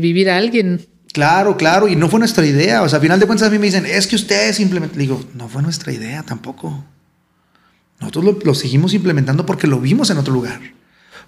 vivir 0.00 0.30
a 0.30 0.36
alguien. 0.36 0.86
Claro, 1.12 1.56
claro, 1.56 1.88
y 1.88 1.96
no 1.96 2.10
fue 2.10 2.18
nuestra 2.18 2.44
idea. 2.44 2.82
O 2.82 2.88
sea, 2.88 2.96
al 2.98 3.02
final 3.02 3.18
de 3.18 3.26
cuentas 3.26 3.48
a 3.48 3.50
mí 3.50 3.58
me 3.58 3.66
dicen, 3.66 3.86
es 3.86 4.06
que 4.06 4.16
ustedes 4.16 4.56
simplemente. 4.56 4.98
Digo, 4.98 5.24
no 5.34 5.48
fue 5.48 5.62
nuestra 5.62 5.92
idea 5.92 6.22
tampoco. 6.22 6.84
Nosotros 8.00 8.24
lo, 8.24 8.38
lo 8.44 8.54
seguimos 8.54 8.92
implementando 8.92 9.46
porque 9.46 9.66
lo 9.66 9.80
vimos 9.80 10.10
en 10.10 10.18
otro 10.18 10.34
lugar. 10.34 10.60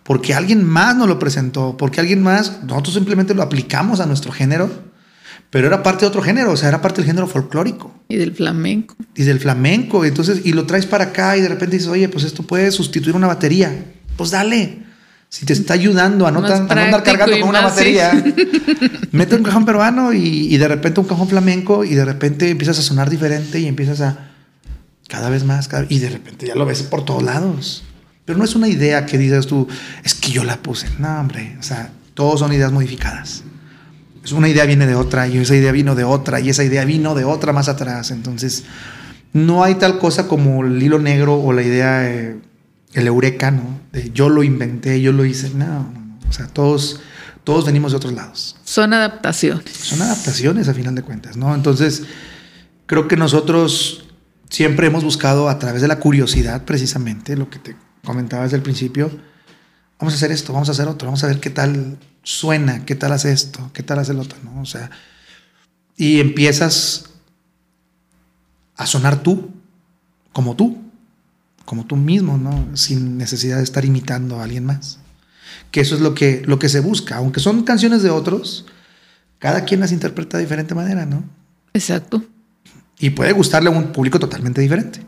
Porque 0.03 0.34
alguien 0.34 0.62
más 0.62 0.95
nos 0.95 1.09
lo 1.09 1.18
presentó. 1.18 1.78
Porque 1.78 2.01
alguien 2.01 2.22
más, 2.22 2.62
nosotros 2.64 2.95
simplemente 2.95 3.32
lo 3.32 3.43
aplicamos 3.43 4.01
a 4.01 4.07
nuestro 4.07 4.30
género 4.30 4.88
pero 5.51 5.66
era 5.66 5.82
parte 5.82 6.03
de 6.03 6.09
otro 6.09 6.22
género, 6.22 6.53
o 6.53 6.57
sea, 6.57 6.68
era 6.68 6.82
parte 6.82 7.01
del 7.01 7.07
género 7.07 7.26
folclórico. 7.26 7.94
Y 8.09 8.16
del 8.16 8.34
flamenco. 8.34 8.96
Y 9.14 9.22
del 9.22 9.40
flamenco, 9.40 10.05
entonces, 10.05 10.42
y 10.44 10.53
lo 10.53 10.66
traes 10.66 10.84
para 10.84 11.05
acá 11.05 11.36
y 11.36 11.40
de 11.40 11.49
repente 11.49 11.76
dices, 11.76 11.88
oye, 11.88 12.09
pues 12.09 12.24
esto 12.24 12.42
puede 12.42 12.70
sustituir 12.70 13.16
una 13.16 13.26
batería. 13.26 13.72
Pues 14.16 14.30
dale. 14.30 14.86
Si 15.30 15.44
te 15.44 15.53
está 15.53 15.74
ayudando 15.74 16.26
a 16.26 16.30
no, 16.30 16.38
andar 16.38 17.03
cargando 17.03 17.38
con 17.40 17.51
una 17.51 17.61
batería, 17.61 18.12
mete 19.12 19.36
un 19.36 19.42
cajón 19.42 19.66
peruano 19.66 20.12
y, 20.12 20.55
y, 20.55 20.57
de 20.57 20.68
repente 20.68 21.01
un 21.01 21.07
cajón 21.07 21.28
flamenco 21.28 21.84
y 21.84 21.94
de 21.94 22.05
repente 22.05 22.49
empiezas 22.49 22.78
a 22.78 22.82
sonar 22.82 23.11
diferente 23.11 23.61
y 23.61 23.66
empiezas 23.66 24.01
a 24.01 24.30
cada 25.07 25.28
vez 25.28 25.44
más, 25.44 25.68
y 25.90 25.99
de 25.99 26.09
repente 26.11 26.46
ya 26.46 26.55
lo 26.55 26.64
ves 26.64 26.82
por 26.82 27.05
todos 27.05 27.22
lados. 27.22 27.84
Pero 28.24 28.38
no 28.38 28.44
es 28.44 28.55
una 28.55 28.68
idea 28.68 29.05
que 29.05 29.18
dices 29.18 29.46
tú, 29.46 29.68
es 30.03 30.14
que 30.14 30.30
yo 30.30 30.44
la 30.44 30.59
puse. 30.59 30.86
No, 30.99 31.20
hombre, 31.20 31.57
o 31.59 31.62
sea, 31.62 31.90
todos 32.14 32.40
son 32.40 32.53
ideas 32.53 32.72
modificadas 32.72 33.42
una 34.33 34.49
idea 34.49 34.64
viene 34.64 34.87
de 34.87 34.95
otra 34.95 35.29
y 35.29 35.39
esa 35.39 35.55
idea 35.55 35.72
vino 35.72 35.95
de 35.95 36.05
otra 36.05 36.41
y 36.41 36.49
esa 36.51 36.64
idea 36.64 36.85
vino 36.85 37.14
de 37.14 37.24
otra 37.24 37.53
más 37.53 37.68
atrás. 37.68 38.11
Entonces, 38.11 38.64
no 39.33 39.64
hay 39.64 39.76
tal 39.76 39.99
cosa 39.99 40.29
como 40.29 40.64
el 40.64 40.83
hilo 40.83 40.99
negro 40.99 41.41
o 41.41 41.53
la 41.53 41.62
idea, 41.62 42.11
eh, 42.11 42.37
el 42.95 43.07
eureka, 43.07 43.51
¿no? 43.51 43.81
De 43.93 44.11
yo 44.11 44.29
lo 44.29 44.43
inventé, 44.43 45.01
yo 45.01 45.12
lo 45.12 45.24
hice. 45.24 45.51
No, 45.51 45.93
O 46.29 46.33
sea, 46.33 46.47
todos, 46.47 47.01
Todos 47.45 47.64
venimos 47.64 47.93
de 47.93 47.97
otros 47.97 48.12
lados. 48.12 48.57
Son 48.64 48.93
adaptaciones. 48.93 49.72
Son 49.72 50.03
adaptaciones 50.03 50.68
a 50.68 50.74
final 50.74 50.95
de 50.95 51.03
cuentas, 51.03 51.37
¿no? 51.37 51.55
Entonces, 51.55 52.03
creo 52.85 53.09
que 53.09 53.16
nosotros 53.16 54.05
siempre 54.51 54.89
hemos 54.89 55.03
buscado 55.03 55.49
a 55.49 55.59
través 55.59 55.81
de 55.81 55.89
la 55.89 55.99
curiosidad, 55.99 56.64
precisamente, 56.64 57.37
lo 57.37 57.49
que 57.49 57.59
te 57.59 57.76
comentaba 58.05 58.43
desde 58.43 58.57
el 58.57 58.62
principio, 58.62 59.11
vamos 59.99 60.12
a 60.12 60.16
hacer 60.16 60.31
esto, 60.31 60.53
vamos 60.53 60.68
a 60.68 60.72
hacer 60.72 60.89
otro, 60.89 61.07
vamos 61.07 61.24
a 61.24 61.26
ver 61.26 61.41
qué 61.41 61.51
tal 61.51 61.99
suena, 62.29 62.85
qué 62.85 62.95
tal 62.95 63.12
hace 63.12 63.33
esto, 63.33 63.70
qué 63.72 63.83
tal 63.83 64.01
hace 64.01 64.12
el 64.12 64.20
otro, 64.20 64.37
¿no? 64.45 64.61
O 64.61 64.66
sea, 64.66 64.91
y 65.97 66.20
empiezas 66.20 67.07
a 68.76 68.87
sonar 68.87 69.22
tú, 69.22 69.49
como 70.35 70.55
tú, 70.55 70.76
como 71.64 71.87
tú 71.87 71.97
mismo, 71.97 72.37
¿no? 72.37 72.76
Sin 72.76 73.16
necesidad 73.16 73.57
de 73.57 73.62
estar 73.62 73.87
imitando 73.87 74.39
a 74.39 74.45
alguien 74.45 74.66
más. 74.66 74.99
Que 75.70 75.81
eso 75.81 75.95
es 75.95 76.03
lo 76.03 76.14
que, 76.14 76.43
lo 76.45 76.59
que 76.59 76.68
se 76.68 76.81
busca. 76.81 77.16
Aunque 77.16 77.41
son 77.41 77.62
canciones 77.62 78.03
de 78.03 78.11
otros, 78.11 78.66
cada 79.39 79.64
quien 79.64 79.81
las 79.81 79.93
interpreta 79.93 80.37
de 80.37 80.45
diferente 80.45 80.74
manera, 80.74 81.07
¿no? 81.07 81.24
Exacto. 81.72 82.22
Y 82.99 83.09
puede 83.09 83.33
gustarle 83.33 83.70
a 83.70 83.72
un 83.72 83.91
público 83.91 84.18
totalmente 84.18 84.61
diferente. 84.61 85.01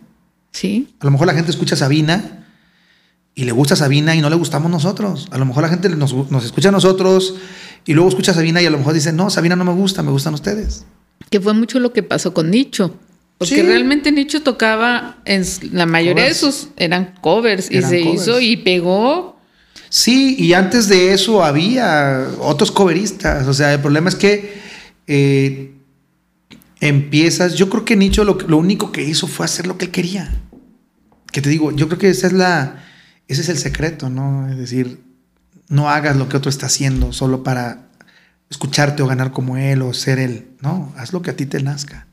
Sí. 0.53 0.95
A 1.01 1.05
lo 1.05 1.11
mejor 1.11 1.27
la 1.27 1.35
gente 1.35 1.51
escucha 1.51 1.75
a 1.75 1.79
Sabina 1.79 2.40
y 3.35 3.45
le 3.45 3.53
gusta 3.53 3.77
Sabina 3.77 4.15
y 4.15 4.21
no 4.21 4.29
le 4.29 4.37
gustamos 4.37 4.71
nosotros. 4.71 5.29
A 5.31 5.39
lo 5.39 5.45
mejor 5.45 5.63
la 5.63 5.69
gente 5.69 5.89
nos, 5.91 6.13
nos, 6.31 6.45
escucha 6.45 6.69
a 6.71 6.73
nosotros 6.73 7.35
y 7.87 7.95
luego 7.95 8.09
escucha 8.09 8.33
a 8.33 8.35
Sabina 8.35 8.61
y 8.61 8.67
a 8.67 8.71
lo 8.71 8.79
mejor 8.79 8.95
dice, 8.95 9.13
no, 9.13 9.31
Sabina 9.31 9.57
no 9.57 9.65
me 9.65 9.73
gusta, 9.73 10.03
me 10.03 10.11
gustan 10.11 10.35
ustedes. 10.35 10.85
Que 11.31 11.41
fue 11.41 11.55
mucho 11.55 11.79
lo 11.79 11.93
que 11.93 12.03
pasó 12.03 12.35
con 12.35 12.51
Nicho. 12.51 12.95
Porque 13.39 13.55
sí. 13.55 13.63
realmente 13.63 14.13
Nicho 14.13 14.43
tocaba 14.43 15.19
en 15.25 15.45
la 15.73 15.87
mayoría 15.87 16.25
covers. 16.25 16.41
de 16.41 16.53
sus 16.53 16.69
eran 16.77 17.15
covers 17.23 17.71
eran 17.71 17.85
y 17.85 17.89
se 17.89 18.03
covers. 18.03 18.23
hizo 18.23 18.41
y 18.41 18.57
pegó. 18.59 19.41
Sí, 19.89 20.37
y 20.39 20.53
antes 20.53 20.89
de 20.89 21.15
eso 21.15 21.43
había 21.43 22.29
otros 22.41 22.71
coveristas. 22.71 23.47
O 23.47 23.55
sea, 23.55 23.73
el 23.73 23.81
problema 23.81 24.11
es 24.11 24.17
que 24.17 24.61
eh, 25.07 25.73
empiezas. 26.81 27.55
Yo 27.55 27.71
creo 27.71 27.85
que 27.87 27.97
Nicho 27.97 28.25
lo, 28.25 28.37
lo 28.47 28.59
único 28.59 28.93
que 28.93 29.03
hizo 29.03 29.27
fue 29.27 29.47
hacer 29.47 29.67
lo 29.67 29.79
que 29.79 29.87
él 29.87 29.91
quería. 29.91 30.31
Que 31.33 31.41
te 31.41 31.49
digo, 31.49 31.73
yo 31.73 31.89
creo 31.89 31.99
que 31.99 32.11
esa 32.11 32.27
es 32.27 32.35
la 32.35 32.85
ese 33.33 33.43
es 33.43 33.49
el 33.49 33.59
secreto, 33.59 34.11
¿no? 34.11 34.49
Es 34.49 34.57
decir, 34.57 35.03
no 35.69 35.89
hagas 35.89 36.17
lo 36.17 36.29
que 36.29 36.37
otro 36.37 36.51
está 36.51 36.67
haciendo 36.67 37.13
solo 37.13 37.43
para 37.43 37.89
escucharte 38.51 39.03
o 39.03 39.07
ganar 39.07 39.31
como 39.31 39.57
él 39.57 39.83
o 39.83 39.95
ser 39.95 40.19
él. 40.19 40.49
No, 40.61 40.93
haz 40.97 41.13
lo 41.13 41.23
que 41.23 41.31
a 41.31 41.37
ti 41.37 41.47
te 41.47 41.63
nazca. 41.63 42.07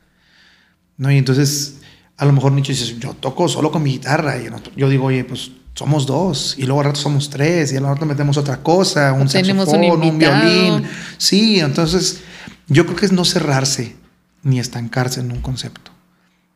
¿No? 0.98 1.12
Y 1.12 1.18
entonces, 1.18 1.78
a 2.18 2.26
lo 2.26 2.34
mejor 2.34 2.52
Nicho 2.52 2.72
dice, 2.72 2.98
yo 3.00 3.14
toco 3.14 3.48
solo 3.48 3.72
con 3.72 3.84
mi 3.84 3.94
guitarra. 3.94 4.38
Y 4.38 4.50
yo 4.76 4.90
digo, 4.90 5.06
oye, 5.06 5.24
pues 5.24 5.52
somos 5.74 6.06
dos. 6.06 6.56
Y 6.58 6.64
luego 6.64 6.82
al 6.82 6.88
rato 6.88 7.00
somos 7.00 7.30
tres. 7.30 7.74
Y 7.74 7.78
al 7.78 7.84
rato 7.84 8.06
metemos 8.06 8.38
otra 8.38 8.62
cosa, 8.62 9.14
un 9.14 9.28
saxofón, 9.28 9.84
un, 9.86 10.04
un 10.04 10.20
violín. 10.20 10.84
Sí, 11.18 11.60
entonces 11.60 12.22
yo 12.68 12.86
creo 12.86 12.96
que 12.96 13.06
es 13.08 13.12
no 13.12 13.26
cerrarse 13.26 13.96
ni 14.44 14.60
estancarse 14.60 15.20
en 15.20 15.32
un 15.32 15.42
concepto, 15.42 15.92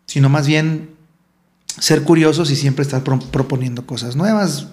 sino 0.06 0.30
más 0.30 0.48
bien 0.48 0.92
ser 1.80 2.04
curiosos 2.04 2.52
y 2.52 2.56
siempre 2.56 2.84
estar 2.84 3.04
pro 3.04 3.20
proponiendo 3.20 3.86
cosas 3.86 4.16
nuevas, 4.16 4.68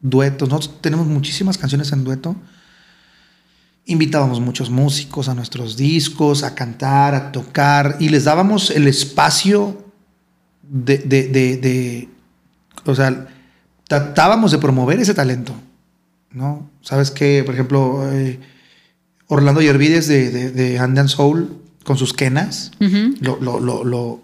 duetos. 0.00 0.48
Nosotros 0.48 0.80
tenemos 0.80 1.06
muchísimas 1.06 1.58
canciones 1.58 1.92
en 1.92 2.04
dueto. 2.04 2.36
Invitábamos 3.86 4.40
muchos 4.40 4.70
músicos 4.70 5.28
a 5.28 5.34
nuestros 5.34 5.76
discos, 5.76 6.42
a 6.42 6.54
cantar, 6.54 7.14
a 7.14 7.32
tocar, 7.32 7.96
y 7.98 8.08
les 8.08 8.24
dábamos 8.24 8.70
el 8.70 8.86
espacio 8.86 9.84
de, 10.62 10.98
de, 10.98 11.28
de, 11.28 11.56
de 11.56 12.08
o 12.84 12.94
sea, 12.94 13.28
tratábamos 13.88 14.52
de 14.52 14.58
promover 14.58 15.00
ese 15.00 15.14
talento, 15.14 15.54
¿no? 16.30 16.70
Sabes 16.82 17.10
que, 17.10 17.42
por 17.44 17.54
ejemplo, 17.54 18.08
eh, 18.12 18.38
Orlando 19.26 19.60
Yervides 19.60 20.06
de, 20.06 20.30
de, 20.30 20.50
de 20.52 20.78
Andean 20.78 21.08
Soul, 21.08 21.56
con 21.84 21.96
sus 21.96 22.12
quenas, 22.12 22.72
uh 22.80 22.84
-huh. 22.84 23.16
lo, 23.20 23.40
lo, 23.40 23.58
lo, 23.58 23.84
lo 23.84 24.22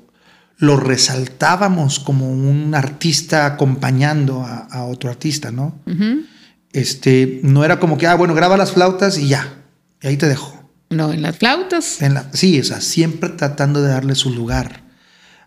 lo 0.58 0.76
resaltábamos 0.78 1.98
como 2.00 2.30
un 2.30 2.74
artista 2.74 3.46
acompañando 3.46 4.42
a, 4.42 4.66
a 4.70 4.84
otro 4.84 5.10
artista, 5.10 5.50
¿no? 5.50 5.78
Uh 5.86 5.90
-huh. 5.90 6.26
Este, 6.72 7.40
no 7.42 7.64
era 7.64 7.78
como 7.78 7.98
que, 7.98 8.06
ah, 8.06 8.14
bueno, 8.14 8.34
graba 8.34 8.56
las 8.56 8.72
flautas 8.72 9.18
y 9.18 9.28
ya, 9.28 9.62
y 10.02 10.06
ahí 10.08 10.16
te 10.16 10.28
dejo. 10.28 10.70
No, 10.90 11.12
en 11.12 11.22
las 11.22 11.36
flautas. 11.36 12.00
En 12.00 12.14
la, 12.14 12.30
sí, 12.32 12.60
o 12.60 12.64
sea, 12.64 12.80
siempre 12.80 13.30
tratando 13.30 13.82
de 13.82 13.88
darle 13.88 14.14
su 14.14 14.30
lugar 14.30 14.82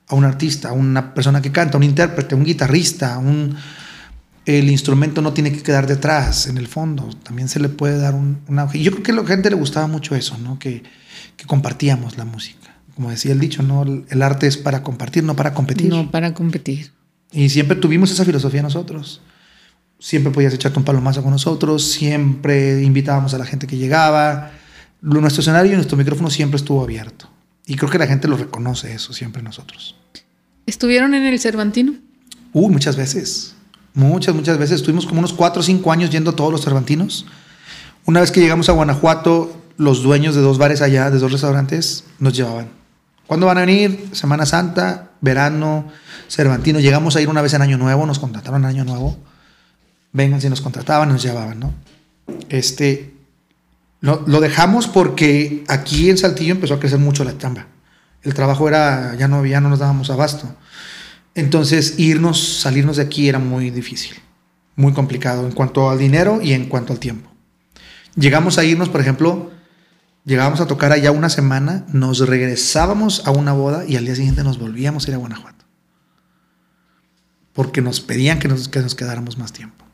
a 0.08 0.16
un 0.16 0.26
artista, 0.26 0.70
a 0.70 0.74
una 0.74 1.14
persona 1.14 1.42
que 1.42 1.52
canta, 1.52 1.78
un 1.78 1.84
intérprete, 1.84 2.36
un 2.36 2.44
guitarrista, 2.44 3.18
un, 3.20 3.56
el 4.46 4.70
instrumento 4.70 5.22
no 5.22 5.34
tiene 5.34 5.52
que 5.52 5.62
quedar 5.62 5.88
detrás, 5.88 6.48
en 6.48 6.58
el 6.58 6.68
fondo, 6.68 7.10
también 7.24 7.48
se 7.48 7.60
le 7.60 7.70
puede 7.70 7.98
dar 8.00 8.16
un, 8.16 8.42
un 8.48 8.60
auge. 8.60 8.80
Y 8.80 8.84
yo 8.84 8.92
creo 8.92 9.04
que 9.04 9.12
a 9.12 9.16
la 9.16 9.26
gente 9.26 9.50
le 9.50 9.56
gustaba 9.56 9.88
mucho 9.88 10.16
eso, 10.16 10.38
¿no? 10.38 10.58
Que, 10.60 10.84
que 11.38 11.46
compartíamos 11.46 12.18
la 12.18 12.26
música 12.26 12.69
como 12.96 13.10
decía 13.10 13.32
el 13.32 13.40
dicho, 13.40 13.64
¿no? 13.64 13.84
El 13.84 14.22
arte 14.22 14.48
es 14.48 14.58
para 14.58 14.84
compartir, 14.84 15.24
no 15.24 15.36
para 15.36 15.54
competir. 15.54 15.90
No 15.90 16.10
para 16.12 16.34
competir. 16.34 16.92
Y 17.32 17.50
siempre 17.50 17.78
tuvimos 17.78 18.12
esa 18.12 18.26
filosofía 18.26 18.62
nosotros. 18.62 19.22
Siempre 20.00 20.32
podías 20.32 20.54
echarte 20.54 20.80
un 20.80 20.86
palomazo 20.86 21.22
con 21.22 21.32
nosotros, 21.32 21.84
siempre 21.92 22.82
invitábamos 22.84 23.34
a 23.34 23.38
la 23.38 23.46
gente 23.46 23.68
que 23.68 23.78
llegaba. 23.78 24.52
Nuestro 25.02 25.42
escenario 25.42 25.74
y 25.74 25.76
nuestro 25.76 25.98
micrófono 25.98 26.30
siempre 26.30 26.58
estuvo 26.58 26.84
abierto. 26.84 27.30
Y 27.66 27.76
creo 27.76 27.90
que 27.90 28.00
la 28.00 28.08
gente 28.08 28.28
lo 28.28 28.38
reconoce 28.38 28.94
eso 28.94 29.14
siempre 29.14 29.44
nosotros. 29.44 29.96
¿Estuvieron 30.66 31.14
en 31.14 31.26
el 31.26 31.40
Cervantino? 31.40 31.94
Uh, 32.54 32.70
muchas 32.70 32.96
veces. 32.96 33.56
Muchas, 33.94 34.34
muchas 34.34 34.58
veces. 34.58 34.78
Estuvimos 34.78 35.06
como 35.06 35.20
unos 35.20 35.34
cuatro 35.34 35.62
o 35.62 35.64
cinco 35.64 35.92
años 35.92 36.10
yendo 36.10 36.32
a 36.32 36.36
todos 36.36 36.52
los 36.52 36.64
Cervantinos. 36.64 37.26
Una 38.06 38.22
vez 38.22 38.32
que 38.32 38.40
llegamos 38.40 38.70
a 38.70 38.72
Guanajuato, 38.72 39.56
los 39.78 40.02
dueños 40.02 40.34
de 40.36 40.42
dos 40.42 40.58
bares 40.58 40.82
allá, 40.82 41.12
de 41.12 41.20
dos 41.20 41.32
restaurantes, 41.32 42.06
nos 42.20 42.34
llevaban 42.36 42.79
¿Cuándo 43.30 43.46
van 43.46 43.60
a 43.60 43.62
venir? 43.62 44.10
Semana 44.14 44.44
Santa, 44.48 45.12
verano, 45.22 45.86
Cervantino. 46.28 46.80
Llegamos 46.80 47.16
a 47.16 47.22
ir 47.22 47.30
una 47.30 47.44
vez 47.44 47.54
en 47.54 47.62
Año 47.62 47.78
Nuevo, 47.78 48.08
nos 48.08 48.18
contrataron 48.18 48.64
en 48.64 48.70
Año 48.70 48.86
Nuevo. 48.86 49.20
Vengan 50.12 50.42
si 50.42 50.50
nos 50.50 50.62
contrataban, 50.62 51.10
nos 51.10 51.22
llevaban, 51.22 51.60
¿no? 51.60 51.72
Este, 52.50 53.14
lo, 54.02 54.24
lo, 54.26 54.42
dejamos 54.42 54.88
porque 54.88 55.64
aquí 55.68 56.10
en 56.10 56.18
Saltillo 56.18 56.54
empezó 56.54 56.74
a 56.74 56.80
crecer 56.80 56.98
mucho 56.98 57.24
la 57.24 57.38
chamba. 57.38 57.68
El 58.24 58.34
trabajo 58.34 58.68
era, 58.68 59.14
ya 59.14 59.28
no, 59.28 59.46
ya 59.46 59.62
no 59.62 59.70
nos 59.70 59.78
dábamos 59.78 60.10
abasto. 60.10 60.52
Entonces, 61.36 62.00
irnos, 62.00 62.62
salirnos 62.62 62.98
de 62.98 63.04
aquí 63.04 63.30
era 63.30 63.38
muy 63.38 63.70
difícil, 63.70 64.18
muy 64.76 64.94
complicado 64.94 65.46
en 65.46 65.52
cuanto 65.52 65.92
al 65.92 66.00
dinero 66.00 66.40
y 66.42 66.54
en 66.54 66.66
cuanto 66.66 66.94
al 66.94 67.00
tiempo. 67.00 67.30
Llegamos 68.16 68.58
a 68.58 68.64
irnos, 68.64 68.90
por 68.90 69.02
ejemplo, 69.02 69.52
Llegábamos 70.30 70.62
a 70.62 70.68
tocar 70.68 70.92
allá 70.92 71.10
una 71.10 71.28
semana, 71.28 71.88
nos 71.92 72.20
regresábamos 72.20 73.26
a 73.26 73.32
una 73.32 73.52
boda 73.52 73.84
y 73.88 73.96
al 73.96 74.06
día 74.06 74.14
siguiente 74.14 74.44
nos 74.44 74.60
volvíamos 74.60 75.08
a 75.08 75.10
ir 75.10 75.16
a 75.16 75.18
Guanajuato. 75.18 75.66
Porque 77.52 77.82
nos 77.82 78.00
pedían 78.00 78.38
que 78.38 78.48
nos, 78.48 78.70
que 78.70 78.80
nos 78.80 78.94
quedáramos 78.94 79.40
más 79.40 79.54
tiempo. 79.54 79.86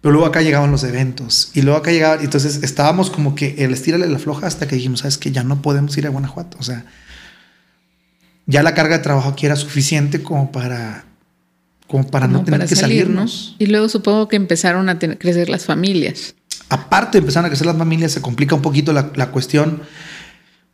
Pero 0.00 0.10
luego 0.10 0.26
acá 0.26 0.42
llegaban 0.42 0.72
los 0.72 0.82
eventos 0.82 1.52
y 1.54 1.62
luego 1.62 1.78
acá 1.78 1.92
llegaban, 1.92 2.20
entonces 2.20 2.64
estábamos 2.64 3.10
como 3.10 3.36
que 3.36 3.54
el 3.58 3.72
estírale 3.72 4.08
la 4.08 4.18
floja 4.18 4.48
hasta 4.48 4.66
que 4.66 4.74
dijimos, 4.74 5.00
sabes 5.00 5.18
que 5.18 5.30
ya 5.30 5.44
no 5.44 5.62
podemos 5.62 5.96
ir 5.96 6.08
a 6.08 6.10
Guanajuato. 6.10 6.56
O 6.58 6.64
sea, 6.64 6.84
ya 8.46 8.64
la 8.64 8.74
carga 8.74 8.98
de 8.98 9.04
trabajo 9.04 9.28
aquí 9.28 9.46
era 9.46 9.54
suficiente 9.54 10.20
como 10.20 10.50
para, 10.50 11.04
como 11.86 12.08
para 12.08 12.26
como 12.26 12.38
no 12.38 12.44
tener 12.44 12.58
para 12.58 12.68
que 12.68 12.74
salir, 12.74 13.02
salirnos. 13.02 13.54
¿no? 13.56 13.64
Y 13.64 13.68
luego 13.68 13.88
supongo 13.88 14.26
que 14.26 14.34
empezaron 14.34 14.88
a 14.88 14.98
tener, 14.98 15.16
crecer 15.16 15.48
las 15.48 15.64
familias 15.64 16.34
aparte 16.68 17.18
de 17.18 17.20
empezar 17.20 17.44
a 17.44 17.48
crecer 17.48 17.66
las 17.66 17.76
familias, 17.76 18.12
se 18.12 18.20
complica 18.20 18.54
un 18.54 18.62
poquito 18.62 18.92
la, 18.92 19.10
la 19.14 19.30
cuestión. 19.30 19.82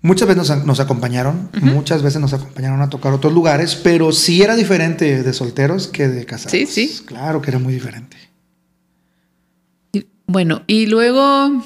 Muchas 0.05 0.27
veces 0.27 0.49
nos, 0.49 0.67
nos 0.67 0.81
acompañaron, 0.81 1.49
uh 1.55 1.57
-huh. 1.57 1.75
muchas 1.75 2.03
veces 2.03 2.21
nos 2.21 2.33
acompañaron 2.33 2.83
a 2.83 2.91
tocar 2.91 3.13
otros 3.13 3.33
lugares, 3.33 3.77
pero 3.77 4.11
sí 4.11 4.43
era 4.43 4.57
diferente 4.57 5.23
de 5.23 5.33
solteros 5.33 5.87
que 5.87 6.09
de 6.09 6.27
casados. 6.27 6.51
Sí, 6.51 6.67
sí. 6.67 7.03
Claro 7.05 7.41
que 7.41 7.51
era 7.51 7.61
muy 7.61 7.73
diferente. 7.73 8.17
Y, 9.93 10.07
bueno, 10.27 10.63
y 10.67 10.87
luego 10.87 11.63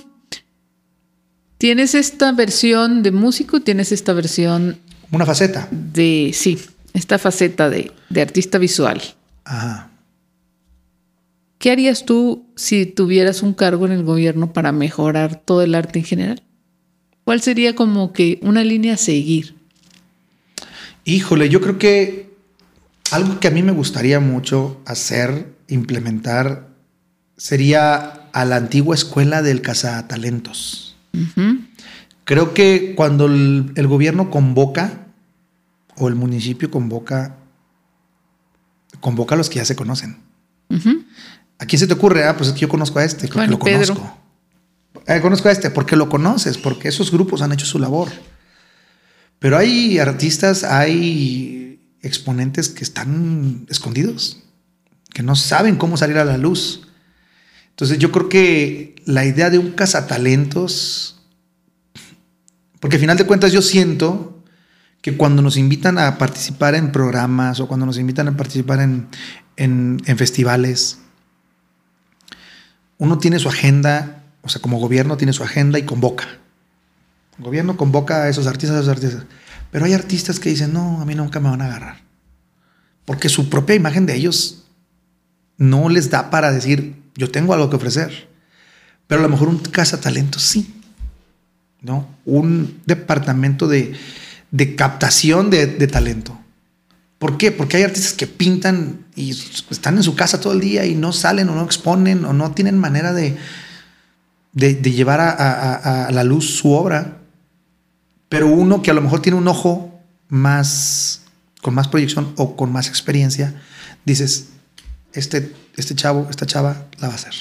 tienes 1.57 1.95
esta 1.95 2.33
versión 2.33 3.03
de 3.03 3.11
músico, 3.11 3.61
tienes 3.61 3.91
esta 3.91 4.13
versión... 4.13 4.81
Una 5.11 5.25
faceta. 5.25 5.69
De, 5.71 6.33
sí, 6.35 6.59
esta 6.93 7.19
faceta 7.19 7.71
de, 7.71 7.93
de 8.11 8.21
artista 8.21 8.59
visual. 8.59 9.01
Ajá. 9.45 9.91
¿Qué 11.59 11.71
harías 11.71 12.05
tú 12.05 12.47
si 12.55 12.87
tuvieras 12.87 13.43
un 13.43 13.55
cargo 13.55 13.87
en 13.87 13.93
el 13.93 14.05
gobierno 14.05 14.53
para 14.53 14.73
mejorar 14.73 15.43
todo 15.45 15.63
el 15.63 15.75
arte 15.75 16.01
en 16.01 16.05
general? 16.05 16.43
¿Cuál 17.25 17.41
sería 17.41 17.75
como 17.75 18.13
que 18.13 18.39
una 18.43 18.63
línea 18.63 18.95
a 18.95 18.99
seguir? 18.99 19.57
Híjole, 21.05 21.49
yo 21.49 21.61
creo 21.61 21.79
que 21.79 22.37
algo 23.11 23.41
que 23.41 23.49
a 23.49 23.51
mí 23.51 23.63
me 23.63 23.73
gustaría 23.73 24.21
mucho 24.21 24.81
hacer, 24.85 25.55
implementar, 25.69 26.69
sería 27.37 28.29
a 28.33 28.45
la 28.45 28.57
antigua 28.57 28.95
escuela 28.95 29.43
del 29.43 29.63
cazatalentos. 29.63 30.97
Uh 31.13 31.19
-huh. 31.19 31.67
Creo 32.25 32.55
que 32.55 32.95
cuando 32.97 33.27
el, 33.27 33.73
el, 33.77 33.87
gobierno 33.87 34.31
convoca 34.31 35.07
o 35.97 36.09
el 36.09 36.17
municipio 36.17 36.71
convoca, 36.71 37.37
convoca 39.01 39.35
a 39.35 39.39
los 39.39 39.49
que 39.49 39.57
ya 39.57 39.65
se 39.65 39.77
conocen. 39.77 40.19
Uh 40.69 40.75
-huh. 40.75 41.05
¿A 41.59 41.67
quién 41.67 41.81
se 41.81 41.87
te 41.87 41.95
ocurre? 41.95 42.25
Ah, 42.25 42.37
pues 42.37 42.49
es 42.49 42.55
que 42.55 42.61
yo 42.61 42.69
conozco 42.69 42.99
a 42.99 43.05
este, 43.05 43.29
lo 43.29 43.59
Pedro. 43.59 43.59
conozco. 43.59 44.19
Eh, 45.07 45.21
conozco 45.21 45.49
a 45.49 45.53
este, 45.53 45.71
porque 45.71 45.97
lo 45.97 46.09
conoces, 46.09 46.59
porque 46.59 46.89
esos 46.89 47.11
grupos 47.11 47.41
han 47.43 47.53
hecho 47.53 47.67
su 47.67 47.79
labor. 47.79 48.09
Pero 49.39 49.57
hay 49.57 49.99
artistas, 49.99 50.65
hay 50.65 51.81
exponentes 52.03 52.69
que 52.69 52.85
están 52.85 53.67
escondidos, 53.69 54.43
que 55.13 55.23
no 55.23 55.37
saben 55.37 55.77
cómo 55.77 55.97
salir 55.97 56.19
a 56.19 56.25
la 56.25 56.39
luz. 56.39 56.89
Entonces 57.71 57.99
yo 57.99 58.11
creo 58.11 58.29
que 58.29 58.97
la 59.05 59.25
idea 59.25 59.51
de 59.51 59.59
un 59.59 59.73
cazatalentos, 59.73 61.21
porque 62.81 62.97
al 62.97 63.01
final 63.01 63.17
de 63.17 63.27
cuentas 63.27 63.53
yo 63.53 63.63
siento 63.63 64.43
que 65.03 65.17
cuando 65.17 65.43
nos 65.43 65.57
invitan 65.57 65.99
a 65.99 66.19
participar 66.19 66.75
en 66.75 66.91
programas 66.91 67.61
o 67.61 67.69
cuando 67.69 67.87
nos 67.87 67.99
invitan 67.99 68.29
a 68.29 68.37
participar 68.37 68.81
en, 68.81 69.09
en, 69.57 69.99
en 70.07 70.19
festivales, 70.19 70.99
uno 72.99 73.19
tiene 73.19 73.39
su 73.39 73.49
agenda, 73.49 74.23
o 74.43 74.49
sea, 74.49 74.61
como 74.63 74.79
gobierno 74.79 75.17
tiene 75.17 75.33
su 75.33 75.43
agenda 75.43 75.79
y 75.79 75.85
convoca. 75.85 76.27
El 77.39 77.45
gobierno 77.45 77.77
convoca 77.77 78.25
a 78.25 78.29
esos 78.29 78.47
artistas, 78.47 78.77
a 78.77 78.81
esos 78.81 78.93
artistas. 78.93 79.25
Pero 79.71 79.85
hay 79.85 79.93
artistas 79.93 80.41
que 80.41 80.49
dicen, 80.49 80.73
no, 80.73 81.01
a 81.01 81.05
mí 81.05 81.15
nunca 81.15 81.41
me 81.41 81.51
van 81.51 81.61
a 81.61 81.67
agarrar. 81.67 82.03
Porque 83.05 83.29
su 83.29 83.51
propia 83.51 83.75
imagen 83.75 84.07
de 84.07 84.15
ellos 84.15 84.65
no 85.59 85.89
les 85.89 86.11
da 86.11 86.31
para 86.31 86.53
decir, 86.53 87.03
yo 87.15 87.31
tengo 87.31 87.53
algo 87.53 87.69
que 87.69 87.77
ofrecer. 87.77 88.29
Pero 89.07 89.21
a 89.21 89.23
lo 89.23 89.29
mejor 89.29 89.49
un 89.49 89.59
casa 89.59 90.01
talento 90.01 90.39
sí. 90.39 90.75
¿No? 91.83 92.09
Un 92.25 92.81
departamento 92.87 93.69
de, 93.69 93.97
captación 94.77 95.51
de, 95.51 95.67
de 95.67 95.87
talento. 95.87 96.39
¿Por 97.19 97.39
qué? 97.39 97.51
Porque 97.51 97.79
hay 97.79 97.83
artistas 97.85 98.13
que 98.13 98.27
pintan 98.27 99.07
y 99.15 99.31
están 99.71 99.97
en 99.97 100.03
su 100.03 100.15
casa 100.15 100.41
todo 100.41 100.53
el 100.53 100.61
día 100.61 100.85
y 100.85 100.95
no 100.95 101.13
salen 101.13 101.49
o 101.49 101.55
no 101.55 101.65
exponen 101.65 102.25
o 102.25 102.33
no 102.35 102.53
tienen 102.53 102.79
manera 102.79 103.15
de, 103.15 103.39
de, 104.53 104.75
llevar 104.93 105.21
a, 105.21 106.11
la 106.13 106.25
luz 106.25 106.59
su 106.59 106.73
obra. 106.73 107.19
Pero 108.29 108.49
uno 108.49 108.83
que 108.83 108.91
a 108.91 108.95
lo 108.95 109.01
mejor 109.01 109.23
tiene 109.23 109.39
un 109.39 109.49
ojo 109.49 109.99
más, 110.29 111.23
con 111.63 111.75
más 111.75 111.89
proyección 111.89 112.35
o 112.37 112.55
con 112.55 112.71
más 112.71 112.89
experiencia, 112.89 113.63
dices, 114.05 114.49
este, 115.15 115.55
este 115.77 115.95
chavo, 115.95 116.27
esta 116.29 116.45
chava 116.45 116.87
la 116.99 117.09
va 117.09 117.15
a 117.15 117.17
hacer. 117.17 117.33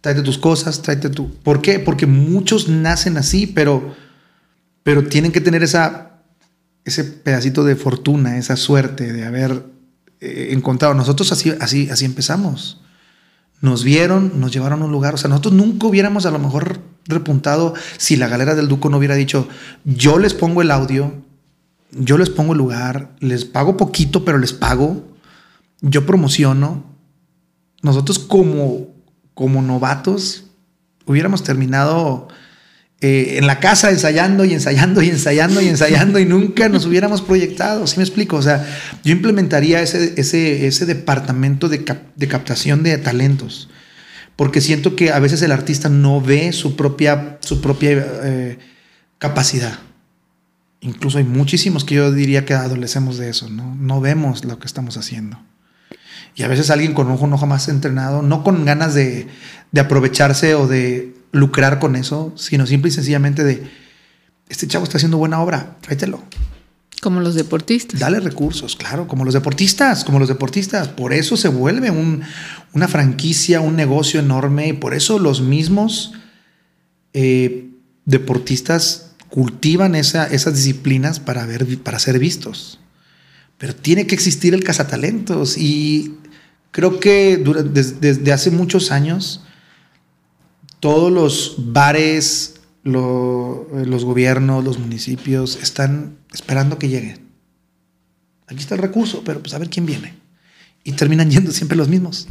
Tráete 0.00 0.22
tus 0.22 0.38
cosas, 0.38 0.82
tráete 0.82 1.10
tu... 1.10 1.34
¿Por 1.34 1.62
qué? 1.62 1.80
Porque 1.80 2.06
muchos 2.06 2.68
nacen 2.68 3.16
así, 3.16 3.48
pero, 3.48 3.96
pero 4.84 5.08
tienen 5.08 5.32
que 5.32 5.40
tener 5.40 5.64
esa 5.64 6.05
ese 6.86 7.02
pedacito 7.02 7.64
de 7.64 7.74
fortuna, 7.74 8.38
esa 8.38 8.56
suerte 8.56 9.12
de 9.12 9.24
haber 9.24 9.64
eh, 10.20 10.48
encontrado. 10.52 10.94
Nosotros 10.94 11.32
así, 11.32 11.52
así, 11.60 11.90
así 11.90 12.04
empezamos. 12.04 12.80
Nos 13.60 13.82
vieron, 13.82 14.38
nos 14.40 14.52
llevaron 14.52 14.80
a 14.82 14.84
un 14.84 14.92
lugar. 14.92 15.14
O 15.14 15.16
sea, 15.18 15.28
nosotros 15.28 15.52
nunca 15.52 15.88
hubiéramos 15.88 16.26
a 16.26 16.30
lo 16.30 16.38
mejor 16.38 16.80
repuntado 17.04 17.74
si 17.98 18.14
la 18.16 18.28
galera 18.28 18.54
del 18.54 18.68
Duco 18.68 18.88
no 18.88 18.98
hubiera 18.98 19.16
dicho, 19.16 19.48
yo 19.84 20.18
les 20.18 20.32
pongo 20.32 20.62
el 20.62 20.70
audio, 20.70 21.12
yo 21.90 22.18
les 22.18 22.30
pongo 22.30 22.52
el 22.52 22.58
lugar, 22.58 23.16
les 23.18 23.44
pago 23.44 23.76
poquito, 23.76 24.24
pero 24.24 24.38
les 24.38 24.52
pago, 24.52 25.08
yo 25.80 26.06
promociono. 26.06 26.84
Nosotros 27.82 28.20
como, 28.20 28.94
como 29.34 29.60
novatos 29.60 30.44
hubiéramos 31.04 31.42
terminado 31.42 32.28
eh, 33.02 33.36
en 33.36 33.46
la 33.46 33.60
casa 33.60 33.90
ensayando 33.90 34.46
y 34.46 34.54
ensayando 34.54 35.02
y 35.02 35.10
ensayando 35.10 35.60
y 35.60 35.68
ensayando 35.68 36.18
y 36.18 36.24
nunca 36.26 36.70
nos 36.70 36.86
hubiéramos 36.86 37.20
proyectado. 37.20 37.86
¿Sí 37.86 37.98
me 37.98 38.04
explico? 38.04 38.36
O 38.36 38.42
sea, 38.42 38.66
yo 39.04 39.12
implementaría 39.12 39.82
ese, 39.82 40.14
ese, 40.16 40.66
ese 40.66 40.86
departamento 40.86 41.68
de, 41.68 41.84
de, 42.16 42.28
captación 42.28 42.82
de 42.82 42.96
talentos, 42.96 43.68
porque 44.34 44.62
siento 44.62 44.96
que 44.96 45.10
a 45.10 45.18
veces 45.18 45.42
el 45.42 45.52
artista 45.52 45.90
no 45.90 46.22
ve 46.22 46.52
su 46.52 46.74
propia, 46.74 47.36
su 47.40 47.60
propia 47.60 47.90
eh, 48.24 48.58
capacidad. 49.18 49.78
Incluso 50.80 51.18
hay 51.18 51.24
muchísimos 51.24 51.84
que 51.84 51.96
yo 51.96 52.12
diría 52.12 52.46
que 52.46 52.54
adolecemos 52.54 53.18
de 53.18 53.28
eso, 53.28 53.50
¿no? 53.50 53.74
No 53.74 54.00
vemos 54.00 54.44
lo 54.46 54.58
que 54.58 54.66
estamos 54.66 54.96
haciendo. 54.96 55.38
Y 56.34 56.44
a 56.44 56.48
veces 56.48 56.70
alguien 56.70 56.94
con 56.94 57.08
un 57.08 57.14
ojo 57.14 57.26
no 57.26 57.36
jamás 57.36 57.68
entrenado, 57.68 58.22
no 58.22 58.42
con 58.42 58.64
ganas 58.64 58.94
de, 58.94 59.26
de 59.72 59.80
aprovecharse 59.80 60.54
o 60.54 60.66
de 60.66 61.14
lucrar 61.36 61.78
con 61.78 61.96
eso, 61.96 62.32
sino 62.36 62.66
simple 62.66 62.88
y 62.88 62.92
sencillamente 62.92 63.44
de, 63.44 63.62
este 64.48 64.66
chavo 64.66 64.84
está 64.84 64.96
haciendo 64.98 65.18
buena 65.18 65.40
obra, 65.40 65.76
tráetelo. 65.80 66.22
Como 67.02 67.20
los 67.20 67.34
deportistas. 67.34 68.00
Dale 68.00 68.20
recursos, 68.20 68.74
claro, 68.74 69.06
como 69.06 69.24
los 69.24 69.34
deportistas, 69.34 70.04
como 70.04 70.18
los 70.18 70.28
deportistas. 70.28 70.88
Por 70.88 71.12
eso 71.12 71.36
se 71.36 71.48
vuelve 71.48 71.90
un, 71.90 72.22
una 72.72 72.88
franquicia, 72.88 73.60
un 73.60 73.76
negocio 73.76 74.18
enorme, 74.18 74.68
y 74.68 74.72
por 74.72 74.94
eso 74.94 75.18
los 75.18 75.42
mismos 75.42 76.14
eh, 77.12 77.68
deportistas 78.06 79.12
cultivan 79.28 79.94
esa, 79.94 80.26
esas 80.26 80.54
disciplinas 80.54 81.20
para, 81.20 81.44
ver, 81.44 81.78
para 81.80 81.98
ser 81.98 82.18
vistos. 82.18 82.80
Pero 83.58 83.74
tiene 83.74 84.06
que 84.06 84.14
existir 84.14 84.54
el 84.54 84.64
cazatalentos 84.64 85.58
y 85.58 86.16
creo 86.70 87.00
que 87.00 87.42
desde 87.72 88.32
hace 88.32 88.50
muchos 88.50 88.92
años 88.92 89.42
todos 90.86 91.10
los 91.10 91.54
bares, 91.58 92.60
los 92.84 94.04
gobiernos, 94.04 94.62
los 94.62 94.78
municipios 94.78 95.58
están 95.60 96.18
esperando 96.32 96.78
que 96.78 96.88
lleguen. 96.88 97.26
Aquí 98.46 98.60
está 98.60 98.76
el 98.76 98.82
recurso, 98.82 99.22
pero 99.24 99.40
pues 99.40 99.52
a 99.54 99.58
ver 99.58 99.68
quién 99.68 99.84
viene. 99.84 100.14
Y 100.84 100.92
terminan 100.92 101.28
yendo 101.32 101.50
siempre 101.50 101.76
los 101.76 101.88
mismos. 101.88 102.28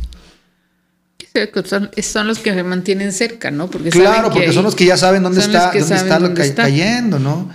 Son, 1.65 2.27
los 2.27 2.39
que 2.39 2.53
se 2.53 2.63
mantienen 2.63 3.11
cerca, 3.11 3.51
¿no? 3.51 3.69
Porque 3.69 3.89
claro, 3.89 4.29
porque 4.31 4.53
son 4.53 4.63
los 4.63 4.73
que 4.73 4.85
ya 4.85 4.95
saben 4.95 5.21
dónde 5.21 5.41
está, 5.41 5.73
dónde 5.77 5.93
está 5.93 6.19
lo 6.21 6.33
que 6.33 6.53
cayendo, 6.53 7.19
¿no? 7.19 7.49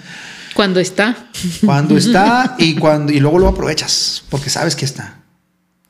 Cuando 0.52 0.80
está. 0.80 1.30
Cuando 1.64 1.96
está 1.96 2.56
y 2.58 2.74
cuando 2.74 3.10
y 3.10 3.20
luego 3.20 3.38
lo 3.38 3.48
aprovechas 3.48 4.22
porque 4.28 4.50
sabes 4.50 4.76
que 4.76 4.84
está. 4.84 5.22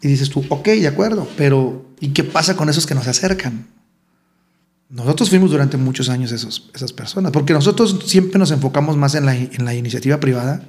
Y 0.01 0.07
dices 0.07 0.31
tú, 0.31 0.45
ok, 0.49 0.69
de 0.69 0.87
acuerdo, 0.87 1.29
pero 1.37 1.91
¿y 1.99 2.11
qué 2.11 2.23
pasa 2.23 2.55
con 2.55 2.69
esos 2.69 2.87
que 2.87 2.95
nos 2.95 3.09
acercan? 3.09 3.80
Nosotros 4.91 5.31
fuimos 5.31 5.53
durante 5.53 5.77
muchos 5.77 6.09
años 6.09 6.33
esos, 6.33 6.69
esas 6.75 6.93
personas, 6.93 7.31
porque 7.31 7.53
nosotros 7.53 8.01
siempre 8.07 8.41
nos 8.41 8.51
enfocamos 8.51 8.97
más 8.97 9.15
en 9.15 9.25
la, 9.25 9.37
en 9.37 9.65
la 9.65 9.73
iniciativa 9.73 10.19
privada, 10.19 10.63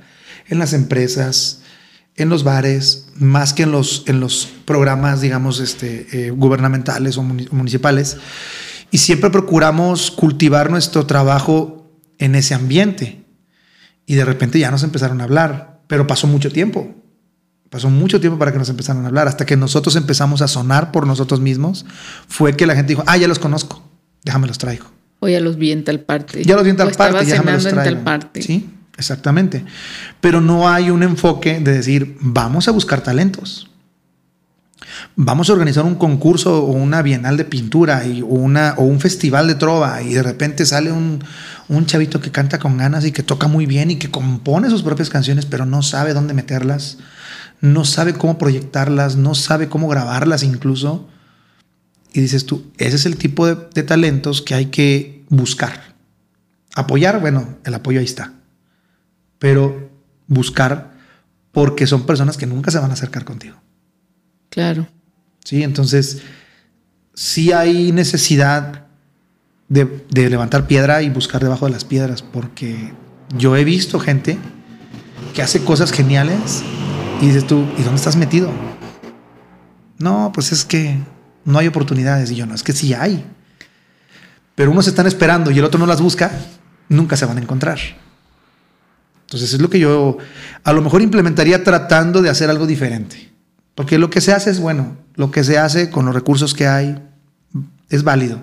en 0.47 0.59
las 0.59 0.73
empresas, 0.73 1.61
en 2.15 2.29
los 2.29 2.43
bares, 2.43 3.07
más 3.15 3.53
que 3.53 3.63
en 3.63 3.71
los, 3.71 4.03
en 4.05 4.19
los 4.19 4.47
programas, 4.65 5.21
digamos, 5.21 5.59
este, 5.59 6.07
eh, 6.11 6.29
gubernamentales 6.29 7.17
o 7.17 7.23
municipales. 7.23 8.17
Y 8.91 8.99
siempre 8.99 9.31
procuramos 9.31 10.11
cultivar 10.11 10.69
nuestro 10.69 11.07
trabajo 11.07 11.89
en 12.19 12.35
ese 12.35 12.53
ambiente. 12.53 13.25
Y 14.05 14.15
de 14.15 14.25
repente 14.25 14.59
ya 14.59 14.69
nos 14.69 14.83
empezaron 14.83 15.19
a 15.21 15.23
hablar, 15.23 15.81
pero 15.87 16.05
pasó 16.05 16.27
mucho 16.27 16.51
tiempo. 16.51 16.93
Pasó 17.71 17.89
mucho 17.89 18.19
tiempo 18.19 18.37
para 18.37 18.51
que 18.51 18.59
nos 18.59 18.69
empezaran 18.69 19.03
a 19.03 19.07
hablar. 19.07 19.27
Hasta 19.27 19.47
que 19.47 19.57
nosotros 19.57 19.95
empezamos 19.95 20.43
a 20.43 20.47
sonar 20.47 20.91
por 20.91 21.07
nosotros 21.07 21.39
mismos, 21.39 21.87
fue 22.27 22.55
que 22.55 22.67
la 22.67 22.75
gente 22.75 22.89
dijo, 22.89 23.03
ah, 23.07 23.17
ya 23.17 23.27
los 23.27 23.39
conozco 23.39 23.80
déjame 24.23 24.47
los 24.47 24.57
traigo. 24.57 24.85
O 25.19 25.27
ya 25.27 25.39
los 25.39 25.57
vi 25.57 25.71
en 25.71 25.83
tal 25.83 25.99
parte. 25.99 26.43
Ya 26.43 26.55
los 26.55 26.63
vi 26.63 26.71
en 26.71 26.77
tal 26.77 26.91
parte, 26.91 27.25
déjame 27.25 27.51
los 27.53 27.63
traigo. 27.63 27.81
En 27.81 27.85
tal 27.85 28.03
parte. 28.03 28.41
Sí, 28.41 28.69
exactamente. 28.97 29.63
Pero 30.19 30.41
no 30.41 30.69
hay 30.69 30.89
un 30.89 31.03
enfoque 31.03 31.59
de 31.59 31.73
decir, 31.73 32.17
vamos 32.19 32.67
a 32.67 32.71
buscar 32.71 33.01
talentos. 33.01 33.67
Vamos 35.15 35.49
a 35.49 35.53
organizar 35.53 35.85
un 35.85 35.95
concurso 35.95 36.63
o 36.63 36.71
una 36.71 37.01
bienal 37.01 37.37
de 37.37 37.45
pintura 37.45 38.05
y, 38.05 38.21
una, 38.21 38.75
o 38.77 38.83
un 38.83 38.99
festival 38.99 39.47
de 39.47 39.55
trova 39.55 40.01
y 40.01 40.13
de 40.13 40.23
repente 40.23 40.65
sale 40.65 40.91
un, 40.91 41.23
un 41.69 41.85
chavito 41.85 42.19
que 42.19 42.31
canta 42.31 42.59
con 42.59 42.77
ganas 42.77 43.05
y 43.05 43.11
que 43.11 43.23
toca 43.23 43.47
muy 43.47 43.65
bien 43.65 43.91
y 43.91 43.95
que 43.97 44.11
compone 44.11 44.69
sus 44.69 44.83
propias 44.83 45.09
canciones, 45.09 45.45
pero 45.45 45.65
no 45.65 45.81
sabe 45.81 46.13
dónde 46.13 46.33
meterlas, 46.33 46.97
no 47.61 47.85
sabe 47.85 48.13
cómo 48.13 48.37
proyectarlas, 48.37 49.15
no 49.15 49.35
sabe 49.35 49.69
cómo 49.69 49.87
grabarlas 49.87 50.43
incluso. 50.43 51.07
Y 52.13 52.21
dices 52.21 52.45
tú, 52.45 52.71
ese 52.77 52.95
es 52.97 53.05
el 53.05 53.17
tipo 53.17 53.47
de, 53.47 53.83
talentos 53.83 54.41
que 54.41 54.53
hay 54.53 54.65
que 54.67 55.23
buscar. 55.29 55.95
Apoyar, 56.75 57.19
bueno, 57.21 57.57
el 57.63 57.73
apoyo 57.73 57.99
ahí 57.99 58.05
está. 58.05 58.33
Pero 59.39 59.89
buscar 60.27 60.91
porque 61.51 61.87
son 61.87 62.05
personas 62.05 62.37
que 62.37 62.45
nunca 62.45 62.71
se 62.71 62.79
van 62.79 62.91
a 62.91 62.93
acercar 62.93 63.25
contigo. 63.25 63.57
Claro. 64.49 64.87
Sí, 65.43 65.63
entonces 65.63 66.21
sí 67.13 67.51
hay 67.51 67.91
necesidad 67.91 68.87
de, 69.69 70.05
de, 70.09 70.29
levantar 70.29 70.67
piedra 70.67 71.01
y 71.01 71.09
buscar 71.09 71.41
debajo 71.41 71.65
de 71.65 71.71
las 71.71 71.85
piedras, 71.85 72.21
porque 72.21 72.93
yo 73.37 73.55
he 73.55 73.63
visto 73.63 73.99
gente 73.99 74.37
que 75.33 75.41
hace 75.41 75.63
cosas 75.63 75.91
geniales 75.91 76.61
y 77.21 77.27
dices 77.27 77.47
tú, 77.47 77.65
¿y 77.77 77.83
dónde 77.83 77.95
estás 77.95 78.17
metido? 78.17 78.51
No, 79.97 80.31
pues 80.33 80.51
es 80.51 80.65
que 80.65 80.97
no 81.45 81.59
hay 81.59 81.67
oportunidades. 81.67 82.31
Y 82.31 82.35
yo, 82.35 82.45
no, 82.45 82.55
es 82.55 82.63
que 82.63 82.73
sí 82.73 82.93
hay. 82.93 83.25
Pero 84.55 84.71
unos 84.71 84.87
están 84.87 85.07
esperando 85.07 85.51
y 85.51 85.59
el 85.59 85.65
otro 85.65 85.79
no 85.79 85.85
las 85.85 86.01
busca, 86.01 86.31
nunca 86.89 87.15
se 87.15 87.25
van 87.25 87.37
a 87.37 87.41
encontrar. 87.41 87.79
Entonces 89.25 89.53
es 89.53 89.61
lo 89.61 89.69
que 89.69 89.79
yo 89.79 90.17
a 90.63 90.73
lo 90.73 90.81
mejor 90.81 91.01
implementaría 91.01 91.63
tratando 91.63 92.21
de 92.21 92.29
hacer 92.29 92.49
algo 92.49 92.67
diferente. 92.67 93.31
Porque 93.75 93.97
lo 93.97 94.09
que 94.09 94.19
se 94.19 94.33
hace 94.33 94.51
es 94.51 94.59
bueno, 94.59 94.97
lo 95.15 95.31
que 95.31 95.43
se 95.43 95.57
hace 95.57 95.89
con 95.89 96.05
los 96.05 96.13
recursos 96.13 96.53
que 96.53 96.67
hay 96.67 97.01
es 97.89 98.03
válido. 98.03 98.41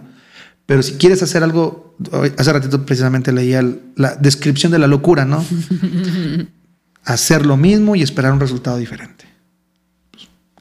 Pero 0.65 0.83
si 0.83 0.95
quieres 0.95 1.23
hacer 1.23 1.43
algo, 1.43 1.97
hace 2.37 2.53
ratito 2.53 2.85
precisamente 2.85 3.33
leía 3.33 3.63
la 3.97 4.17
descripción 4.17 4.73
de 4.73 4.79
la 4.79 4.87
locura, 4.87 5.25
¿no? 5.25 5.45
hacer 7.05 7.47
lo 7.47 7.57
mismo 7.57 7.97
y 7.97 8.03
esperar 8.03 8.33
un 8.33 8.41
resultado 8.41 8.77
diferente. 8.77 9.28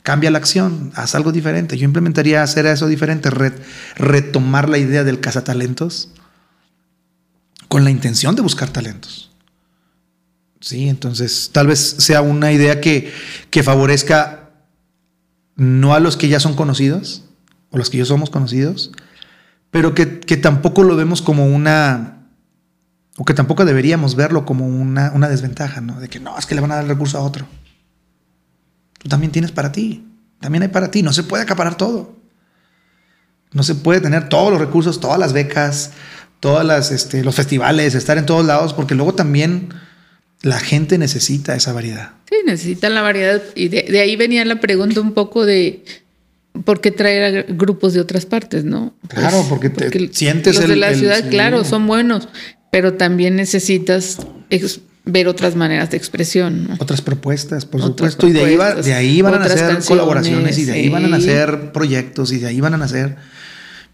Cambia 0.07 0.31
la 0.31 0.37
acción, 0.37 0.93
haz 0.95 1.15
algo 1.15 1.33
diferente. 1.33 1.77
Yo 1.77 1.83
implementaría 1.83 2.41
hacer 2.41 2.65
eso 2.65 2.87
diferente, 2.87 3.29
retomar 3.97 4.69
la 4.69 4.77
idea 4.77 5.03
del 5.03 5.19
cazatalentos 5.19 6.11
con 7.67 7.83
la 7.83 7.91
intención 7.91 8.33
de 8.33 8.41
buscar 8.41 8.69
talentos. 8.69 9.31
Sí, 10.61 10.87
entonces 10.87 11.49
tal 11.51 11.67
vez 11.67 11.79
sea 11.97 12.21
una 12.21 12.53
idea 12.53 12.79
que, 12.79 13.11
que 13.49 13.63
favorezca 13.63 14.51
no 15.57 15.93
a 15.93 15.99
los 15.99 16.15
que 16.15 16.29
ya 16.29 16.39
son 16.39 16.55
conocidos 16.55 17.25
o 17.71 17.77
los 17.77 17.89
que 17.89 17.97
ya 17.97 18.05
somos 18.05 18.29
conocidos, 18.29 18.93
pero 19.71 19.93
que, 19.93 20.05
tampoco 20.37 20.83
lo 20.83 20.95
vemos 20.95 21.21
como 21.21 21.47
una, 21.47 22.29
o 23.17 23.25
que 23.25 23.33
tampoco 23.33 23.65
deberíamos 23.65 24.15
verlo 24.15 24.45
como 24.45 24.67
una, 24.67 25.11
una, 25.11 25.27
desventaja, 25.27 25.81
¿no? 25.81 25.99
De 25.99 26.07
que 26.07 26.21
no, 26.21 26.37
es 26.37 26.45
que 26.45 26.55
le 26.55 26.61
van 26.61 26.71
a 26.71 26.75
dar 26.75 26.87
recurso 26.87 27.17
a 27.17 27.23
otro. 27.23 27.45
Tú 29.07 29.11
también 29.11 29.31
tienes 29.31 29.53
para 29.53 29.71
ti, 29.71 30.03
también 30.41 30.63
hay 30.63 30.67
para 30.67 30.91
ti, 30.91 31.01
no 31.01 31.13
se 31.13 31.23
puede 31.23 31.41
acaparar 31.41 31.77
todo. 31.77 32.17
No 33.53 33.63
se 33.63 33.73
puede 33.73 34.01
tener 34.01 34.27
todos 34.27 34.51
los 34.51 34.59
recursos, 34.59 34.99
todas 34.99 35.17
las 35.17 35.31
becas, 35.31 35.91
todos 36.41 36.91
este, 36.91 37.23
los 37.23 37.33
festivales, 37.33 37.95
estar 37.95 38.17
en 38.17 38.25
todos 38.25 38.45
lados, 38.45 38.73
porque 38.73 38.95
luego 38.95 39.13
también 39.13 39.69
la 40.41 40.59
gente 40.59 40.97
necesita 40.97 41.55
esa 41.55 41.71
variedad. 41.71 42.15
Sí, 42.29 42.35
necesitan 42.45 42.95
la 42.95 43.01
variedad. 43.01 43.41
Y 43.55 43.69
de, 43.69 43.97
ahí 44.01 44.17
venía 44.17 44.43
la 44.43 44.59
pregunta 44.59 44.99
un 44.99 45.13
poco 45.13 45.45
de 45.45 45.85
por 46.65 46.81
qué 46.81 46.91
traer 46.91 47.23
a 47.23 47.53
grupos 47.53 47.93
de 47.93 48.01
otras 48.01 48.25
partes, 48.25 48.65
¿no? 48.65 48.93
Claro, 49.07 49.37
pues, 49.47 49.47
porque, 49.47 49.69
te 49.69 50.13
sientes 50.13 50.57
los 50.57 50.67
de 50.67 50.75
la 50.75 50.93
ciudad, 50.93 51.29
claro, 51.29 51.63
son 51.63 51.87
buenos, 51.87 52.27
pero 52.73 52.95
también 52.95 53.37
necesitas 53.37 54.17
ver 55.07 55.27
otras 55.27 55.55
maneras 55.55 55.89
de 55.89 55.97
expresión. 55.97 56.69
Otras 56.79 57.01
propuestas, 57.01 57.65
por 57.65 57.81
supuesto. 57.81 58.27
y 58.27 58.33
de 58.33 58.43
ahí, 58.43 58.57
de 58.83 58.93
ahí 58.93 59.21
van 59.21 59.35
a 59.35 59.39
nacer 59.39 59.79
colaboraciones 59.85 60.57
y 60.57 60.65
de 60.65 60.73
ahí 60.73 60.89
van 60.89 61.05
a 61.05 61.07
nacer 61.07 61.71
proyectos 61.71 62.31
y 62.31 62.37
de 62.37 62.47
ahí 62.47 62.61
van 62.61 62.75
a 62.75 62.77
nacer 62.77 63.17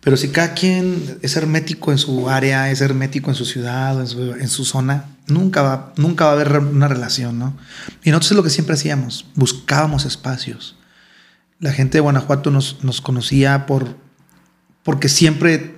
pero 0.04 0.18
si 0.18 0.30
cada 0.30 0.54
quien 0.54 1.18
es 1.22 1.38
hermético 1.38 1.92
en 1.94 1.98
su 1.98 2.30
área, 2.30 2.70
es 2.70 2.82
hermético 2.82 3.32
en 3.32 3.36
su 3.36 3.46
ciudad, 3.46 4.00
en 4.02 4.08
su, 4.08 4.34
en 4.34 4.50
su 4.50 4.66
zona, 4.66 5.06
nunca 5.28 5.62
va, 5.62 5.94
nunca 5.96 6.26
va 6.26 6.32
a 6.32 6.34
haber 6.34 6.58
una 6.60 6.90
relación, 6.90 7.40
¿no? 7.40 7.58
Y 8.04 8.10
nosotros 8.10 8.32
es 8.32 8.38
lo 8.38 8.44
que 8.44 8.50
siempre 8.50 8.76
hacíamos, 8.76 9.26
buscábamos 9.36 10.04
espacios. 10.06 10.76
La 11.60 11.72
gente 11.72 11.98
de 11.98 12.02
Guanajuato 12.02 12.52
nos, 12.52 12.84
nos 12.84 13.00
conocía 13.00 13.66
por, 13.66 13.96
porque 14.84 15.08
siempre 15.08 15.78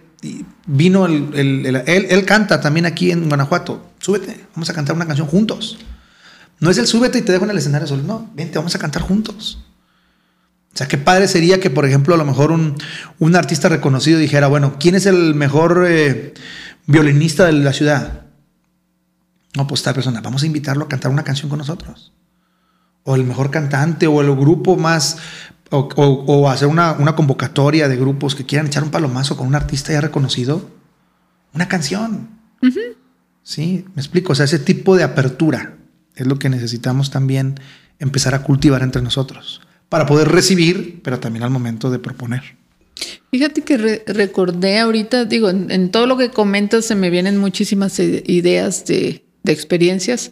vino 0.66 1.06
el, 1.06 1.34
el, 1.34 1.76
él, 1.76 2.08
él, 2.10 2.26
canta 2.26 2.60
también 2.62 2.86
aquí 2.86 3.12
en 3.12 3.28
Guanajuato. 3.28 3.92
Súbete, 4.00 4.46
vamos 4.54 4.70
a 4.70 4.74
cantar 4.74 4.96
una 4.96 5.06
canción 5.06 5.28
juntos. 5.28 5.78
No 6.60 6.70
es 6.70 6.78
el 6.78 6.88
súbete 6.88 7.20
y 7.20 7.22
te 7.22 7.32
dejo 7.32 7.46
en 7.46 7.52
el 7.52 7.58
escenario 7.58 7.88
solo. 7.88 8.04
No, 8.04 8.30
vente, 8.34 8.58
vamos 8.58 8.76
a 8.76 8.80
cantar 8.80 9.02
juntos. 9.02 9.60
O 10.74 10.78
sea, 10.78 10.88
qué 10.88 10.98
padre 10.98 11.28
sería 11.28 11.60
que, 11.60 11.70
por 11.70 11.86
ejemplo, 11.86 12.16
a 12.16 12.18
lo 12.18 12.26
mejor 12.26 12.52
un, 12.52 12.76
un 13.20 13.36
artista 13.36 13.70
reconocido 13.70 14.20
dijera, 14.20 14.48
bueno, 14.48 14.76
¿quién 14.80 14.96
es 14.96 15.06
el 15.06 15.34
mejor 15.34 15.86
eh, 15.88 16.34
violinista 16.86 17.46
de 17.46 17.54
la 17.54 17.72
ciudad? 17.72 18.24
No, 19.56 19.68
pues 19.68 19.84
tal 19.84 19.94
persona, 19.94 20.20
vamos 20.20 20.44
a 20.44 20.48
invitarlo 20.48 20.86
a 20.86 20.90
cantar 20.90 21.12
una 21.12 21.24
canción 21.24 21.50
con 21.50 21.60
nosotros. 21.60 22.12
O 23.04 23.16
el 23.16 23.24
mejor 23.24 23.52
cantante, 23.52 24.08
o 24.08 24.20
el 24.20 24.36
grupo 24.36 24.76
más, 24.76 25.18
o, 25.72 25.80
o, 25.96 26.50
hacer 26.50 26.68
una, 26.68 26.94
una, 26.94 27.16
convocatoria 27.16 27.88
de 27.88 27.98
grupos 27.98 28.36
que 28.36 28.46
quieran 28.46 28.68
echar 28.68 28.84
un 28.84 28.92
palomazo 28.92 29.36
con 29.36 29.48
un 29.48 29.56
artista 29.56 29.92
ya 29.92 30.02
reconocido. 30.02 30.70
Una 31.54 31.68
canción. 31.68 32.30
Sí, 33.44 33.86
me 33.96 34.02
explico. 34.02 34.34
O 34.34 34.36
sea, 34.36 34.46
ese 34.46 34.60
tipo 34.60 34.96
de 34.96 35.04
apertura 35.04 35.78
es 36.16 36.28
lo 36.28 36.40
que 36.40 36.50
necesitamos 36.50 37.12
también 37.12 37.56
empezar 38.00 38.36
a 38.36 38.44
cultivar 38.44 38.82
entre 38.82 39.02
nosotros 39.02 39.62
para 39.90 40.06
poder 40.06 40.30
recibir, 40.30 41.02
pero 41.04 41.20
también 41.20 41.44
al 41.44 41.50
momento 41.50 41.90
de 41.90 42.00
proponer. 42.00 42.58
Fíjate 43.32 43.62
que 43.62 44.04
recordé 44.08 44.80
ahorita, 44.80 45.26
digo, 45.26 45.50
en, 45.50 45.92
todo 45.92 46.08
lo 46.08 46.18
que 46.18 46.30
comentas 46.30 46.86
se 46.86 46.96
me 46.96 47.10
vienen 47.10 47.38
muchísimas 47.38 48.00
ideas 48.00 48.86
de, 48.86 49.26
de, 49.44 49.52
experiencias. 49.52 50.32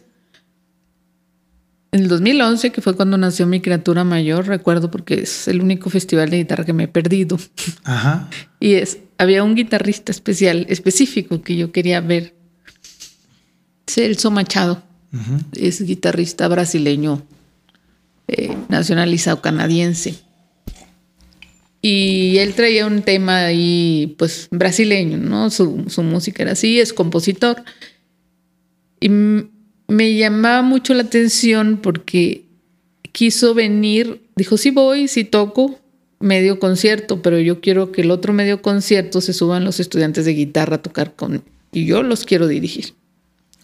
En 1.94 2.00
el 2.00 2.08
2011, 2.08 2.72
que 2.72 2.80
fue 2.80 2.96
cuando 2.96 3.16
nació 3.16 3.46
mi 3.46 3.60
criatura 3.60 4.02
mayor, 4.02 4.48
recuerdo 4.48 4.90
porque 4.90 5.14
es 5.20 5.46
el 5.46 5.60
único 5.60 5.90
festival 5.90 6.28
de 6.28 6.38
guitarra 6.38 6.64
que 6.64 6.72
me 6.72 6.84
he 6.84 6.88
perdido. 6.88 7.38
Ajá. 7.84 8.28
Y 8.58 8.74
es, 8.74 8.98
había 9.16 9.44
un 9.44 9.54
guitarrista 9.54 10.10
especial, 10.10 10.66
específico 10.68 11.40
que 11.42 11.54
yo 11.54 11.70
quería 11.70 12.00
ver. 12.00 12.34
Celso 13.86 14.32
Machado. 14.32 14.82
Es 15.52 15.82
guitarrista 15.82 16.48
brasileño 16.48 17.22
eh, 18.26 18.56
nacionalizado 18.68 19.40
canadiense. 19.40 20.16
Y 21.80 22.38
él 22.38 22.54
traía 22.54 22.86
un 22.86 23.02
tema 23.02 23.44
ahí, 23.44 24.16
pues, 24.18 24.48
brasileño, 24.50 25.18
¿no? 25.18 25.48
Su, 25.48 25.84
su 25.86 26.02
música 26.02 26.42
era 26.42 26.52
así, 26.52 26.80
es 26.80 26.92
compositor. 26.92 27.62
Y 28.98 29.10
me 29.88 30.14
llamaba 30.14 30.62
mucho 30.62 30.94
la 30.94 31.02
atención 31.02 31.78
porque 31.82 32.44
quiso 33.12 33.54
venir, 33.54 34.22
dijo, 34.36 34.56
sí 34.56 34.70
voy, 34.70 35.08
sí 35.08 35.24
toco, 35.24 35.80
medio 36.20 36.58
concierto, 36.58 37.22
pero 37.22 37.38
yo 37.38 37.60
quiero 37.60 37.92
que 37.92 38.02
el 38.02 38.10
otro 38.10 38.32
medio 38.32 38.62
concierto 38.62 39.20
se 39.20 39.32
suban 39.32 39.64
los 39.64 39.78
estudiantes 39.78 40.24
de 40.24 40.32
guitarra 40.32 40.76
a 40.76 40.82
tocar 40.82 41.14
con... 41.14 41.44
Y 41.72 41.86
yo 41.86 42.02
los 42.02 42.24
quiero 42.24 42.46
dirigir. 42.46 42.94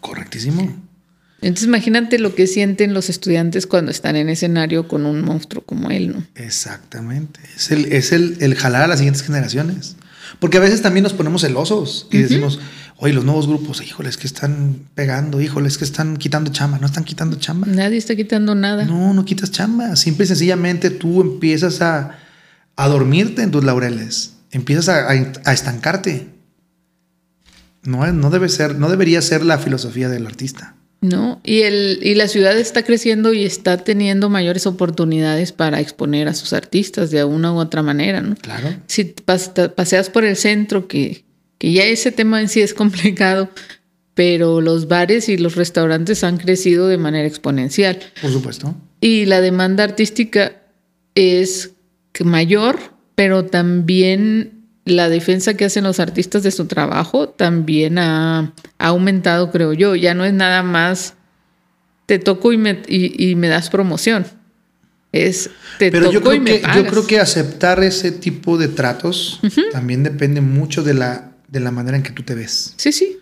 Correctísimo. 0.01 0.77
Entonces 1.43 1.69
imagínate 1.69 2.19
lo 2.19 2.35
que 2.35 2.47
sienten 2.47 2.93
los 2.93 3.09
estudiantes 3.09 3.67
cuando 3.67 3.91
están 3.91 4.17
en 4.17 4.29
escenario 4.29 4.89
con 4.89 5.07
un 5.07 5.23
monstruo 5.23 5.65
como 5.65 5.91
él, 5.91 6.13
¿no? 6.13 6.27
Exactamente. 6.35 7.41
Es 7.57 7.71
el, 7.71 7.93
es 7.93 8.13
el, 8.13 8.55
jalar 8.57 8.83
a 8.83 8.87
las 8.89 8.99
siguientes 8.99 9.23
generaciones. 9.23 9.97
Porque 10.39 10.59
a 10.59 10.61
veces 10.61 10.83
también 10.83 11.03
nos 11.03 11.15
ponemos 11.15 11.43
celosos 11.43 12.09
y 12.11 12.19
decimos, 12.19 12.61
oye, 13.01 13.15
los 13.15 13.25
nuevos 13.25 13.47
grupos, 13.47 13.83
híjoles, 13.83 14.17
que 14.19 14.27
están 14.27 14.81
pegando, 14.95 15.41
híjoles, 15.41 15.79
que 15.79 15.85
están 15.85 16.19
quitando 16.19 16.53
chamba. 16.53 16.79
No 16.79 16.87
están 16.87 17.05
quitando 17.05 17.37
chamba. 17.37 17.67
Nadie 17.67 17.97
está 17.97 18.15
quitando 18.15 18.55
nada. 18.55 18.85
No, 18.85 19.15
no 19.15 19.25
quitas 19.25 19.51
chamba. 19.51 19.97
Simple 19.97 20.25
y 20.25 20.29
sencillamente 20.29 20.91
tú 20.91 21.23
empiezas 21.23 21.81
a, 21.81 22.19
a 22.77 22.89
dormirte 22.89 23.43
en 23.43 23.51
tus 23.51 23.65
laureles. 23.65 24.35
Empiezas 24.51 24.89
a, 24.91 25.09
a, 25.09 25.53
estancarte. 25.53 26.29
No, 27.83 28.07
no, 28.13 28.31
debe 28.31 28.51
ser, 28.51 28.77
no 28.77 28.91
debería 28.91 29.23
ser 29.23 29.45
la 29.45 29.59
filosofía 29.59 30.11
del 30.11 30.27
artista. 30.27 30.77
¿no? 31.01 31.41
Y, 31.43 31.63
el, 31.63 32.01
y 32.03 32.15
la 32.15 32.29
ciudad 32.29 32.59
está 32.59 32.83
creciendo 32.83 33.33
y 33.33 33.47
está 33.47 33.79
teniendo 33.79 34.29
mayores 34.29 34.67
oportunidades 34.67 35.53
para 35.53 35.81
exponer 35.81 36.29
a 36.29 36.35
sus 36.35 36.53
artistas 36.53 37.11
de 37.11 37.25
una 37.25 37.55
u 37.55 37.57
otra 37.57 37.83
manera, 37.83 38.21
¿no? 38.21 38.37
Claro. 38.37 38.77
Si 38.87 39.05
paseas 39.05 40.11
por 40.11 40.27
el 40.27 40.37
centro, 40.37 40.87
que, 40.87 41.25
que 41.61 41.73
ya 41.73 41.85
ese 41.85 42.11
tema 42.11 42.41
en 42.41 42.49
sí 42.49 42.63
es 42.63 42.73
complicado, 42.75 43.51
pero 44.15 44.63
los 44.63 44.89
bares 44.89 45.29
y 45.29 45.37
los 45.37 45.57
restaurantes 45.57 46.25
han 46.25 46.39
crecido 46.39 46.89
de 46.89 46.97
manera 46.97 47.29
exponencial. 47.29 48.01
Por 48.23 48.33
supuesto. 48.33 48.75
Y 49.03 49.27
la 49.27 49.43
demanda 49.43 49.85
artística 49.85 50.63
es 51.15 51.73
mayor, 52.25 52.79
pero 53.15 53.45
también 53.45 54.65
la 54.87 55.11
defensa 55.11 55.53
que 55.53 55.67
hacen 55.67 55.85
los 55.85 56.01
artistas 56.01 56.43
de 56.43 56.51
su 56.51 56.65
trabajo 56.65 57.29
también 57.29 57.99
ha, 57.99 58.55
aumentado, 58.79 59.51
creo 59.51 59.75
yo. 59.75 59.95
Ya 59.95 60.15
no 60.15 60.25
es 60.25 60.33
nada 60.33 60.63
más 60.63 61.15
te 62.07 62.19
toco 62.19 62.55
y 62.55 62.57
me, 62.57 62.81
y, 62.89 63.35
me 63.35 63.49
das 63.49 63.69
promoción. 63.69 64.25
Es 65.13 65.51
te 65.79 65.91
Pero 65.91 66.11
yo 66.11 66.23
creo 66.23 66.43
que, 66.43 66.63
Yo 66.75 66.87
creo 66.87 67.07
que 67.07 67.21
aceptar 67.21 67.85
ese 67.85 68.13
tipo 68.13 68.57
de 68.57 68.69
tratos 68.69 69.41
también 69.73 70.03
depende 70.03 70.41
mucho 70.41 70.83
de 70.83 70.95
la, 70.95 71.30
de 71.51 71.61
la 71.61 71.71
manera 71.71 71.97
en 71.97 72.03
que 72.03 72.13
tú 72.13 72.23
te 72.23 72.35
ves. 72.35 72.75
Sí, 72.77 72.93
sí. 72.93 73.19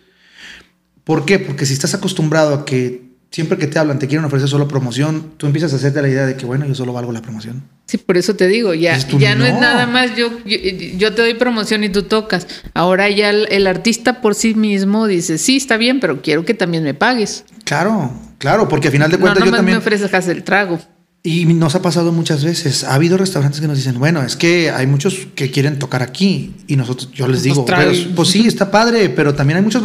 ¿Por 1.03 1.25
qué? 1.25 1.39
Porque 1.39 1.65
si 1.65 1.73
estás 1.73 1.93
acostumbrado 1.93 2.53
a 2.53 2.65
que 2.65 3.09
siempre 3.31 3.57
que 3.57 3.67
te 3.67 3.79
hablan, 3.79 3.99
te 3.99 4.07
quieren 4.07 4.25
ofrecer 4.25 4.47
solo 4.47 4.67
promoción, 4.67 5.33
tú 5.37 5.45
empiezas 5.45 5.73
a 5.73 5.75
hacerte 5.77 6.01
la 6.01 6.09
idea 6.09 6.25
de 6.25 6.35
que, 6.35 6.45
bueno, 6.45 6.65
yo 6.65 6.75
solo 6.75 6.93
valgo 6.93 7.11
la 7.11 7.21
promoción. 7.21 7.63
Sí, 7.85 7.97
por 7.97 8.17
eso 8.17 8.35
te 8.35 8.47
digo, 8.47 8.73
ya, 8.73 8.97
ya 8.97 9.35
no, 9.35 9.45
es 9.45 9.53
nada 9.53 9.87
más 9.87 10.15
yo, 10.15 10.29
yo, 10.45 11.13
te 11.13 11.21
doy 11.21 11.33
promoción 11.33 11.83
y 11.83 11.89
tú 11.89 12.03
tocas. 12.03 12.47
Ahora 12.73 13.09
ya 13.09 13.31
el, 13.31 13.67
artista 13.67 14.21
por 14.21 14.35
sí 14.35 14.53
mismo 14.53 15.07
dice, 15.07 15.37
sí, 15.37 15.57
está 15.57 15.77
bien, 15.77 15.99
pero 15.99 16.21
quiero 16.21 16.45
que 16.45 16.53
también 16.53 16.83
me 16.83 16.93
pagues. 16.93 17.45
Claro, 17.63 18.11
claro, 18.37 18.67
porque 18.67 18.87
al 18.87 18.91
final 18.91 19.11
de 19.11 19.17
cuentas 19.17 19.39
no, 19.39 19.45
yo 19.47 19.55
también... 19.55 19.77
me 19.77 19.79
ofreces 19.79 20.27
el 20.27 20.43
trago. 20.43 20.79
Y 21.21 21.45
nos 21.45 21.75
ha 21.75 21.81
pasado 21.81 22.13
muchas 22.13 22.45
veces. 22.45 22.85
Ha 22.85 22.93
habido 22.93 23.17
restaurantes 23.17 23.59
que 23.59 23.67
nos 23.67 23.77
dicen, 23.77 23.99
bueno, 23.99 24.23
es 24.23 24.37
que 24.37 24.71
hay 24.71 24.87
muchos 24.87 25.27
que 25.35 25.51
quieren 25.51 25.77
tocar 25.77 26.01
aquí. 26.01 26.55
Y 26.67 26.77
nosotros, 26.77 27.11
yo 27.11 27.27
les 27.27 27.43
digo, 27.43 27.65
pues 28.15 28.29
sí, 28.29 28.47
está 28.47 28.71
padre, 28.71 29.09
pero 29.09 29.35
también 29.35 29.57
hay 29.57 29.63
muchos 29.63 29.83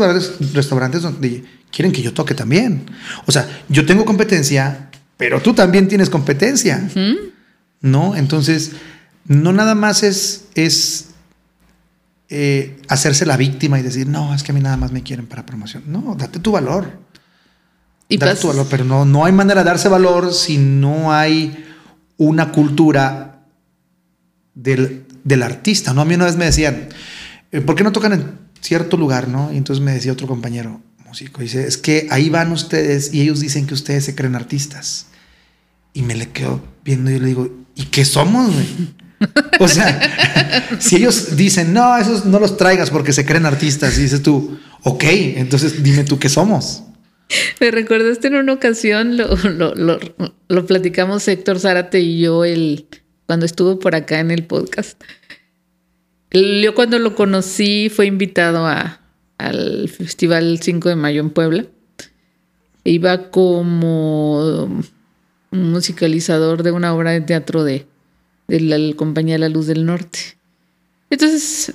restaurantes 0.53 1.03
donde 1.03 1.43
quieren 1.73 1.91
que 1.91 2.03
yo 2.03 2.15
toque 2.15 2.35
también. 2.35 2.87
O 3.27 3.33
sea, 3.33 3.49
yo 3.69 3.85
tengo 3.85 4.05
competencia, 4.05 4.91
pero 5.17 5.41
tú 5.41 5.55
también 5.55 5.89
tienes 5.89 6.09
competencia. 6.09 6.89
¿No? 7.81 8.15
Entonces, 8.15 8.73
no 9.27 9.53
nada 9.53 9.75
más 9.75 10.05
es, 10.05 10.47
es 10.55 11.09
eh, 12.29 12.77
hacerse 12.89 13.27
la 13.27 13.37
víctima 13.37 13.81
y 13.81 13.83
decir, 13.83 14.07
no, 14.07 14.35
es 14.35 14.45
que 14.45 14.53
a 14.53 14.55
mí 14.55 14.61
nada 14.61 14.77
más 14.77 14.93
me 14.93 15.03
quieren 15.03 15.27
para 15.27 15.45
promoción. 15.45 15.83
No, 15.87 16.15
date 16.17 16.39
tu 16.39 16.53
valor. 16.53 17.04
Y 18.09 18.19
tu 18.19 18.49
valor, 18.49 18.67
pero 18.69 18.85
no, 18.85 19.05
no 19.05 19.25
hay 19.25 19.33
manera 19.33 19.63
de 19.63 19.71
darse 19.71 19.89
valor 19.89 20.33
si 20.33 20.59
no 20.59 21.13
hay 21.13 21.65
una 22.17 22.53
cultura 22.53 23.47
del, 24.55 25.05
del 25.25 25.43
artista. 25.43 25.93
¿no? 25.93 26.03
A 26.03 26.05
mí 26.05 26.15
una 26.15 26.27
vez 26.27 26.37
me 26.37 26.45
decían, 26.45 26.89
eh, 27.51 27.61
¿por 27.61 27.75
qué 27.75 27.83
no 27.83 27.93
tocan 27.93 28.13
en 28.13 28.39
cierto 28.61 28.97
lugar? 28.97 29.29
¿no? 29.29 29.53
Y 29.53 29.57
entonces 29.57 29.83
me 29.83 29.93
decía 29.93 30.13
otro 30.13 30.27
compañero 30.27 30.81
músico, 31.07 31.43
dice, 31.43 31.67
es 31.67 31.77
que 31.77 32.09
ahí 32.11 32.29
van 32.29 32.51
ustedes 32.51 33.15
y 33.15 33.21
ellos 33.21 33.41
dicen 33.41 33.67
que 33.67 33.75
ustedes 33.75 34.05
se 34.05 34.15
creen 34.15 34.35
artistas. 34.35 35.07
Y 35.93 36.03
me 36.03 36.17
le 36.17 36.31
quedo 36.31 36.61
viendo 36.85 37.11
y 37.11 37.21
le 37.21 37.27
digo, 37.27 37.49
¿y 37.75 37.85
qué 37.87 38.05
somos? 38.05 38.53
O 39.59 39.69
sea, 39.69 40.69
si 40.81 40.97
ellos 40.97 41.35
dicen, 41.35 41.73
no, 41.73 41.97
esos 41.97 42.27
no 42.27 42.39
los 42.39 42.59
traigas 42.59 42.91
porque 42.91 43.13
se 43.13 43.25
creen 43.25 43.47
artistas, 43.47 43.97
y 43.97 44.03
dices 44.03 44.23
tú, 44.23 44.59
ok, 44.83 45.05
entonces 45.37 45.83
dime 45.83 46.05
tú 46.05 46.19
qué 46.19 46.29
somos. 46.29 46.84
Me 47.61 47.71
recordaste 47.71 48.29
en 48.29 48.37
una 48.37 48.53
ocasión, 48.53 49.17
lo, 49.17 49.29
lo, 50.49 50.67
platicamos 50.67 51.27
Héctor 51.29 51.59
Zárate 51.59 52.01
y 52.01 52.21
yo 52.21 52.45
el, 52.45 52.87
cuando 53.27 53.47
estuvo 53.47 53.79
por 53.79 53.95
acá 53.95 54.21
en 54.21 54.31
el 54.31 54.45
podcast. 54.45 55.03
Yo 56.31 56.75
cuando 56.75 56.99
lo 56.99 57.15
conocí 57.15 57.89
fue 57.89 58.07
invitado 58.07 58.67
a, 58.67 59.01
al 59.39 59.89
Festival 59.89 60.59
5 60.61 60.89
de 60.89 60.97
Mayo 60.97 61.21
en 61.21 61.31
Puebla. 61.31 61.67
Iba 62.83 63.31
como 63.31 64.83
musicalizador 65.51 66.65
de 66.65 66.73
una 66.73 66.93
obra 66.95 67.13
de 67.13 67.21
teatro 67.21 67.63
de, 67.63 67.87
de 68.49 68.61
la 68.61 68.97
compañía 68.97 69.39
La 69.39 69.49
Luz 69.49 69.67
del 69.67 69.87
Norte. 69.87 70.19
Entonces 71.09 71.75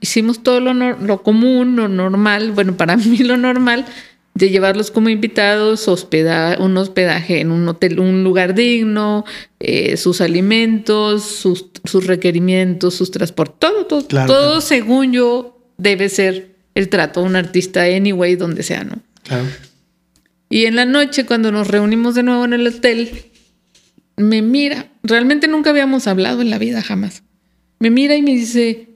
hicimos 0.00 0.42
todo 0.42 0.60
lo, 0.60 0.74
lo 0.74 1.22
común, 1.22 1.76
lo 1.76 1.88
normal, 1.88 2.52
bueno, 2.52 2.76
para 2.76 2.96
mí 2.98 3.18
lo 3.18 3.36
normal, 3.36 3.86
de 4.34 4.48
llevarlos 4.48 4.90
como 4.90 5.08
invitados, 5.08 5.86
un 5.86 6.76
hospedaje 6.76 7.40
en 7.40 7.50
un 7.50 7.68
hotel, 7.68 8.00
un 8.00 8.24
lugar 8.24 8.54
digno, 8.54 9.24
eh, 9.60 9.96
sus 9.96 10.20
alimentos, 10.20 11.22
sus, 11.22 11.66
sus, 11.84 12.06
requerimientos, 12.06 12.94
sus 12.94 13.10
transportes, 13.10 13.58
todo, 13.58 13.86
todo, 13.86 14.02
todo 14.26 14.60
según 14.60 15.12
yo 15.12 15.58
debe 15.76 16.08
ser 16.08 16.56
el 16.74 16.88
trato 16.88 17.20
a 17.20 17.22
un 17.24 17.36
artista 17.36 17.82
anyway, 17.82 18.36
donde 18.36 18.62
sea, 18.62 18.84
¿no? 18.84 19.02
Claro. 19.22 19.46
Y 20.48 20.64
en 20.64 20.76
la 20.76 20.86
noche, 20.86 21.26
cuando 21.26 21.52
nos 21.52 21.68
reunimos 21.68 22.14
de 22.14 22.22
nuevo 22.22 22.44
en 22.44 22.54
el 22.54 22.66
hotel, 22.66 23.10
me 24.16 24.42
mira, 24.42 24.90
realmente 25.02 25.48
nunca 25.48 25.70
habíamos 25.70 26.06
hablado 26.06 26.40
en 26.40 26.50
la 26.50 26.58
vida 26.58 26.82
jamás. 26.82 27.22
Me 27.78 27.90
mira 27.90 28.16
y 28.16 28.22
me 28.22 28.32
dice, 28.32 28.90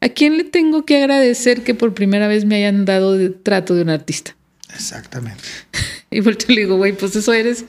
¿a 0.00 0.08
quién 0.08 0.36
le 0.36 0.44
tengo 0.44 0.84
que 0.84 0.98
agradecer 0.98 1.62
que 1.62 1.74
por 1.74 1.94
primera 1.94 2.28
vez 2.28 2.44
me 2.44 2.56
hayan 2.56 2.84
dado 2.84 3.32
trato 3.34 3.74
de 3.74 3.82
un 3.82 3.90
artista? 3.90 4.36
Exactamente. 4.74 5.42
Y 6.14 6.20
vuelto 6.20 6.44
le 6.48 6.60
digo, 6.60 6.76
güey, 6.76 6.92
pues 6.92 7.16
eso 7.16 7.32
eres. 7.32 7.64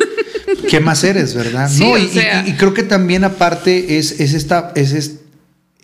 ¿Qué 0.70 0.78
más 0.78 1.02
eres, 1.02 1.34
verdad? 1.34 1.68
no, 1.80 1.98
y, 1.98 2.06
creo 2.56 2.72
que 2.74 2.84
también 2.84 3.24
aparte 3.24 3.98
es, 3.98 4.20
es, 4.20 4.34
esta, 4.34 4.70
es, 4.76 4.92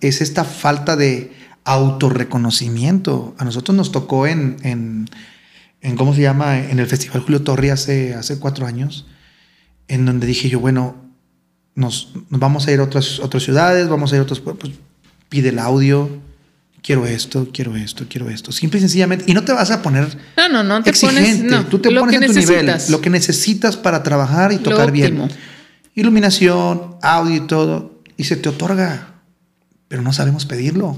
es 0.00 0.20
esta 0.20 0.44
falta 0.44 0.94
de 0.94 1.32
autorreconocimiento. 1.64 3.34
A 3.36 3.44
nosotros 3.44 3.76
nos 3.76 3.90
tocó 3.90 4.28
en, 4.28 4.58
en, 4.62 5.10
en, 5.80 5.96
¿cómo 5.96 6.14
se 6.14 6.22
llama? 6.22 6.60
En 6.60 6.78
el 6.78 6.86
Festival 6.86 7.20
Julio 7.22 7.42
Torri 7.42 7.70
hace, 7.70 8.14
hace 8.14 8.38
cuatro 8.38 8.64
años, 8.64 9.06
en 9.88 10.06
donde 10.06 10.28
dije 10.28 10.48
yo, 10.48 10.60
bueno, 10.60 10.94
nos, 11.74 12.12
nos 12.30 12.38
vamos 12.38 12.68
a 12.68 12.72
ir 12.72 12.78
a 12.78 12.84
otras, 12.84 13.18
otras 13.18 13.42
ciudades, 13.42 13.88
vamos 13.88 14.12
a 14.12 14.14
ir 14.14 14.20
a 14.20 14.22
otros 14.22 14.38
pueblos, 14.38 14.70
pide 15.28 15.48
el 15.48 15.58
audio, 15.58 16.08
quiero 16.88 17.04
esto, 17.04 17.46
quiero 17.52 17.76
esto, 17.76 18.06
quiero 18.08 18.30
esto. 18.30 18.50
Simple 18.50 18.78
y 18.78 18.80
sencillamente. 18.80 19.26
Y 19.26 19.34
no 19.34 19.44
te 19.44 19.52
vas 19.52 19.70
a 19.70 19.82
poner 19.82 20.08
no, 20.38 20.48
no, 20.48 20.62
no 20.62 20.82
te 20.82 20.88
exigente. 20.88 21.46
Pones, 21.46 21.68
Tú 21.68 21.80
te 21.80 21.90
pones 21.90 22.22
en 22.22 22.26
tu 22.26 22.32
nivel, 22.32 22.72
lo 22.88 23.02
que 23.02 23.10
necesitas 23.10 23.76
para 23.76 24.02
trabajar 24.02 24.52
y 24.52 24.56
tocar 24.56 24.90
bien. 24.90 25.28
Iluminación, 25.94 26.96
audio 27.02 27.36
y 27.36 27.40
todo. 27.40 28.00
Y 28.16 28.24
se 28.24 28.36
te 28.36 28.48
otorga. 28.48 29.20
Pero 29.88 30.00
no 30.00 30.14
sabemos 30.14 30.46
pedirlo. 30.46 30.96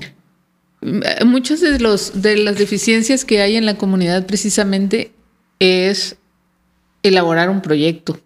Mm, 0.80 1.26
muchas 1.26 1.61
de, 1.61 1.80
los, 1.80 2.22
de 2.22 2.36
las 2.36 2.57
deficiencias 2.57 3.24
que 3.24 3.43
hay 3.43 3.57
en 3.57 3.66
la 3.66 3.76
comunidad 3.76 4.26
precisamente 4.26 5.11
es 5.59 6.14
elaborar 7.03 7.51
un 7.51 7.62
proyecto, 7.62 8.20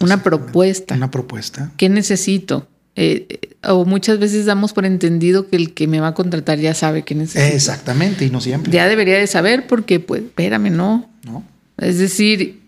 una 0.00 0.24
propuesta. 0.24 0.96
Una 0.96 1.12
propuesta. 1.12 1.70
¿Qué 1.76 1.88
necesito? 1.88 2.66
Eh, 3.00 3.38
o 3.62 3.84
muchas 3.84 4.18
veces 4.18 4.44
damos 4.44 4.72
por 4.72 4.84
entendido 4.84 5.46
que 5.46 5.54
el 5.54 5.72
que 5.72 5.86
me 5.86 6.00
va 6.00 6.08
a 6.08 6.14
contratar 6.14 6.58
ya 6.58 6.74
sabe 6.74 7.02
que 7.02 7.14
necesita. 7.14 7.48
Exactamente, 7.54 8.24
y 8.24 8.30
no 8.30 8.40
siempre. 8.40 8.72
Ya 8.72 8.88
debería 8.88 9.18
de 9.18 9.28
saber 9.28 9.68
porque, 9.68 10.00
pues, 10.00 10.22
espérame, 10.22 10.72
no. 10.72 11.08
No. 11.22 11.44
Es 11.76 11.98
decir, 11.98 12.60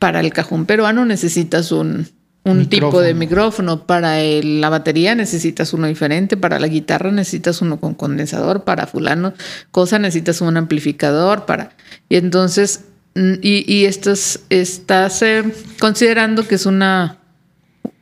para 0.00 0.18
el 0.18 0.32
cajón 0.32 0.66
peruano 0.66 1.04
necesitas 1.04 1.70
un, 1.70 2.08
un 2.42 2.66
tipo 2.66 3.00
de 3.00 3.14
micrófono, 3.14 3.86
para 3.86 4.18
la 4.20 4.68
batería 4.70 5.14
necesitas 5.14 5.72
uno 5.72 5.86
diferente, 5.86 6.36
para 6.36 6.58
la 6.58 6.66
guitarra 6.66 7.12
necesitas 7.12 7.62
uno 7.62 7.78
con 7.78 7.94
condensador, 7.94 8.64
para 8.64 8.88
fulano 8.88 9.34
cosa 9.70 10.00
necesitas 10.00 10.40
un 10.40 10.56
amplificador, 10.56 11.46
para... 11.46 11.76
Y 12.08 12.16
entonces, 12.16 12.86
mm, 13.14 13.34
y, 13.40 13.72
y 13.72 13.84
estás, 13.84 14.40
estás 14.50 15.22
eh, 15.22 15.44
considerando 15.78 16.48
que 16.48 16.56
es 16.56 16.66
una 16.66 17.18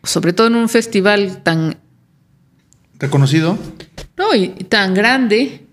sobre 0.06 0.32
todo 0.32 0.46
en 0.46 0.56
un 0.56 0.68
festival 0.68 1.42
tan 1.42 1.76
reconocido. 2.98 3.58
No, 4.16 4.34
y 4.34 4.48
tan 4.48 4.94
grande 4.94 5.66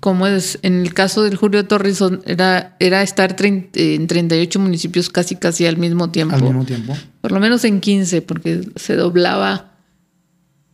como 0.00 0.26
es 0.26 0.58
en 0.62 0.82
el 0.82 0.92
caso 0.92 1.22
del 1.22 1.36
Julio 1.36 1.66
Torres, 1.66 2.02
era, 2.26 2.76
era 2.80 3.02
estar 3.02 3.34
en 3.42 4.06
38 4.06 4.58
municipios 4.60 5.08
casi 5.08 5.36
casi 5.36 5.64
al 5.64 5.78
mismo 5.78 6.10
tiempo. 6.10 6.36
Al 6.36 6.42
mismo 6.42 6.64
tiempo. 6.66 6.96
Por 7.22 7.32
lo 7.32 7.40
menos 7.40 7.64
en 7.64 7.80
15, 7.80 8.20
porque 8.22 8.68
se 8.76 8.94
doblaba 8.94 9.72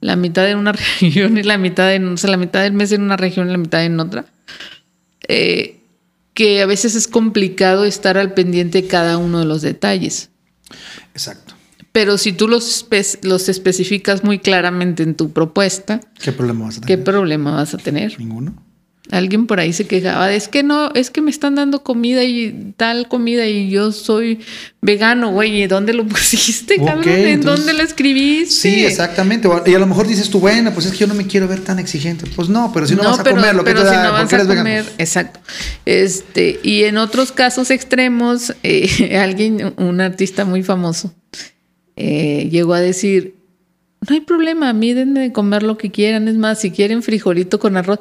la 0.01 0.17
mitad 0.17 0.51
en 0.51 0.59
una 0.59 0.73
región 1.01 1.39
y 1.39 1.45
la 1.45 1.57
mitad 1.57 1.95
en, 1.95 2.09
o 2.09 2.17
sea, 2.17 2.31
la 2.31 2.37
mitad 2.37 2.63
del 2.63 2.73
mes 2.73 2.91
en 2.91 3.03
una 3.03 3.17
región 3.17 3.49
y 3.49 3.53
la 3.53 3.59
mitad 3.59 3.85
en 3.85 4.01
otra. 4.01 4.27
Eh, 5.29 5.81
que 6.35 6.61
a 6.61 6.67
veces 6.67 6.97
es 6.97 7.07
complicado 7.07 7.85
estar 7.85 8.19
al 8.19 8.35
pendiente 8.35 8.83
de 8.83 8.89
cada 8.89 9.19
uno 9.19 9.39
de 9.39 9.45
los 9.45 9.63
detalles. 9.63 10.31
Exacto. 11.13 11.44
Pero 11.95 12.19
si 12.19 12.33
tú 12.33 12.49
los, 12.49 12.87
los 13.23 13.49
especificas 13.49 14.25
muy 14.25 14.41
claramente 14.41 15.05
en 15.05 15.15
tu 15.15 15.31
propuesta, 15.31 16.01
¿qué 16.21 16.33
problema 16.33 16.65
vas 16.65 16.79
a 16.79 16.81
tener? 16.81 16.99
¿Qué 16.99 17.05
problema 17.05 17.53
vas 17.53 17.73
a 17.73 17.79
tener? 17.79 18.19
Ninguno. 18.19 18.53
Alguien 19.13 19.47
por 19.47 19.61
ahí 19.61 19.73
se 19.73 19.87
quejaba 19.87 20.33
es 20.33 20.49
que 20.49 20.65
no, 20.65 20.91
es 20.95 21.11
que 21.11 21.21
me 21.21 21.31
están 21.31 21.55
dando 21.55 21.85
comida 21.85 22.25
y 22.25 22.75
tal 22.77 23.07
comida 23.07 23.47
y 23.47 23.71
yo 23.71 23.93
soy 23.93 24.41
vegano, 24.81 25.31
güey, 25.31 25.63
¿y 25.63 25.67
dónde 25.69 25.95
lo 25.95 26.05
pusiste, 26.09 26.79
cabrón? 26.85 27.09
¿En 27.09 27.43
dónde 27.43 27.75
lo 27.75 27.85
escribiste? 27.85 28.53
Sí, 28.53 28.85
exactamente. 28.85 29.49
Y 29.65 29.75
a 29.75 29.79
lo 29.79 29.87
mejor 29.87 30.09
dices 30.09 30.29
tú, 30.31 30.41
bueno, 30.41 30.73
pues 30.75 30.87
es 30.87 30.93
que 30.93 30.99
yo 30.99 31.07
no 31.07 31.15
me 31.15 31.29
quiero 31.29 31.47
ver 31.47 31.61
tan 31.61 31.79
exigente. 31.79 32.27
Pues 32.35 32.49
no, 32.49 32.73
pero 32.75 32.89
si 32.89 32.97
no, 32.97 33.05
vas 33.05 33.21
a 33.21 33.25
comer 33.25 33.55
lo 33.55 33.63
que 33.63 33.73
te 33.73 33.79
si 33.79 33.85
da, 33.85 34.03
no 34.03 34.13
vas 34.15 34.33
a 34.33 34.45
comer, 34.45 34.85
exacto. 34.99 35.39
Este, 35.85 36.59
y 36.65 36.83
en 36.83 36.99
otros 36.99 37.31
casos 37.31 37.71
extremos, 37.71 38.53
eh, 38.65 39.17
alguien, 39.17 39.75
un 39.77 40.01
artista 40.01 40.45
muy 40.45 40.65
famoso, 40.65 41.15
eh, 41.97 42.49
llegó 42.51 42.75
a 42.75 42.81
decir, 42.81 43.35
no 44.09 44.15
hay 44.15 44.21
problema, 44.21 44.69
a 44.69 44.73
mí 44.73 44.93
denme 44.93 45.21
de 45.21 45.33
comer 45.33 45.63
lo 45.63 45.79
que 45.79 45.91
quieran, 45.91 46.29
es 46.29 46.37
más, 46.37 46.61
si 46.61 46.71
quieren 46.71 47.03
frijolito 47.03 47.59
con 47.59 47.77
arroz. 47.77 48.01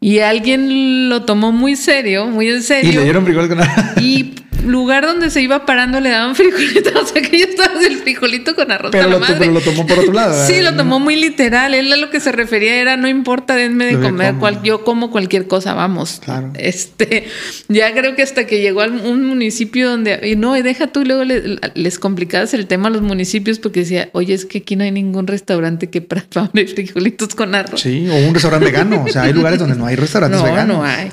Y 0.00 0.18
alguien 0.18 1.08
lo 1.08 1.22
tomó 1.22 1.50
muy 1.50 1.76
serio, 1.76 2.26
muy 2.26 2.48
en 2.48 2.62
serio. 2.62 2.90
Y 2.90 2.94
le 2.94 3.04
dieron 3.04 3.24
frijol 3.24 3.48
con 3.48 3.60
arroz. 3.60 4.02
Y 4.02 4.34
lugar 4.64 5.06
donde 5.06 5.30
se 5.30 5.40
iba 5.40 5.66
parando 5.66 6.00
le 6.00 6.10
daban 6.10 6.34
frijolito. 6.36 6.90
O 7.00 7.06
sea 7.06 7.22
que 7.22 7.38
yo 7.38 7.46
estaba 7.46 7.78
del 7.78 7.98
frijolito 7.98 8.54
con 8.54 8.70
arroz. 8.70 8.90
Pero, 8.92 9.08
lo, 9.08 9.20
pero 9.20 9.52
lo 9.52 9.60
tomó 9.60 9.86
por 9.86 9.98
otro 9.98 10.12
lado. 10.12 10.46
sí, 10.46 10.60
lo 10.60 10.74
tomó 10.74 11.00
muy 11.00 11.16
literal. 11.16 11.74
Él 11.74 11.92
a 11.92 11.96
lo 11.96 12.10
que 12.10 12.20
se 12.20 12.32
refería 12.32 12.76
era: 12.76 12.96
no 12.96 13.08
importa, 13.08 13.54
denme 13.54 13.86
de 13.86 14.00
comer. 14.00 14.34
Cual, 14.36 14.62
yo 14.62 14.84
como 14.84 15.10
cualquier 15.10 15.46
cosa, 15.46 15.74
vamos. 15.74 16.20
Claro. 16.24 16.52
Este, 16.56 17.28
ya 17.68 17.92
creo 17.92 18.14
que 18.16 18.22
hasta 18.22 18.46
que 18.46 18.60
llegó 18.60 18.82
a 18.82 18.86
un 18.86 19.26
municipio 19.26 19.90
donde. 19.90 20.20
Y 20.28 20.36
no, 20.36 20.54
deja 20.54 20.86
tú, 20.88 21.02
y 21.02 21.04
luego 21.04 21.24
les, 21.24 21.98
complicabas 21.98 22.54
el 22.54 22.66
tema 22.66 22.88
a 22.88 22.90
los 22.90 23.02
municipios 23.02 23.58
porque 23.58 23.80
decía: 23.80 24.08
oye, 24.12 24.34
es 24.34 24.44
que 24.44 24.58
aquí 24.58 24.76
no 24.76 24.84
hay 24.84 24.90
ningún 24.90 25.26
restaurante 25.26 25.90
que 25.90 26.00
prepare 26.00 26.66
frijolitos 26.74 27.34
con 27.34 27.54
arroz. 27.54 27.80
Sí, 27.80 28.08
o 28.08 28.16
un 28.16 28.34
restaurante 28.34 28.66
vegano. 28.66 29.04
O 29.04 29.08
sea, 29.08 29.22
hay 29.22 29.32
lugares 29.32 29.58
donde 29.58 29.76
no 29.76 29.86
hay 29.86 29.96
restaurantes 29.96 30.42
veganos. 30.42 30.76
No, 30.76 30.82
no 30.82 30.84
hay. 30.84 31.10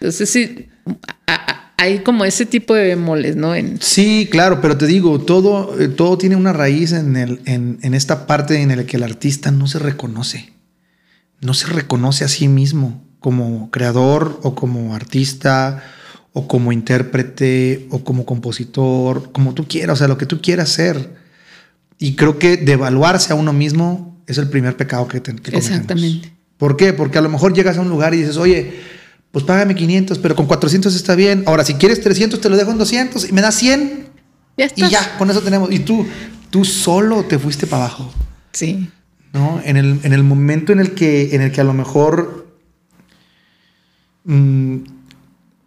Entonces, 0.00 0.30
sí 0.30 0.68
hay 1.78 2.00
como 2.00 2.24
ese 2.24 2.44
tipo 2.44 2.74
de 2.74 2.88
bemoles, 2.88 3.36
¿no? 3.36 3.54
Sí, 3.80 4.28
claro, 4.30 4.60
pero 4.60 4.76
te 4.76 4.86
digo, 4.86 5.20
todo, 5.20 5.80
eh, 5.80 5.86
todo 5.86 6.18
tiene 6.18 6.34
una 6.34 6.52
raíz 6.52 6.92
en, 6.92 7.16
el, 7.16 7.40
en, 7.46 7.78
en, 7.82 7.94
esta 7.94 8.26
parte 8.26 8.60
en 8.60 8.76
la 8.76 8.84
que 8.84 8.96
el 8.96 9.04
artista 9.04 9.52
no 9.52 9.68
se 9.68 9.78
reconoce. 9.78 10.52
No 11.40 11.54
se 11.54 11.68
reconoce 11.68 12.24
a 12.24 12.28
sí 12.28 12.48
mismo 12.48 13.04
como 13.20 13.70
creador 13.70 14.40
o 14.42 14.56
como 14.56 14.92
artista 14.94 15.84
o 16.32 16.48
como 16.48 16.72
intérprete 16.72 17.86
o 17.90 18.02
como 18.02 18.26
compositor, 18.26 19.30
como 19.30 19.54
tú 19.54 19.68
quieras, 19.68 19.94
o 19.94 19.96
sea, 19.98 20.08
lo 20.08 20.18
que 20.18 20.26
tú 20.26 20.40
quieras 20.40 20.70
ser. 20.70 21.14
Y 21.96 22.16
creo 22.16 22.40
que 22.40 22.56
devaluarse 22.56 23.32
a 23.32 23.36
uno 23.36 23.52
mismo 23.52 24.20
es 24.26 24.38
el 24.38 24.48
primer 24.48 24.76
pecado 24.76 25.06
que, 25.06 25.20
te, 25.20 25.34
que 25.36 25.56
Exactamente. 25.56 26.32
¿Por 26.56 26.76
qué? 26.76 26.92
Porque 26.92 27.18
a 27.18 27.22
lo 27.22 27.28
mejor 27.28 27.54
llegas 27.54 27.78
a 27.78 27.82
un 27.82 27.88
lugar 27.88 28.14
y 28.14 28.18
dices, 28.18 28.36
oye, 28.36 28.97
pues 29.32 29.44
págame 29.44 29.74
500, 29.74 30.18
pero 30.18 30.34
con 30.34 30.46
400 30.46 30.94
está 30.94 31.14
bien. 31.14 31.44
Ahora, 31.46 31.64
si 31.64 31.74
quieres 31.74 32.00
300, 32.00 32.40
te 32.40 32.48
lo 32.48 32.56
dejo 32.56 32.70
en 32.70 32.78
200 32.78 33.28
y 33.28 33.32
me 33.32 33.40
das 33.40 33.54
100. 33.56 34.08
Ya 34.56 34.64
está. 34.64 34.86
Y 34.86 34.90
ya, 34.90 35.18
con 35.18 35.30
eso 35.30 35.42
tenemos. 35.42 35.70
Y 35.70 35.80
tú, 35.80 36.06
tú 36.50 36.64
solo 36.64 37.24
te 37.24 37.38
fuiste 37.38 37.66
para 37.66 37.84
abajo. 37.84 38.12
Sí. 38.52 38.90
¿No? 39.32 39.60
En 39.64 39.76
el, 39.76 40.00
en 40.02 40.12
el 40.12 40.24
momento 40.24 40.72
en 40.72 40.80
el 40.80 40.94
que, 40.94 41.34
en 41.34 41.42
el 41.42 41.52
que 41.52 41.60
a 41.60 41.64
lo 41.64 41.74
mejor 41.74 42.48
mm, 44.24 44.76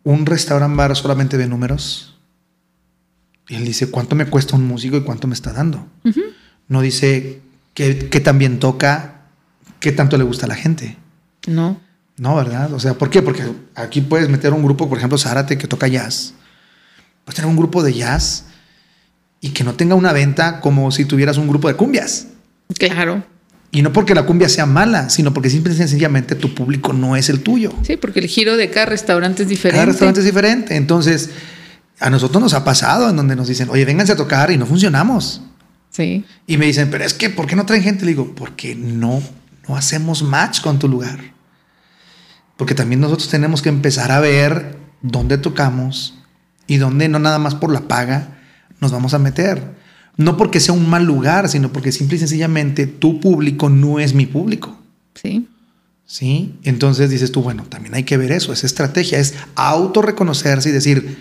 un 0.03 0.25
restaurant 0.25 0.75
bar 0.75 0.95
solamente 0.95 1.37
ve 1.37 1.47
números. 1.47 2.19
Y 3.47 3.55
él 3.55 3.65
dice, 3.65 3.91
¿cuánto 3.91 4.15
me 4.15 4.25
cuesta 4.25 4.55
un 4.55 4.65
músico 4.65 4.97
y 4.97 5.01
cuánto 5.01 5.27
me 5.27 5.35
está 5.35 5.53
dando? 5.53 5.87
No 6.67 6.81
dice 6.81 7.41
qué, 7.73 8.09
qué 8.09 8.19
tan 8.21 8.39
bien 8.39 8.59
toca, 8.59 9.25
qué 9.79 9.91
tanto 9.91 10.17
le 10.17 10.23
gusta 10.23 10.45
a 10.45 10.49
la 10.49 10.55
gente. 10.55 10.97
No. 11.47 11.79
No, 12.21 12.35
¿verdad? 12.35 12.71
O 12.71 12.79
sea, 12.79 12.93
¿por 12.93 13.09
qué? 13.09 13.23
Porque 13.23 13.41
aquí 13.73 13.99
puedes 13.99 14.29
meter 14.29 14.53
un 14.53 14.61
grupo, 14.63 14.87
por 14.87 14.99
ejemplo, 14.99 15.17
Zárate, 15.17 15.57
que 15.57 15.67
toca 15.67 15.87
jazz. 15.87 16.35
Puedes 17.25 17.35
tener 17.35 17.49
un 17.49 17.57
grupo 17.57 17.81
de 17.81 17.93
jazz 17.93 18.45
y 19.39 19.49
que 19.49 19.63
no 19.63 19.73
tenga 19.73 19.95
una 19.95 20.13
venta 20.13 20.61
como 20.61 20.91
si 20.91 21.05
tuvieras 21.05 21.39
un 21.39 21.47
grupo 21.47 21.67
de 21.67 21.73
cumbias. 21.73 22.27
Claro. 22.77 23.23
Y 23.71 23.81
no 23.81 23.91
porque 23.91 24.13
la 24.13 24.21
cumbia 24.21 24.49
sea 24.49 24.67
mala, 24.67 25.09
sino 25.09 25.33
porque 25.33 25.49
simple 25.49 25.73
y 25.73 25.77
sencillamente 25.77 26.35
tu 26.35 26.53
público 26.53 26.93
no 26.93 27.15
es 27.15 27.27
el 27.27 27.41
tuyo. 27.41 27.73
Sí, 27.81 27.97
porque 27.97 28.19
el 28.19 28.27
giro 28.27 28.55
de 28.55 28.69
cada 28.69 28.85
restaurante 28.85 29.41
es 29.41 29.49
diferente. 29.49 29.77
Cada 29.77 29.87
restaurante 29.87 30.19
es 30.19 30.25
diferente. 30.27 30.75
Entonces, 30.75 31.31
a 31.99 32.11
nosotros 32.11 32.39
nos 32.39 32.53
ha 32.53 32.63
pasado 32.63 33.09
en 33.09 33.15
donde 33.15 33.35
nos 33.35 33.47
dicen, 33.47 33.67
oye, 33.71 33.83
vénganse 33.83 34.13
a 34.13 34.15
tocar 34.15 34.51
y 34.51 34.59
no 34.59 34.67
funcionamos. 34.67 35.41
Sí. 35.89 36.23
Y 36.45 36.57
me 36.57 36.67
dicen, 36.67 36.91
pero 36.91 37.03
es 37.03 37.15
que, 37.15 37.31
¿por 37.31 37.47
qué 37.47 37.55
no 37.55 37.65
traen 37.65 37.81
gente? 37.81 38.05
Le 38.05 38.11
digo, 38.11 38.35
porque 38.35 38.75
no, 38.75 39.23
no 39.67 39.75
hacemos 39.75 40.21
match 40.21 40.61
con 40.61 40.77
tu 40.77 40.87
lugar. 40.87 41.31
Porque 42.61 42.75
también 42.75 43.01
nosotros 43.01 43.27
tenemos 43.27 43.63
que 43.63 43.69
empezar 43.69 44.11
a 44.11 44.19
ver 44.19 44.77
dónde 45.01 45.39
tocamos 45.39 46.13
y 46.67 46.77
dónde 46.77 47.09
no 47.09 47.17
nada 47.17 47.39
más 47.39 47.55
por 47.55 47.73
la 47.73 47.87
paga 47.87 48.37
nos 48.79 48.91
vamos 48.91 49.15
a 49.15 49.17
meter. 49.17 49.63
No 50.15 50.37
porque 50.37 50.59
sea 50.59 50.75
un 50.75 50.87
mal 50.87 51.03
lugar, 51.03 51.49
sino 51.49 51.73
porque 51.73 51.91
simple 51.91 52.17
y 52.17 52.19
sencillamente 52.19 52.85
tu 52.85 53.19
público 53.19 53.67
no 53.67 53.99
es 53.99 54.13
mi 54.13 54.27
público. 54.27 54.79
Sí. 55.15 55.47
¿Sí? 56.05 56.53
Entonces 56.61 57.09
dices 57.09 57.31
tú, 57.31 57.41
bueno, 57.41 57.63
también 57.63 57.95
hay 57.95 58.03
que 58.03 58.17
ver 58.17 58.31
eso, 58.31 58.53
esa 58.53 58.67
estrategia 58.67 59.17
es 59.17 59.33
autorreconocerse 59.55 60.69
y 60.69 60.71
decir, 60.71 61.17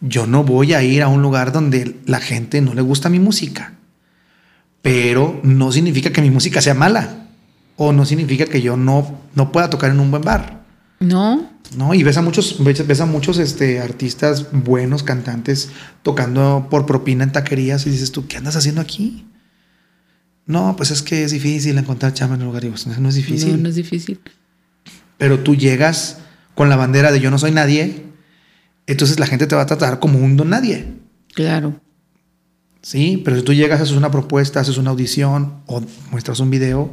yo 0.00 0.26
no 0.26 0.44
voy 0.44 0.72
a 0.72 0.82
ir 0.82 1.02
a 1.02 1.08
un 1.08 1.20
lugar 1.20 1.52
donde 1.52 2.00
la 2.06 2.20
gente 2.20 2.62
no 2.62 2.72
le 2.72 2.80
gusta 2.80 3.10
mi 3.10 3.18
música, 3.18 3.74
pero 4.80 5.42
no 5.42 5.72
significa 5.72 6.10
que 6.10 6.22
mi 6.22 6.30
música 6.30 6.62
sea 6.62 6.72
mala 6.72 7.26
o 7.76 7.92
no 7.92 8.06
significa 8.06 8.46
que 8.46 8.62
yo 8.62 8.78
no, 8.78 9.20
no 9.34 9.52
pueda 9.52 9.68
tocar 9.68 9.90
en 9.90 10.00
un 10.00 10.10
buen 10.10 10.22
bar. 10.22 10.59
No. 11.00 11.50
No, 11.76 11.94
y 11.94 12.02
ves 12.02 12.16
a 12.16 12.22
muchos, 12.22 12.62
ves, 12.62 13.00
a 13.00 13.06
muchos 13.06 13.38
este, 13.38 13.80
artistas 13.80 14.48
buenos, 14.52 15.02
cantantes, 15.02 15.70
tocando 16.02 16.66
por 16.70 16.84
propina 16.84 17.24
en 17.24 17.32
taquerías 17.32 17.86
y 17.86 17.90
dices 17.90 18.12
tú, 18.12 18.26
¿qué 18.26 18.36
andas 18.36 18.56
haciendo 18.56 18.80
aquí? 18.80 19.26
No, 20.46 20.74
pues 20.76 20.90
es 20.90 21.02
que 21.02 21.22
es 21.22 21.30
difícil 21.30 21.78
encontrar 21.78 22.12
chamba 22.12 22.34
en 22.34 22.42
el 22.42 22.48
lugar. 22.48 22.64
Y 22.64 22.70
pues, 22.70 22.86
no 22.86 23.08
es 23.08 23.14
difícil. 23.14 23.52
No, 23.52 23.58
no 23.58 23.68
es 23.68 23.76
difícil. 23.76 24.20
Pero 25.16 25.38
tú 25.40 25.54
llegas 25.54 26.18
con 26.54 26.68
la 26.68 26.76
bandera 26.76 27.12
de 27.12 27.20
yo 27.20 27.30
no 27.30 27.38
soy 27.38 27.52
nadie, 27.52 28.04
entonces 28.86 29.20
la 29.20 29.26
gente 29.26 29.46
te 29.46 29.54
va 29.54 29.62
a 29.62 29.66
tratar 29.66 30.00
como 30.00 30.18
un 30.18 30.36
don 30.36 30.50
nadie. 30.50 30.94
Claro. 31.34 31.80
Sí, 32.82 33.22
pero 33.24 33.36
si 33.36 33.42
tú 33.42 33.52
llegas, 33.52 33.80
haces 33.80 33.96
una 33.96 34.10
propuesta, 34.10 34.60
haces 34.60 34.76
una 34.78 34.90
audición 34.90 35.62
o 35.66 35.82
muestras 36.10 36.40
un 36.40 36.50
video, 36.50 36.90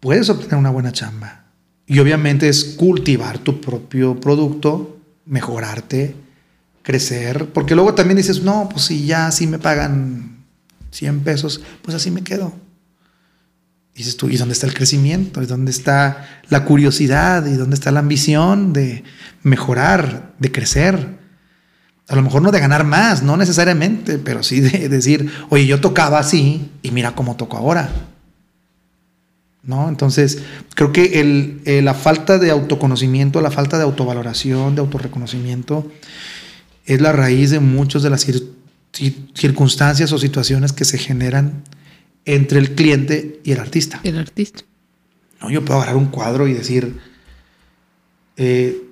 puedes 0.00 0.28
obtener 0.28 0.56
una 0.56 0.70
buena 0.70 0.92
chamba. 0.92 1.39
Y 1.90 1.98
obviamente 1.98 2.48
es 2.48 2.76
cultivar 2.76 3.38
tu 3.38 3.60
propio 3.60 4.20
producto, 4.20 5.00
mejorarte, 5.26 6.14
crecer, 6.82 7.46
porque 7.46 7.74
luego 7.74 7.94
también 7.94 8.16
dices, 8.16 8.44
no, 8.44 8.68
pues 8.70 8.84
si 8.84 9.06
ya 9.06 9.26
así 9.26 9.48
me 9.48 9.58
pagan 9.58 10.44
100 10.92 11.24
pesos, 11.24 11.60
pues 11.82 11.96
así 11.96 12.12
me 12.12 12.22
quedo. 12.22 12.52
Dices 13.92 14.16
tú, 14.16 14.30
¿y 14.30 14.36
dónde 14.36 14.52
está 14.52 14.68
el 14.68 14.74
crecimiento? 14.74 15.42
¿Y 15.42 15.46
dónde 15.46 15.72
está 15.72 16.28
la 16.48 16.64
curiosidad? 16.64 17.44
¿Y 17.46 17.54
dónde 17.54 17.74
está 17.74 17.90
la 17.90 17.98
ambición 17.98 18.72
de 18.72 19.02
mejorar, 19.42 20.34
de 20.38 20.52
crecer? 20.52 21.18
A 22.06 22.14
lo 22.14 22.22
mejor 22.22 22.40
no 22.40 22.52
de 22.52 22.60
ganar 22.60 22.84
más, 22.84 23.24
no 23.24 23.36
necesariamente, 23.36 24.18
pero 24.18 24.44
sí 24.44 24.60
de 24.60 24.88
decir, 24.88 25.28
oye, 25.48 25.66
yo 25.66 25.80
tocaba 25.80 26.20
así 26.20 26.70
y 26.82 26.92
mira 26.92 27.16
cómo 27.16 27.34
toco 27.34 27.56
ahora. 27.56 27.90
¿No? 29.70 29.88
Entonces, 29.88 30.42
creo 30.74 30.92
que 30.92 31.20
el, 31.20 31.62
eh, 31.64 31.80
la 31.80 31.94
falta 31.94 32.38
de 32.38 32.50
autoconocimiento, 32.50 33.40
la 33.40 33.50
falta 33.50 33.78
de 33.78 33.84
autovaloración, 33.84 34.74
de 34.74 34.82
autorreconocimiento, 34.82 35.90
es 36.84 37.00
la 37.00 37.12
raíz 37.12 37.50
de 37.50 37.60
muchas 37.60 38.02
de 38.02 38.10
las 38.10 38.22
cir 38.22 38.44
circunstancias 39.34 40.12
o 40.12 40.18
situaciones 40.18 40.72
que 40.72 40.84
se 40.84 40.98
generan 40.98 41.62
entre 42.24 42.58
el 42.58 42.74
cliente 42.74 43.40
y 43.44 43.52
el 43.52 43.60
artista. 43.60 44.00
El 44.02 44.18
artista. 44.18 44.64
¿No? 45.40 45.48
Yo 45.48 45.64
puedo 45.64 45.80
agarrar 45.80 45.96
un 45.96 46.08
cuadro 46.08 46.48
y 46.48 46.52
decir, 46.52 46.98
eh, 48.36 48.82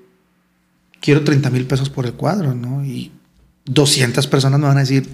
quiero 1.00 1.24
30 1.24 1.50
mil 1.50 1.66
pesos 1.66 1.90
por 1.90 2.06
el 2.06 2.12
cuadro, 2.12 2.54
¿no? 2.54 2.84
Y 2.84 3.10
200 3.66 4.26
personas 4.28 4.60
me 4.60 4.66
van 4.66 4.76
a 4.76 4.80
decir, 4.80 5.08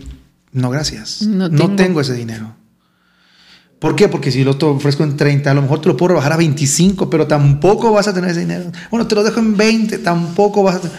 no, 0.52 0.68
gracias, 0.70 1.22
no 1.22 1.50
tengo, 1.50 1.68
no 1.68 1.76
tengo 1.76 2.00
ese 2.02 2.14
dinero. 2.14 2.54
¿Por 3.78 3.96
qué? 3.96 4.08
Porque 4.08 4.30
si 4.30 4.44
lo 4.44 4.56
te 4.56 4.64
ofrezco 4.64 5.04
en 5.04 5.16
30, 5.16 5.50
a 5.50 5.54
lo 5.54 5.62
mejor 5.62 5.80
te 5.80 5.88
lo 5.88 5.96
puedo 5.96 6.08
rebajar 6.08 6.32
a 6.32 6.36
25, 6.36 7.10
pero 7.10 7.26
tampoco 7.26 7.92
vas 7.92 8.08
a 8.08 8.14
tener 8.14 8.30
ese 8.30 8.40
dinero. 8.40 8.70
Bueno, 8.90 9.06
te 9.06 9.14
lo 9.14 9.22
dejo 9.22 9.40
en 9.40 9.56
20, 9.56 9.98
tampoco 9.98 10.62
vas 10.62 10.76
a 10.76 10.80
tener... 10.80 10.96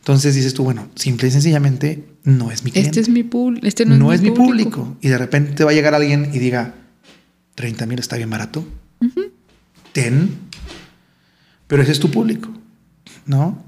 Entonces 0.00 0.34
dices 0.34 0.54
tú, 0.54 0.64
bueno, 0.64 0.88
simple 0.94 1.28
y 1.28 1.30
sencillamente 1.30 2.04
no 2.24 2.50
es 2.50 2.64
mi 2.64 2.70
cliente. 2.70 2.88
Este 2.90 3.00
es 3.00 3.08
mi 3.08 3.22
público. 3.22 3.66
Este 3.66 3.84
no, 3.84 4.12
es, 4.12 4.22
mi, 4.22 4.30
público. 4.30 4.96
Y 5.00 5.08
de 5.08 5.18
repente 5.18 5.52
te 5.52 5.64
va 5.64 5.70
a 5.70 5.74
llegar 5.74 5.94
alguien 5.94 6.30
y 6.32 6.38
diga, 6.38 6.74
30 7.54 7.86
mil 7.86 7.98
está 7.98 8.16
bien 8.16 8.30
barato. 8.30 8.64
Ten. 9.92 10.30
Pero 11.66 11.82
ese 11.82 11.92
es 11.92 12.00
tu 12.00 12.10
público, 12.10 12.48
¿no? 13.26 13.62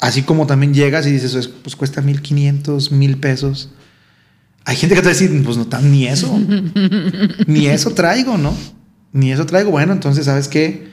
Así 0.00 0.22
como 0.22 0.46
también 0.46 0.72
llegas 0.72 1.06
y 1.06 1.10
dices, 1.10 1.48
pues 1.48 1.76
cuesta 1.76 2.00
1500, 2.00 2.92
mil 2.92 3.18
pesos. 3.18 3.70
Hay 4.64 4.76
gente 4.76 4.94
que 4.94 5.00
te 5.02 5.06
va 5.06 5.10
a 5.10 5.14
decir, 5.14 5.42
pues 5.44 5.56
no, 5.56 5.66
ni 5.82 6.06
eso, 6.06 6.38
ni 7.46 7.66
eso 7.66 7.90
traigo, 7.90 8.38
¿no? 8.38 8.54
Ni 9.12 9.32
eso 9.32 9.44
traigo. 9.44 9.70
Bueno, 9.70 9.92
entonces, 9.92 10.26
¿sabes 10.26 10.48
qué? 10.48 10.90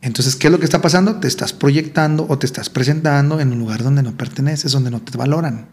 Entonces, 0.00 0.36
¿qué 0.36 0.48
es 0.48 0.52
lo 0.52 0.58
que 0.58 0.64
está 0.64 0.82
pasando? 0.82 1.16
Te 1.16 1.28
estás 1.28 1.52
proyectando 1.52 2.26
o 2.28 2.38
te 2.38 2.46
estás 2.46 2.68
presentando 2.70 3.40
en 3.40 3.52
un 3.52 3.58
lugar 3.58 3.82
donde 3.82 4.02
no 4.02 4.16
perteneces, 4.16 4.72
donde 4.72 4.90
no 4.90 5.00
te 5.00 5.16
valoran. 5.16 5.68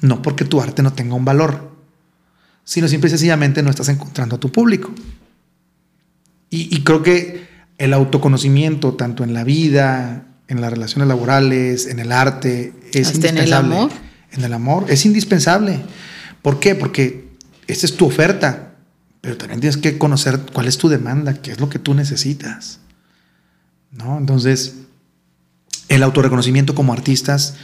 No 0.00 0.20
porque 0.20 0.44
tu 0.44 0.60
arte 0.60 0.82
no 0.82 0.92
tenga 0.92 1.14
un 1.14 1.24
valor, 1.24 1.70
sino 2.64 2.88
simple 2.88 3.08
y 3.08 3.10
sencillamente 3.10 3.62
no 3.62 3.70
estás 3.70 3.88
encontrando 3.88 4.36
a 4.36 4.40
tu 4.40 4.52
público. 4.52 4.92
Y, 6.50 6.74
y 6.76 6.82
creo 6.82 7.02
que 7.02 7.48
el 7.78 7.94
autoconocimiento, 7.94 8.94
tanto 8.94 9.24
en 9.24 9.32
la 9.32 9.44
vida, 9.44 10.26
en 10.48 10.60
las 10.60 10.70
relaciones 10.70 11.08
laborales, 11.08 11.86
en 11.86 12.00
el 12.00 12.12
arte, 12.12 12.74
es 12.92 13.06
Hasta 13.06 13.28
indispensable. 13.28 13.40
en 13.40 13.46
el 13.46 13.52
amor. 13.54 13.90
En 14.32 14.44
el 14.44 14.52
amor, 14.52 14.86
es 14.88 15.06
indispensable. 15.06 15.80
¿Por 16.42 16.60
qué? 16.60 16.74
Porque 16.74 17.28
esta 17.66 17.86
es 17.86 17.96
tu 17.96 18.06
oferta, 18.06 18.74
pero 19.20 19.36
también 19.36 19.60
tienes 19.60 19.76
que 19.76 19.98
conocer 19.98 20.40
cuál 20.52 20.66
es 20.66 20.78
tu 20.78 20.88
demanda, 20.88 21.34
qué 21.34 21.52
es 21.52 21.60
lo 21.60 21.68
que 21.68 21.78
tú 21.78 21.94
necesitas. 21.94 22.80
¿No? 23.92 24.18
Entonces, 24.18 24.74
el 25.88 26.02
autorreconocimiento 26.02 26.74
como 26.74 26.92
artistas 26.92 27.54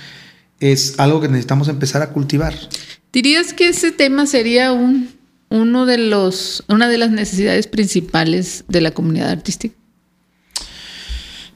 es 0.61 0.99
algo 0.99 1.21
que 1.21 1.29
necesitamos 1.29 1.69
empezar 1.69 2.03
a 2.03 2.11
cultivar. 2.11 2.55
¿Dirías 3.13 3.53
que 3.53 3.69
ese 3.69 3.93
tema 3.93 4.27
sería 4.27 4.73
un, 4.73 5.11
uno 5.49 5.87
de 5.87 5.99
los, 5.99 6.65
una 6.69 6.89
de 6.89 6.99
las 6.99 7.11
necesidades 7.11 7.67
principales 7.67 8.65
de 8.69 8.81
la 8.81 8.91
comunidad 8.91 9.31
artística? 9.31 9.75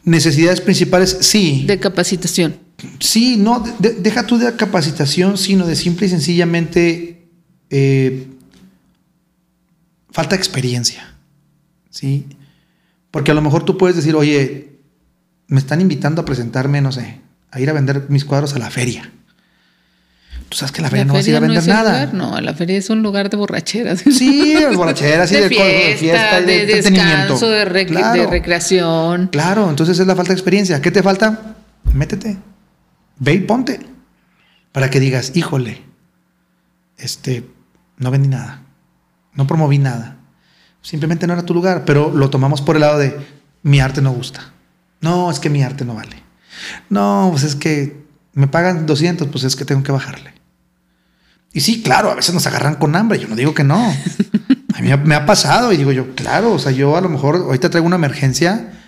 Necesidades 0.05 0.61
principales, 0.61 1.19
sí. 1.21 1.65
De 1.67 1.79
capacitación. 1.79 2.57
Sí, 2.99 3.37
no, 3.37 3.65
deja 3.79 4.27
tú 4.27 4.39
de 4.39 4.55
capacitación, 4.57 5.39
sino 5.39 5.67
de 5.67 5.77
simple 5.77 6.07
y 6.07 6.11
sencillamente 6.11 7.29
eh, 7.71 8.27
falta 10.11 10.37
experiencia. 10.37 11.15
¿Sí? 11.91 12.27
Porque 13.11 13.31
a 13.31 13.35
lo 13.35 13.43
mejor 13.43 13.65
tú 13.65 13.77
puedes 13.77 13.97
decir, 13.97 14.15
oye, 14.15 14.79
me 15.49 15.59
están 15.59 15.81
invitando 15.81 16.23
a 16.23 16.25
presentarme, 16.25 16.81
no 16.81 16.93
sé, 16.93 17.21
a 17.51 17.61
ir 17.61 17.69
a 17.69 17.73
vender 17.73 18.07
mis 18.09 18.25
cuadros 18.25 18.55
a 18.55 18.59
la 18.59 18.71
feria. 18.71 19.11
Tú 20.49 20.57
sabes 20.57 20.73
que 20.73 20.83
la 20.83 20.91
feria 20.91 21.05
no 21.05 21.15
vas 21.15 21.27
a 21.27 21.31
ir 21.31 21.37
a 21.37 21.41
vender 21.41 21.67
nada. 21.69 22.11
no, 22.13 22.41
la 22.41 22.55
feria 22.55 22.77
es 22.77 22.91
un 22.91 23.03
lugar 23.03 23.31
de 23.31 23.37
borracheras. 23.37 24.01
Sí, 24.01 24.55
de 24.55 24.67
borracheras, 24.77 25.31
y 25.31 25.37
de, 25.37 25.49
fiesta, 25.49 26.41
de, 26.41 26.67
de, 26.67 26.83
descanso, 26.83 27.49
de, 27.49 27.65
recreación. 27.65 29.29
Claro, 29.29 29.71
entonces 29.71 29.99
es 29.99 30.07
la 30.07 30.17
falta 30.17 30.33
de 30.33 30.35
experiencia. 30.35 30.83
¿Qué 30.83 30.91
te 30.91 31.05
falta? 31.05 31.57
Métete. 31.95 32.37
Ve 33.21 33.35
y 33.35 33.41
ponte. 33.41 33.81
Para 34.73 34.91
que 34.91 34.99
digas, 34.99 35.37
híjole, 35.37 35.83
este, 36.99 37.49
no 37.99 38.11
vendí 38.11 38.29
nada. 38.29 38.63
No 39.35 39.47
promoví 39.47 39.79
nada. 39.79 40.17
Simplemente 40.83 41.27
no 41.27 41.35
era 41.35 41.45
tu 41.45 41.55
lugar, 41.55 41.85
pero 41.85 42.11
lo 42.11 42.31
tomamos 42.31 42.63
por 42.63 42.77
el 42.77 42.81
lado 42.81 42.99
de, 42.99 43.17
mi 43.63 43.81
arte 43.81 44.03
no 44.03 44.13
gusta. 44.13 44.53
No, 45.01 45.31
es 45.31 45.39
que 45.39 45.51
mi 45.51 45.63
arte 45.63 45.85
no 45.85 45.95
vale. 45.95 46.23
No, 46.89 47.29
pues 47.31 47.45
es 47.45 47.55
que 47.55 48.05
me 48.33 48.47
pagan 48.47 48.87
200, 48.87 49.29
pues 49.29 49.45
es 49.45 49.57
que 49.57 49.65
tengo 49.65 49.83
que 49.83 49.93
bajarle. 49.93 50.35
Y 51.53 51.61
sí, 51.61 51.83
claro, 51.83 52.11
a 52.11 52.15
veces 52.15 52.33
nos 52.33 52.47
agarran 52.47 52.77
con 52.77 52.95
hambre. 52.95 53.19
Yo 53.19 53.29
no 53.29 53.37
digo 53.37 53.55
que 53.55 53.65
no. 53.65 53.93
A 54.75 54.83
mí 54.83 54.91
me 55.05 55.15
ha 55.15 55.27
pasado 55.27 55.73
y 55.73 55.77
digo 55.77 55.93
yo, 55.93 56.15
claro, 56.15 56.53
o 56.53 56.59
sea, 56.59 56.73
yo 56.73 56.97
a 56.97 57.01
lo 57.01 57.09
mejor 57.09 57.37
ahorita 57.37 57.71
traigo 57.71 57.87
una 57.87 57.97
emergencia, 57.97 58.80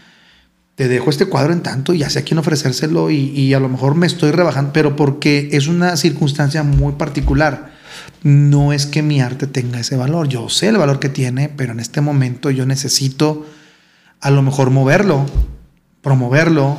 te 0.74 0.88
dejo 0.88 1.10
este 1.10 1.26
cuadro 1.26 1.52
en 1.52 1.62
tanto 1.62 1.92
y 1.92 1.98
ya 1.98 2.10
sé 2.10 2.20
a 2.20 2.22
quién 2.22 2.38
ofrecérselo 2.38 3.10
y, 3.10 3.16
y 3.16 3.54
a 3.54 3.60
lo 3.60 3.68
mejor 3.68 3.94
me 3.94 4.06
estoy 4.06 4.30
rebajando, 4.30 4.72
pero 4.72 4.96
porque 4.96 5.50
es 5.52 5.68
una 5.68 5.96
circunstancia 5.96 6.62
muy 6.62 6.94
particular. 6.94 7.72
No 8.22 8.72
es 8.72 8.86
que 8.86 9.02
mi 9.02 9.20
arte 9.20 9.46
tenga 9.46 9.80
ese 9.80 9.96
valor. 9.96 10.28
Yo 10.28 10.48
sé 10.48 10.68
el 10.68 10.78
valor 10.78 10.98
que 10.98 11.08
tiene, 11.08 11.48
pero 11.48 11.72
en 11.72 11.80
este 11.80 12.00
momento 12.00 12.50
yo 12.50 12.66
necesito 12.66 13.46
a 14.20 14.30
lo 14.30 14.42
mejor 14.42 14.70
moverlo, 14.70 15.26
promoverlo 16.00 16.78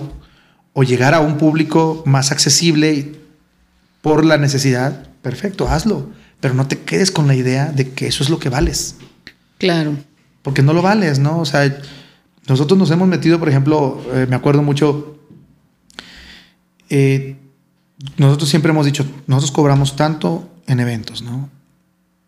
o 0.72 0.84
llegar 0.84 1.14
a 1.14 1.20
un 1.20 1.38
público 1.38 2.02
más 2.06 2.32
accesible 2.32 3.12
por 4.02 4.26
la 4.26 4.38
necesidad. 4.38 5.08
Perfecto, 5.22 5.68
hazlo, 5.68 6.10
pero 6.40 6.54
no 6.54 6.68
te 6.68 6.80
quedes 6.80 7.12
con 7.12 7.28
la 7.28 7.36
idea 7.36 7.72
de 7.72 7.92
que 7.92 8.08
eso 8.08 8.24
es 8.24 8.30
lo 8.30 8.40
que 8.40 8.50
vales. 8.50 8.96
Claro. 9.58 9.96
Porque 10.42 10.62
no 10.62 10.74
lo 10.74 10.82
vales, 10.82 11.20
¿no? 11.20 11.40
O 11.40 11.46
sea, 11.46 11.78
nosotros 12.48 12.78
nos 12.78 12.92
hemos 12.92 13.08
metido, 13.08 13.40
por 13.40 13.50
ejemplo, 13.50 14.02
eh, 14.14 14.26
me 14.30 14.36
acuerdo 14.36 14.62
mucho, 14.62 15.20
eh, 16.90 17.38
nosotros 18.18 18.50
siempre 18.50 18.72
hemos 18.72 18.86
dicho, 18.86 19.06
nosotros 19.28 19.52
cobramos 19.52 19.96
tanto 19.96 20.50
en 20.68 20.80
eventos, 20.80 21.22
¿no? 21.22 21.50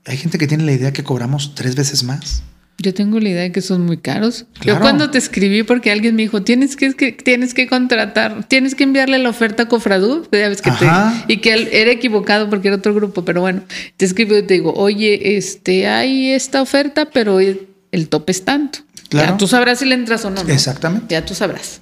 Hay 0.05 0.18
gente 0.18 0.38
que 0.38 0.47
tiene 0.47 0.63
la 0.63 0.72
idea 0.72 0.93
que 0.93 1.03
cobramos 1.03 1.55
tres 1.55 1.76
veces 1.76 2.03
más. 2.03 2.43
Yo 2.78 2.93
tengo 2.93 3.20
la 3.22 3.30
idea 3.30 3.41
de 3.43 3.51
que 3.53 3.61
son 3.61 3.86
muy 3.86 3.97
caros. 3.97 4.45
Yo 4.61 4.80
cuando 4.82 5.09
te 5.09 5.18
escribí, 5.18 5.63
porque 5.63 5.91
alguien 5.91 6.16
me 6.16 6.24
dijo, 6.24 6.41
tienes 6.41 6.76
que, 6.76 6.91
tienes 7.13 7.53
que 7.53 7.68
contratar, 7.68 8.45
tienes 8.49 8.76
que 8.76 8.84
enviarle 8.84 9.18
la 9.18 9.30
oferta 9.30 9.63
a 9.63 9.68
Cofradu, 9.70 10.28
ya 10.30 10.49
ves 10.49 10.61
que 10.61 10.72
te, 10.72 10.86
y 11.30 11.38
que 11.38 11.70
era 11.72 11.91
equivocado 11.91 12.49
porque 12.49 12.68
era 12.68 12.78
otro 12.78 12.93
grupo, 12.93 13.24
pero 13.24 13.39
bueno, 13.39 13.61
te 13.95 14.05
escribo 14.05 14.38
y 14.38 14.43
te 14.43 14.55
digo, 14.55 14.74
oye, 14.74 15.38
este, 15.38 15.88
hay 15.88 16.32
esta 16.32 16.61
oferta, 16.61 17.05
pero 17.05 17.39
el, 17.39 18.09
tope 18.09 18.34
es 18.34 18.43
tanto. 18.43 18.80
Ya 19.11 19.37
tú 19.37 19.47
sabrás 19.47 19.79
si 19.79 19.85
le 19.85 19.95
entras 19.95 20.25
o 20.25 20.29
no, 20.29 20.41
Exactamente. 20.41 21.13
Ya 21.13 21.25
tú 21.25 21.33
sabrás. 21.33 21.81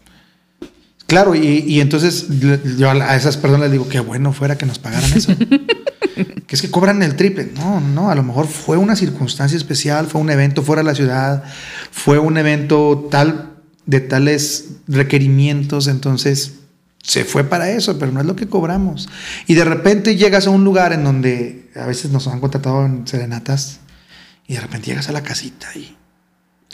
Claro, 1.07 1.35
y, 1.35 1.63
y, 1.67 1.81
entonces 1.81 2.27
yo 2.77 2.89
a 2.89 3.15
esas 3.15 3.37
personas 3.37 3.65
les 3.65 3.71
digo, 3.71 3.87
qué 3.87 3.99
bueno 3.99 4.33
fuera 4.33 4.57
que 4.57 4.65
nos 4.65 4.79
pagaran 4.79 5.11
eso. 5.13 5.35
que 6.47 6.55
es 6.55 6.61
que 6.61 6.71
cobran 6.71 7.03
el 7.03 7.15
triple. 7.15 7.51
No, 7.55 7.79
no, 7.79 8.09
a 8.09 8.15
lo 8.15 8.23
mejor 8.23 8.47
fue 8.47 8.77
una 8.77 8.95
circunstancia 8.95 9.57
especial, 9.57 10.07
fue 10.07 10.21
un 10.21 10.29
evento 10.29 10.63
fuera 10.63 10.81
de 10.81 10.87
la 10.87 10.95
ciudad, 10.95 11.43
fue 11.91 12.19
un 12.19 12.37
evento 12.37 13.07
tal 13.11 13.51
de 13.85 13.99
tales 13.99 14.69
requerimientos, 14.87 15.87
entonces 15.87 16.53
se 17.03 17.25
fue 17.25 17.43
para 17.43 17.69
eso, 17.69 17.99
pero 17.99 18.11
no 18.11 18.21
es 18.21 18.25
lo 18.25 18.35
que 18.35 18.47
cobramos. 18.47 19.09
Y 19.45 19.55
de 19.55 19.65
repente 19.65 20.15
llegas 20.15 20.47
a 20.47 20.51
un 20.51 20.63
lugar 20.63 20.93
en 20.93 21.03
donde 21.03 21.69
a 21.75 21.85
veces 21.85 22.11
nos 22.11 22.27
han 22.27 22.39
contratado 22.39 22.85
en 22.85 23.05
serenatas 23.05 23.81
y 24.47 24.53
de 24.53 24.61
repente 24.61 24.87
llegas 24.87 25.09
a 25.09 25.11
la 25.11 25.21
casita 25.21 25.67
y... 25.75 25.97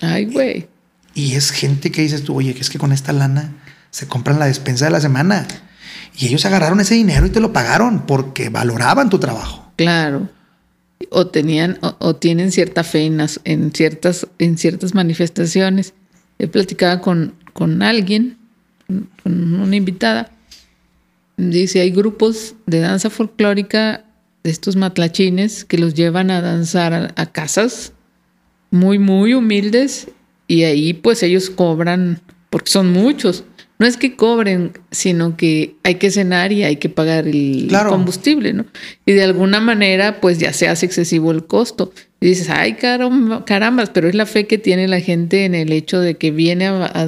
Ay, 0.01 0.25
güey. 0.25 0.67
Y 1.13 1.35
es 1.35 1.51
gente 1.51 1.91
que 1.91 2.01
dices 2.01 2.23
tú, 2.23 2.35
oye, 2.35 2.53
que 2.53 2.61
es 2.61 2.69
que 2.69 2.79
con 2.79 2.91
esta 2.91 3.13
lana 3.13 3.53
se 3.91 4.07
compran 4.07 4.39
la 4.39 4.45
despensa 4.45 4.85
de 4.85 4.91
la 4.91 5.01
semana. 5.01 5.47
Y 6.17 6.27
ellos 6.27 6.45
agarraron 6.45 6.79
ese 6.79 6.95
dinero 6.95 7.25
y 7.25 7.29
te 7.29 7.39
lo 7.39 7.53
pagaron 7.53 8.05
porque 8.05 8.49
valoraban 8.49 9.09
tu 9.09 9.19
trabajo. 9.19 9.71
Claro. 9.75 10.29
O 11.11 11.27
tenían 11.27 11.79
o, 11.81 12.15
tienen 12.15 12.51
cierta 12.51 12.83
fe 12.83 13.05
en, 13.05 13.71
ciertas, 13.73 14.27
en 14.37 14.57
ciertas 14.57 14.93
manifestaciones. 14.93 15.93
He 16.37 16.47
platicado 16.47 17.01
con, 17.01 17.35
con 17.53 17.81
alguien, 17.81 18.37
con 19.23 19.53
una 19.55 19.75
invitada. 19.75 20.31
Dice, 21.37 21.79
hay 21.79 21.91
grupos 21.91 22.55
de 22.65 22.81
danza 22.81 23.09
folclórica 23.09 24.03
de 24.43 24.51
estos 24.51 24.75
matlachines 24.75 25.63
que 25.63 25.77
los 25.77 25.93
llevan 25.93 26.31
a 26.31 26.41
danzar 26.41 27.13
a 27.15 27.25
casas 27.27 27.93
muy, 28.71 28.99
muy 28.99 29.33
humildes 29.33 30.07
y 30.47 30.63
ahí 30.63 30.93
pues 30.93 31.23
ellos 31.23 31.49
cobran, 31.49 32.21
porque 32.49 32.71
son 32.71 32.91
muchos, 32.91 33.43
no 33.79 33.87
es 33.87 33.95
que 33.95 34.17
cobren, 34.17 34.73
sino 34.91 35.37
que 35.37 35.75
hay 35.83 35.95
que 35.95 36.11
cenar 36.11 36.51
y 36.51 36.65
hay 36.65 36.75
que 36.75 36.89
pagar 36.89 37.27
el 37.29 37.71
combustible, 37.87 38.51
¿no? 38.51 38.65
Y 39.05 39.13
de 39.13 39.23
alguna 39.23 39.61
manera, 39.61 40.19
pues 40.19 40.37
ya 40.37 40.51
se 40.51 40.67
hace 40.67 40.85
excesivo 40.85 41.31
el 41.31 41.45
costo. 41.45 41.93
Y 42.19 42.27
dices, 42.27 42.49
ay, 42.49 42.73
caramba, 42.73 43.45
carambas, 43.45 43.89
pero 43.89 44.09
es 44.09 44.15
la 44.15 44.25
fe 44.25 44.47
que 44.47 44.57
tiene 44.57 44.89
la 44.89 44.99
gente 44.99 45.45
en 45.45 45.55
el 45.55 45.71
hecho 45.71 46.01
de 46.01 46.17
que 46.17 46.31
viene 46.31 46.67
a, 46.67 47.05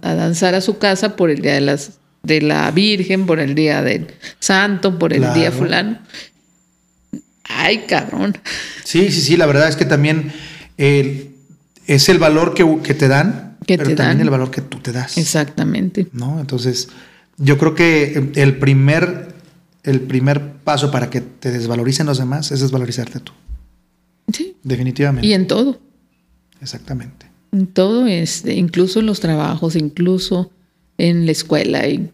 danzar 0.00 0.54
a 0.54 0.60
su 0.60 0.78
casa 0.78 1.16
por 1.16 1.30
el 1.30 1.42
día 1.42 1.54
de 1.54 1.62
las 1.62 1.98
de 2.22 2.42
la 2.42 2.70
Virgen, 2.70 3.26
por 3.26 3.40
el 3.40 3.56
día 3.56 3.82
del 3.82 4.06
Santo, 4.38 5.00
por 5.00 5.12
el 5.12 5.32
día 5.34 5.50
fulano. 5.50 5.98
Ay, 7.42 7.86
cabrón. 7.88 8.36
Sí, 8.84 9.10
sí, 9.10 9.20
sí, 9.20 9.36
la 9.36 9.46
verdad 9.46 9.68
es 9.68 9.74
que 9.74 9.84
también 9.84 10.32
es 10.78 12.08
el 12.08 12.18
valor 12.18 12.54
que, 12.54 12.80
que 12.82 12.94
te 12.94 13.08
dan 13.08 13.48
pero 13.76 13.94
también 13.94 14.20
el 14.20 14.30
valor 14.30 14.50
que 14.50 14.62
tú 14.62 14.78
te 14.78 14.92
das. 14.92 15.18
Exactamente. 15.18 16.08
¿No? 16.12 16.40
Entonces, 16.40 16.88
yo 17.36 17.58
creo 17.58 17.74
que 17.74 18.30
el 18.34 18.58
primer, 18.58 19.34
el 19.82 20.00
primer 20.02 20.52
paso 20.64 20.90
para 20.90 21.10
que 21.10 21.20
te 21.20 21.50
desvaloricen 21.50 22.06
los 22.06 22.18
demás 22.18 22.50
es 22.50 22.60
desvalorizarte 22.60 23.20
tú. 23.20 23.32
Sí. 24.32 24.56
Definitivamente. 24.62 25.26
Y 25.26 25.34
en 25.34 25.46
todo. 25.46 25.78
Exactamente. 26.60 27.26
En 27.52 27.66
todo, 27.66 28.06
este, 28.06 28.54
incluso 28.54 29.00
en 29.00 29.06
los 29.06 29.20
trabajos, 29.20 29.76
incluso 29.76 30.50
en 30.96 31.26
la 31.26 31.32
escuela. 31.32 31.86
Y... 31.86 32.10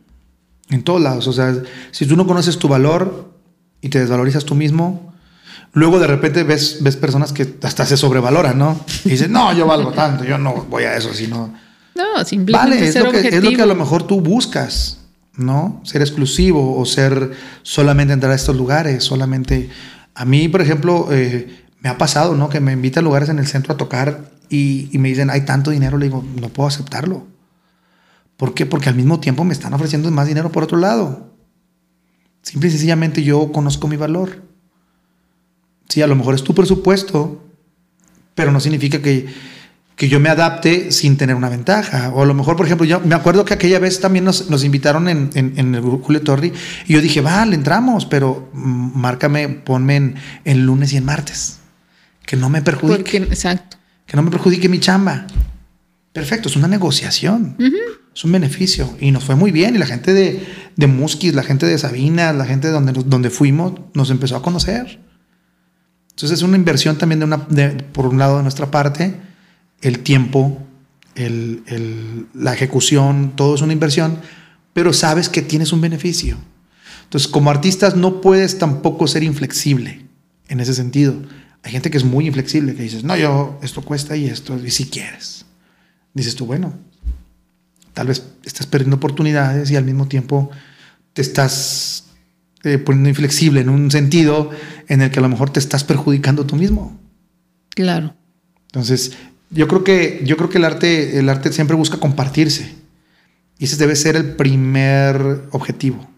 En 0.71 0.83
todos 0.83 1.01
lados. 1.01 1.29
O 1.29 1.33
sea, 1.33 1.57
si 1.91 2.07
tú 2.07 2.17
no 2.17 2.27
conoces 2.27 2.59
tu 2.59 2.69
valor 2.69 3.33
y 3.81 3.89
te 3.89 4.01
desvalorizas 4.01 4.45
tú 4.45 4.55
mismo, 4.55 5.14
Luego 5.75 5.99
de 5.99 6.07
repente 6.07 6.45
ves, 6.45 6.79
ves 6.81 6.97
personas 6.97 7.33
que 7.33 7.57
hasta 7.62 7.85
se 7.85 7.97
sobrevaloran, 7.97 8.57
¿no? 8.57 8.81
Y 9.05 9.11
dices, 9.11 9.29
no, 9.29 9.53
yo 9.53 9.66
valgo 9.66 9.93
tanto, 9.93 10.25
yo 10.25 10.39
no 10.39 10.66
voy 10.70 10.85
a 10.85 10.97
eso, 10.97 11.12
sino... 11.12 11.53
No, 11.97 12.25
simplemente 12.25 12.77
vale, 12.77 12.89
es, 12.89 12.97
lo 12.97 13.11
que, 13.11 13.29
es 13.29 13.43
lo 13.43 13.51
que 13.51 13.62
a 13.62 13.66
lo 13.66 13.75
mejor 13.75 14.05
tú 14.05 14.20
buscas, 14.20 15.01
¿no? 15.37 15.81
Ser 15.85 16.01
exclusivo 16.01 16.79
o 16.79 16.87
ser 16.87 17.33
solamente 17.62 18.12
entrar 18.12 18.33
a 18.33 18.37
estos 18.37 18.57
lugares, 18.57 19.03
solamente... 19.03 19.68
A 20.14 20.25
mí, 20.25 20.49
por 20.49 20.62
ejemplo, 20.62 21.09
eh, 21.11 21.65
me 21.81 21.89
ha 21.89 21.98
pasado, 21.98 22.36
¿no? 22.36 22.48
Que 22.48 22.61
me 22.61 22.73
invitan 22.73 23.03
a 23.03 23.07
lugares 23.07 23.28
en 23.28 23.40
el 23.40 23.48
centro 23.48 23.74
a 23.74 23.77
tocar 23.77 24.31
y, 24.48 24.89
y 24.93 24.98
me 24.98 25.09
dicen, 25.09 25.28
hay 25.28 25.40
tanto 25.40 25.73
dinero, 25.73 25.98
le 25.98 26.07
digo, 26.07 26.24
no 26.40 26.48
puedo 26.51 26.69
aceptarlo. 26.69 27.27
¿Por 28.36 28.55
qué? 28.55 28.65
Porque 28.65 28.89
al 28.89 28.94
mismo 28.94 29.19
tiempo 29.19 29.43
me 29.43 29.53
están 29.53 29.74
ofreciendo 29.74 30.09
más 30.12 30.28
dinero 30.28 30.53
por 30.53 30.62
otro 30.62 30.78
lado. 30.78 31.35
Simple 32.43 32.69
y 32.69 32.73
sencillamente 32.73 33.24
yo 33.24 33.51
conozco 33.51 33.89
mi 33.89 33.97
valor. 33.97 34.44
Sí, 35.89 36.02
a 36.02 36.06
lo 36.06 36.16
mejor 36.16 36.35
es 36.35 36.43
tu 36.43 36.55
presupuesto, 36.55 37.44
pero 38.35 38.51
no 38.51 38.61
significa 38.61 39.01
que, 39.01 39.27
que 39.97 40.09
yo 40.09 40.19
me 40.19 40.28
adapte 40.28 40.90
sin 40.90 41.16
tener 41.16 41.36
una 41.36 41.48
ventaja. 41.48 42.11
O 42.11 42.23
a 42.23 42.27
lo 42.27 42.35
mejor, 42.35 42.56
por 42.56 42.66
ejemplo, 42.66 42.86
yo 42.86 43.01
me 43.01 43.15
acuerdo 43.15 43.44
que 43.44 43.55
aquella 43.55 43.78
vez 43.78 44.01
también 44.01 44.24
nos, 44.24 44.51
nos 44.51 44.65
invitaron 44.65 45.09
en, 45.09 45.31
en, 45.35 45.74
el 45.74 45.81
Julio 45.81 46.23
Torri 46.23 46.52
y 46.86 46.94
yo 46.94 47.01
dije, 47.01 47.20
vale, 47.20 47.55
entramos, 47.55 48.06
pero 48.06 48.51
márcame, 48.52 49.48
ponme 49.48 49.97
en, 49.97 50.15
en, 50.44 50.66
lunes 50.66 50.93
y 50.93 50.97
en 50.97 51.05
martes. 51.05 51.59
Que 52.27 52.36
no 52.36 52.48
me 52.48 52.62
perjudique. 52.62 53.19
exacto. 53.19 53.77
Que 54.06 54.16
no 54.16 54.23
me 54.23 54.31
perjudique 54.31 54.69
mi 54.69 54.81
chamba. 54.81 55.27
Perfecto, 56.12 56.48
es 56.48 56.56
una 56.56 56.69
negociación. 56.69 57.56
Es 58.15 58.24
un 58.24 58.32
beneficio. 58.32 58.97
Y 59.01 59.11
nos 59.11 59.24
fue 59.24 59.35
muy 59.35 59.51
bien. 59.51 59.74
Y 59.74 59.78
la 59.78 59.86
gente 59.86 60.15
de, 60.15 60.47
de 60.77 60.86
Musquis, 60.86 61.35
la 61.35 61.43
gente 61.43 61.66
de 61.66 61.77
Sabina, 61.77 62.32
la 62.32 62.47
gente 62.47 62.69
de 62.69 62.73
donde, 62.73 62.93
donde 62.93 63.31
fuimos, 63.31 63.74
nos 63.94 64.11
empezó 64.11 64.36
a 64.36 64.43
conocer. 64.43 65.01
Entonces 66.15 66.39
es 66.39 66.43
una 66.45 66.57
inversión 66.57 66.97
también 66.97 67.19
de 67.19 67.24
una, 67.24 67.49
por 67.93 68.07
un 68.07 68.19
lado 68.19 68.36
de 68.36 68.43
nuestra 68.45 68.70
parte, 68.70 69.16
el 69.81 69.99
tiempo, 70.01 70.62
la 71.16 72.55
ejecución, 72.55 73.32
todo 73.35 73.57
es 73.57 73.62
una 73.62 73.73
inversión, 73.73 74.19
pero 74.73 74.93
sabes 74.93 75.28
que 75.28 75.43
tienes 75.43 75.73
un 75.73 75.81
beneficio. 75.81 76.36
Entonces 77.03 77.28
como 77.28 77.51
artistas 77.51 77.97
no 77.97 78.20
puedes 78.20 78.59
tampoco 78.59 79.09
ser 79.09 79.24
inflexible 79.24 80.07
en 80.49 80.61
ese 80.61 80.74
sentido. 80.74 81.16
Hay 81.65 81.73
gente 81.73 81.91
que 81.91 81.97
es 81.97 82.05
muy 82.05 82.27
inflexible, 82.27 82.77
que 82.77 82.82
dices, 82.85 83.03
no, 83.03 83.16
yo, 83.16 83.59
esto 83.62 83.82
cuesta 83.82 84.16
y 84.16 84.27
esto, 84.27 84.57
y 84.57 84.70
si 84.70 84.86
quieres. 84.86 85.47
Dices 86.12 86.36
tú, 86.36 86.47
bueno, 86.47 86.74
tal 87.93 88.07
vez 88.07 88.23
estás 88.45 88.66
perdiendo 88.66 88.97
oportunidades 88.97 89.69
y 89.73 89.77
al 89.77 89.85
mismo 89.85 90.07
tiempo 90.07 90.51
te 91.12 91.23
estás 91.23 92.03
eh, 92.65 92.78
poniendo 92.78 93.09
inflexible 93.09 93.61
en 93.61 93.69
un 93.69 93.91
sentido 93.91 94.51
en 94.89 95.03
el 95.03 95.11
que 95.11 95.19
a 95.19 95.23
lo 95.23 95.28
mejor 95.28 95.51
te 95.51 95.61
estás 95.61 95.85
perjudicando 95.85 96.47
tú 96.47 96.57
mismo. 96.57 96.99
Claro. 97.70 98.15
Entonces, 98.66 99.12
yo 99.51 99.69
creo 99.69 99.85
que, 99.85 100.23
yo 100.24 100.36
creo 100.36 100.49
que 100.49 100.59
el, 100.59 100.65
arte, 100.65 101.19
el 101.19 101.28
arte 101.28 101.53
siempre 101.53 101.77
busca 101.77 101.99
compartirse. 101.99 102.74
Y 103.59 103.65
ese 103.65 103.77
debe 103.77 103.95
ser 103.97 104.16
el 104.16 104.35
primer 104.35 105.45
objetivo, 105.53 106.09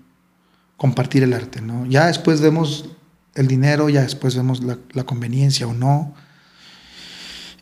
compartir 0.77 1.23
el 1.23 1.32
arte. 1.32 1.60
¿no? 1.60 1.86
Ya 1.86 2.06
después 2.06 2.40
vemos 2.40 2.90
el 3.35 3.47
dinero, 3.47 3.89
ya 3.89 4.02
después 4.02 4.35
vemos 4.35 4.62
la, 4.62 5.05
conveniencia 5.05 5.66
o 5.66 5.74
no. 5.74 6.14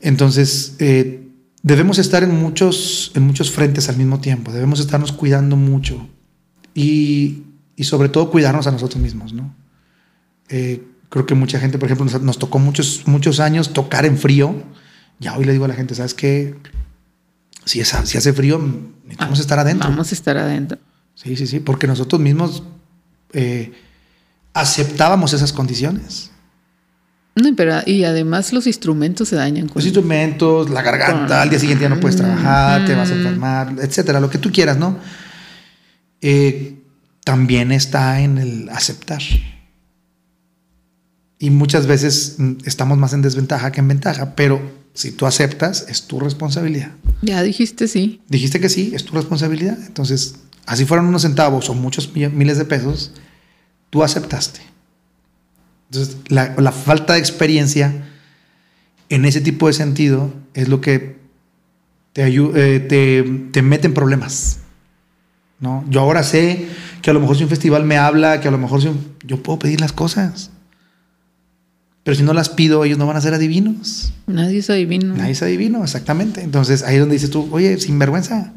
Entonces, 0.01 0.77
eh, 0.79 1.29
debemos 1.63 1.99
estar 1.99 2.23
en 2.23 2.35
muchos, 2.35 3.11
en 3.15 3.23
muchos 3.23 3.51
frentes 3.51 3.89
al 3.89 3.97
mismo 3.97 4.21
tiempo, 4.21 4.53
debemos 4.53 4.79
estarnos 4.79 5.13
cuidando 5.13 5.57
mucho 5.57 6.07
y, 6.75 7.43
y 7.77 7.85
sobre 7.85 8.09
todo 8.09 8.31
cuidarnos 8.31 8.67
a 8.67 8.73
nosotros 8.73 9.03
mismos, 9.03 9.33
¿no? 9.33 9.55
Eh, 10.49 10.87
creo 11.09 11.27
que 11.27 11.35
mucha 11.35 11.59
gente, 11.59 11.79
por 11.79 11.87
ejemplo, 11.87 12.05
nos, 12.05 12.21
nos, 12.23 12.39
tocó 12.39 12.59
muchos, 12.59 13.03
muchos 13.07 13.41
años 13.41 13.73
tocar 13.73 14.05
en 14.05 14.19
frío. 14.19 14.55
Ya 15.19 15.37
hoy 15.37 15.45
le 15.45 15.53
digo 15.53 15.65
a 15.65 15.69
la 15.69 15.75
gente, 15.75 15.95
¿sabes 15.95 16.15
qué? 16.15 16.57
Si, 17.65 17.81
es, 17.81 17.89
si 18.05 18.19
hace 18.19 18.33
frío, 18.33 18.59
necesitamos 19.05 19.41
estar 19.41 19.59
adentro. 19.59 19.89
Vamos 19.89 20.11
a 20.11 20.15
estar 20.15 20.37
adentro. 20.37 20.79
Sí, 21.15 21.37
sí, 21.37 21.47
sí, 21.47 21.61
porque 21.61 21.87
nosotros 21.87 22.21
mismos 22.21 22.63
eh, 23.33 23.73
aceptábamos 24.53 25.33
esas 25.33 25.53
condiciones. 25.53 26.31
No, 27.37 27.55
pero 27.57 27.81
y 27.85 28.05
además 28.05 28.53
los 28.53 28.67
instrumentos 28.67 29.29
se 29.29 29.37
dañan. 29.37 29.67
Con... 29.67 29.77
Los 29.77 29.87
instrumentos, 29.87 30.71
la 30.71 30.83
garganta, 30.83 31.43
al 31.43 31.51
día 31.51 31.59
siguiente 31.59 31.83
ya 31.83 31.89
no 31.89 31.99
puedes 31.99 32.17
trabajar, 32.17 32.85
te 32.87 32.95
vas 32.95 33.11
a 33.11 33.15
enfermar, 33.15 33.75
etcétera, 33.81 34.21
lo 34.21 34.31
que 34.31 34.39
tú 34.39 34.53
quieras, 34.53 34.77
¿no? 34.77 34.99
Eh, 36.21 36.84
también 37.25 37.73
está 37.73 38.21
en 38.21 38.39
el 38.39 38.69
aceptar. 38.69 39.23
Y 41.39 41.51
muchas 41.51 41.87
veces 41.87 42.37
mm, 42.39 42.53
estamos 42.67 42.99
más 42.99 43.13
en 43.13 43.23
desventaja 43.23 43.73
que 43.73 43.81
en 43.81 43.89
ventaja, 43.89 44.35
pero 44.37 44.61
si 44.93 45.11
tú 45.11 45.27
aceptas, 45.27 45.87
es 45.89 46.07
tu 46.07 46.21
responsabilidad. 46.21 46.93
Ya 47.23 47.43
dijiste 47.43 47.89
sí. 47.89 48.23
Dijiste 48.29 48.61
que 48.61 48.69
sí, 48.69 48.93
es 48.95 49.05
tu 49.05 49.15
responsabilidad. 49.15 49.79
Entonces, 49.87 50.37
así 50.67 50.85
fueron 50.85 51.07
unos 51.07 51.23
centavos 51.23 51.69
o 51.69 51.75
muchos 51.75 52.15
miles 52.15 52.59
de 52.59 52.65
pesos, 52.65 53.13
tú 53.91 54.05
aceptaste. 54.05 54.61
Entonces, 55.91 56.17
la, 56.29 56.55
la, 56.59 56.73
falta 56.73 57.15
de 57.15 57.19
experiencia 57.21 58.09
en 59.09 59.25
ese 59.25 59.41
tipo 59.41 59.67
de 59.67 59.73
sentido 59.73 60.33
es 60.55 60.69
lo 60.69 60.81
que 60.81 61.17
te, 62.13 62.27
eh, 62.27 62.81
te, 62.81 63.23
te 63.53 63.63
mete 63.63 63.87
en 63.87 63.95
problemas. 63.95 64.59
¿no? 65.61 65.85
Yo 65.89 66.01
ahora 66.01 66.23
sé 66.23 66.69
que 67.05 67.11
a 67.11 67.13
lo 67.13 67.21
mejor 67.21 67.37
si 67.37 67.43
un 67.43 67.51
festival 67.51 67.85
me 67.85 67.99
habla, 67.99 68.41
que 68.41 68.49
a 68.49 68.51
lo 68.51 68.57
mejor 68.57 68.81
si 68.81 68.89
un, 68.89 68.99
yo 69.27 69.43
puedo 69.43 69.59
pedir 69.59 69.79
las 69.79 69.93
cosas. 69.93 70.51
Pero 72.03 72.17
si 72.17 72.23
no 72.23 72.33
las 72.33 72.49
pido, 72.49 72.83
ellos 72.83 72.97
no 72.97 73.07
van 73.07 73.19
a 73.19 73.21
ser 73.21 73.35
adivinos. 73.35 74.15
Nadie 74.27 74.61
es 74.61 74.71
adivino. 74.71 75.15
Nadie 75.15 75.33
es 75.33 75.43
adivino, 75.43 75.85
exactamente. 75.85 76.41
Entonces 76.41 76.83
ahí 76.83 76.95
es 76.95 77.01
donde 77.01 77.17
dices 77.17 77.29
tú, 77.29 77.47
oye, 77.53 77.79
sin 77.79 77.99
vergüenza. 77.99 78.55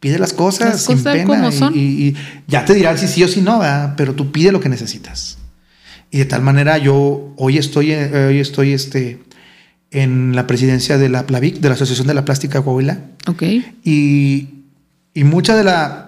Pide 0.00 0.18
las 0.18 0.32
cosas, 0.32 0.70
las 0.70 0.84
sin 0.84 1.04
pena. 1.04 1.26
Como 1.26 1.52
son. 1.52 1.74
Y, 1.76 1.80
y, 1.80 2.16
ya 2.46 2.64
te 2.64 2.72
dirán 2.72 2.96
si 2.96 3.06
sí 3.06 3.22
o 3.22 3.28
si 3.28 3.42
no, 3.42 3.58
¿verdad? 3.58 3.92
pero 3.94 4.14
tú 4.14 4.32
pide 4.32 4.50
lo 4.50 4.60
que 4.60 4.70
necesitas. 4.70 5.36
Y 6.10 6.16
de 6.16 6.24
tal 6.24 6.40
manera 6.40 6.78
yo 6.78 7.34
hoy 7.36 7.58
estoy, 7.58 7.92
eh, 7.92 8.28
hoy 8.28 8.40
estoy 8.40 8.72
este, 8.72 9.22
en 9.90 10.34
la 10.34 10.46
presidencia 10.46 10.96
de 10.96 11.10
la 11.10 11.26
PLAVIC, 11.26 11.60
de 11.60 11.68
la 11.68 11.74
Asociación 11.74 12.06
de 12.06 12.14
la 12.14 12.24
Plástica 12.24 12.62
Coahuila. 12.62 13.00
Ok. 13.26 13.42
Y, 13.84 14.48
y 15.12 15.24
mucha 15.24 15.54
de 15.54 15.64
la, 15.64 16.07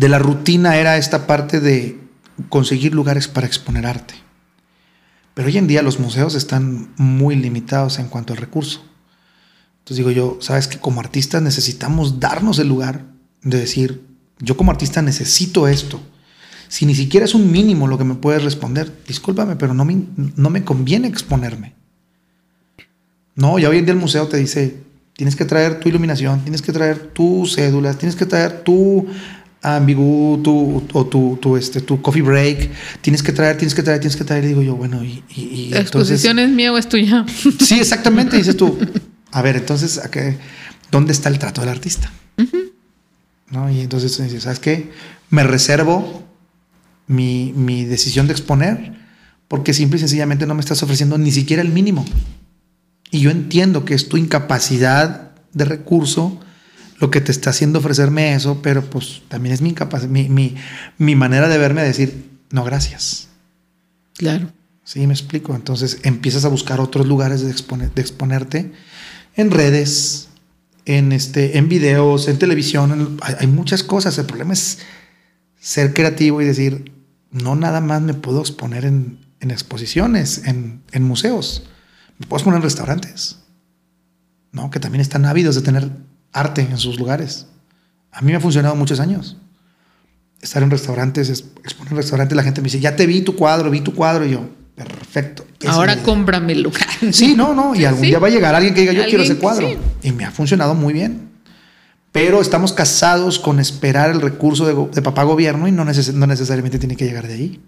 de 0.00 0.08
la 0.08 0.18
rutina 0.18 0.78
era 0.78 0.96
esta 0.96 1.26
parte 1.26 1.60
de 1.60 2.00
conseguir 2.48 2.94
lugares 2.94 3.28
para 3.28 3.46
exponer 3.46 3.84
arte. 3.84 4.14
Pero 5.34 5.48
hoy 5.48 5.58
en 5.58 5.66
día 5.66 5.82
los 5.82 6.00
museos 6.00 6.34
están 6.34 6.88
muy 6.96 7.36
limitados 7.36 7.98
en 7.98 8.08
cuanto 8.08 8.32
al 8.32 8.38
recurso. 8.38 8.82
Entonces 9.80 9.98
digo 9.98 10.10
yo, 10.10 10.38
sabes 10.40 10.68
que 10.68 10.78
como 10.78 11.00
artistas 11.00 11.42
necesitamos 11.42 12.18
darnos 12.18 12.58
el 12.58 12.68
lugar 12.68 13.04
de 13.42 13.60
decir, 13.60 14.02
yo 14.38 14.56
como 14.56 14.70
artista 14.70 15.02
necesito 15.02 15.68
esto 15.68 16.00
si 16.68 16.86
ni 16.86 16.94
siquiera 16.94 17.26
es 17.26 17.34
un 17.34 17.50
mínimo 17.50 17.88
lo 17.88 17.98
que 17.98 18.04
me 18.04 18.14
puedes 18.14 18.44
responder, 18.44 18.90
discúlpame, 19.06 19.56
pero 19.56 19.74
no 19.74 19.84
me, 19.84 20.04
no 20.36 20.50
me 20.50 20.64
conviene 20.64 21.08
exponerme. 21.08 21.74
No, 23.34 23.58
ya 23.58 23.68
hoy 23.68 23.78
en 23.78 23.84
día 23.86 23.92
el 23.92 24.00
museo 24.00 24.28
te 24.28 24.36
dice, 24.36 24.80
tienes 25.14 25.34
que 25.34 25.44
traer 25.44 25.80
tu 25.80 25.88
iluminación, 25.88 26.40
tienes 26.42 26.62
que 26.62 26.72
traer 26.72 27.08
tus 27.08 27.56
cédulas, 27.56 27.98
tienes 27.98 28.14
que 28.14 28.24
traer 28.24 28.62
tu 28.62 29.06
ambigu, 29.62 30.40
tu, 30.42 30.82
o 30.92 31.06
tu, 31.06 31.38
tu, 31.40 31.56
este, 31.56 31.80
tu 31.80 32.00
coffee 32.00 32.22
break, 32.22 32.70
tienes 33.00 33.22
que 33.22 33.32
traer, 33.32 33.56
tienes 33.56 33.74
que 33.74 33.82
traer, 33.82 34.00
tienes 34.00 34.16
que 34.16 34.24
traer. 34.24 34.44
Y 34.44 34.48
digo 34.48 34.62
yo, 34.62 34.76
bueno, 34.76 35.04
y... 35.04 35.22
y, 35.34 35.70
¿La 35.70 35.80
exposición 35.80 36.38
es 36.38 36.48
mía 36.50 36.72
o 36.72 36.78
es 36.78 36.88
tuya? 36.88 37.24
Sí, 37.60 37.78
exactamente, 37.78 38.36
dices 38.36 38.56
tú. 38.56 38.78
A 39.32 39.42
ver, 39.42 39.56
entonces, 39.56 39.98
¿a 39.98 40.10
qué, 40.10 40.38
¿dónde 40.90 41.12
está 41.12 41.28
el 41.28 41.38
trato 41.38 41.60
del 41.60 41.70
artista? 41.70 42.10
Uh 42.38 42.42
-huh. 42.42 42.72
¿No? 43.50 43.70
Y 43.70 43.80
entonces 43.80 44.16
dices, 44.22 44.44
¿sabes 44.44 44.60
qué? 44.60 44.90
Me 45.28 45.42
reservo 45.44 46.24
mi, 47.06 47.52
mi, 47.54 47.84
decisión 47.84 48.26
de 48.26 48.32
exponer, 48.32 48.94
porque 49.48 49.74
simple 49.74 49.98
y 49.98 50.00
sencillamente 50.00 50.46
no 50.46 50.54
me 50.54 50.60
estás 50.60 50.82
ofreciendo 50.82 51.18
ni 51.18 51.32
siquiera 51.32 51.62
el 51.62 51.70
mínimo. 51.70 52.04
Y 53.10 53.20
yo 53.20 53.30
entiendo 53.30 53.84
que 53.84 53.94
es 53.94 54.08
tu 54.08 54.16
incapacidad 54.16 55.32
de 55.52 55.64
recurso 55.64 56.40
lo 57.00 57.10
que 57.10 57.20
te 57.20 57.32
está 57.32 57.50
haciendo 57.50 57.78
ofrecerme 57.78 58.34
eso, 58.34 58.60
pero 58.62 58.88
pues 58.88 59.22
también 59.28 59.54
es 59.54 59.62
mi, 59.62 59.74
mi, 60.08 60.28
mi, 60.28 60.54
mi 60.98 61.16
manera 61.16 61.48
de 61.48 61.58
verme 61.58 61.82
decir, 61.82 62.30
no, 62.50 62.62
gracias. 62.62 63.28
Claro. 64.14 64.52
Sí, 64.84 65.06
me 65.06 65.14
explico. 65.14 65.54
Entonces 65.54 66.00
empiezas 66.02 66.44
a 66.44 66.48
buscar 66.48 66.80
otros 66.80 67.06
lugares 67.06 67.40
de, 67.40 67.50
exponer, 67.50 67.92
de 67.94 68.02
exponerte 68.02 68.72
en 69.34 69.50
redes, 69.50 70.28
en, 70.84 71.12
este, 71.12 71.58
en 71.58 71.68
videos, 71.68 72.28
en 72.28 72.38
televisión. 72.38 72.92
En, 72.92 73.18
hay, 73.22 73.34
hay 73.40 73.46
muchas 73.46 73.82
cosas. 73.82 74.18
El 74.18 74.26
problema 74.26 74.52
es 74.52 74.78
ser 75.58 75.94
creativo 75.94 76.42
y 76.42 76.44
decir, 76.44 76.92
no 77.30 77.56
nada 77.56 77.80
más 77.80 78.02
me 78.02 78.14
puedo 78.14 78.40
exponer 78.40 78.84
en, 78.84 79.18
en 79.40 79.50
exposiciones, 79.50 80.42
en, 80.46 80.82
en, 80.92 81.02
museos. 81.02 81.64
Me 82.18 82.26
puedo 82.26 82.38
exponer 82.38 82.58
en 82.58 82.62
restaurantes, 82.62 83.38
¿no? 84.52 84.70
Que 84.70 84.80
también 84.80 85.00
están 85.00 85.24
ávidos 85.24 85.54
de 85.54 85.62
tener 85.62 85.90
arte 86.32 86.62
en 86.62 86.78
sus 86.78 86.98
lugares. 86.98 87.46
A 88.12 88.20
mí 88.22 88.32
me 88.32 88.36
ha 88.36 88.40
funcionado 88.40 88.74
muchos 88.74 89.00
años. 89.00 89.36
Estar 90.40 90.62
en 90.62 90.70
restaurantes, 90.70 91.28
exponer 91.28 91.92
en 91.92 91.96
restaurantes, 91.98 92.36
la 92.36 92.42
gente 92.42 92.60
me 92.60 92.66
dice, 92.66 92.80
ya 92.80 92.96
te 92.96 93.06
vi 93.06 93.20
tu 93.22 93.36
cuadro, 93.36 93.70
vi 93.70 93.80
tu 93.80 93.94
cuadro, 93.94 94.24
y 94.24 94.30
yo, 94.30 94.48
perfecto. 94.74 95.46
Ahora 95.68 96.02
cómprame 96.02 96.54
el 96.54 96.62
lugar. 96.62 96.86
Sí, 97.12 97.34
no, 97.36 97.54
no, 97.54 97.74
y 97.74 97.84
algún 97.84 98.02
¿Sí? 98.02 98.08
día 98.08 98.18
va 98.18 98.28
a 98.28 98.30
llegar 98.30 98.54
alguien 98.54 98.74
que 98.74 98.80
diga, 98.80 98.92
yo 98.92 99.04
quiero 99.04 99.22
ese 99.22 99.36
cuadro. 99.36 99.68
Sí. 99.68 99.76
Y 100.02 100.12
me 100.12 100.24
ha 100.24 100.30
funcionado 100.30 100.74
muy 100.74 100.92
bien 100.92 101.30
pero 102.12 102.40
estamos 102.40 102.72
casados 102.72 103.38
con 103.38 103.60
esperar 103.60 104.10
el 104.10 104.20
recurso 104.20 104.66
de, 104.66 104.92
de 104.92 105.02
papá 105.02 105.22
gobierno 105.22 105.68
y 105.68 105.72
no, 105.72 105.84
neces 105.84 106.12
no, 106.12 106.26
necesariamente 106.26 106.78
tiene 106.78 106.96
que 106.96 107.04
llegar 107.04 107.26
de 107.28 107.34
ahí. 107.34 107.60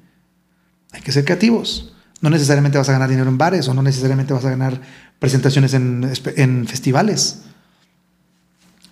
Hay 0.90 1.00
que 1.00 1.12
ser 1.12 1.24
creativos. 1.24 1.94
No 2.20 2.30
necesariamente 2.30 2.78
vas 2.78 2.88
a 2.88 2.92
ganar 2.92 3.08
dinero 3.08 3.28
en 3.28 3.38
bares 3.38 3.68
o 3.68 3.74
no 3.74 3.82
necesariamente 3.82 4.32
vas 4.32 4.44
a 4.44 4.50
ganar 4.50 4.80
presentaciones 5.18 5.74
en, 5.74 6.10
en 6.36 6.66
festivales. 6.66 7.42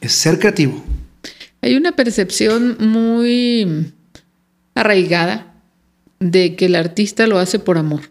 Es 0.00 0.12
ser 0.12 0.38
creativo. 0.38 0.82
Hay 1.62 1.76
una 1.76 1.92
percepción 1.92 2.76
muy 2.80 3.92
arraigada 4.74 5.54
de 6.18 6.56
que 6.56 6.66
el 6.66 6.74
artista 6.74 7.26
lo 7.26 7.38
hace 7.38 7.58
por 7.58 7.78
amor 7.78 8.02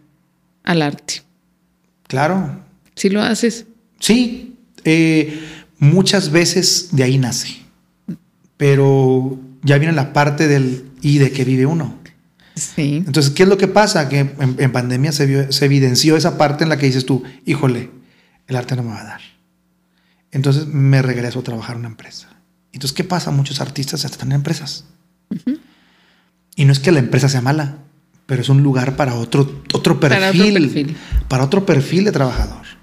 al 0.63 0.81
arte. 0.81 1.21
Claro. 2.07 2.63
¿Sí 2.95 3.09
lo 3.09 3.21
haces? 3.21 3.65
Sí. 3.99 4.55
Eh, 4.83 5.39
muchas 5.79 6.31
veces 6.31 6.89
de 6.91 7.03
ahí 7.03 7.17
nace. 7.17 7.57
Pero 8.57 9.39
ya 9.63 9.77
viene 9.77 9.93
la 9.93 10.13
parte 10.13 10.47
del 10.47 10.85
y 11.01 11.17
de 11.17 11.31
que 11.31 11.45
vive 11.45 11.65
uno. 11.65 11.97
Sí. 12.55 13.03
Entonces, 13.05 13.31
¿qué 13.31 13.43
es 13.43 13.49
lo 13.49 13.57
que 13.57 13.67
pasa? 13.67 14.09
Que 14.09 14.19
en, 14.19 14.55
en 14.57 14.71
pandemia 14.71 15.11
se, 15.11 15.25
vio, 15.25 15.51
se, 15.51 15.65
evidenció 15.65 16.17
esa 16.17 16.37
parte 16.37 16.63
en 16.63 16.69
la 16.69 16.77
que 16.77 16.87
dices 16.87 17.05
tú, 17.05 17.23
híjole, 17.45 17.89
el 18.47 18.55
arte 18.55 18.75
no 18.75 18.83
me 18.83 18.89
va 18.89 19.01
a 19.01 19.05
dar. 19.05 19.21
Entonces 20.31 20.67
me 20.67 21.01
regreso 21.01 21.39
a 21.39 21.43
trabajar 21.43 21.75
en 21.75 21.81
una 21.81 21.89
empresa. 21.89 22.29
Entonces, 22.71 22.95
¿qué 22.95 23.03
pasa? 23.03 23.31
Muchos 23.31 23.61
artistas 23.61 24.05
están 24.05 24.29
en 24.29 24.35
empresas. 24.35 24.85
Uh 25.29 25.35
-huh. 25.35 25.59
Y 26.55 26.65
no 26.65 26.71
es 26.71 26.79
que 26.79 26.91
la 26.91 26.99
empresa 26.99 27.29
sea 27.29 27.41
mala, 27.41 27.77
pero 28.25 28.41
es 28.41 28.49
un 28.49 28.61
lugar 28.61 28.95
para 28.95 29.15
otro, 29.15 29.63
otro, 29.73 29.99
perfil, 29.99 30.19
para 30.19 30.29
otro 30.29 30.53
perfil, 30.53 30.97
para 31.27 31.43
otro 31.43 31.65
perfil 31.65 32.03
de 32.03 32.11
trabajador 32.11 32.79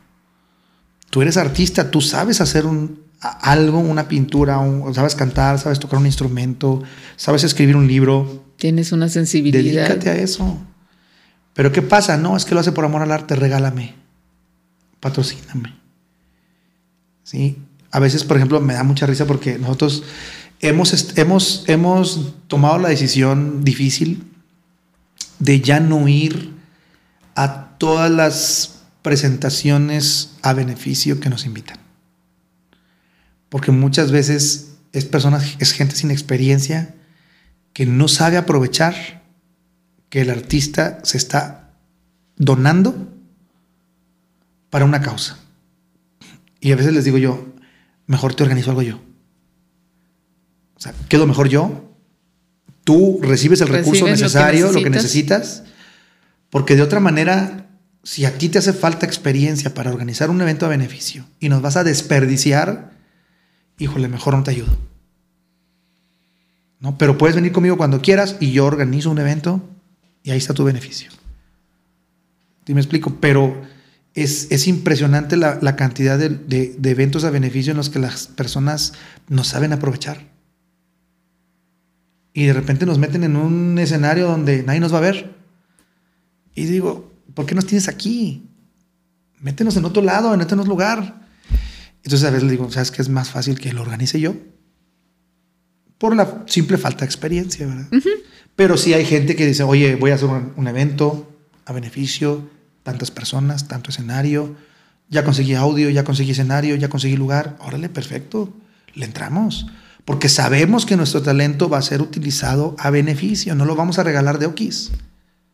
tú 1.16 1.23
eres 1.23 1.39
artista, 1.39 1.90
tú 1.90 2.02
sabes 2.02 2.43
hacer 2.43 2.66
un, 2.66 3.01
algo, 3.20 3.78
una 3.78 4.06
pintura, 4.06 4.59
un, 4.59 4.94
sabes 4.94 5.14
cantar, 5.14 5.59
sabes 5.59 5.78
tocar 5.78 5.98
un 5.98 6.05
instrumento, 6.05 6.82
sabes 7.16 7.43
escribir 7.43 7.74
un 7.74 7.86
libro. 7.86 8.44
Tienes 8.59 8.93
una 8.93 9.09
sensibilidad. 9.09 9.89
Dedícate 9.89 10.10
a 10.10 10.16
eso. 10.16 10.59
Pero 11.55 11.73
¿qué 11.73 11.81
pasa? 11.81 12.18
No, 12.18 12.36
es 12.36 12.44
que 12.44 12.55
lo 12.55 12.60
hace 12.60 12.73
por 12.73 12.85
amor 12.85 13.01
al 13.01 13.12
arte, 13.12 13.35
regálame, 13.35 13.94
patrocíname. 15.01 15.74
¿Sí? 17.27 17.59
A 17.90 17.98
veces, 17.98 18.23
por 18.23 18.36
ejemplo, 18.36 18.61
me 18.61 18.74
da 18.74 18.85
mucha 18.85 19.05
risa 19.05 19.27
porque 19.27 19.59
nosotros 19.59 20.05
hemos, 20.61 21.19
hemos, 21.19 21.65
hemos 21.66 22.35
tomado 22.47 22.78
la 22.78 22.89
decisión 22.89 23.65
difícil 23.65 24.31
de 25.40 25.61
ya 25.61 25.81
no 25.81 26.07
ir 26.07 26.55
a 27.35 27.77
todas 27.78 28.12
las 28.12 28.82
presentaciones 29.03 30.36
a 30.43 30.53
beneficio 30.53 31.19
que 31.19 31.28
nos 31.28 31.47
invitan. 31.47 31.78
Porque 33.48 33.73
muchas 33.73 34.12
veces 34.12 34.77
es 34.93 35.05
personas, 35.05 35.57
es 35.59 35.73
gente 35.73 35.97
sin 35.97 36.12
experiencia 36.12 36.94
que 37.73 37.86
no 37.86 38.07
sabe 38.07 38.36
aprovechar 38.36 39.24
que 40.11 40.20
el 40.20 40.31
artista 40.31 41.01
se 41.03 41.19
está 41.19 41.73
donando 42.36 43.12
para 44.70 44.85
una 44.85 45.01
causa. 45.01 45.40
Y 46.61 46.73
a 46.73 46.77
veces 46.77 46.93
les 46.93 47.05
digo 47.05 47.19
yo, 47.19 47.47
mejor 48.07 48.35
te 48.35 48.43
organizo 48.43 48.70
algo 48.70 48.83
yo. 48.83 49.01
O 50.77 50.81
sea, 50.81 50.95
quedo 51.09 51.27
mejor 51.27 51.49
yo. 51.49 51.85
Tú 52.85 53.19
recibes 53.23 53.61
el 53.61 53.69
recurso 53.69 54.07
Recibes 54.07 54.11
lo 54.11 54.16
que 54.16 54.23
necesario, 54.23 54.73
lo 54.73 54.83
que, 54.83 54.91
necesitas. 54.91 55.41
necesitas, 55.41 55.77
porque 56.51 56.77
de 56.77 56.83
otra 56.83 57.01
manera, 57.01 57.66
si 58.05 58.24
a 58.24 58.39
ti 58.39 58.49
te 58.49 58.59
hace 58.59 58.73
falta 58.73 59.07
experiencia 59.07 59.74
para 59.74 59.91
organizar 59.91 60.31
un 60.31 60.41
evento 60.41 60.66
a 60.66 60.69
beneficio 60.69 61.24
y 61.41 61.49
nos 61.49 61.62
vas 61.62 61.77
a 61.77 61.85
desperdiciar, 61.85 62.93
híjole, 63.78 64.09
mejor 64.09 64.37
no 64.37 64.45
te 64.45 64.53
ayudo. 64.53 64.77
¿No? 66.78 66.97
Pero 66.99 67.19
puedes 67.19 67.35
venir 67.35 67.53
conmigo 67.53 67.77
cuando 67.77 68.03
quieras 68.03 68.37
y 68.39 68.53
yo 68.53 68.66
organizo 68.66 69.11
un 69.11 69.19
evento 69.19 69.62
y 70.23 70.31
ahí 70.31 70.39
está 70.39 70.55
tu 70.55 70.65
beneficio. 70.65 71.11
¿Sí 72.66 72.74
me 72.74 72.81
explico? 72.81 73.16
Pero 73.20 73.62
es, 74.16 74.48
es 74.51 74.66
impresionante 74.66 75.36
la, 75.36 75.59
la 75.62 75.76
cantidad 75.76 76.18
de, 76.18 76.30
de- 76.30 76.74
de 76.78 76.90
eventos 76.90 77.22
a 77.24 77.30
beneficio 77.30 77.70
en 77.70 77.76
los 77.76 77.90
que 77.90 77.98
las 78.01 78.26
personas 78.26 78.93
no 79.28 79.44
saben 79.44 79.72
aprovechar. 79.72 80.32
Y 82.32 82.47
de 82.47 82.52
repente 82.52 82.84
nos 82.86 82.98
meten 82.98 83.24
en 83.24 83.36
un 83.36 83.78
escenario 83.78 84.26
donde 84.26 84.62
nadie 84.62 84.80
nos 84.80 84.93
va 84.93 84.98
a 84.98 85.02
ver. 85.02 85.34
Y 86.55 86.64
digo, 86.64 87.14
¿por 87.34 87.47
qué 87.47 87.55
nos 87.55 87.66
tienes 87.66 87.88
aquí? 87.88 88.48
Métenos 89.40 89.76
en 89.76 89.84
otro 89.84 90.02
lado, 90.02 90.34
en 90.34 90.40
otro 90.40 90.64
lugar. 90.64 91.26
Entonces 92.02 92.26
a 92.26 92.30
veces 92.30 92.44
le 92.44 92.51
digo, 92.52 92.70
¿sabes 92.70 92.90
qué 92.90 93.02
es 93.02 93.09
más 93.09 93.30
fácil 93.30 93.59
que 93.59 93.72
lo 93.72 93.82
organice 93.82 94.20
yo? 94.20 94.34
Por 95.98 96.14
la 96.14 96.44
simple 96.47 96.76
falta 96.78 97.01
de 97.01 97.06
experiencia, 97.06 97.66
¿verdad? 97.66 97.88
Pero 98.55 98.76
sí 98.76 98.93
hay 98.94 99.05
gente 99.05 99.34
que 99.34 99.47
dice, 99.47 99.62
oye, 99.62 99.97
voy 99.97 100.10
a 100.10 100.14
hacer 100.14 100.28
un, 100.28 100.52
un 100.56 100.68
evento 100.68 101.32
a 101.64 101.72
beneficio, 101.72 102.48
tantas 102.86 103.10
personas, 103.10 103.66
tanto 103.68 103.90
escenario, 103.90 104.54
ya 105.10 105.24
conseguí 105.24 105.54
audio, 105.54 105.90
ya 105.90 106.04
conseguí 106.04 106.30
escenario, 106.30 106.76
ya 106.76 106.88
conseguí 106.88 107.16
lugar, 107.16 107.56
órale, 107.60 107.88
perfecto, 107.88 108.54
le 108.94 109.04
entramos. 109.04 109.66
Porque 110.04 110.28
sabemos 110.28 110.86
que 110.86 110.96
nuestro 110.96 111.20
talento 111.20 111.68
va 111.68 111.78
a 111.78 111.82
ser 111.82 112.00
utilizado 112.00 112.76
a 112.78 112.90
beneficio, 112.90 113.54
no 113.56 113.64
lo 113.64 113.74
vamos 113.74 113.98
a 113.98 114.04
regalar 114.04 114.38
de 114.38 114.46
okis. 114.46 114.92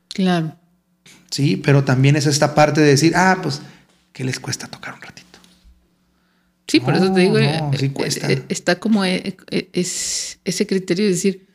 Claro. 0.09 0.55
Sí, 1.31 1.57
pero 1.57 1.85
también 1.85 2.17
es 2.17 2.27
esta 2.27 2.55
parte 2.55 2.83
de 2.83 2.89
decir, 2.89 3.15
ah, 3.17 3.39
pues, 3.43 3.63
¿qué 4.13 4.25
les 4.25 4.39
cuesta 4.39 4.67
tocar 4.67 4.93
un 4.95 5.01
ratito? 5.01 5.39
Sí, 6.69 6.81
por 6.81 6.95
eso 6.95 7.11
te 7.13 7.21
digo, 7.21 7.39
No, 7.39 7.45
eh, 7.45 7.79
sí 7.79 7.87
eh, 7.87 7.93
cuesta. 7.93 8.31
eh, 8.31 8.45
está 8.51 8.79
como 8.79 9.05
eh, 9.07 9.37
eh, 9.51 9.71
es, 9.73 10.39
ese 10.45 10.67
criterio 10.67 11.07
de 11.07 11.13
decir, 11.13 11.47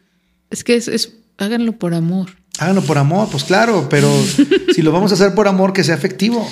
es 0.50 0.64
que 0.64 0.76
es, 0.76 0.88
es- 0.88 1.14
háganlo 1.38 1.74
por 1.78 1.94
amor. 1.94 2.30
Háganlo 2.60 2.82
por 2.84 2.98
amor, 2.98 3.28
pues 3.32 3.44
claro, 3.44 3.88
pero 3.90 4.12
si 4.74 4.82
lo 4.82 4.92
vamos 4.92 5.12
a 5.12 5.16
hacer 5.16 5.36
por 5.36 5.48
amor, 5.48 5.74
que 5.74 5.84
sea 5.84 5.96
efectivo, 5.96 6.48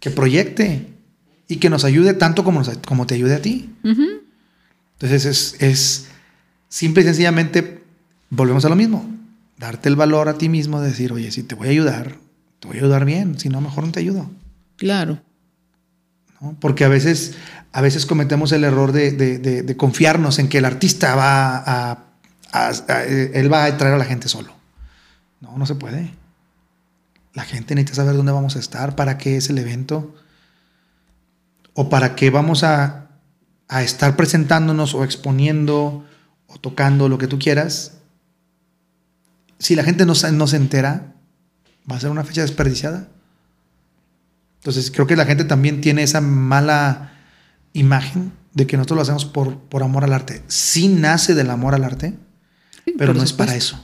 que 0.00 0.10
proyecte 0.10 0.86
y 1.48 1.56
que 1.56 1.70
nos 1.70 1.84
ayude 1.84 2.14
tanto 2.14 2.44
como, 2.44 2.60
nos- 2.60 2.78
como 2.86 3.06
te 3.06 3.14
ayude 3.14 3.34
a 3.34 3.42
ti. 3.42 3.70
Entonces 3.82 5.24
es, 5.24 5.56
es 5.62 6.06
simple 6.68 7.02
y 7.02 7.06
sencillamente, 7.06 7.82
volvemos 8.30 8.64
a 8.64 8.68
lo 8.68 8.76
mismo, 8.76 9.08
darte 9.58 9.88
el 9.88 9.96
valor 9.96 10.28
a 10.28 10.34
ti 10.38 10.48
mismo 10.48 10.80
de 10.80 10.88
decir, 10.90 11.12
oye, 11.12 11.30
si 11.30 11.42
te 11.42 11.54
voy 11.54 11.68
a 11.68 11.70
ayudar, 11.70 12.16
te 12.60 12.68
voy 12.68 12.76
a 12.76 12.80
ayudar 12.80 13.04
bien, 13.04 13.38
si 13.38 13.48
no, 13.48 13.60
mejor 13.60 13.84
no 13.86 13.92
te 13.92 14.00
ayudo. 14.00 14.30
Claro. 14.76 15.20
¿no? 16.40 16.56
Porque 16.60 16.84
a 16.84 16.88
veces, 16.88 17.34
a 17.72 17.80
veces 17.80 18.06
cometemos 18.06 18.52
el 18.52 18.64
error 18.64 18.92
de, 18.92 19.10
de- 19.12 19.38
de- 19.38 19.62
de 19.62 19.76
confiarnos 19.76 20.38
en 20.38 20.48
que 20.48 20.58
el 20.58 20.64
artista 20.64 21.14
va 21.16 21.56
a, 21.90 22.04
a- 22.52 23.04
él 23.04 23.52
va 23.52 23.64
a 23.64 23.76
traer 23.76 23.94
a 23.94 23.98
la 23.98 24.04
gente 24.04 24.28
solo. 24.28 24.52
No, 25.40 25.56
no 25.56 25.66
se 25.66 25.74
puede. 25.74 26.12
La 27.34 27.44
gente 27.44 27.74
necesita 27.74 28.02
saber 28.02 28.16
dónde 28.16 28.32
vamos 28.32 28.56
a 28.56 28.58
estar, 28.58 28.96
para 28.96 29.18
qué 29.18 29.36
es 29.36 29.48
el 29.50 29.58
evento, 29.58 30.14
o 31.74 31.88
para 31.88 32.16
qué 32.16 32.30
vamos 32.30 32.64
a, 32.64 33.04
estar 33.68 34.16
presentándonos 34.16 34.94
o 34.94 35.04
exponiendo 35.04 36.04
o 36.46 36.58
tocando 36.58 37.08
lo 37.08 37.18
que 37.18 37.28
tú 37.28 37.38
quieras. 37.38 37.98
Si 39.58 39.76
la 39.76 39.84
gente 39.84 40.06
no, 40.06 40.14
no 40.32 40.46
se 40.46 40.56
entera, 40.56 41.12
va 41.90 41.96
a 41.96 42.00
ser 42.00 42.10
una 42.10 42.24
fecha 42.24 42.40
desperdiciada. 42.40 43.08
Entonces 44.56 44.90
creo 44.90 45.06
que 45.06 45.16
la 45.16 45.26
gente 45.26 45.44
también 45.44 45.80
tiene 45.80 46.02
esa 46.02 46.20
mala 46.20 47.12
imagen 47.74 48.32
de 48.54 48.66
que 48.66 48.76
nosotros 48.76 48.96
lo 48.96 49.02
hacemos 49.02 49.24
por, 49.26 49.58
por 49.58 49.82
amor 49.82 50.02
al 50.02 50.14
arte. 50.14 50.42
Sí 50.48 50.88
nace 50.88 51.34
del 51.34 51.50
amor 51.50 51.74
al 51.74 51.84
arte, 51.84 52.18
Sí, 52.88 52.94
pero 52.98 53.14
no 53.14 53.22
es 53.22 53.32
para 53.32 53.54
eso. 53.56 53.78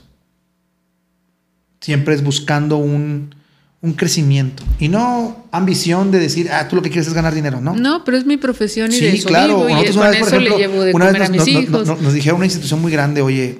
Siempre 1.80 2.14
es 2.14 2.22
buscando 2.24 2.78
un, 2.78 3.34
un 3.82 3.92
crecimiento 3.92 4.62
y 4.78 4.88
no 4.88 5.46
ambición 5.52 6.10
de 6.10 6.18
decir, 6.18 6.50
ah, 6.50 6.66
tú 6.68 6.76
lo 6.76 6.82
que 6.82 6.88
quieres 6.88 7.06
es 7.08 7.12
ganar 7.14 7.34
dinero, 7.34 7.60
¿no? 7.60 7.74
No, 7.76 8.04
pero 8.04 8.16
es 8.16 8.24
mi 8.24 8.36
profesión 8.38 8.90
y 8.90 8.94
de 8.98 9.10
Sí, 9.12 9.18
eso 9.18 9.28
claro. 9.28 9.56
vivo, 9.58 9.68
y 9.68 9.72
Nosotros 9.72 9.96
con 9.96 10.00
una 10.02 10.10
vez, 10.10 10.18
por 10.20 10.28
eso 10.28 10.36
ejemplo, 10.36 10.56
le 10.58 10.62
llevo 10.66 10.82
de 10.84 10.94
una 10.94 11.06
comer 11.06 11.20
vez 11.20 11.28
a 11.28 11.32
nos, 11.32 11.46
mis 11.46 11.54
nos- 11.54 11.62
hijos. 11.64 11.86
nos- 11.88 12.00
nos 12.00 12.14
dijeron 12.14 12.36
una 12.36 12.46
institución 12.46 12.80
muy 12.80 12.90
grande, 12.90 13.20
oye, 13.20 13.58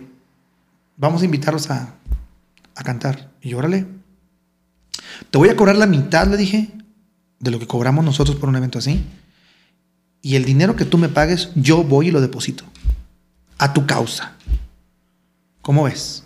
vamos 0.97 1.21
a 1.21 1.25
invitarlos 1.27 1.71
a, 1.71 1.95
a 2.75 2.83
cantar. 2.83 3.31
Y 3.43 3.51
yo, 3.51 3.59
órale. 3.59 3.87
Te 5.31 5.37
voy 5.39 5.51
a 5.51 5.57
cobrar 5.57 5.77
la 5.77 5.87
mitad, 5.87 6.27
le 6.27 6.39
dije, 6.39 6.71
de 7.41 7.51
lo 7.51 7.59
que 7.59 7.67
cobramos 7.67 8.05
nosotros 8.05 8.37
por 8.37 8.49
un 8.49 8.57
evento 8.57 8.79
así. 8.79 9.05
Y 10.23 10.37
el 10.37 10.47
dinero 10.47 10.75
que 10.77 10.87
tú 10.87 10.97
me 10.97 11.11
pagues, 11.11 11.51
yo 11.55 11.85
voy 11.85 12.09
y 12.09 12.11
lo 12.11 12.23
deposito. 12.23 12.65
A 13.59 13.75
tu 13.75 13.85
causa. 13.85 14.33
¿Cómo 15.65 15.85
ves? 15.85 16.25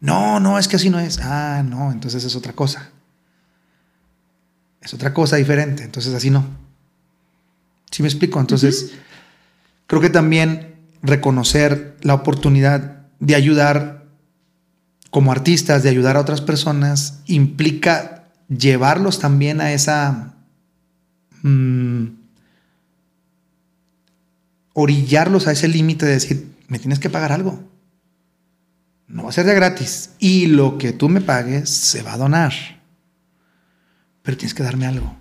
No, 0.00 0.38
no, 0.38 0.56
es 0.56 0.68
que 0.68 0.76
así 0.76 0.88
no 0.88 1.00
es. 1.00 1.18
Ah, 1.20 1.64
no, 1.68 1.90
entonces 1.90 2.22
es 2.22 2.36
otra 2.36 2.52
cosa. 2.52 2.90
Es 4.80 4.94
otra 4.94 5.12
cosa 5.12 5.34
diferente. 5.34 5.82
Entonces 5.82 6.14
así 6.14 6.30
no. 6.30 6.46
¿Sí 7.90 8.02
me 8.02 8.08
explico? 8.08 8.38
Entonces, 8.38 8.92
creo 9.88 10.00
que 10.00 10.10
también 10.10 10.76
reconocer 11.02 11.96
la 12.02 12.14
oportunidad 12.14 13.02
de 13.18 13.34
ayudar 13.34 14.04
como 15.10 15.32
artistas, 15.32 15.82
de 15.82 15.88
ayudar 15.88 16.16
a 16.16 16.20
otras 16.20 16.40
personas, 16.40 17.22
implica 17.26 18.28
llevarlos 18.48 19.18
también 19.18 19.60
a 19.60 19.72
esa... 19.72 20.34
mm, 21.42 22.06
orillarlos 24.72 25.48
a 25.48 25.52
ese 25.52 25.66
límite 25.66 26.06
de 26.06 26.12
decir, 26.12 26.54
me 26.68 26.78
tienes 26.78 27.00
que 27.00 27.10
pagar 27.10 27.32
algo. 27.32 27.68
No 29.08 29.22
va 29.22 29.30
a 29.30 29.32
ser 29.32 29.46
de 29.46 29.54
gratis. 29.54 30.10
Y 30.18 30.46
lo 30.46 30.76
que 30.76 30.92
tú 30.92 31.08
me 31.08 31.22
pagues 31.22 31.70
se 31.70 32.02
va 32.02 32.12
a 32.12 32.18
donar. 32.18 32.52
Pero 34.22 34.36
tienes 34.36 34.54
que 34.54 34.62
darme 34.62 34.86
algo. 34.86 35.16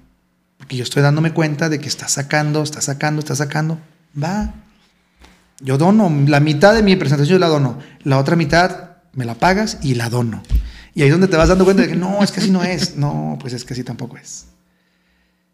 Porque 0.57 0.75
yo 0.75 0.83
estoy 0.83 1.01
dándome 1.01 1.31
cuenta 1.31 1.69
de 1.69 1.79
que 1.79 1.87
estás 1.87 2.11
sacando, 2.11 2.61
estás 2.61 2.85
sacando, 2.85 3.19
estás 3.19 3.37
sacando. 3.37 3.79
Va. 4.21 4.53
Yo 5.61 5.77
dono. 5.77 6.11
La 6.27 6.41
mitad 6.41 6.75
de 6.75 6.83
mi 6.83 6.97
presentación 6.97 7.37
yo 7.37 7.39
la 7.39 7.47
dono. 7.47 7.79
La 8.03 8.17
otra 8.17 8.35
mitad 8.35 8.97
me 9.13 9.23
la 9.23 9.35
pagas 9.35 9.79
y 9.81 9.95
la 9.95 10.09
dono. 10.09 10.43
Y 10.93 11.03
ahí 11.03 11.07
es 11.07 11.13
donde 11.13 11.27
te 11.27 11.37
vas 11.37 11.47
dando 11.47 11.63
cuenta 11.63 11.83
de 11.83 11.89
que 11.89 11.95
no, 11.95 12.21
es 12.23 12.31
que 12.31 12.41
así 12.41 12.51
no 12.51 12.63
es. 12.63 12.95
No, 12.97 13.37
pues 13.39 13.53
es 13.53 13.63
que 13.63 13.73
así 13.73 13.83
tampoco 13.83 14.17
es. 14.17 14.47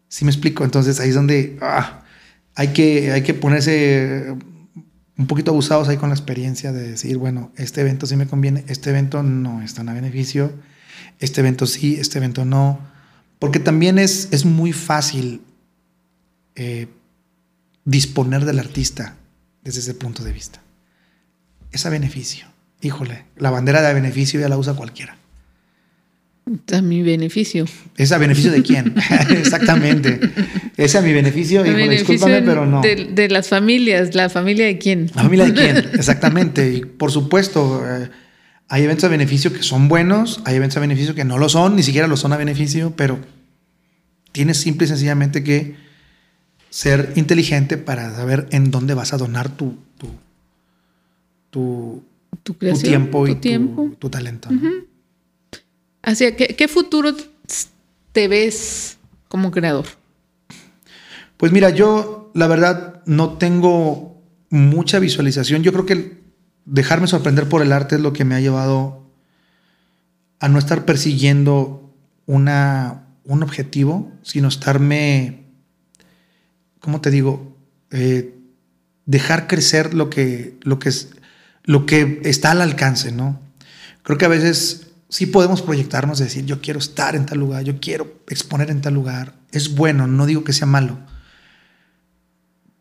¿Sí 0.08 0.24
me 0.24 0.30
explico? 0.30 0.64
Entonces 0.64 0.98
ahí 0.98 1.10
es 1.10 1.14
donde 1.14 1.58
ah, 1.60 2.02
hay, 2.56 2.68
que, 2.68 3.12
hay 3.12 3.22
que 3.22 3.34
ponerse 3.34 4.34
un 5.16 5.26
poquito 5.26 5.52
abusados 5.52 5.88
ahí 5.88 5.96
con 5.96 6.08
la 6.08 6.14
experiencia 6.14 6.72
de 6.72 6.90
decir, 6.90 7.18
bueno, 7.18 7.52
este 7.56 7.80
evento 7.80 8.06
sí 8.06 8.16
me 8.16 8.26
conviene, 8.26 8.64
este 8.68 8.90
evento 8.90 9.22
no 9.22 9.62
es 9.62 9.74
tan 9.74 9.88
a 9.88 9.94
beneficio, 9.94 10.52
este 11.20 11.40
evento 11.40 11.66
sí, 11.66 11.96
este 11.98 12.18
evento 12.18 12.44
no. 12.44 12.80
Porque 13.38 13.60
también 13.60 13.98
es, 13.98 14.28
es 14.32 14.44
muy 14.44 14.72
fácil 14.72 15.42
eh, 16.56 16.88
disponer 17.84 18.44
del 18.44 18.58
artista 18.58 19.16
desde 19.62 19.80
ese 19.80 19.94
punto 19.94 20.24
de 20.24 20.32
vista. 20.32 20.60
Es 21.70 21.86
a 21.86 21.90
beneficio. 21.90 22.46
Híjole, 22.80 23.24
la 23.36 23.50
bandera 23.50 23.82
de 23.82 23.88
a 23.88 23.92
beneficio 23.92 24.40
ya 24.40 24.48
la 24.48 24.58
usa 24.58 24.74
cualquiera. 24.74 25.16
A 26.72 26.82
mi 26.82 27.02
beneficio. 27.02 27.64
¿Es 27.96 28.12
a 28.12 28.18
beneficio 28.18 28.52
de 28.52 28.62
quién? 28.62 28.94
Exactamente. 29.30 30.20
¿Es 30.76 30.94
a 30.96 31.02
mi 31.02 31.12
beneficio? 31.12 31.60
A 31.60 31.62
beneficio 31.62 31.98
discúlpame, 32.14 32.42
pero 32.42 32.66
no. 32.66 32.80
De, 32.80 33.10
de 33.12 33.28
las 33.28 33.48
familias. 33.48 34.14
¿La 34.14 34.28
familia 34.28 34.66
de 34.66 34.78
quién? 34.78 35.10
¿La 35.14 35.22
familia 35.22 35.46
de 35.46 35.52
quién? 35.54 35.76
Exactamente. 35.94 36.72
Y 36.72 36.84
por 36.84 37.12
supuesto, 37.12 37.82
eh, 37.86 38.10
hay 38.68 38.82
eventos 38.82 39.04
a 39.04 39.08
beneficio 39.08 39.52
que 39.52 39.62
son 39.62 39.88
buenos, 39.88 40.40
hay 40.44 40.56
eventos 40.56 40.76
a 40.76 40.80
beneficio 40.80 41.14
que 41.14 41.24
no 41.24 41.38
lo 41.38 41.48
son, 41.48 41.76
ni 41.76 41.82
siquiera 41.82 42.06
lo 42.08 42.16
son 42.16 42.32
a 42.32 42.36
beneficio, 42.36 42.94
pero 42.96 43.18
tienes 44.32 44.56
simple 44.58 44.86
y 44.86 44.88
sencillamente 44.88 45.44
que 45.44 45.76
ser 46.70 47.12
inteligente 47.14 47.76
para 47.76 48.12
saber 48.16 48.48
en 48.50 48.72
dónde 48.72 48.94
vas 48.94 49.12
a 49.12 49.16
donar 49.16 49.48
tu, 49.56 49.76
tu, 49.96 50.08
tu, 51.50 52.02
Tu 52.30 52.52
tu 52.52 52.58
creación. 52.58 52.88
tiempo 52.90 53.28
y 53.28 53.34
tu 53.34 53.40
tiempo. 53.40 53.82
Tu, 53.90 53.96
tu 53.96 54.10
talento. 54.10 54.48
¿no? 54.50 54.70
Hacia 56.02 56.34
qué, 56.34 56.48
qué 56.48 56.66
futuro 56.66 57.14
te 58.12 58.26
ves 58.28 58.98
como 59.28 59.52
creador. 59.52 59.86
Pues 61.44 61.52
mira, 61.52 61.68
yo 61.68 62.30
la 62.32 62.46
verdad 62.46 63.02
no 63.04 63.34
tengo 63.34 64.18
mucha 64.48 64.98
visualización. 64.98 65.62
Yo 65.62 65.74
creo 65.74 65.84
que 65.84 66.22
dejarme 66.64 67.06
sorprender 67.06 67.50
por 67.50 67.60
el 67.60 67.70
arte 67.70 67.96
es 67.96 68.00
lo 68.00 68.14
que 68.14 68.24
me 68.24 68.34
ha 68.34 68.40
llevado 68.40 69.10
a 70.40 70.48
no 70.48 70.58
estar 70.58 70.86
persiguiendo 70.86 71.94
una, 72.24 73.08
un 73.24 73.42
objetivo, 73.42 74.10
sino 74.22 74.48
estarme 74.48 75.44
¿cómo 76.80 77.02
te 77.02 77.10
digo? 77.10 77.54
Eh, 77.90 78.38
dejar 79.04 79.46
crecer 79.46 79.92
lo 79.92 80.08
que, 80.08 80.56
lo, 80.62 80.78
que 80.78 80.88
es, 80.88 81.10
lo 81.64 81.84
que 81.84 82.22
está 82.24 82.52
al 82.52 82.62
alcance, 82.62 83.12
¿no? 83.12 83.38
Creo 84.02 84.16
que 84.16 84.24
a 84.24 84.28
veces 84.28 84.92
sí 85.10 85.26
podemos 85.26 85.60
proyectarnos, 85.60 86.20
decir, 86.20 86.46
yo 86.46 86.62
quiero 86.62 86.78
estar 86.78 87.14
en 87.14 87.26
tal 87.26 87.38
lugar, 87.38 87.64
yo 87.64 87.80
quiero 87.80 88.22
exponer 88.30 88.70
en 88.70 88.80
tal 88.80 88.94
lugar. 88.94 89.34
Es 89.52 89.74
bueno, 89.74 90.06
no 90.06 90.24
digo 90.24 90.42
que 90.42 90.54
sea 90.54 90.66
malo, 90.66 91.00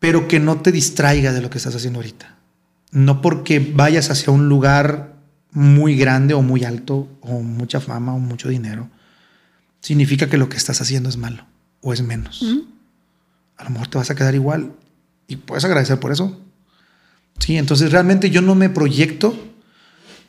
pero 0.03 0.27
que 0.27 0.41
no 0.41 0.59
te 0.59 0.73
distraiga 0.73 1.31
de 1.31 1.39
lo 1.39 1.49
que 1.49 1.57
estás 1.57 1.77
haciendo 1.77 1.99
ahorita. 1.99 2.35
No 2.91 3.21
porque 3.21 3.59
vayas 3.61 4.09
hacia 4.09 4.33
un 4.33 4.49
lugar 4.49 5.13
muy 5.51 5.95
grande 5.95 6.33
o 6.33 6.41
muy 6.41 6.65
alto 6.65 7.07
o 7.21 7.39
mucha 7.39 7.79
fama 7.79 8.13
o 8.13 8.19
mucho 8.19 8.49
dinero, 8.49 8.89
significa 9.79 10.29
que 10.29 10.37
lo 10.37 10.49
que 10.49 10.57
estás 10.57 10.81
haciendo 10.81 11.07
es 11.07 11.15
malo 11.15 11.45
o 11.79 11.93
es 11.93 12.01
menos. 12.01 12.43
A 13.55 13.63
lo 13.63 13.69
mejor 13.69 13.87
te 13.87 13.97
vas 13.97 14.09
a 14.09 14.15
quedar 14.15 14.35
igual 14.35 14.73
y 15.25 15.37
puedes 15.37 15.63
agradecer 15.63 16.01
por 16.01 16.11
eso. 16.11 16.37
Sí, 17.39 17.55
entonces 17.55 17.93
realmente 17.93 18.29
yo 18.29 18.41
no 18.41 18.55
me 18.55 18.69
proyecto 18.69 19.33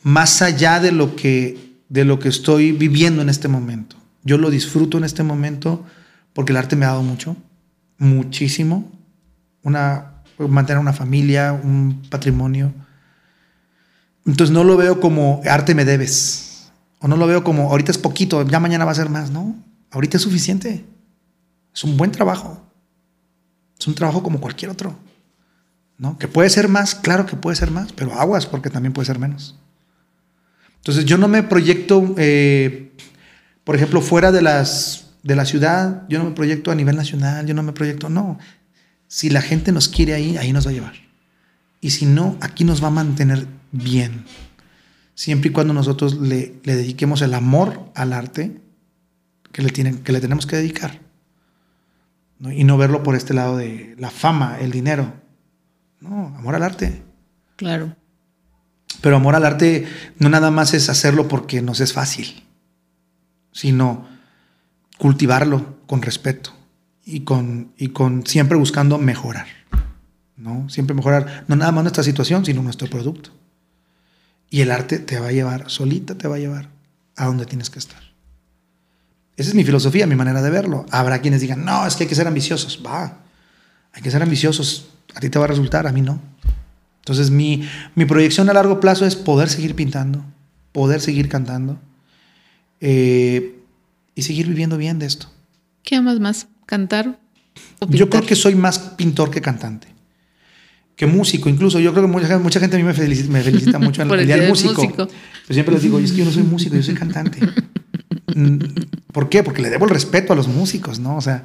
más 0.04 0.40
allá 0.40 0.78
de 0.78 0.92
lo 0.92 1.16
que 1.16 1.80
de 1.88 2.04
lo 2.04 2.20
que 2.20 2.28
estoy 2.28 2.70
viviendo 2.70 3.22
en 3.22 3.28
este 3.28 3.48
momento. 3.48 3.96
Yo 4.22 4.38
lo 4.38 4.50
disfruto 4.50 4.98
en 4.98 5.04
este 5.04 5.24
momento 5.24 5.84
porque 6.32 6.52
el 6.52 6.58
arte 6.58 6.76
me 6.76 6.84
ha 6.84 6.90
dado 6.90 7.02
mucho, 7.02 7.36
muchísimo. 7.98 8.94
Una 9.64 10.14
mantener 10.38 10.80
una 10.80 10.92
familia, 10.92 11.52
un 11.52 12.02
patrimonio. 12.10 12.72
Entonces 14.26 14.52
no 14.52 14.64
lo 14.64 14.76
veo 14.76 15.00
como 15.00 15.40
arte 15.44 15.74
me 15.74 15.84
debes. 15.84 16.70
O 17.00 17.08
no 17.08 17.16
lo 17.16 17.26
veo 17.26 17.44
como 17.44 17.70
ahorita 17.70 17.90
es 17.90 17.98
poquito, 17.98 18.46
ya 18.48 18.60
mañana 18.60 18.84
va 18.84 18.92
a 18.92 18.94
ser 18.94 19.10
más. 19.10 19.30
No, 19.30 19.56
ahorita 19.90 20.16
es 20.16 20.22
suficiente. 20.22 20.84
Es 21.74 21.84
un 21.84 21.96
buen 21.96 22.10
trabajo. 22.10 22.62
Es 23.78 23.86
un 23.86 23.94
trabajo 23.94 24.22
como 24.22 24.40
cualquier 24.40 24.70
otro. 24.70 24.96
¿No? 25.98 26.18
Que 26.18 26.26
puede 26.26 26.50
ser 26.50 26.68
más, 26.68 26.94
claro 26.94 27.26
que 27.26 27.36
puede 27.36 27.56
ser 27.56 27.70
más, 27.70 27.92
pero 27.92 28.14
aguas 28.14 28.46
porque 28.46 28.70
también 28.70 28.92
puede 28.92 29.06
ser 29.06 29.18
menos. 29.18 29.58
Entonces 30.78 31.04
yo 31.04 31.18
no 31.18 31.28
me 31.28 31.42
proyecto, 31.42 32.14
eh, 32.18 32.92
por 33.62 33.76
ejemplo, 33.76 34.00
fuera 34.00 34.32
de, 34.32 34.42
las, 34.42 35.12
de 35.22 35.36
la 35.36 35.44
ciudad, 35.44 36.02
yo 36.08 36.18
no 36.18 36.26
me 36.26 36.32
proyecto 36.32 36.72
a 36.72 36.74
nivel 36.74 36.96
nacional, 36.96 37.46
yo 37.46 37.54
no 37.54 37.62
me 37.62 37.72
proyecto, 37.72 38.08
no. 38.08 38.38
Si 39.14 39.30
la 39.30 39.42
gente 39.42 39.70
nos 39.70 39.86
quiere 39.86 40.12
ahí, 40.12 40.36
ahí 40.38 40.52
nos 40.52 40.66
va 40.66 40.72
a 40.72 40.74
llevar. 40.74 40.94
Y 41.80 41.90
si 41.90 42.04
no, 42.04 42.36
aquí 42.40 42.64
nos 42.64 42.82
va 42.82 42.88
a 42.88 42.90
mantener 42.90 43.46
bien. 43.70 44.24
Siempre 45.14 45.50
y 45.50 45.52
cuando 45.52 45.72
nosotros 45.72 46.18
le, 46.18 46.60
le 46.64 46.74
dediquemos 46.74 47.22
el 47.22 47.32
amor 47.34 47.92
al 47.94 48.12
arte 48.12 48.60
que 49.52 49.62
le, 49.62 49.70
tienen, 49.70 49.98
que 49.98 50.10
le 50.10 50.20
tenemos 50.20 50.46
que 50.46 50.56
dedicar. 50.56 51.00
Y 52.40 52.64
no 52.64 52.76
verlo 52.76 53.04
por 53.04 53.14
este 53.14 53.34
lado 53.34 53.56
de 53.56 53.94
la 54.00 54.10
fama, 54.10 54.58
el 54.58 54.72
dinero. 54.72 55.14
No, 56.00 56.34
amor 56.36 56.56
al 56.56 56.64
arte. 56.64 57.04
Claro. 57.54 57.94
Pero 59.00 59.14
amor 59.14 59.36
al 59.36 59.44
arte 59.44 59.86
no 60.18 60.28
nada 60.28 60.50
más 60.50 60.74
es 60.74 60.88
hacerlo 60.88 61.28
porque 61.28 61.62
nos 61.62 61.78
es 61.78 61.92
fácil, 61.92 62.42
sino 63.52 64.08
cultivarlo 64.98 65.78
con 65.86 66.02
respeto 66.02 66.63
y 67.04 67.20
con, 67.20 67.72
y 67.76 67.88
con 67.88 68.26
siempre 68.26 68.56
buscando 68.56 68.98
mejorar. 68.98 69.46
¿no? 70.36 70.68
Siempre 70.68 70.94
mejorar, 70.94 71.44
no 71.48 71.56
nada 71.56 71.72
más 71.72 71.84
nuestra 71.84 72.02
situación, 72.02 72.44
sino 72.44 72.62
nuestro 72.62 72.88
producto. 72.88 73.30
Y 74.50 74.60
el 74.60 74.70
arte 74.70 74.98
te 74.98 75.18
va 75.18 75.28
a 75.28 75.32
llevar, 75.32 75.70
solita 75.70 76.16
te 76.16 76.28
va 76.28 76.36
a 76.36 76.38
llevar 76.38 76.70
a 77.16 77.26
donde 77.26 77.46
tienes 77.46 77.70
que 77.70 77.78
estar. 77.78 78.02
Esa 79.36 79.48
es 79.48 79.54
mi 79.54 79.64
filosofía, 79.64 80.06
mi 80.06 80.14
manera 80.14 80.42
de 80.42 80.50
verlo. 80.50 80.86
Habrá 80.90 81.20
quienes 81.20 81.40
digan, 81.40 81.64
no, 81.64 81.86
es 81.86 81.96
que 81.96 82.04
hay 82.04 82.08
que 82.08 82.14
ser 82.14 82.28
ambiciosos. 82.28 82.82
Va, 82.84 83.18
hay 83.92 84.02
que 84.02 84.10
ser 84.10 84.22
ambiciosos. 84.22 84.90
A 85.14 85.20
ti 85.20 85.28
te 85.28 85.38
va 85.38 85.46
a 85.46 85.48
resultar, 85.48 85.86
a 85.86 85.92
mí 85.92 86.02
no. 86.02 86.20
Entonces 86.98 87.30
mi, 87.30 87.68
mi 87.94 88.04
proyección 88.04 88.48
a 88.48 88.52
largo 88.52 88.80
plazo 88.80 89.06
es 89.06 89.16
poder 89.16 89.48
seguir 89.50 89.74
pintando, 89.74 90.24
poder 90.72 91.00
seguir 91.00 91.28
cantando 91.28 91.78
eh, 92.80 93.60
y 94.14 94.22
seguir 94.22 94.46
viviendo 94.48 94.78
bien 94.78 94.98
de 94.98 95.06
esto. 95.06 95.28
¿Qué 95.82 95.96
amas 95.96 96.18
más? 96.20 96.46
¿Cantar? 96.66 97.18
O? 97.80 97.88
Yo 97.88 98.08
creo 98.10 98.24
que 98.24 98.34
soy 98.34 98.54
más 98.54 98.78
pintor 98.78 99.30
que 99.30 99.40
cantante. 99.40 99.88
Que 100.96 101.06
músico, 101.06 101.48
incluso. 101.48 101.80
Yo 101.80 101.92
creo 101.92 102.06
que 102.06 102.12
mucha, 102.12 102.38
mucha 102.38 102.60
gente 102.60 102.76
a 102.76 102.78
mí 102.78 102.84
me 102.84 102.94
felicita, 102.94 103.30
me 103.30 103.42
felicita 103.42 103.78
mucho 103.78 104.02
en 104.02 104.10
el 104.10 104.26
día 104.26 104.36
del 104.36 104.48
músico. 104.48 104.82
músico. 104.82 105.08
Yo 105.48 105.54
siempre 105.54 105.74
les 105.74 105.82
digo, 105.82 105.98
es 105.98 106.12
que 106.12 106.18
yo 106.18 106.24
no 106.24 106.30
soy 106.30 106.44
músico, 106.44 106.76
yo 106.76 106.82
soy 106.82 106.94
cantante. 106.94 107.38
Mm, 108.34 108.58
¿Por 109.12 109.28
qué? 109.28 109.42
Porque 109.42 109.62
le 109.62 109.70
debo 109.70 109.84
el 109.84 109.90
respeto 109.90 110.32
a 110.32 110.36
los 110.36 110.48
músicos, 110.48 110.98
¿no? 110.98 111.16
O 111.16 111.20
sea, 111.20 111.44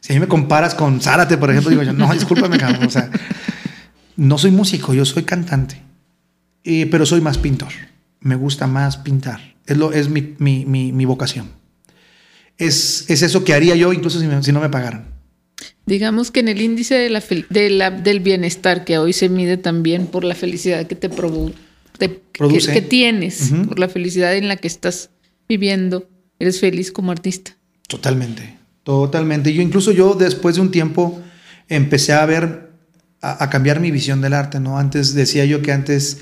si 0.00 0.12
a 0.12 0.16
mí 0.16 0.20
me 0.20 0.28
comparas 0.28 0.74
con 0.74 1.00
Zárate, 1.00 1.36
por 1.36 1.50
ejemplo, 1.50 1.70
digo 1.70 1.82
yo, 1.82 1.92
no, 1.92 2.12
discúlpame, 2.12 2.58
cabrón. 2.58 2.86
O 2.86 2.90
sea, 2.90 3.10
no 4.16 4.38
soy 4.38 4.50
músico, 4.50 4.94
yo 4.94 5.04
soy 5.04 5.24
cantante. 5.24 5.80
pero 6.62 7.06
soy 7.06 7.20
más 7.20 7.38
pintor. 7.38 7.72
Me 8.20 8.36
gusta 8.36 8.66
más 8.66 8.98
pintar. 8.98 9.54
Es, 9.66 9.76
lo, 9.76 9.92
es 9.92 10.08
mi, 10.08 10.34
mi, 10.38 10.64
mi, 10.92 11.04
vocación. 11.04 11.48
Es, 12.60 13.06
es, 13.08 13.22
eso 13.22 13.42
que 13.42 13.54
haría 13.54 13.74
yo 13.74 13.92
incluso 13.92 14.20
si, 14.20 14.26
si, 14.42 14.52
no 14.52 14.60
me 14.60 14.68
pagaran. 14.68 15.06
Digamos 15.86 16.30
que 16.30 16.40
en 16.40 16.48
el 16.48 16.60
índice 16.60 16.94
de 16.94 17.10
la, 17.10 17.22
de 17.48 17.70
la, 17.70 17.90
del 17.90 18.20
bienestar, 18.20 18.84
que 18.84 18.98
hoy 18.98 19.12
se 19.12 19.28
mide 19.28 19.56
también 19.56 20.06
por 20.06 20.22
la 20.22 20.34
felicidad 20.34 20.86
que 20.86 20.94
te, 20.94 21.08
produ 21.08 21.52
te 21.98 22.08
produce, 22.08 22.68
que, 22.68 22.80
que 22.80 22.82
tienes, 22.82 23.50
uh 23.50 23.56
-huh. 23.56 23.68
por 23.68 23.78
la 23.78 23.88
felicidad 23.88 24.36
en 24.36 24.46
la 24.46 24.56
que 24.56 24.68
estás 24.68 25.10
viviendo, 25.48 26.08
eres 26.38 26.60
feliz 26.60 26.92
como 26.92 27.10
artista. 27.10 27.56
Totalmente, 27.88 28.56
totalmente. 28.84 29.52
Yo 29.52 29.62
incluso 29.62 29.90
yo 29.90 30.14
después 30.14 30.54
de 30.54 30.60
un 30.60 30.70
tiempo 30.70 31.20
empecé 31.68 32.12
a 32.12 32.24
ver, 32.26 32.70
a, 33.20 33.42
a, 33.42 33.50
cambiar 33.50 33.80
mi 33.80 33.90
visión 33.90 34.20
del 34.20 34.34
arte, 34.34 34.60
¿no? 34.60 34.78
Antes 34.78 35.14
decía 35.14 35.44
yo 35.44 35.60
que 35.60 35.72
antes 35.72 36.18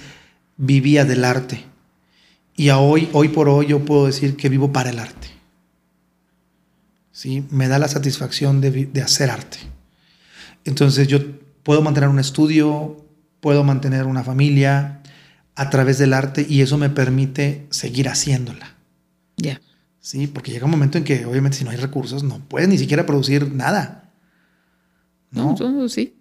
vivía 0.56 1.04
del 1.04 1.24
arte 1.24 1.64
y 2.58 2.70
a 2.70 2.78
hoy, 2.78 3.08
hoy 3.12 3.28
por 3.28 3.48
hoy 3.48 3.66
yo 3.68 3.84
puedo 3.84 4.06
decir 4.06 4.36
que 4.36 4.48
vivo 4.48 4.72
para 4.72 4.90
el 4.90 4.98
arte. 4.98 5.37
¿Sí? 7.18 7.42
Me 7.50 7.66
da 7.66 7.80
la 7.80 7.88
satisfacción 7.88 8.60
de, 8.60 8.70
de 8.70 9.02
hacer 9.02 9.28
arte. 9.28 9.58
Entonces 10.64 11.08
yo 11.08 11.18
puedo 11.64 11.82
mantener 11.82 12.08
un 12.08 12.20
estudio, 12.20 13.04
puedo 13.40 13.64
mantener 13.64 14.06
una 14.06 14.22
familia 14.22 15.02
a 15.56 15.68
través 15.68 15.98
del 15.98 16.12
arte 16.12 16.46
y 16.48 16.60
eso 16.60 16.78
me 16.78 16.90
permite 16.90 17.66
seguir 17.70 18.08
haciéndola. 18.08 18.76
Ya. 19.36 19.44
Yeah. 19.44 19.62
Sí, 19.98 20.28
porque 20.28 20.52
llega 20.52 20.66
un 20.66 20.70
momento 20.70 20.96
en 20.96 21.02
que 21.02 21.26
obviamente 21.26 21.58
si 21.58 21.64
no 21.64 21.70
hay 21.70 21.76
recursos 21.76 22.22
no 22.22 22.38
puedes 22.46 22.68
ni 22.68 22.78
siquiera 22.78 23.04
producir 23.04 23.52
nada. 23.52 24.12
No, 25.32 25.56
no 25.58 25.88
sí. 25.88 26.14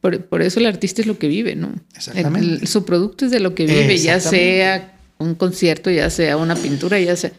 Por, 0.00 0.24
por, 0.24 0.40
eso 0.40 0.60
el 0.60 0.66
artista 0.66 1.02
es 1.02 1.06
lo 1.06 1.18
que 1.18 1.28
vive, 1.28 1.56
¿no? 1.56 1.74
Exactamente. 1.94 2.48
El, 2.48 2.60
el, 2.62 2.68
su 2.68 2.86
producto 2.86 3.26
es 3.26 3.30
de 3.32 3.40
lo 3.40 3.54
que 3.54 3.66
vive, 3.66 3.98
ya 3.98 4.18
sea 4.18 4.98
un 5.18 5.34
concierto, 5.34 5.90
ya 5.90 6.08
sea 6.08 6.38
una 6.38 6.56
pintura, 6.56 6.98
ya 6.98 7.16
sea... 7.16 7.32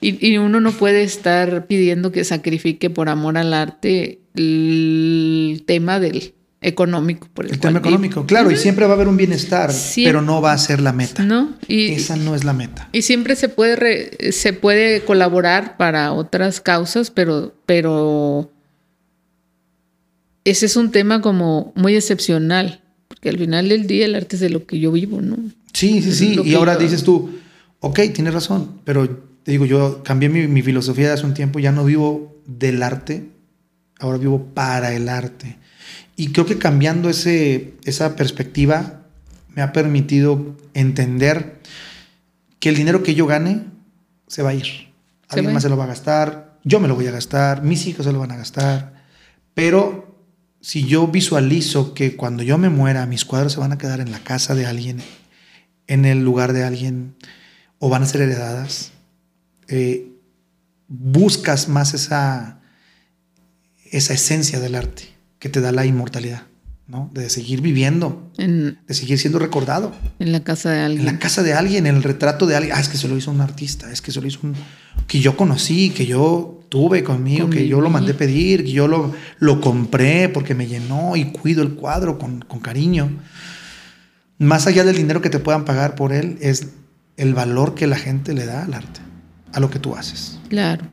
Y, 0.00 0.26
y, 0.26 0.38
uno 0.38 0.60
no 0.60 0.72
puede 0.72 1.02
estar 1.02 1.66
pidiendo 1.66 2.12
que 2.12 2.24
sacrifique 2.24 2.90
por 2.90 3.08
amor 3.08 3.38
al 3.38 3.54
arte 3.54 4.20
el 4.34 5.62
tema 5.66 5.98
del 6.00 6.34
económico. 6.60 7.28
Por 7.32 7.46
el, 7.46 7.52
el 7.52 7.60
tema 7.60 7.78
económico, 7.78 8.20
vive. 8.20 8.28
claro, 8.28 8.50
y 8.50 8.56
siempre 8.56 8.86
va 8.86 8.92
a 8.92 8.94
haber 8.96 9.08
un 9.08 9.16
bienestar, 9.16 9.72
siempre. 9.72 10.12
pero 10.12 10.22
no 10.22 10.40
va 10.40 10.52
a 10.52 10.58
ser 10.58 10.80
la 10.80 10.92
meta. 10.92 11.22
No, 11.22 11.54
y, 11.68 11.92
esa 11.92 12.16
no 12.16 12.34
es 12.34 12.44
la 12.44 12.52
meta. 12.52 12.88
Y 12.92 13.02
siempre 13.02 13.36
se 13.36 13.48
puede 13.48 13.76
re, 13.76 14.32
se 14.32 14.52
puede 14.52 15.02
colaborar 15.02 15.76
para 15.76 16.12
otras 16.12 16.60
causas, 16.60 17.10
pero 17.10 17.54
pero 17.66 18.50
ese 20.44 20.66
es 20.66 20.76
un 20.76 20.90
tema 20.90 21.20
como 21.20 21.72
muy 21.74 21.96
excepcional, 21.96 22.82
porque 23.08 23.28
al 23.28 23.38
final 23.38 23.68
del 23.68 23.86
día 23.86 24.06
el 24.06 24.14
arte 24.14 24.36
es 24.36 24.40
de 24.40 24.50
lo 24.50 24.66
que 24.66 24.78
yo 24.78 24.92
vivo, 24.92 25.20
¿no? 25.20 25.36
Sí, 25.72 26.02
sí, 26.02 26.12
sí. 26.12 26.40
Y 26.44 26.54
ahora 26.54 26.74
yo... 26.74 26.80
dices 26.80 27.02
tú, 27.02 27.30
ok, 27.80 28.00
tienes 28.12 28.34
razón, 28.34 28.80
pero 28.84 29.35
te 29.46 29.52
digo, 29.52 29.64
yo 29.64 30.02
cambié 30.02 30.28
mi, 30.28 30.48
mi 30.48 30.60
filosofía 30.60 31.06
de 31.06 31.12
hace 31.12 31.24
un 31.24 31.32
tiempo, 31.32 31.60
ya 31.60 31.70
no 31.70 31.84
vivo 31.84 32.34
del 32.46 32.82
arte, 32.82 33.30
ahora 34.00 34.18
vivo 34.18 34.44
para 34.54 34.92
el 34.92 35.08
arte. 35.08 35.56
Y 36.16 36.32
creo 36.32 36.46
que 36.46 36.58
cambiando 36.58 37.08
ese, 37.08 37.74
esa 37.84 38.16
perspectiva 38.16 39.02
me 39.54 39.62
ha 39.62 39.72
permitido 39.72 40.56
entender 40.74 41.60
que 42.58 42.70
el 42.70 42.74
dinero 42.74 43.04
que 43.04 43.14
yo 43.14 43.28
gane 43.28 43.66
se 44.26 44.42
va 44.42 44.50
a 44.50 44.54
ir. 44.54 44.66
Alguien 45.28 45.54
más 45.54 45.62
se 45.62 45.68
lo 45.68 45.76
va 45.76 45.84
a 45.84 45.88
gastar, 45.94 46.58
yo 46.64 46.80
me 46.80 46.88
lo 46.88 46.96
voy 46.96 47.06
a 47.06 47.12
gastar, 47.12 47.62
mis 47.62 47.86
hijos 47.86 48.04
se 48.04 48.10
lo 48.10 48.18
van 48.18 48.32
a 48.32 48.36
gastar. 48.36 49.04
Pero 49.54 50.26
si 50.60 50.88
yo 50.88 51.06
visualizo 51.06 51.94
que 51.94 52.16
cuando 52.16 52.42
yo 52.42 52.58
me 52.58 52.68
muera, 52.68 53.06
mis 53.06 53.24
cuadros 53.24 53.52
se 53.52 53.60
van 53.60 53.70
a 53.70 53.78
quedar 53.78 54.00
en 54.00 54.10
la 54.10 54.18
casa 54.18 54.56
de 54.56 54.66
alguien, 54.66 55.04
en 55.86 56.04
el 56.04 56.24
lugar 56.24 56.52
de 56.52 56.64
alguien, 56.64 57.14
o 57.78 57.88
van 57.88 58.02
a 58.02 58.06
ser 58.06 58.22
heredadas, 58.22 58.90
eh, 59.68 60.12
buscas 60.88 61.68
más 61.68 61.94
esa, 61.94 62.60
esa 63.90 64.14
esencia 64.14 64.60
del 64.60 64.74
arte 64.74 65.04
que 65.38 65.48
te 65.48 65.60
da 65.60 65.72
la 65.72 65.84
inmortalidad, 65.84 66.42
¿no? 66.86 67.10
De 67.12 67.28
seguir 67.30 67.60
viviendo, 67.60 68.30
en, 68.38 68.78
de 68.86 68.94
seguir 68.94 69.18
siendo 69.18 69.38
recordado. 69.38 69.92
En 70.18 70.32
la 70.32 70.44
casa 70.44 70.70
de 70.70 70.80
alguien. 70.80 71.06
En 71.06 71.14
la 71.14 71.18
casa 71.18 71.42
de 71.42 71.54
alguien, 71.54 71.86
en 71.86 71.96
el 71.96 72.02
retrato 72.02 72.46
de 72.46 72.56
alguien. 72.56 72.74
Ah, 72.76 72.80
es 72.80 72.88
que 72.88 72.96
se 72.96 73.08
lo 73.08 73.16
hizo 73.16 73.30
un 73.30 73.40
artista, 73.40 73.90
es 73.92 74.00
que 74.00 74.12
se 74.12 74.20
lo 74.20 74.26
hizo 74.26 74.40
un... 74.42 74.54
que 75.06 75.20
yo 75.20 75.36
conocí, 75.36 75.90
que 75.90 76.06
yo... 76.06 76.52
tuve 76.68 77.04
conmigo, 77.04 77.48
que 77.48 77.68
yo 77.68 77.80
lo 77.80 77.90
mandé 77.90 78.12
pedir, 78.12 78.64
que 78.64 78.72
yo 78.72 78.88
lo, 78.88 79.14
lo 79.38 79.60
compré 79.60 80.28
porque 80.28 80.52
me 80.54 80.66
llenó 80.66 81.14
y 81.14 81.26
cuido 81.26 81.62
el 81.62 81.74
cuadro 81.74 82.18
con, 82.18 82.40
con 82.40 82.58
cariño. 82.58 83.08
Más 84.38 84.66
allá 84.66 84.82
del 84.82 84.96
dinero 84.96 85.20
que 85.20 85.30
te 85.30 85.38
puedan 85.38 85.64
pagar 85.64 85.94
por 85.94 86.12
él, 86.12 86.38
es 86.40 86.66
el 87.16 87.34
valor 87.34 87.74
que 87.76 87.86
la 87.86 87.96
gente 87.96 88.34
le 88.34 88.46
da 88.46 88.64
al 88.64 88.74
arte, 88.74 89.00
a 89.52 89.60
lo 89.60 89.70
que 89.70 89.78
tú 89.78 89.94
haces. 89.94 90.38
Claro. 90.48 90.86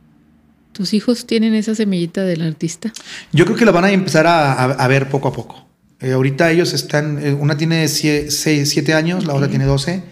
¿Tus 0.73 0.93
hijos 0.93 1.27
tienen 1.27 1.53
esa 1.53 1.75
semillita 1.75 2.23
del 2.23 2.41
artista? 2.41 2.91
Yo 3.31 3.45
creo 3.45 3.57
que 3.57 3.65
la 3.65 3.71
van 3.71 3.85
a 3.85 3.91
empezar 3.91 4.25
a, 4.25 4.63
a, 4.63 4.87
ver 4.87 5.07
poco 5.07 5.27
a 5.27 5.33
poco. 5.33 5.67
Eh, 6.03 6.11
ahorita 6.11 6.51
ellos 6.51 6.73
están, 6.73 7.25
eh, 7.25 7.33
una 7.33 7.55
tiene 7.55 7.87
7 7.87 8.93
años, 8.93 9.25
la 9.25 9.35
otra 9.35 9.47
tiene 9.47 9.63
12, 9.63 10.03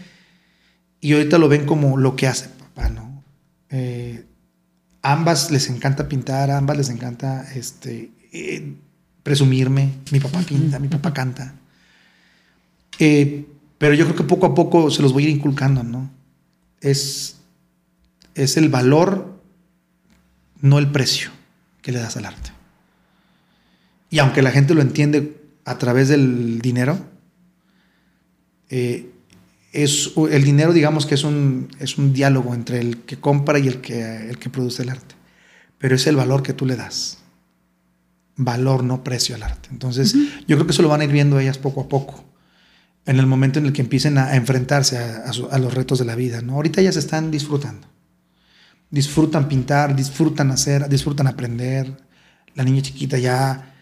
y 1.01 1.13
ahorita 1.13 1.37
lo 1.37 1.49
ven 1.49 1.65
como 1.65 1.97
lo 1.97 2.15
que 2.15 2.27
hace 2.27 2.47
papá, 2.47 2.87
¿no? 2.87 3.25
Eh, 3.71 4.23
ambas 5.01 5.51
les 5.51 5.69
encanta 5.69 6.07
pintar, 6.07 6.49
ambas 6.49 6.77
les 6.77 6.89
encanta 6.89 7.45
este, 7.55 8.11
presumirme, 9.21 9.95
mi 10.11 10.21
papá 10.21 10.39
pinta, 10.47 10.79
mi 10.79 10.87
papá 10.87 11.13
canta. 11.13 11.55
pero 12.97 13.93
yo 13.93 14.05
creo 14.05 14.15
que 14.15 14.23
poco 14.23 14.45
a 14.45 14.55
poco 14.55 14.91
se 14.91 15.01
los 15.01 15.11
voy 15.11 15.25
a 15.25 15.29
ir 15.29 15.35
inculcando, 15.35 15.83
¿no? 15.83 16.09
Es, 16.79 17.40
es 18.35 18.57
el 18.57 18.69
valor 18.69 19.41
no 20.61 20.79
el 20.79 20.91
precio 20.91 21.31
que 21.81 21.91
le 21.91 21.99
das 21.99 22.17
al 22.17 22.25
arte. 22.25 22.51
Y 24.09 24.19
aunque 24.19 24.41
la 24.41 24.51
gente 24.51 24.73
lo 24.73 24.81
entiende 24.81 25.41
a 25.65 25.77
través 25.77 26.09
del 26.09 26.59
dinero, 26.59 26.99
eh, 28.69 29.09
es 29.71 30.11
el 30.29 30.43
dinero, 30.43 30.73
digamos 30.73 31.05
que 31.05 31.15
es 31.15 31.23
un, 31.23 31.69
es 31.79 31.97
un 31.97 32.13
diálogo 32.13 32.53
entre 32.53 32.79
el 32.79 32.99
que 32.99 33.17
compra 33.17 33.57
y 33.57 33.67
el 33.67 33.81
que, 33.81 34.29
el 34.29 34.37
que 34.37 34.49
produce 34.49 34.83
el 34.83 34.89
arte. 34.89 35.15
Pero 35.77 35.95
es 35.95 36.05
el 36.07 36.15
valor 36.15 36.43
que 36.43 36.53
tú 36.53 36.65
le 36.65 36.75
das. 36.75 37.19
Valor, 38.35 38.83
no 38.83 39.03
precio 39.03 39.35
al 39.35 39.43
arte. 39.43 39.69
Entonces, 39.71 40.13
yo 40.47 40.55
creo 40.57 40.65
que 40.65 40.73
eso 40.73 40.81
lo 40.81 40.89
van 40.89 41.01
a 41.01 41.05
ir 41.05 41.11
viendo 41.11 41.39
ellas 41.39 41.57
poco 41.57 41.81
a 41.81 41.89
poco. 41.89 42.23
En 43.05 43.17
el 43.17 43.25
momento 43.25 43.59
en 43.59 43.65
el 43.65 43.73
que 43.73 43.81
empiecen 43.81 44.17
a, 44.17 44.35
enfrentarse 44.35 44.97
a, 44.97 45.23
a, 45.25 45.57
los 45.57 45.73
retos 45.73 45.99
de 45.99 46.05
la 46.05 46.15
vida. 46.15 46.41
¿no? 46.41 46.53
Ahorita 46.53 46.81
ellas 46.81 46.97
están 46.97 47.31
disfrutando 47.31 47.90
disfrutan 48.91 49.47
pintar, 49.47 49.95
disfrutan 49.95 50.51
hacer, 50.51 50.87
disfrutan 50.89 51.27
aprender. 51.27 51.97
La 52.53 52.63
niña 52.63 52.81
chiquita 52.81 53.17
ya 53.17 53.73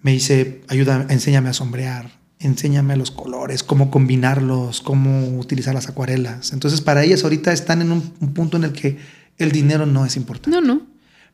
me 0.00 0.12
dice, 0.12 0.62
ayuda, 0.68 1.06
enséñame 1.10 1.48
a 1.48 1.52
sombrear, 1.52 2.10
enséñame 2.38 2.96
los 2.96 3.10
colores, 3.10 3.62
cómo 3.62 3.90
combinarlos, 3.90 4.80
cómo 4.80 5.38
utilizar 5.38 5.74
las 5.74 5.88
acuarelas. 5.88 6.52
Entonces, 6.52 6.80
para 6.80 7.02
ellas 7.02 7.24
ahorita 7.24 7.52
están 7.52 7.82
en 7.82 7.90
un, 7.92 8.02
punto 8.32 8.56
en 8.56 8.64
el 8.64 8.72
que 8.72 8.98
el 9.38 9.50
dinero 9.50 9.86
no 9.86 10.06
es 10.06 10.16
importante. 10.16 10.50
No, 10.50 10.60
no. 10.60 10.86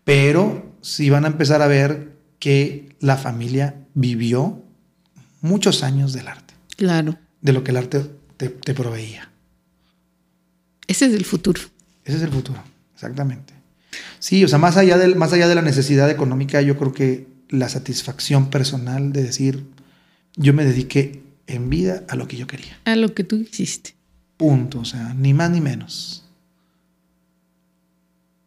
Pero 0.04 0.74
sí 0.80 1.10
van 1.10 1.24
a 1.24 1.28
empezar 1.28 1.60
a 1.62 1.66
ver 1.66 2.16
que 2.38 2.96
la 3.00 3.18
familia 3.18 3.86
vivió 3.94 4.64
muchos 5.42 5.82
años 5.82 6.14
del 6.14 6.28
arte. 6.28 6.54
Claro. 6.76 7.18
De 7.42 7.52
lo 7.52 7.62
que 7.62 7.72
el 7.72 7.76
arte 7.76 8.10
te, 8.38 8.48
te 8.48 8.72
proveía. 8.72 9.30
Ese 10.86 11.06
es 11.06 11.12
el 11.12 11.24
futuro. 11.24 11.60
Ese 12.04 12.16
es 12.16 12.22
el 12.22 12.30
futuro. 12.30 12.62
Exactamente. 13.00 13.54
Sí, 14.18 14.44
o 14.44 14.48
sea, 14.48 14.58
más 14.58 14.76
allá, 14.76 14.98
del, 14.98 15.16
más 15.16 15.32
allá 15.32 15.48
de 15.48 15.54
la 15.54 15.62
necesidad 15.62 16.10
económica, 16.10 16.60
yo 16.60 16.76
creo 16.76 16.92
que 16.92 17.26
la 17.48 17.70
satisfacción 17.70 18.50
personal 18.50 19.14
de 19.14 19.22
decir, 19.22 19.64
yo 20.36 20.52
me 20.52 20.66
dediqué 20.66 21.22
en 21.46 21.70
vida 21.70 22.04
a 22.08 22.16
lo 22.16 22.28
que 22.28 22.36
yo 22.36 22.46
quería. 22.46 22.78
A 22.84 22.96
lo 22.96 23.14
que 23.14 23.24
tú 23.24 23.36
hiciste. 23.36 23.94
Punto, 24.36 24.80
o 24.80 24.84
sea, 24.84 25.14
ni 25.14 25.32
más 25.32 25.50
ni 25.50 25.62
menos. 25.62 26.26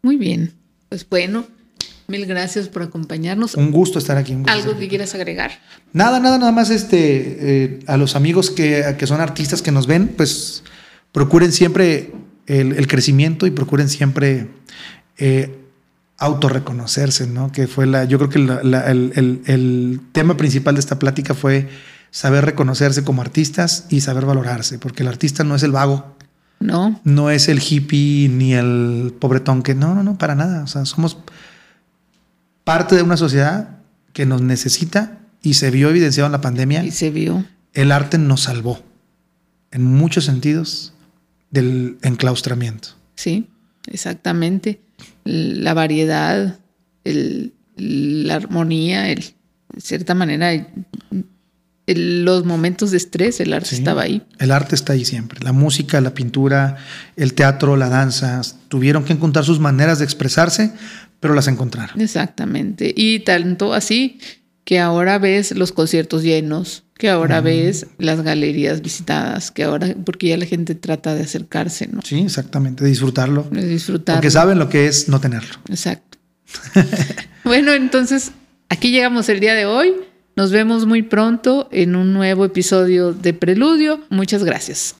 Muy 0.03 0.17
bien. 0.17 0.53
Pues 0.89 1.09
bueno, 1.09 1.47
mil 2.07 2.27
gracias 2.27 2.67
por 2.67 2.83
acompañarnos. 2.83 3.55
Un 3.55 3.71
gusto 3.71 3.97
estar 3.97 4.17
aquí. 4.17 4.37
¿Algo 4.45 4.77
que 4.77 4.87
quieras 4.87 5.15
agregar? 5.15 5.51
Nada, 5.93 6.19
nada, 6.19 6.37
nada 6.37 6.51
más 6.51 6.69
este, 6.69 7.63
eh, 7.63 7.79
a 7.87 7.97
los 7.97 8.15
amigos 8.15 8.51
que, 8.51 8.95
que 8.99 9.07
son 9.07 9.19
artistas 9.19 9.63
que 9.63 9.71
nos 9.71 9.87
ven, 9.87 10.09
pues 10.09 10.63
procuren 11.11 11.51
siempre 11.51 12.11
el, 12.47 12.87
crecimiento 12.87 13.47
y 13.47 13.51
procuren 13.51 13.89
siempre 13.89 14.49
eh, 15.17 15.59
autorreconocerse, 16.17 17.27
¿no? 17.27 17.51
Que 17.51 17.67
fue 17.67 17.85
la, 17.85 18.05
yo 18.05 18.17
creo 18.17 18.29
que 18.29 18.39
el, 18.39 20.01
tema 20.11 20.37
principal 20.37 20.75
de 20.75 20.79
esta 20.79 20.99
plática 20.99 21.33
fue 21.33 21.69
saber 22.11 22.45
reconocerse 22.45 23.03
como 23.03 23.21
artistas 23.21 23.85
y 23.89 24.01
saber 24.01 24.25
valorarse, 24.25 24.79
porque 24.79 25.03
el 25.03 25.09
artista 25.09 25.43
no 25.43 25.55
es 25.55 25.63
el 25.63 25.71
vago. 25.71 26.15
No. 26.59 27.01
No 27.03 27.29
es 27.29 27.49
el 27.49 27.59
hippie 27.59 28.29
ni 28.29 28.53
el 28.53 29.13
pobretón 29.19 29.63
que 29.63 29.75
no, 29.75 29.93
no, 29.95 30.03
no, 30.03 30.17
para 30.17 30.35
nada. 30.35 30.63
O 30.63 30.67
sea, 30.67 30.85
somos 30.85 31.17
parte 32.63 32.95
de 32.95 33.01
una 33.01 33.17
sociedad 33.17 33.79
que 34.13 34.25
nos 34.25 34.41
necesita 34.41 35.19
y 35.41 35.55
se 35.55 35.71
vio 35.71 35.89
evidenciado 35.89 36.27
en 36.27 36.31
la 36.31 36.41
pandemia. 36.41 36.85
Y 36.85 36.91
se 36.91 37.09
vio. 37.09 37.43
El 37.73 37.91
arte 37.91 38.17
nos 38.17 38.43
salvó 38.43 38.79
en 39.71 39.83
muchos 39.83 40.23
sentidos 40.23 40.93
del 41.53 41.97
enclaustramiento. 42.01 42.89
Sí, 43.15 43.47
exactamente. 43.87 44.81
La 45.23 45.73
variedad, 45.73 46.59
la 47.75 48.35
armonía, 48.35 49.11
el, 49.11 49.19
de 49.19 49.81
cierta 49.81 50.15
manera, 50.15 50.67
los 51.85 52.43
momentos 52.43 52.89
de 52.89 52.97
estrés, 52.97 53.39
el 53.39 53.53
arte 53.53 53.75
estaba 53.75 54.01
ahí. 54.01 54.23
El 54.39 54.51
arte 54.51 54.73
está 54.73 54.93
ahí 54.93 55.05
siempre. 55.05 55.39
La 55.41 55.53
música, 55.53 56.01
la 56.01 56.15
pintura, 56.15 56.77
el 57.15 57.35
teatro, 57.35 57.77
la 57.77 57.87
danza, 57.87 58.41
tuvieron 58.67 59.05
que 59.05 59.13
encontrar 59.13 59.45
sus 59.45 59.59
maneras 59.59 59.99
de 59.99 60.05
expresarse, 60.05 60.73
pero 61.19 61.35
las 61.35 61.47
encontraron. 61.47 62.01
Exactamente. 62.01 62.91
Y 62.97 63.19
tanto 63.19 63.73
así 63.75 64.19
que 64.65 64.79
ahora 64.79 65.19
ves 65.19 65.51
los 65.55 65.71
conciertos 65.71 66.23
llenos, 66.23 66.83
que 67.03 67.09
ahora 67.09 67.41
ves 67.41 67.87
las 67.97 68.21
galerías 68.21 68.81
visitadas, 68.81 69.51
que 69.51 69.65
ahora, 69.65 69.93
porque 70.05 70.29
ya 70.29 70.37
la 70.37 70.45
gente 70.45 70.73
trata 70.73 71.13
de 71.13 71.23
acercarse, 71.23 71.85
¿no? 71.91 72.01
Sí, 72.01 72.21
exactamente, 72.21 72.85
de 72.85 72.89
disfrutarlo. 72.89 73.45
De 73.51 73.67
disfrutarlo. 73.67 74.21
Porque 74.21 74.31
saben 74.31 74.57
lo 74.57 74.69
que 74.69 74.87
es 74.87 75.09
no 75.09 75.19
tenerlo. 75.19 75.53
Exacto. 75.67 76.17
bueno, 77.43 77.73
entonces 77.73 78.31
aquí 78.69 78.91
llegamos 78.91 79.27
el 79.27 79.41
día 79.41 79.53
de 79.53 79.65
hoy. 79.65 79.93
Nos 80.37 80.53
vemos 80.53 80.85
muy 80.85 81.01
pronto 81.01 81.67
en 81.73 81.97
un 81.97 82.13
nuevo 82.13 82.45
episodio 82.45 83.11
de 83.11 83.33
Preludio. 83.33 83.99
Muchas 84.09 84.45
gracias. 84.45 84.91